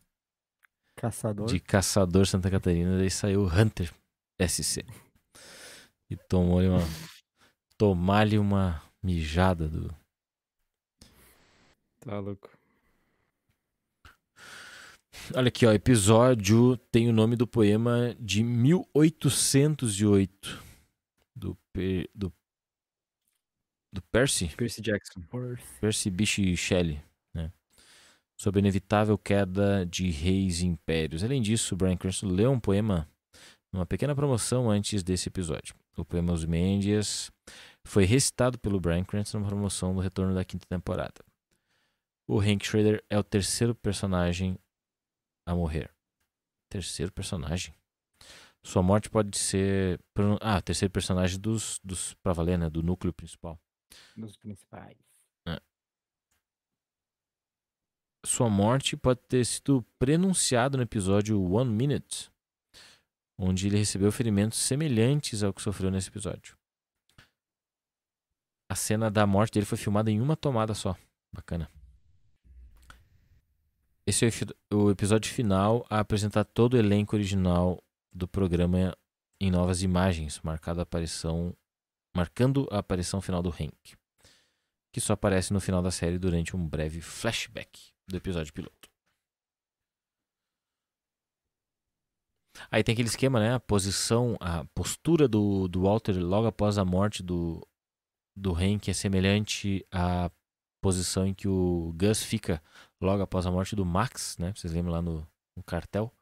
caçador. 0.99 1.47
de 1.47 1.61
Caçador 1.61 2.27
Santa 2.27 2.51
Catarina, 2.51 2.99
daí 2.99 3.11
saiu 3.11 3.47
Hunter 3.47 3.93
SC. 4.41 4.85
E 6.11 6.17
tomou-lhe 6.17 6.69
uma. 6.69 6.81
Tomar-lhe 7.77 8.39
uma 8.39 8.83
mijada 9.03 9.69
do. 9.69 9.95
Tá 12.01 12.19
louco. 12.19 12.49
Olha 15.35 15.49
aqui, 15.49 15.67
ó. 15.67 15.73
Episódio 15.73 16.77
tem 16.91 17.09
o 17.09 17.13
nome 17.13 17.37
do 17.37 17.47
poema 17.47 18.17
de 18.19 18.43
1808. 18.43 20.65
Do. 21.37 21.57
Do, 22.15 22.33
do 23.93 24.03
Percy. 24.11 24.49
Percy 24.57 24.81
Jackson. 24.81 25.21
Percy 25.81 26.11
Bysshe 26.11 26.57
Shelley? 26.57 27.01
Sobre 28.39 28.61
a 28.61 28.63
inevitável 28.63 29.19
queda 29.19 29.85
de 29.85 30.11
reis 30.11 30.61
e 30.61 30.67
impérios. 30.67 31.25
Além 31.25 31.43
disso, 31.43 31.75
Brian 31.75 31.97
Cranston 31.97 32.29
leu 32.29 32.53
um 32.53 32.61
poema 32.61 33.09
numa 33.73 33.85
pequena 33.85 34.15
promoção 34.15 34.71
antes 34.71 35.03
desse 35.03 35.29
episódio. 35.29 35.75
O 35.97 36.05
poema 36.05 36.33
Os 36.33 36.45
Mendias 36.45 37.33
foi 37.85 38.05
recitado 38.05 38.57
pelo 38.59 38.79
Brian 38.79 39.05
Cranston 39.05 39.41
na 39.41 39.49
promoção 39.49 39.93
do 39.93 40.01
retorno 40.01 40.35
da 40.35 40.45
quinta 40.45 40.67
temporada. 40.69 41.25
O 42.29 42.39
Hank 42.39 42.65
Schrader 42.65 43.03
é 43.11 43.19
o 43.19 43.25
terceiro 43.25 43.75
personagem 43.75 44.57
a 45.45 45.55
morrer. 45.55 45.91
Terceiro 46.71 47.11
personagem? 47.11 47.75
Sua 48.63 48.83
morte 48.83 49.09
pode 49.11 49.37
ser. 49.37 49.99
Ah, 50.41 50.61
terceiro 50.61 50.93
personagem 50.93 51.41
dos, 51.41 51.81
dos 51.83 52.15
pra 52.23 52.33
valer, 52.33 52.59
né? 52.59 52.69
Do 52.69 52.83
núcleo 52.83 53.13
principal. 53.13 53.59
Dos 54.17 54.37
principais. 54.37 55.08
Sua 58.29 58.51
morte 58.51 58.95
pode 58.95 59.21
ter 59.27 59.43
sido 59.43 59.83
prenunciada 59.99 60.77
no 60.77 60.83
episódio 60.83 61.43
One 61.51 61.71
Minute, 61.71 62.31
onde 63.39 63.67
ele 63.67 63.79
recebeu 63.79 64.13
ferimentos 64.13 64.59
semelhantes 64.59 65.43
ao 65.43 65.51
que 65.51 65.63
sofreu 65.63 65.91
nesse 65.91 66.11
episódio. 66.11 66.55
A 68.69 68.75
cena 68.75 69.11
da 69.11 69.27
morte 69.27 69.55
dele 69.55 69.65
foi 69.65 69.79
filmada 69.79 70.11
em 70.11 70.21
uma 70.21 70.37
tomada 70.37 70.75
só. 70.75 70.95
Bacana. 71.33 71.71
Esse 74.07 74.27
é 74.27 74.75
o 74.75 74.91
episódio 74.91 75.33
final 75.33 75.87
a 75.89 75.99
apresentar 75.99 76.45
todo 76.45 76.75
o 76.75 76.79
elenco 76.79 77.17
original 77.17 77.83
do 78.13 78.29
programa 78.29 78.95
em 79.41 79.51
novas 79.51 79.83
imagens, 79.83 80.39
marcada 80.43 80.83
a 80.83 80.83
aparição, 80.83 81.57
marcando 82.15 82.69
a 82.71 82.81
aparição 82.81 83.23
final 83.23 83.43
do 83.43 83.49
Hank, 83.49 83.97
que 84.93 85.01
só 85.01 85.15
aparece 85.15 85.51
no 85.51 85.61
final 85.61 85.81
da 85.81 85.91
série 85.91 86.19
durante 86.19 86.55
um 86.55 86.69
breve 86.69 87.01
flashback 87.01 87.97
do 88.09 88.17
episódio 88.17 88.53
piloto. 88.53 88.89
Aí 92.71 92.83
tem 92.83 92.93
aquele 92.93 93.09
esquema, 93.09 93.39
né? 93.39 93.55
A 93.55 93.61
posição, 93.61 94.37
a 94.41 94.65
postura 94.75 95.29
do, 95.29 95.69
do 95.69 95.83
Walter 95.83 96.13
logo 96.19 96.47
após 96.47 96.77
a 96.77 96.85
morte 96.85 97.23
do, 97.23 97.67
do 98.37 98.53
Hank 98.53 98.91
é 98.91 98.93
semelhante 98.93 99.87
à 99.93 100.31
posição 100.81 101.27
em 101.27 101.35
que 101.35 101.49
o 101.49 101.93
Gus 101.97 102.23
fica 102.23 102.63
logo 103.01 103.23
após 103.23 103.47
a 103.47 103.51
morte 103.51 103.77
do 103.77 103.85
Max, 103.85 104.37
né? 104.39 104.53
Vocês 104.55 104.73
lembram 104.73 104.93
lá 104.93 105.03
no, 105.03 105.27
no 105.57 105.63
cartel? 105.63 106.13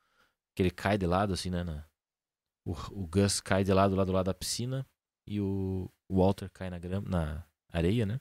Que 0.54 0.62
ele 0.62 0.70
cai 0.70 0.98
de 0.98 1.06
lado, 1.06 1.32
assim, 1.32 1.50
né? 1.50 1.64
Na, 1.64 1.84
o, 2.66 2.72
o 2.92 3.06
Gus 3.06 3.40
cai 3.40 3.64
de 3.64 3.72
lado 3.72 3.94
lá 3.94 4.04
do 4.04 4.12
lado 4.12 4.26
da 4.26 4.34
piscina 4.34 4.86
e 5.26 5.40
o, 5.40 5.90
o 6.08 6.16
Walter 6.16 6.50
cai 6.50 6.70
na, 6.70 6.78
grama, 6.78 7.08
na 7.08 7.46
areia, 7.72 8.06
né? 8.06 8.20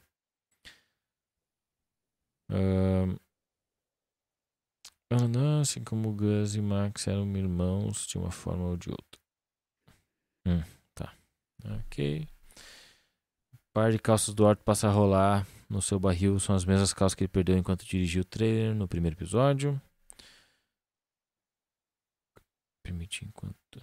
Ahn, 2.49 3.17
não, 5.11 5.61
assim 5.61 5.83
como 5.83 6.13
Gus 6.13 6.55
e 6.55 6.61
Max 6.61 7.07
eram 7.07 7.25
irmãos 7.37 8.05
de 8.07 8.17
uma 8.17 8.31
forma 8.31 8.65
ou 8.65 8.77
de 8.77 8.89
outra. 8.89 9.19
Hum, 10.47 10.63
tá. 10.93 11.13
Ok. 11.63 12.27
Par 13.73 13.91
de 13.91 13.99
calças 13.99 14.33
do 14.33 14.45
Art 14.47 14.59
passa 14.63 14.87
a 14.87 14.91
rolar 14.91 15.45
no 15.69 15.81
seu 15.81 15.99
barril. 15.99 16.39
São 16.39 16.55
as 16.55 16.65
mesmas 16.65 16.93
calças 16.93 17.15
que 17.15 17.23
ele 17.23 17.29
perdeu 17.29 17.57
enquanto 17.57 17.85
dirigiu 17.85 18.21
o 18.21 18.25
trailer 18.25 18.73
no 18.73 18.87
primeiro 18.87 19.15
episódio. 19.15 19.79
Permitir 22.83 23.25
enquanto. 23.25 23.79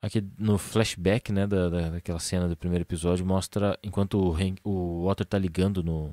Aqui 0.00 0.20
no 0.38 0.58
flashback, 0.58 1.30
né, 1.32 1.46
da, 1.46 1.68
da- 1.68 1.90
daquela 1.90 2.18
cena 2.18 2.48
do 2.48 2.56
primeiro 2.56 2.82
episódio, 2.82 3.24
mostra 3.24 3.78
enquanto 3.84 4.14
o, 4.18 4.32
Hank, 4.34 4.60
o 4.64 5.04
Walter 5.04 5.24
tá 5.24 5.38
ligando 5.38 5.82
no. 5.82 6.12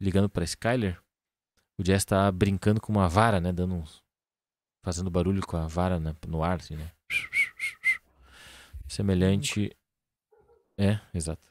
Ligando 0.00 0.28
pra 0.28 0.44
Skyler, 0.44 1.00
o 1.78 1.84
Jess 1.84 2.04
tá 2.04 2.30
brincando 2.32 2.80
com 2.80 2.92
uma 2.92 3.08
vara, 3.08 3.40
né, 3.40 3.52
dando 3.52 3.74
uns. 3.74 4.02
fazendo 4.84 5.10
barulho 5.10 5.44
com 5.46 5.56
a 5.56 5.66
vara 5.66 5.98
né, 5.98 6.14
no 6.26 6.42
ar, 6.42 6.56
assim, 6.56 6.76
né. 6.76 6.90
Semelhante. 8.88 9.76
É, 10.78 11.00
exato. 11.12 11.42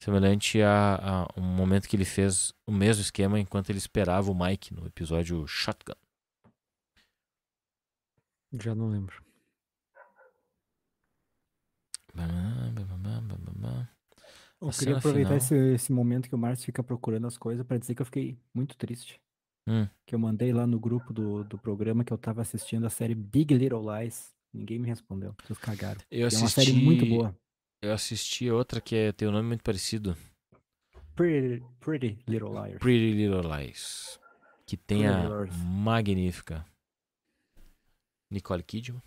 Semelhante 0.00 0.62
a, 0.62 1.24
a 1.24 1.40
um 1.40 1.42
momento 1.42 1.88
que 1.88 1.96
ele 1.96 2.04
fez 2.04 2.54
o 2.66 2.72
mesmo 2.72 3.02
esquema 3.02 3.38
enquanto 3.38 3.70
ele 3.70 3.78
esperava 3.78 4.30
o 4.30 4.34
Mike 4.34 4.72
no 4.72 4.86
episódio 4.86 5.46
Shotgun. 5.46 5.94
Já 8.52 8.74
não 8.74 8.88
lembro. 8.88 9.22
Eu 14.60 14.70
queria 14.70 14.96
aproveitar 14.96 15.36
esse, 15.36 15.54
esse 15.74 15.92
momento 15.92 16.28
que 16.28 16.34
o 16.34 16.38
Márcio 16.38 16.66
fica 16.66 16.82
procurando 16.82 17.26
as 17.26 17.38
coisas 17.38 17.64
pra 17.64 17.78
dizer 17.78 17.94
que 17.94 18.02
eu 18.02 18.06
fiquei 18.06 18.36
muito 18.52 18.76
triste. 18.76 19.20
Hum. 19.68 19.86
Que 20.06 20.14
eu 20.14 20.18
mandei 20.18 20.52
lá 20.52 20.66
no 20.66 20.80
grupo 20.80 21.12
do, 21.12 21.44
do 21.44 21.58
programa 21.58 22.02
que 22.04 22.12
eu 22.12 22.18
tava 22.18 22.42
assistindo 22.42 22.86
a 22.86 22.90
série 22.90 23.14
Big 23.14 23.54
Little 23.54 23.82
Lies. 23.82 24.34
Ninguém 24.52 24.78
me 24.78 24.88
respondeu. 24.88 25.34
Vocês 25.44 25.58
cagaram. 25.58 26.00
Eu 26.10 26.20
E 26.20 26.22
é 26.22 26.26
assisti, 26.26 26.42
uma 26.42 26.48
série 26.50 26.72
muito 26.72 27.06
boa. 27.06 27.36
Eu 27.82 27.92
assisti 27.92 28.50
outra 28.50 28.80
que 28.80 28.96
é, 28.96 29.12
tem 29.12 29.28
um 29.28 29.32
nome 29.32 29.46
muito 29.46 29.62
parecido. 29.62 30.16
Pretty, 31.14 31.64
Pretty 31.80 32.18
Little 32.26 32.50
Liars. 32.52 32.78
Pretty 32.80 33.12
Little 33.12 33.42
Lies. 33.42 34.18
Que 34.66 34.76
tem 34.76 35.02
Pretty 35.02 35.14
a 35.14 35.28
Liars. 35.28 35.56
magnífica 35.56 36.64
Nicole 38.30 38.62
Kidman. 38.62 39.02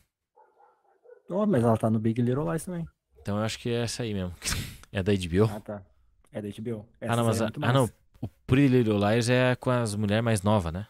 Oh, 1.30 1.46
mas 1.46 1.64
ela 1.64 1.78
tá 1.78 1.90
no 1.90 2.00
Big 2.00 2.22
Little 2.22 2.50
Lies 2.50 2.66
também. 2.66 2.86
Então 3.20 3.38
eu 3.38 3.44
acho 3.44 3.60
que 3.60 3.70
é 3.70 3.82
essa 3.84 4.04
aí 4.04 4.14
mesmo. 4.14 4.34
É 4.92 5.02
da 5.02 5.12
HBO. 5.14 5.46
Ah, 5.56 5.60
tá. 5.60 5.82
É 6.32 6.42
da 6.42 6.48
HBO. 6.50 6.86
Ah, 7.02 7.08
não, 7.08 7.14
Essa 7.14 7.24
mas 7.24 7.38
série 7.38 7.52
é 7.62 7.66
a- 7.66 7.70
ah, 7.70 7.74
não. 7.74 7.90
O 8.22 8.28
Pretty 8.28 8.68
Little 8.68 9.00
Lies 9.00 9.30
é 9.30 9.56
com 9.56 9.70
as 9.72 9.96
mulheres 9.96 10.24
mais 10.24 10.42
novas, 10.44 10.72
né? 10.74 10.88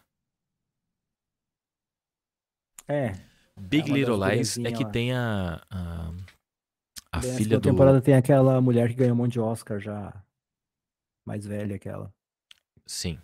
É. 2.87 3.13
Big 3.57 3.89
uma 3.89 3.97
Little 3.97 4.17
Lies 4.29 4.57
é 4.57 4.71
que 4.71 4.83
lá. 4.83 4.89
tem 4.89 5.13
a. 5.13 5.61
A, 5.69 6.09
a 7.11 7.17
na 7.17 7.21
filha 7.37 7.59
do. 7.59 7.61
temporada 7.69 8.01
tem 8.01 8.15
aquela 8.15 8.59
mulher 8.59 8.89
que 8.89 8.95
ganhou 8.95 9.13
um 9.13 9.17
monte 9.17 9.33
de 9.33 9.39
Oscar 9.39 9.79
já. 9.79 10.13
Mais 11.25 11.45
velha 11.45 11.77
que 11.77 11.87
ela. 11.87 12.13
Sim. 12.85 13.19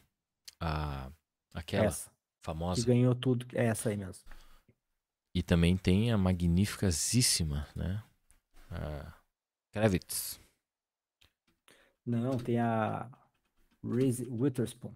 A, 0.59 1.09
aquela 1.53 1.85
Essa. 1.85 2.09
Que 2.09 2.15
famosa. 2.45 2.85
ganhou 2.85 3.13
tudo. 3.15 3.45
É 3.53 3.65
essa 3.65 3.89
aí 3.89 3.97
mesmo. 3.97 4.23
E 5.35 5.43
também 5.43 5.75
tem 5.75 6.11
a 6.11 6.17
magnificíssima, 6.17 7.67
né? 7.75 8.01
A 8.71 9.13
Kravitz. 9.73 10.39
Não, 12.07 12.37
tem 12.37 12.57
a 12.57 13.09
Reese 13.83 14.25
Witherspoon. 14.29 14.93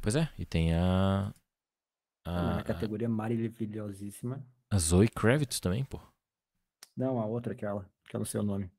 Pois 0.00 0.16
é, 0.16 0.32
e 0.38 0.46
tem 0.46 0.72
a. 0.74 1.34
A, 2.24 2.56
na 2.56 2.62
categoria 2.64 3.08
maravilhosíssima. 3.08 4.42
a 4.70 4.78
Zoe 4.78 5.08
Kravitz 5.08 5.60
também, 5.60 5.84
pô. 5.84 6.00
Não, 6.96 7.20
a 7.20 7.26
outra 7.26 7.52
aquela, 7.52 7.88
que 8.08 8.16
eu 8.16 8.20
não 8.20 8.24
sei 8.24 8.40
o 8.40 8.42
nome. 8.42 8.70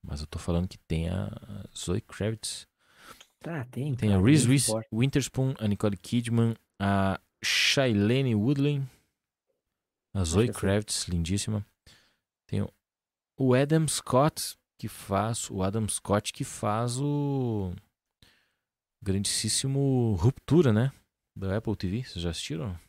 Mas 0.00 0.20
eu 0.20 0.26
tô 0.28 0.38
falando 0.38 0.68
que 0.68 0.78
tem 0.78 1.08
a 1.08 1.28
Zoe 1.76 2.00
Kravitz. 2.00 2.68
Tá, 3.40 3.64
tem. 3.64 3.94
Tem 3.96 4.10
cara, 4.10 4.20
a 4.20 4.24
Reese. 4.24 4.48
Witherspoon, 4.92 5.54
a 5.58 5.66
Nicole 5.66 5.96
Kidman, 5.96 6.54
a 6.78 7.20
Shailene 7.42 8.34
Woodley, 8.36 8.80
a 10.14 10.22
Zoe 10.22 10.48
é. 10.48 10.52
Kravitz, 10.52 11.08
lindíssima. 11.08 11.66
Tem 12.46 12.64
o 13.36 13.54
Adam 13.54 13.88
Scott, 13.88 14.56
que 14.80 14.88
faz. 14.88 15.50
O 15.50 15.62
Adam 15.62 15.86
Scott 15.86 16.32
que 16.32 16.42
faz 16.42 16.98
o. 16.98 17.74
Grandíssimo 19.02 20.14
Ruptura, 20.14 20.72
né? 20.72 20.90
Da 21.36 21.58
Apple 21.58 21.76
TV. 21.76 22.02
Vocês 22.02 22.22
já 22.22 22.30
assistiram? 22.30 22.80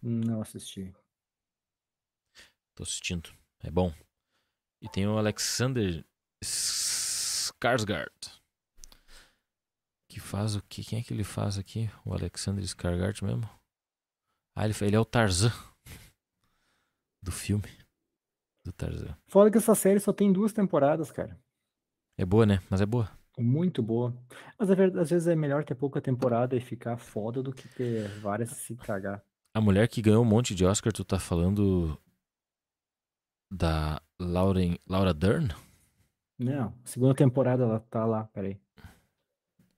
Não 0.00 0.40
assisti. 0.40 0.94
Tô 2.76 2.84
assistindo. 2.84 3.28
É 3.58 3.70
bom. 3.70 3.92
E 4.80 4.88
tem 4.88 5.04
o 5.08 5.18
Alexander 5.18 6.04
Skarsgård. 6.42 8.40
Que 10.08 10.20
faz 10.20 10.54
o 10.54 10.62
que? 10.62 10.84
Quem 10.84 11.00
é 11.00 11.02
que 11.02 11.12
ele 11.12 11.24
faz 11.24 11.58
aqui? 11.58 11.90
O 12.04 12.14
Alexander 12.14 12.64
Skarsgård 12.64 13.24
mesmo? 13.24 13.50
Ah, 14.54 14.64
ele, 14.64 14.74
ele 14.80 14.94
é 14.94 15.00
o 15.00 15.04
Tarzan. 15.04 15.52
Do 17.20 17.32
filme. 17.32 17.68
Do 18.70 18.72
Tarzan. 18.72 19.16
Foda 19.26 19.50
que 19.50 19.58
essa 19.58 19.74
série 19.74 19.98
só 19.98 20.12
tem 20.12 20.32
duas 20.32 20.52
temporadas, 20.52 21.10
cara. 21.10 21.36
É 22.16 22.24
boa, 22.24 22.46
né? 22.46 22.60
Mas 22.70 22.80
é 22.80 22.86
boa. 22.86 23.10
Muito 23.36 23.82
boa. 23.82 24.14
Mas 24.56 24.68
verdade, 24.68 25.00
às 25.00 25.10
vezes 25.10 25.26
é 25.26 25.34
melhor 25.34 25.64
ter 25.64 25.74
pouca 25.74 26.00
temporada 26.00 26.54
e 26.56 26.60
ficar 26.60 26.96
foda 26.96 27.42
do 27.42 27.52
que 27.52 27.66
ter 27.68 28.08
várias 28.20 28.50
se 28.50 28.76
cagar. 28.76 29.24
A 29.52 29.60
mulher 29.60 29.88
que 29.88 30.00
ganhou 30.00 30.22
um 30.22 30.28
monte 30.28 30.54
de 30.54 30.64
Oscar, 30.64 30.92
tu 30.92 31.04
tá 31.04 31.18
falando 31.18 31.98
da 33.50 34.00
Lauren, 34.20 34.78
Laura 34.88 35.12
Dern? 35.12 35.48
Não, 36.38 36.72
segunda 36.84 37.14
temporada 37.14 37.64
ela 37.64 37.80
tá 37.80 38.04
lá, 38.04 38.24
peraí. 38.24 38.60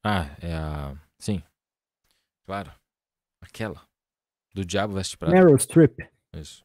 Ah, 0.05 0.37
é 0.41 0.55
a. 0.55 0.95
Sim. 1.19 1.43
Claro. 2.45 2.71
Aquela. 3.41 3.81
Do 4.55 4.67
Diabo 4.67 4.95
Veste 4.95 5.17
Prada. 5.17 5.35
Meryl 5.35 5.59
Streep. 5.59 5.99
Isso. 6.35 6.63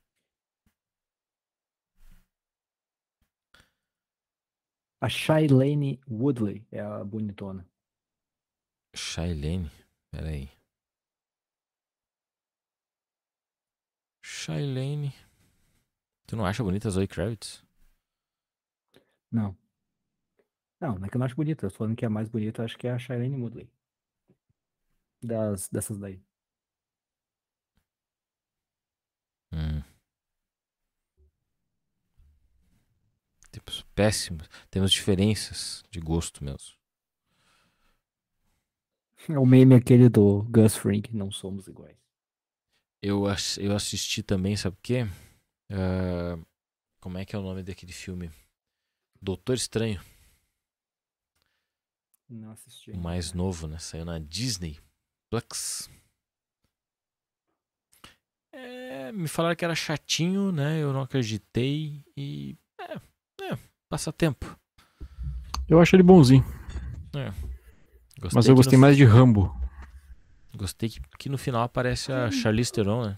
A 5.00 5.08
Shailene 5.10 6.00
Woodley 6.10 6.66
é 6.72 6.80
a 6.80 7.04
bonitona. 7.04 7.66
Shailene. 8.96 9.70
Pera 10.12 10.30
aí. 10.30 10.50
Shailene. 14.24 15.14
Tu 16.26 16.36
não 16.36 16.46
acha 16.46 16.64
bonita 16.64 16.88
a 16.88 16.92
Zoe 16.92 17.08
Kravitz? 17.08 17.64
Não. 19.32 19.56
Não, 20.80 20.98
não 20.98 21.06
é 21.06 21.10
que 21.10 21.16
eu 21.16 21.20
não 21.20 21.26
acho 21.26 21.36
bonita. 21.36 21.66
Eu 21.66 21.72
tô 21.72 21.78
falando 21.78 21.96
que 21.96 22.06
a 22.06 22.10
mais 22.10 22.28
bonita 22.28 22.62
eu 22.62 22.66
acho 22.66 22.78
que 22.78 22.88
é 22.88 22.92
a 22.92 23.00
Shailene 23.00 23.40
Woodley. 23.40 23.70
Das, 25.22 25.70
dessas 25.70 25.98
daí. 26.00 26.20
Hum. 29.52 29.84
Tipos 33.98 34.06
péssimos. 34.06 34.50
Temos 34.70 34.92
diferenças 34.92 35.84
de 35.90 36.00
gosto 36.00 36.44
mesmo. 36.44 36.78
É 39.30 39.38
o 39.38 39.46
meme 39.46 39.76
aquele 39.76 40.08
do 40.08 40.44
Gus 40.44 40.76
Fring, 40.76 41.04
não 41.12 41.32
somos 41.32 41.68
iguais. 41.68 41.98
Eu, 43.02 43.24
eu 43.60 43.76
assisti 43.76 44.24
também, 44.24 44.56
sabe 44.56 44.76
o 44.76 44.80
quê? 44.82 45.06
Ah, 45.72 46.38
como 47.00 47.18
é 47.18 47.26
que 47.26 47.36
é 47.36 47.40
o 47.40 47.42
nome 47.42 47.64
daquele 47.64 47.92
filme? 47.92 48.32
Doutor 49.22 49.56
Estranho, 49.56 50.00
Não 52.30 52.52
assisti. 52.52 52.92
o 52.92 52.98
mais 52.98 53.34
novo, 53.34 53.68
né? 53.68 53.80
Saiu 53.80 54.06
na 54.06 54.20
Disney 54.20 54.80
Plus. 55.30 55.90
É, 58.52 59.12
me 59.12 59.28
falaram 59.28 59.56
que 59.56 59.66
era 59.66 59.76
chatinho, 59.76 60.52
né? 60.52 60.82
Eu 60.82 60.94
não 60.94 61.02
acreditei 61.02 62.04
e. 62.16 62.56
É 62.80 63.17
passatempo. 63.90 64.58
Eu 65.68 65.80
acho 65.80 65.96
ele 65.96 66.04
bonzinho. 66.04 66.44
Gostei 68.20 68.36
Mas 68.36 68.48
eu 68.48 68.56
gostei 68.56 68.78
no- 68.78 68.82
mais 68.82 68.98
de 68.98 69.04
Rambo. 69.06 69.56
Gostei 70.56 70.90
que, 70.90 71.00
que 71.20 71.30
no 71.30 71.38
final 71.38 71.62
aparece 71.62 72.12
a 72.12 72.32
Charlize 72.32 72.72
Theron, 72.72 73.06
né? 73.06 73.18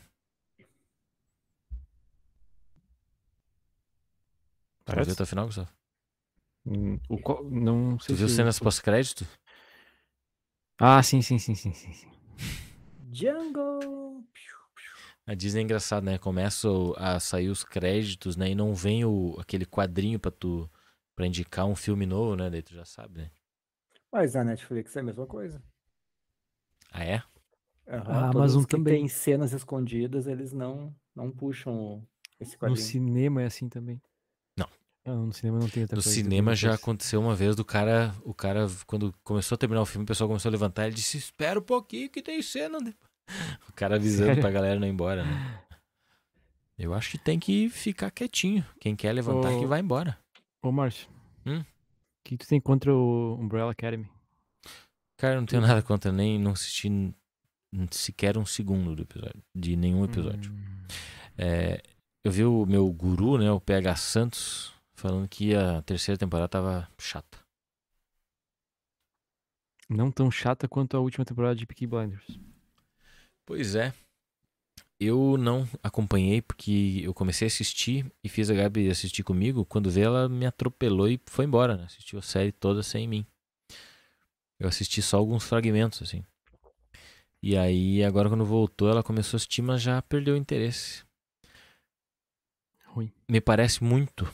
Tu 4.85 4.91
viu 4.91 4.95
Parece? 4.95 5.11
até 5.11 5.23
o 5.23 5.27
final, 5.27 5.45
Gustavo? 5.45 5.69
Hum, 6.65 6.99
o 7.07 7.17
qual- 7.17 7.43
não 7.49 7.97
Tu 7.97 8.05
sei 8.05 8.15
viu 8.15 8.27
se- 8.27 8.35
cenas 8.35 8.59
pós-crédito? 8.59 9.25
Ah, 10.77 11.01
sim, 11.03 11.21
sim, 11.21 11.37
sim, 11.39 11.55
sim, 11.55 11.73
sim. 11.73 11.93
sim. 11.93 12.09
Django! 13.11 14.23
A 15.29 15.35
Disney 15.35 15.59
é 15.59 15.63
engraçado, 15.63 16.03
né? 16.03 16.17
Começa 16.17 16.67
a 16.97 17.19
sair 17.19 17.49
os 17.49 17.63
créditos, 17.63 18.35
né? 18.35 18.49
E 18.49 18.55
não 18.55 18.73
vem 18.73 19.05
o, 19.05 19.35
aquele 19.39 19.63
quadrinho 19.63 20.19
pra 20.19 20.31
tu 20.31 20.67
pra 21.15 21.27
indicar 21.27 21.67
um 21.67 21.75
filme 21.75 22.03
novo, 22.03 22.35
né? 22.35 22.49
Daí 22.49 22.63
tu 22.63 22.73
já 22.73 22.83
sabe, 22.83 23.19
né? 23.19 23.31
Mas 24.11 24.33
na 24.33 24.43
Netflix 24.43 24.95
é 24.95 25.01
a 25.01 25.03
mesma 25.03 25.27
coisa. 25.27 25.61
Ah, 26.91 27.03
é? 27.05 27.21
Aham, 27.87 28.11
A 28.11 28.29
Amazon 28.29 28.63
também. 28.63 28.95
tem 28.95 29.07
cenas 29.07 29.53
escondidas, 29.53 30.25
eles 30.25 30.51
não, 30.51 30.95
não 31.15 31.29
puxam 31.29 32.03
esse 32.39 32.53
No 32.53 32.57
quadrinho. 32.57 32.87
cinema 32.87 33.43
é 33.43 33.45
assim 33.45 33.69
também. 33.69 34.01
Não. 34.57 34.67
Ah, 35.05 35.13
no 35.13 35.31
cinema 35.31 35.59
não 35.59 35.69
tem 35.69 35.83
outra 35.83 35.97
No 35.97 36.01
cinema 36.01 36.55
já 36.55 36.69
acontece. 36.69 36.83
aconteceu 36.83 37.21
uma 37.21 37.35
vez 37.35 37.55
do 37.55 37.63
cara, 37.63 38.15
o 38.23 38.33
cara, 38.33 38.67
quando 38.87 39.13
começou 39.23 39.55
a 39.55 39.59
terminar 39.59 39.81
o 39.81 39.85
filme, 39.85 40.05
o 40.05 40.07
pessoal 40.07 40.27
começou 40.27 40.49
a 40.49 40.51
levantar, 40.51 40.87
ele 40.87 40.95
disse, 40.95 41.17
espera 41.17 41.59
um 41.59 41.63
pouquinho 41.63 42.09
que 42.09 42.21
tem 42.23 42.41
cena. 42.41 42.79
de-" 42.79 42.95
O 43.69 43.73
cara 43.73 43.95
avisando 43.95 44.41
pra 44.41 44.51
galera 44.51 44.79
não 44.79 44.87
ir 44.87 44.91
embora, 44.91 45.23
né? 45.23 45.63
Eu 46.77 46.93
acho 46.93 47.11
que 47.11 47.17
tem 47.17 47.39
que 47.39 47.69
ficar 47.69 48.11
quietinho. 48.11 48.65
Quem 48.79 48.95
quer 48.95 49.13
levantar 49.13 49.49
que 49.57 49.65
Ô- 49.65 49.67
vai 49.67 49.79
embora. 49.79 50.17
Ô, 50.61 50.71
Márcio. 50.71 51.09
Hum? 51.45 51.59
O 51.59 51.65
que 52.23 52.37
tu 52.37 52.47
tem 52.47 52.59
contra 52.59 52.93
o 52.93 53.35
Umbrella 53.39 53.71
Academy? 53.71 54.07
Cara, 55.17 55.35
eu 55.35 55.39
não 55.41 55.45
tenho 55.45 55.61
nada 55.61 55.81
contra, 55.81 56.11
nem 56.11 56.37
não 56.39 56.51
assisti 56.51 56.89
sequer 57.91 58.37
um 58.37 58.45
segundo 58.45 58.95
do 58.95 59.01
episódio, 59.03 59.41
de 59.55 59.75
nenhum 59.75 60.03
episódio. 60.05 60.51
Hum, 60.51 60.85
É, 61.37 61.81
eu 62.23 62.31
vi 62.31 62.43
o 62.43 62.65
meu 62.65 62.91
guru, 62.91 63.37
né, 63.37 63.51
o 63.51 63.59
PH 63.61 63.95
Santos, 63.97 64.73
falando 64.93 65.27
que 65.27 65.55
a 65.55 65.81
terceira 65.83 66.17
temporada 66.17 66.49
tava 66.49 66.89
chata. 66.99 67.37
não 69.89 70.11
tão 70.11 70.29
chata 70.29 70.67
quanto 70.67 70.95
a 70.95 70.99
última 70.99 71.25
temporada 71.25 71.55
de 71.55 71.65
Peaky 71.65 71.87
Blinders. 71.87 72.39
Pois 73.49 73.73
é. 73.73 73.91
Eu 74.99 75.35
não 75.35 75.67
acompanhei 75.81 76.39
porque 76.39 77.01
eu 77.03 77.15
comecei 77.15 77.47
a 77.47 77.49
assistir 77.49 78.05
e 78.23 78.29
fiz 78.29 78.47
a 78.47 78.53
Gabi 78.53 78.91
assistir 78.91 79.23
comigo. 79.23 79.65
Quando 79.65 79.89
vê, 79.89 80.01
ela 80.01 80.29
me 80.29 80.45
atropelou 80.45 81.09
e 81.09 81.19
foi 81.25 81.45
embora, 81.45 81.75
né? 81.75 81.85
Assistiu 81.85 82.19
a 82.19 82.21
série 82.21 82.51
toda 82.51 82.83
sem 82.83 83.07
mim. 83.07 83.25
Eu 84.59 84.67
assisti 84.67 85.01
só 85.01 85.17
alguns 85.17 85.45
fragmentos, 85.45 85.99
assim. 86.03 86.23
E 87.41 87.57
aí, 87.57 88.03
agora 88.03 88.29
quando 88.29 88.45
voltou, 88.45 88.87
ela 88.87 89.01
começou 89.01 89.35
a 89.35 89.39
assistir, 89.39 89.63
mas 89.63 89.81
já 89.81 89.99
perdeu 89.99 90.35
o 90.35 90.37
interesse. 90.37 91.03
Ruim. 92.85 93.11
Me 93.27 93.41
parece 93.41 93.83
muito. 93.83 94.31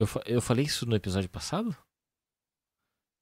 Eu, 0.00 0.08
eu 0.26 0.42
falei 0.42 0.64
isso 0.64 0.84
no 0.86 0.96
episódio 0.96 1.30
passado? 1.30 1.70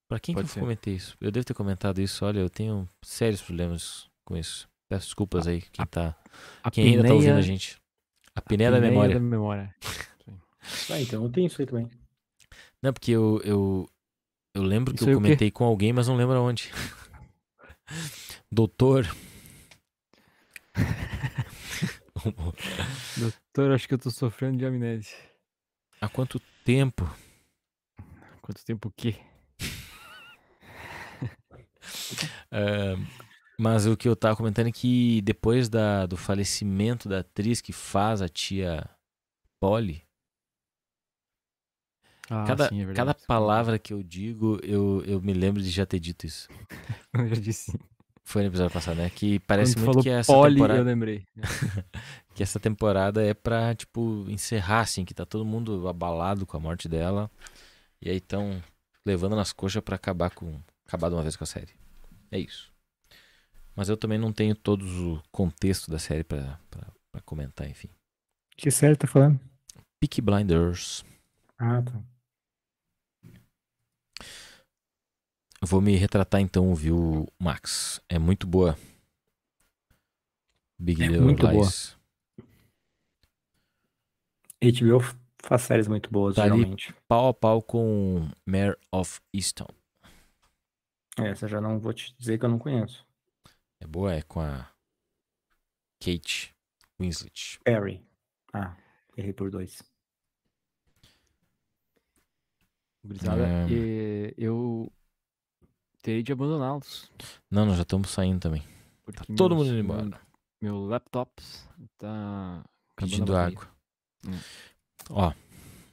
Pra 0.09 0.19
quem 0.19 0.35
Pode 0.35 0.47
que 0.47 0.53
eu 0.53 0.55
ser. 0.55 0.61
comentei 0.61 0.95
isso? 0.95 1.15
Eu 1.21 1.31
devo 1.31 1.45
ter 1.45 1.53
comentado 1.53 2.01
isso. 2.01 2.25
Olha, 2.25 2.41
eu 2.41 2.49
tenho 2.49 2.89
sérios 3.03 3.43
problemas 3.43 4.09
com 4.25 4.39
isso. 4.39 4.73
Peço 4.95 5.07
desculpas 5.07 5.49
aí, 5.49 5.61
quem 5.61 5.85
tá. 5.87 6.15
A 6.62 6.71
Quem 6.71 6.91
ainda 6.91 7.03
tá 7.09 7.15
ouvindo 7.15 7.31
a 7.31 7.35
pineia- 7.35 7.43
gente. 7.43 7.83
A 8.33 8.41
pinéia 8.41 8.71
da 8.71 8.77
pineia 8.77 8.91
memória. 8.93 9.15
da 9.15 9.21
memória. 9.21 9.75
Ah, 10.91 10.99
então 11.01 11.23
eu 11.25 11.31
tenho 11.31 11.47
isso 11.47 11.61
aí 11.61 11.66
também. 11.66 11.91
Não, 12.81 12.91
porque 12.93 13.11
eu, 13.11 13.39
eu, 13.45 13.87
eu 14.55 14.62
lembro 14.62 14.95
que 14.95 15.01
Isso 15.01 15.09
aí 15.11 15.15
eu 15.15 15.19
comentei 15.21 15.51
com 15.51 15.62
alguém, 15.65 15.93
mas 15.93 16.09
não 16.09 16.16
lembro 16.16 16.37
aonde. 16.37 16.71
Doutor. 18.51 19.05
Doutor, 23.19 23.73
acho 23.73 23.87
que 23.87 23.93
eu 23.95 23.99
tô 23.99 24.11
sofrendo 24.11 24.57
de 24.57 24.65
amnésia. 24.65 25.15
Há 26.01 26.09
quanto 26.09 26.41
tempo? 26.65 27.05
Quanto 28.41 28.65
tempo 28.65 28.89
o 28.89 28.93
quê? 28.93 29.16
Ah, 32.51 32.97
mas 33.59 33.86
o 33.86 33.97
que 33.97 34.09
eu 34.09 34.16
tava 34.16 34.36
comentando 34.36 34.68
é 34.68 34.72
que 34.72 35.20
depois 35.22 35.68
da, 35.68 36.06
do 36.06 36.16
falecimento 36.16 37.09
da 37.09 37.20
atriz 37.20 37.60
que 37.60 37.72
faz 37.72 38.22
a 38.22 38.28
tia 38.28 38.89
Polly, 39.60 40.02
Ah, 42.31 42.44
cada, 42.47 42.68
sim, 42.68 42.82
é 42.82 42.94
cada 42.94 43.14
palavra 43.14 43.78
que 43.78 43.93
eu 43.93 44.02
digo, 44.02 44.59
eu, 44.62 45.02
eu 45.06 45.20
me 45.20 45.32
lembro 45.32 45.62
de 45.62 45.70
já 45.70 45.85
ter 45.86 45.98
dito 46.01 46.26
isso. 46.26 46.48
Eu 47.14 47.28
já 47.28 47.36
disse 47.36 47.72
sim. 47.72 47.78
Foi 48.24 48.43
no 48.43 48.48
episódio 48.48 48.72
passado, 48.72 48.97
né? 48.98 49.10
Que 49.10 49.39
parece 49.40 49.76
Quando 49.76 49.94
muito 49.94 49.98
que 49.98 50.09
essa 50.09 50.32
poli, 50.32 50.55
temporada. 50.55 50.81
eu 50.81 50.85
lembrei. 50.85 51.26
que 52.35 52.43
essa 52.43 52.59
temporada 52.60 53.22
é 53.24 53.35
pra, 53.35 53.74
tipo, 53.74 54.26
encerrar, 54.28 54.81
assim, 54.81 55.05
que 55.05 55.14
tá 55.14 55.24
todo 55.26 55.44
mundo 55.44 55.86
abalado 55.89 56.47
com 56.47 56.56
a 56.56 56.60
morte 56.60 56.89
dela. 56.89 57.31
E 58.02 58.10
aí 58.10 58.18
estão 58.18 58.62
levando 59.06 59.36
nas 59.36 59.52
coxas 59.52 59.82
pra 59.82 59.97
acabar 59.97 60.31
com. 60.31 60.60
acabar 60.86 61.10
de 61.10 61.16
uma 61.16 61.22
vez 61.22 61.36
com 61.36 61.44
a 61.44 61.48
série. 61.48 61.74
É 62.32 62.39
isso. 62.40 62.74
Mas 63.77 63.89
eu 63.89 63.97
também 63.97 64.19
não 64.19 64.33
tenho 64.33 64.55
todo 64.55 64.85
o 64.85 65.23
contexto 65.33 65.91
da 65.91 65.99
série 65.99 66.23
pra 66.25 66.59
comentar, 67.25 67.69
enfim. 67.69 67.89
Que 68.57 68.71
série 68.71 68.97
tá 68.97 69.07
falando? 69.07 69.41
Peaky 70.01 70.21
Blinders. 70.21 71.05
Ah, 71.59 71.83
tá. 71.83 72.01
Vou 75.63 75.81
me 75.81 75.97
retratar 75.97 76.41
então, 76.41 76.75
viu, 76.75 77.27
Max? 77.41 78.01
É 78.09 78.19
muito 78.19 78.47
boa. 78.47 78.77
Big 80.79 81.03
É 81.03 81.07
Little 81.07 81.25
muito 81.25 81.41
boa. 81.47 81.53
Lies. 81.65 81.97
HBO 84.63 85.01
faz 85.43 85.63
séries 85.63 85.89
muito 85.89 86.11
boas, 86.11 86.37
Tá 86.37 86.45
ali. 86.45 86.57
geralmente. 86.57 86.95
Pau 87.09 87.29
a 87.29 87.35
pau 87.35 87.63
com 87.63 88.29
Mare 88.47 88.77
of 88.93 89.21
Easton. 89.33 89.69
Essa 91.19 91.47
eu 91.47 91.49
já 91.49 91.61
não 91.61 91.79
vou 91.79 91.93
te 91.93 92.15
dizer 92.19 92.39
que 92.39 92.45
eu 92.45 92.49
não 92.49 92.59
conheço. 92.59 93.03
É 93.85 93.86
boa, 93.86 94.15
é 94.15 94.23
com 94.23 94.40
a 94.40 94.66
Kate 96.01 96.55
Winslet. 96.98 97.61
Perry. 97.62 98.02
Ah, 98.52 98.74
errei 99.16 99.32
por 99.35 99.51
dois. 99.51 99.82
Gurizada, 103.05 103.47
É. 103.47 104.35
eu 104.39 104.90
terei 106.02 106.23
de 106.23 106.32
abandoná-los. 106.32 107.11
Não, 107.51 107.66
nós 107.66 107.77
já 107.77 107.82
estamos 107.82 108.09
saindo 108.11 108.40
também. 108.40 108.62
Porque 109.05 109.19
Tá 109.19 109.24
todo 109.36 109.55
meus- 109.55 109.69
mundo 109.69 109.78
indo 109.78 109.86
meu- 109.86 110.01
embora. 110.01 110.20
Meu 110.61 110.86
laptop 110.86 111.31
tá 111.98 112.65
Pedindo 112.97 113.36
água. 113.36 113.69
Hum. 114.27 114.31
Ó, 115.11 115.32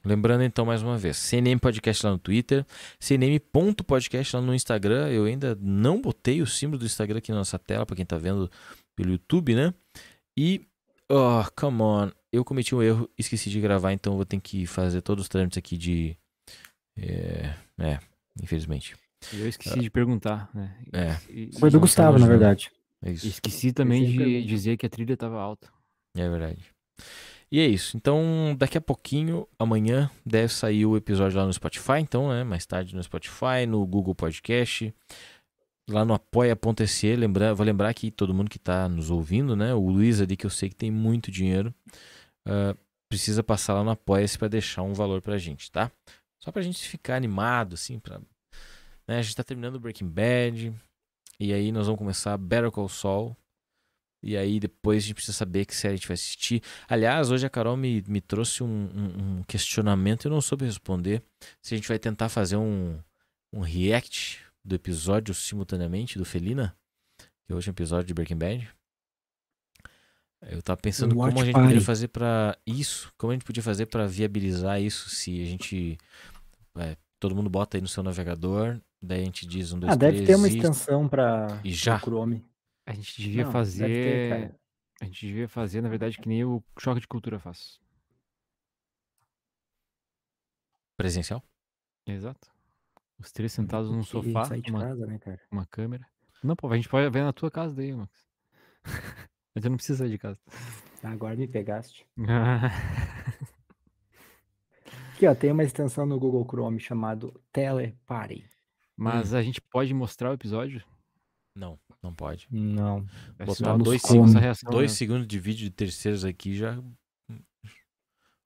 lembrando 0.03 0.43
então 0.43 0.65
mais 0.65 0.81
uma 0.81 0.97
vez, 0.97 1.17
CNM 1.17 1.59
Podcast 1.59 2.05
lá 2.05 2.11
no 2.11 2.17
Twitter, 2.17 2.65
cnm.podcast 2.99 4.35
lá 4.35 4.41
no 4.41 4.53
Instagram. 4.53 5.09
Eu 5.09 5.25
ainda 5.25 5.57
não 5.61 6.01
botei 6.01 6.41
o 6.41 6.47
símbolo 6.47 6.79
do 6.79 6.85
Instagram 6.85 7.19
aqui 7.19 7.31
na 7.31 7.37
nossa 7.37 7.57
tela, 7.59 7.85
pra 7.85 7.95
quem 7.95 8.05
tá 8.05 8.17
vendo 8.17 8.49
pelo 8.95 9.11
YouTube, 9.11 9.55
né? 9.55 9.73
E, 10.37 10.61
oh, 11.09 11.43
come 11.55 11.81
on, 11.81 12.11
eu 12.31 12.43
cometi 12.43 12.73
um 12.73 12.81
erro, 12.81 13.09
esqueci 13.17 13.49
de 13.49 13.59
gravar, 13.59 13.93
então 13.93 14.15
vou 14.15 14.25
ter 14.25 14.39
que 14.39 14.65
fazer 14.65 15.01
todos 15.01 15.23
os 15.23 15.29
trâmites 15.29 15.57
aqui 15.57 15.77
de... 15.77 16.15
É, 16.97 17.53
é 17.79 17.99
infelizmente. 18.41 18.95
E 19.33 19.39
eu 19.41 19.47
esqueci 19.47 19.79
de 19.79 19.89
perguntar, 19.89 20.49
né? 20.53 20.75
É. 20.91 21.17
E- 21.29 21.51
Foi 21.59 21.69
do 21.69 21.79
Gustavo, 21.79 22.17
na 22.17 22.27
verdade. 22.27 22.71
É 23.03 23.11
isso. 23.11 23.27
Esqueci 23.27 23.71
também 23.71 24.05
de 24.05 24.17
pergunta. 24.17 24.47
dizer 24.47 24.77
que 24.77 24.85
a 24.85 24.89
trilha 24.89 25.17
tava 25.17 25.39
alta. 25.39 25.67
É 26.15 26.27
verdade. 26.27 26.63
E 27.51 27.59
é 27.59 27.67
isso. 27.67 27.97
Então, 27.97 28.55
daqui 28.57 28.77
a 28.77 28.81
pouquinho, 28.81 29.45
amanhã, 29.59 30.09
deve 30.25 30.53
sair 30.53 30.85
o 30.85 30.95
episódio 30.95 31.37
lá 31.37 31.45
no 31.45 31.51
Spotify. 31.51 31.99
Então, 31.99 32.29
né? 32.29 32.45
Mais 32.45 32.65
tarde 32.65 32.95
no 32.95 33.03
Spotify, 33.03 33.65
no 33.67 33.85
Google 33.85 34.15
Podcast, 34.15 34.93
lá 35.89 36.05
no 36.05 36.13
apoia.se. 36.13 37.15
Lembrar, 37.15 37.53
vou 37.53 37.65
lembrar 37.65 37.93
que 37.93 38.09
todo 38.09 38.33
mundo 38.33 38.49
que 38.49 38.57
está 38.57 38.87
nos 38.87 39.09
ouvindo, 39.09 39.53
né? 39.55 39.73
O 39.73 39.89
Luiz 39.89 40.21
ali, 40.21 40.37
que 40.37 40.45
eu 40.45 40.49
sei 40.49 40.69
que 40.69 40.75
tem 40.75 40.89
muito 40.89 41.29
dinheiro, 41.29 41.73
ah, 42.47 42.73
precisa 43.09 43.43
passar 43.43 43.73
lá 43.73 43.83
no 43.83 43.91
Apoia-se 43.91 44.37
para 44.37 44.47
deixar 44.47 44.83
um 44.83 44.93
valor 44.93 45.21
pra 45.21 45.37
gente, 45.37 45.69
tá? 45.69 45.91
Só 46.39 46.51
pra 46.51 46.61
gente 46.61 46.87
ficar 46.87 47.17
animado, 47.17 47.73
assim, 47.73 47.99
pra. 47.99 48.19
né, 49.05 49.19
A 49.19 49.21
gente 49.21 49.35
tá 49.35 49.43
terminando 49.43 49.75
o 49.75 49.79
Breaking 49.79 50.07
Bad. 50.07 50.73
E 51.37 51.53
aí 51.53 51.71
nós 51.71 51.87
vamos 51.87 51.99
começar 51.99 52.37
Better 52.37 52.71
Call 52.71 52.87
Saul. 52.87 53.35
E 54.23 54.37
aí 54.37 54.59
depois 54.59 55.03
a 55.03 55.07
gente 55.07 55.15
precisa 55.15 55.35
saber 55.35 55.65
que 55.65 55.75
série 55.75 55.93
a 55.93 55.97
gente 55.97 56.07
vai 56.07 56.13
assistir. 56.15 56.61
Aliás, 56.87 57.31
hoje 57.31 57.45
a 57.45 57.49
Carol 57.49 57.75
me, 57.75 58.03
me 58.07 58.21
trouxe 58.21 58.61
um, 58.63 58.67
um- 58.67 59.39
um 59.39 59.43
questionamento 59.47 60.25
e 60.25 60.27
eu 60.27 60.31
não 60.31 60.41
soube 60.41 60.65
responder. 60.65 61.23
Se 61.61 61.73
a 61.73 61.77
gente 61.77 61.87
vai 61.87 61.97
tentar 61.97 62.29
fazer 62.29 62.55
um, 62.55 62.99
um 63.51 63.61
react 63.61 64.39
do 64.63 64.75
episódio 64.75 65.33
simultaneamente 65.33 66.19
do 66.19 66.25
Felina, 66.25 66.75
que 67.47 67.53
hoje 67.53 67.67
é 67.67 67.71
um 67.71 67.73
episódio 67.73 68.05
de 68.05 68.13
Breaking 68.13 68.37
Bad. 68.37 68.69
Eu 70.49 70.61
tava 70.61 70.77
pensando 70.81 71.13
Um 71.13 71.17
como 71.17 71.23
a 71.23 71.33
watch 71.33 71.45
gente 71.45 71.53
poderia 71.53 71.73
party. 71.75 71.85
fazer 71.85 72.07
pra 72.07 72.57
isso, 72.65 73.13
como 73.17 73.31
a 73.31 73.35
gente 73.35 73.45
podia 73.45 73.61
fazer 73.61 73.85
pra 73.87 74.07
viabilizar 74.07 74.81
isso 74.81 75.09
se 75.09 75.41
a 75.41 75.45
gente 75.45 75.97
é, 76.77 76.95
todo 77.19 77.35
mundo 77.35 77.49
bota 77.49 77.77
aí 77.77 77.81
no 77.81 77.87
seu 77.87 78.01
navegador, 78.01 78.79
daí 79.01 79.21
a 79.21 79.25
gente 79.25 79.45
diz 79.45 79.71
um, 79.71 79.79
dois, 79.79 79.93
Ah, 79.93 79.95
deve 79.95 80.17
três 80.17 80.27
ter 80.29 80.35
uma 80.35 80.47
e- 80.47 80.55
extensão 80.55 81.07
pra 81.07 81.59
e 81.63 81.71
já? 81.71 81.99
Chrome. 81.99 82.43
A 82.85 82.93
gente 82.93 83.21
devia 83.21 83.43
Não, 83.43 83.51
ter, 83.51 83.53
fazer. 83.53 84.29
cara. 84.29 84.59
a 85.01 85.05
gente 85.05 85.27
devia 85.27 85.47
fazer, 85.47 85.81
na 85.81 85.89
verdade, 85.89 86.17
que 86.17 86.27
nem 86.27 86.43
o 86.43 86.63
Choque 86.79 86.99
de 87.01 87.07
Cultura 87.07 87.39
faz. 87.39 87.79
Presencial? 90.97 91.43
Exato. 92.05 92.51
Os 93.19 93.31
três 93.31 93.51
sentados 93.53 93.89
num 93.91 94.03
sofá, 94.03 94.29
uma, 94.69 94.79
casa, 94.79 95.05
né, 95.05 95.19
cara? 95.19 95.39
uma 95.51 95.65
câmera. 95.65 96.05
Não, 96.43 96.55
pô, 96.55 96.67
a 96.71 96.75
gente 96.75 96.89
pode 96.89 97.07
ver 97.09 97.23
na 97.23 97.31
tua 97.33 97.51
casa 97.51 97.75
daí, 97.75 97.93
Max. 97.93 98.27
A 99.53 99.59
gente 99.59 99.67
não 99.69 99.75
precisa 99.75 99.99
sair 99.99 100.09
de 100.11 100.17
casa. 100.17 100.39
Agora 101.03 101.35
me 101.35 101.45
pegaste. 101.45 102.07
Aqui, 105.13 105.27
ó, 105.27 105.35
tem 105.35 105.51
uma 105.51 105.63
extensão 105.63 106.05
no 106.05 106.17
Google 106.17 106.45
Chrome 106.49 106.79
chamado 106.79 107.39
Teleparty. 107.51 108.49
Mas 108.95 109.33
a 109.33 109.41
gente 109.41 109.59
pode 109.61 109.93
mostrar 109.93 110.31
o 110.31 110.33
episódio? 110.33 110.83
Não, 111.55 111.77
não 112.01 112.13
pode. 112.13 112.47
Não. 112.49 113.05
É 113.37 113.45
Botar 113.45 113.55
só 113.65 113.77
dois 113.77 114.01
nossa 114.01 114.13
segundos- 114.13 114.33
reação, 114.35 114.71
Dois 114.71 114.91
né? 114.91 114.95
segundos 114.97 115.27
de 115.27 115.39
vídeo 115.39 115.63
de 115.65 115.69
terceiros 115.71 116.23
aqui 116.23 116.55
já. 116.55 116.77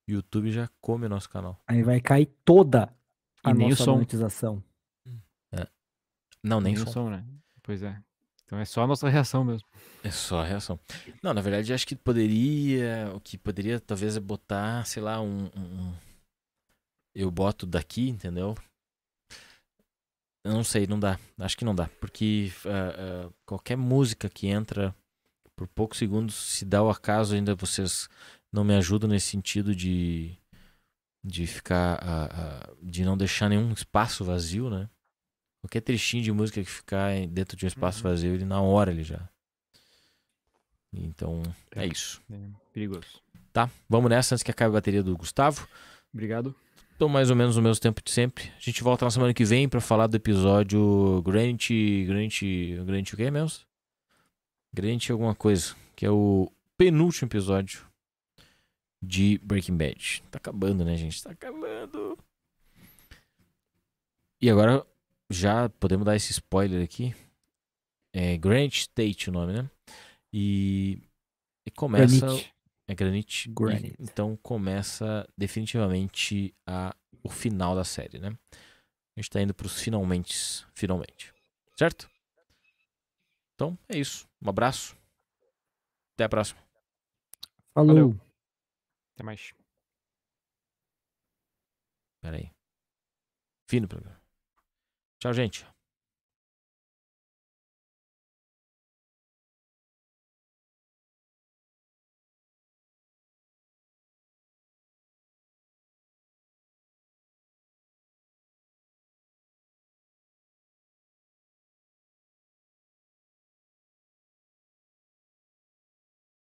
O 0.08 0.12
YouTube 0.12 0.52
já 0.52 0.70
come 0.82 1.06
o 1.06 1.10
nosso 1.10 1.30
canal. 1.30 1.60
Aí 1.68 1.82
vai 1.84 2.00
cair 2.00 2.28
toda 2.44 2.94
a 3.44 3.52
E 3.52 3.54
nossa 3.54 3.86
monetização. 3.92 4.64
Não, 6.44 6.62
nem, 6.62 6.74
Nem 6.76 6.84
o 6.84 6.86
som. 6.86 6.92
som, 6.94 7.10
né? 7.10 7.26
Pois 7.64 7.82
é. 7.82 8.00
Então 8.44 8.60
é 8.60 8.66
só 8.66 8.84
a 8.84 8.88
nossa 8.88 9.10
reação 9.10 9.44
mesmo. 9.44 9.68
É 10.04 10.12
só 10.12 10.42
a 10.42 10.46
reação. 10.46 10.80
Não, 11.24 11.34
na 11.34 11.42
verdade, 11.42 11.74
acho 11.74 11.88
que 11.88 11.96
poderia. 11.96 13.12
O 13.16 13.20
que 13.20 13.36
poderia 13.36 13.80
talvez 13.80 14.16
é 14.16 14.20
botar, 14.20 14.86
sei 14.86 15.02
lá, 15.02 15.20
um- 15.20 15.46
um- 15.58 15.94
eu 17.16 17.32
boto 17.32 17.66
daqui, 17.66 18.08
entendeu? 18.10 18.54
Eu 20.46 20.54
não 20.54 20.64
sei, 20.64 20.86
não 20.86 21.00
dá. 21.00 21.20
Acho 21.40 21.58
que 21.58 21.66
não 21.66 21.74
dá. 21.74 21.90
Porque 22.00 22.52
ah, 22.66 23.26
ah, 23.28 23.30
qualquer 23.46 23.76
música 23.76 24.30
que 24.30 24.46
entra 24.48 24.96
por 25.56 25.68
poucos 25.68 25.98
segundos, 25.98 26.36
se 26.36 26.64
dá 26.64 26.84
o 26.84 26.90
acaso, 26.90 27.34
ainda 27.34 27.56
vocês 27.56 28.08
não 28.54 28.64
me 28.64 28.76
ajudam 28.76 29.10
nesse 29.10 29.28
sentido 29.32 29.76
de. 29.76 30.38
De 31.24 31.48
ficar. 31.48 31.98
ah, 32.04 32.70
de 32.82 33.04
não 33.04 33.18
deixar 33.18 33.50
nenhum 33.50 33.74
espaço 33.74 34.24
vazio, 34.24 34.70
né? 34.70 34.88
Qualquer 35.64 35.82
trechinho 35.82 36.24
de 36.24 36.32
música 36.32 36.64
que 36.64 36.70
ficar 36.70 37.10
dentro 37.28 37.58
de 37.58 37.66
um 37.66 37.68
espaço 37.68 38.04
Uhum. 38.06 38.12
vazio, 38.12 38.36
ele 38.36 38.46
na 38.46 38.62
hora 38.62 38.92
ele 38.92 39.04
já. 39.04 39.28
Então, 40.94 41.42
é 41.76 41.84
É. 41.84 41.88
isso. 41.88 42.22
É 42.32 42.38
perigoso. 42.72 43.20
Tá? 43.52 43.70
Vamos 43.90 44.10
nessa 44.12 44.36
antes 44.36 44.44
que 44.44 44.52
acabe 44.52 44.70
a 44.70 44.74
bateria 44.78 45.02
do 45.02 45.18
Gustavo. 45.18 45.68
Obrigado. 46.14 46.56
Então, 46.96 47.10
mais 47.10 47.30
ou 47.30 47.36
menos 47.36 47.58
no 47.58 47.62
mesmo 47.62 47.82
tempo 47.82 48.02
de 48.02 48.10
sempre. 48.10 48.52
A 48.56 48.60
gente 48.60 48.82
volta 48.82 49.04
na 49.04 49.12
semana 49.12 49.34
que 49.34 49.44
vem 49.44 49.68
pra 49.68 49.82
falar 49.82 50.08
do 50.08 50.16
episódio 50.16 51.22
Grant. 51.24 51.70
Grant. 52.08 52.42
Grant 52.86 53.14
o 53.14 53.18
que 53.18 53.30
mesmo? 53.30 53.66
Grant 54.74 55.10
alguma 55.10 55.36
coisa. 55.36 55.76
Que 55.94 56.06
é 56.06 56.10
o 56.10 56.50
penúltimo 56.78 57.28
episódio 57.28 57.86
de 59.02 59.38
Breaking 59.44 59.76
Bad. 59.76 60.24
Tá 60.32 60.38
acabando, 60.38 60.86
né, 60.86 60.96
gente? 60.96 61.22
Tá 61.22 61.32
acabando. 61.32 62.18
E 64.42 64.50
agora, 64.50 64.86
já 65.30 65.68
podemos 65.68 66.06
dar 66.06 66.16
esse 66.16 66.32
spoiler 66.32 66.82
aqui. 66.82 67.14
É 68.14 68.38
Grant 68.38 68.74
State 68.74 69.30
o 69.30 69.34
nome, 69.34 69.52
né? 69.52 69.70
E, 70.32 71.00
e 71.66 71.72
começa. 71.72 72.26
Granite. 72.26 72.55
É 72.88 72.94
Granite. 72.94 73.50
Granite. 73.50 73.96
E, 74.00 74.04
então 74.04 74.38
começa 74.38 75.28
definitivamente 75.38 76.54
a, 76.66 76.96
o 77.24 77.30
final 77.30 77.76
da 77.76 77.84
série, 77.84 78.20
né? 78.20 78.38
A 79.16 79.20
gente 79.20 79.30
tá 79.30 79.42
indo 79.42 79.54
pros 79.54 79.80
finalmente. 79.80 80.66
Finalmente. 80.74 81.34
Certo? 81.78 82.10
Então 83.56 83.78
é 83.90 83.98
isso. 83.98 84.28
Um 84.42 84.50
abraço. 84.50 84.96
Até 86.14 86.26
a 86.26 86.30
próxima. 86.30 86.62
Falou. 87.74 87.88
Valeu. 87.88 88.20
Até 89.14 89.24
mais. 89.24 89.54
Pera 92.22 92.38
aí. 92.38 92.52
Fino 93.68 93.88
programa. 93.88 94.20
Tchau, 95.20 95.34
gente. 95.34 95.66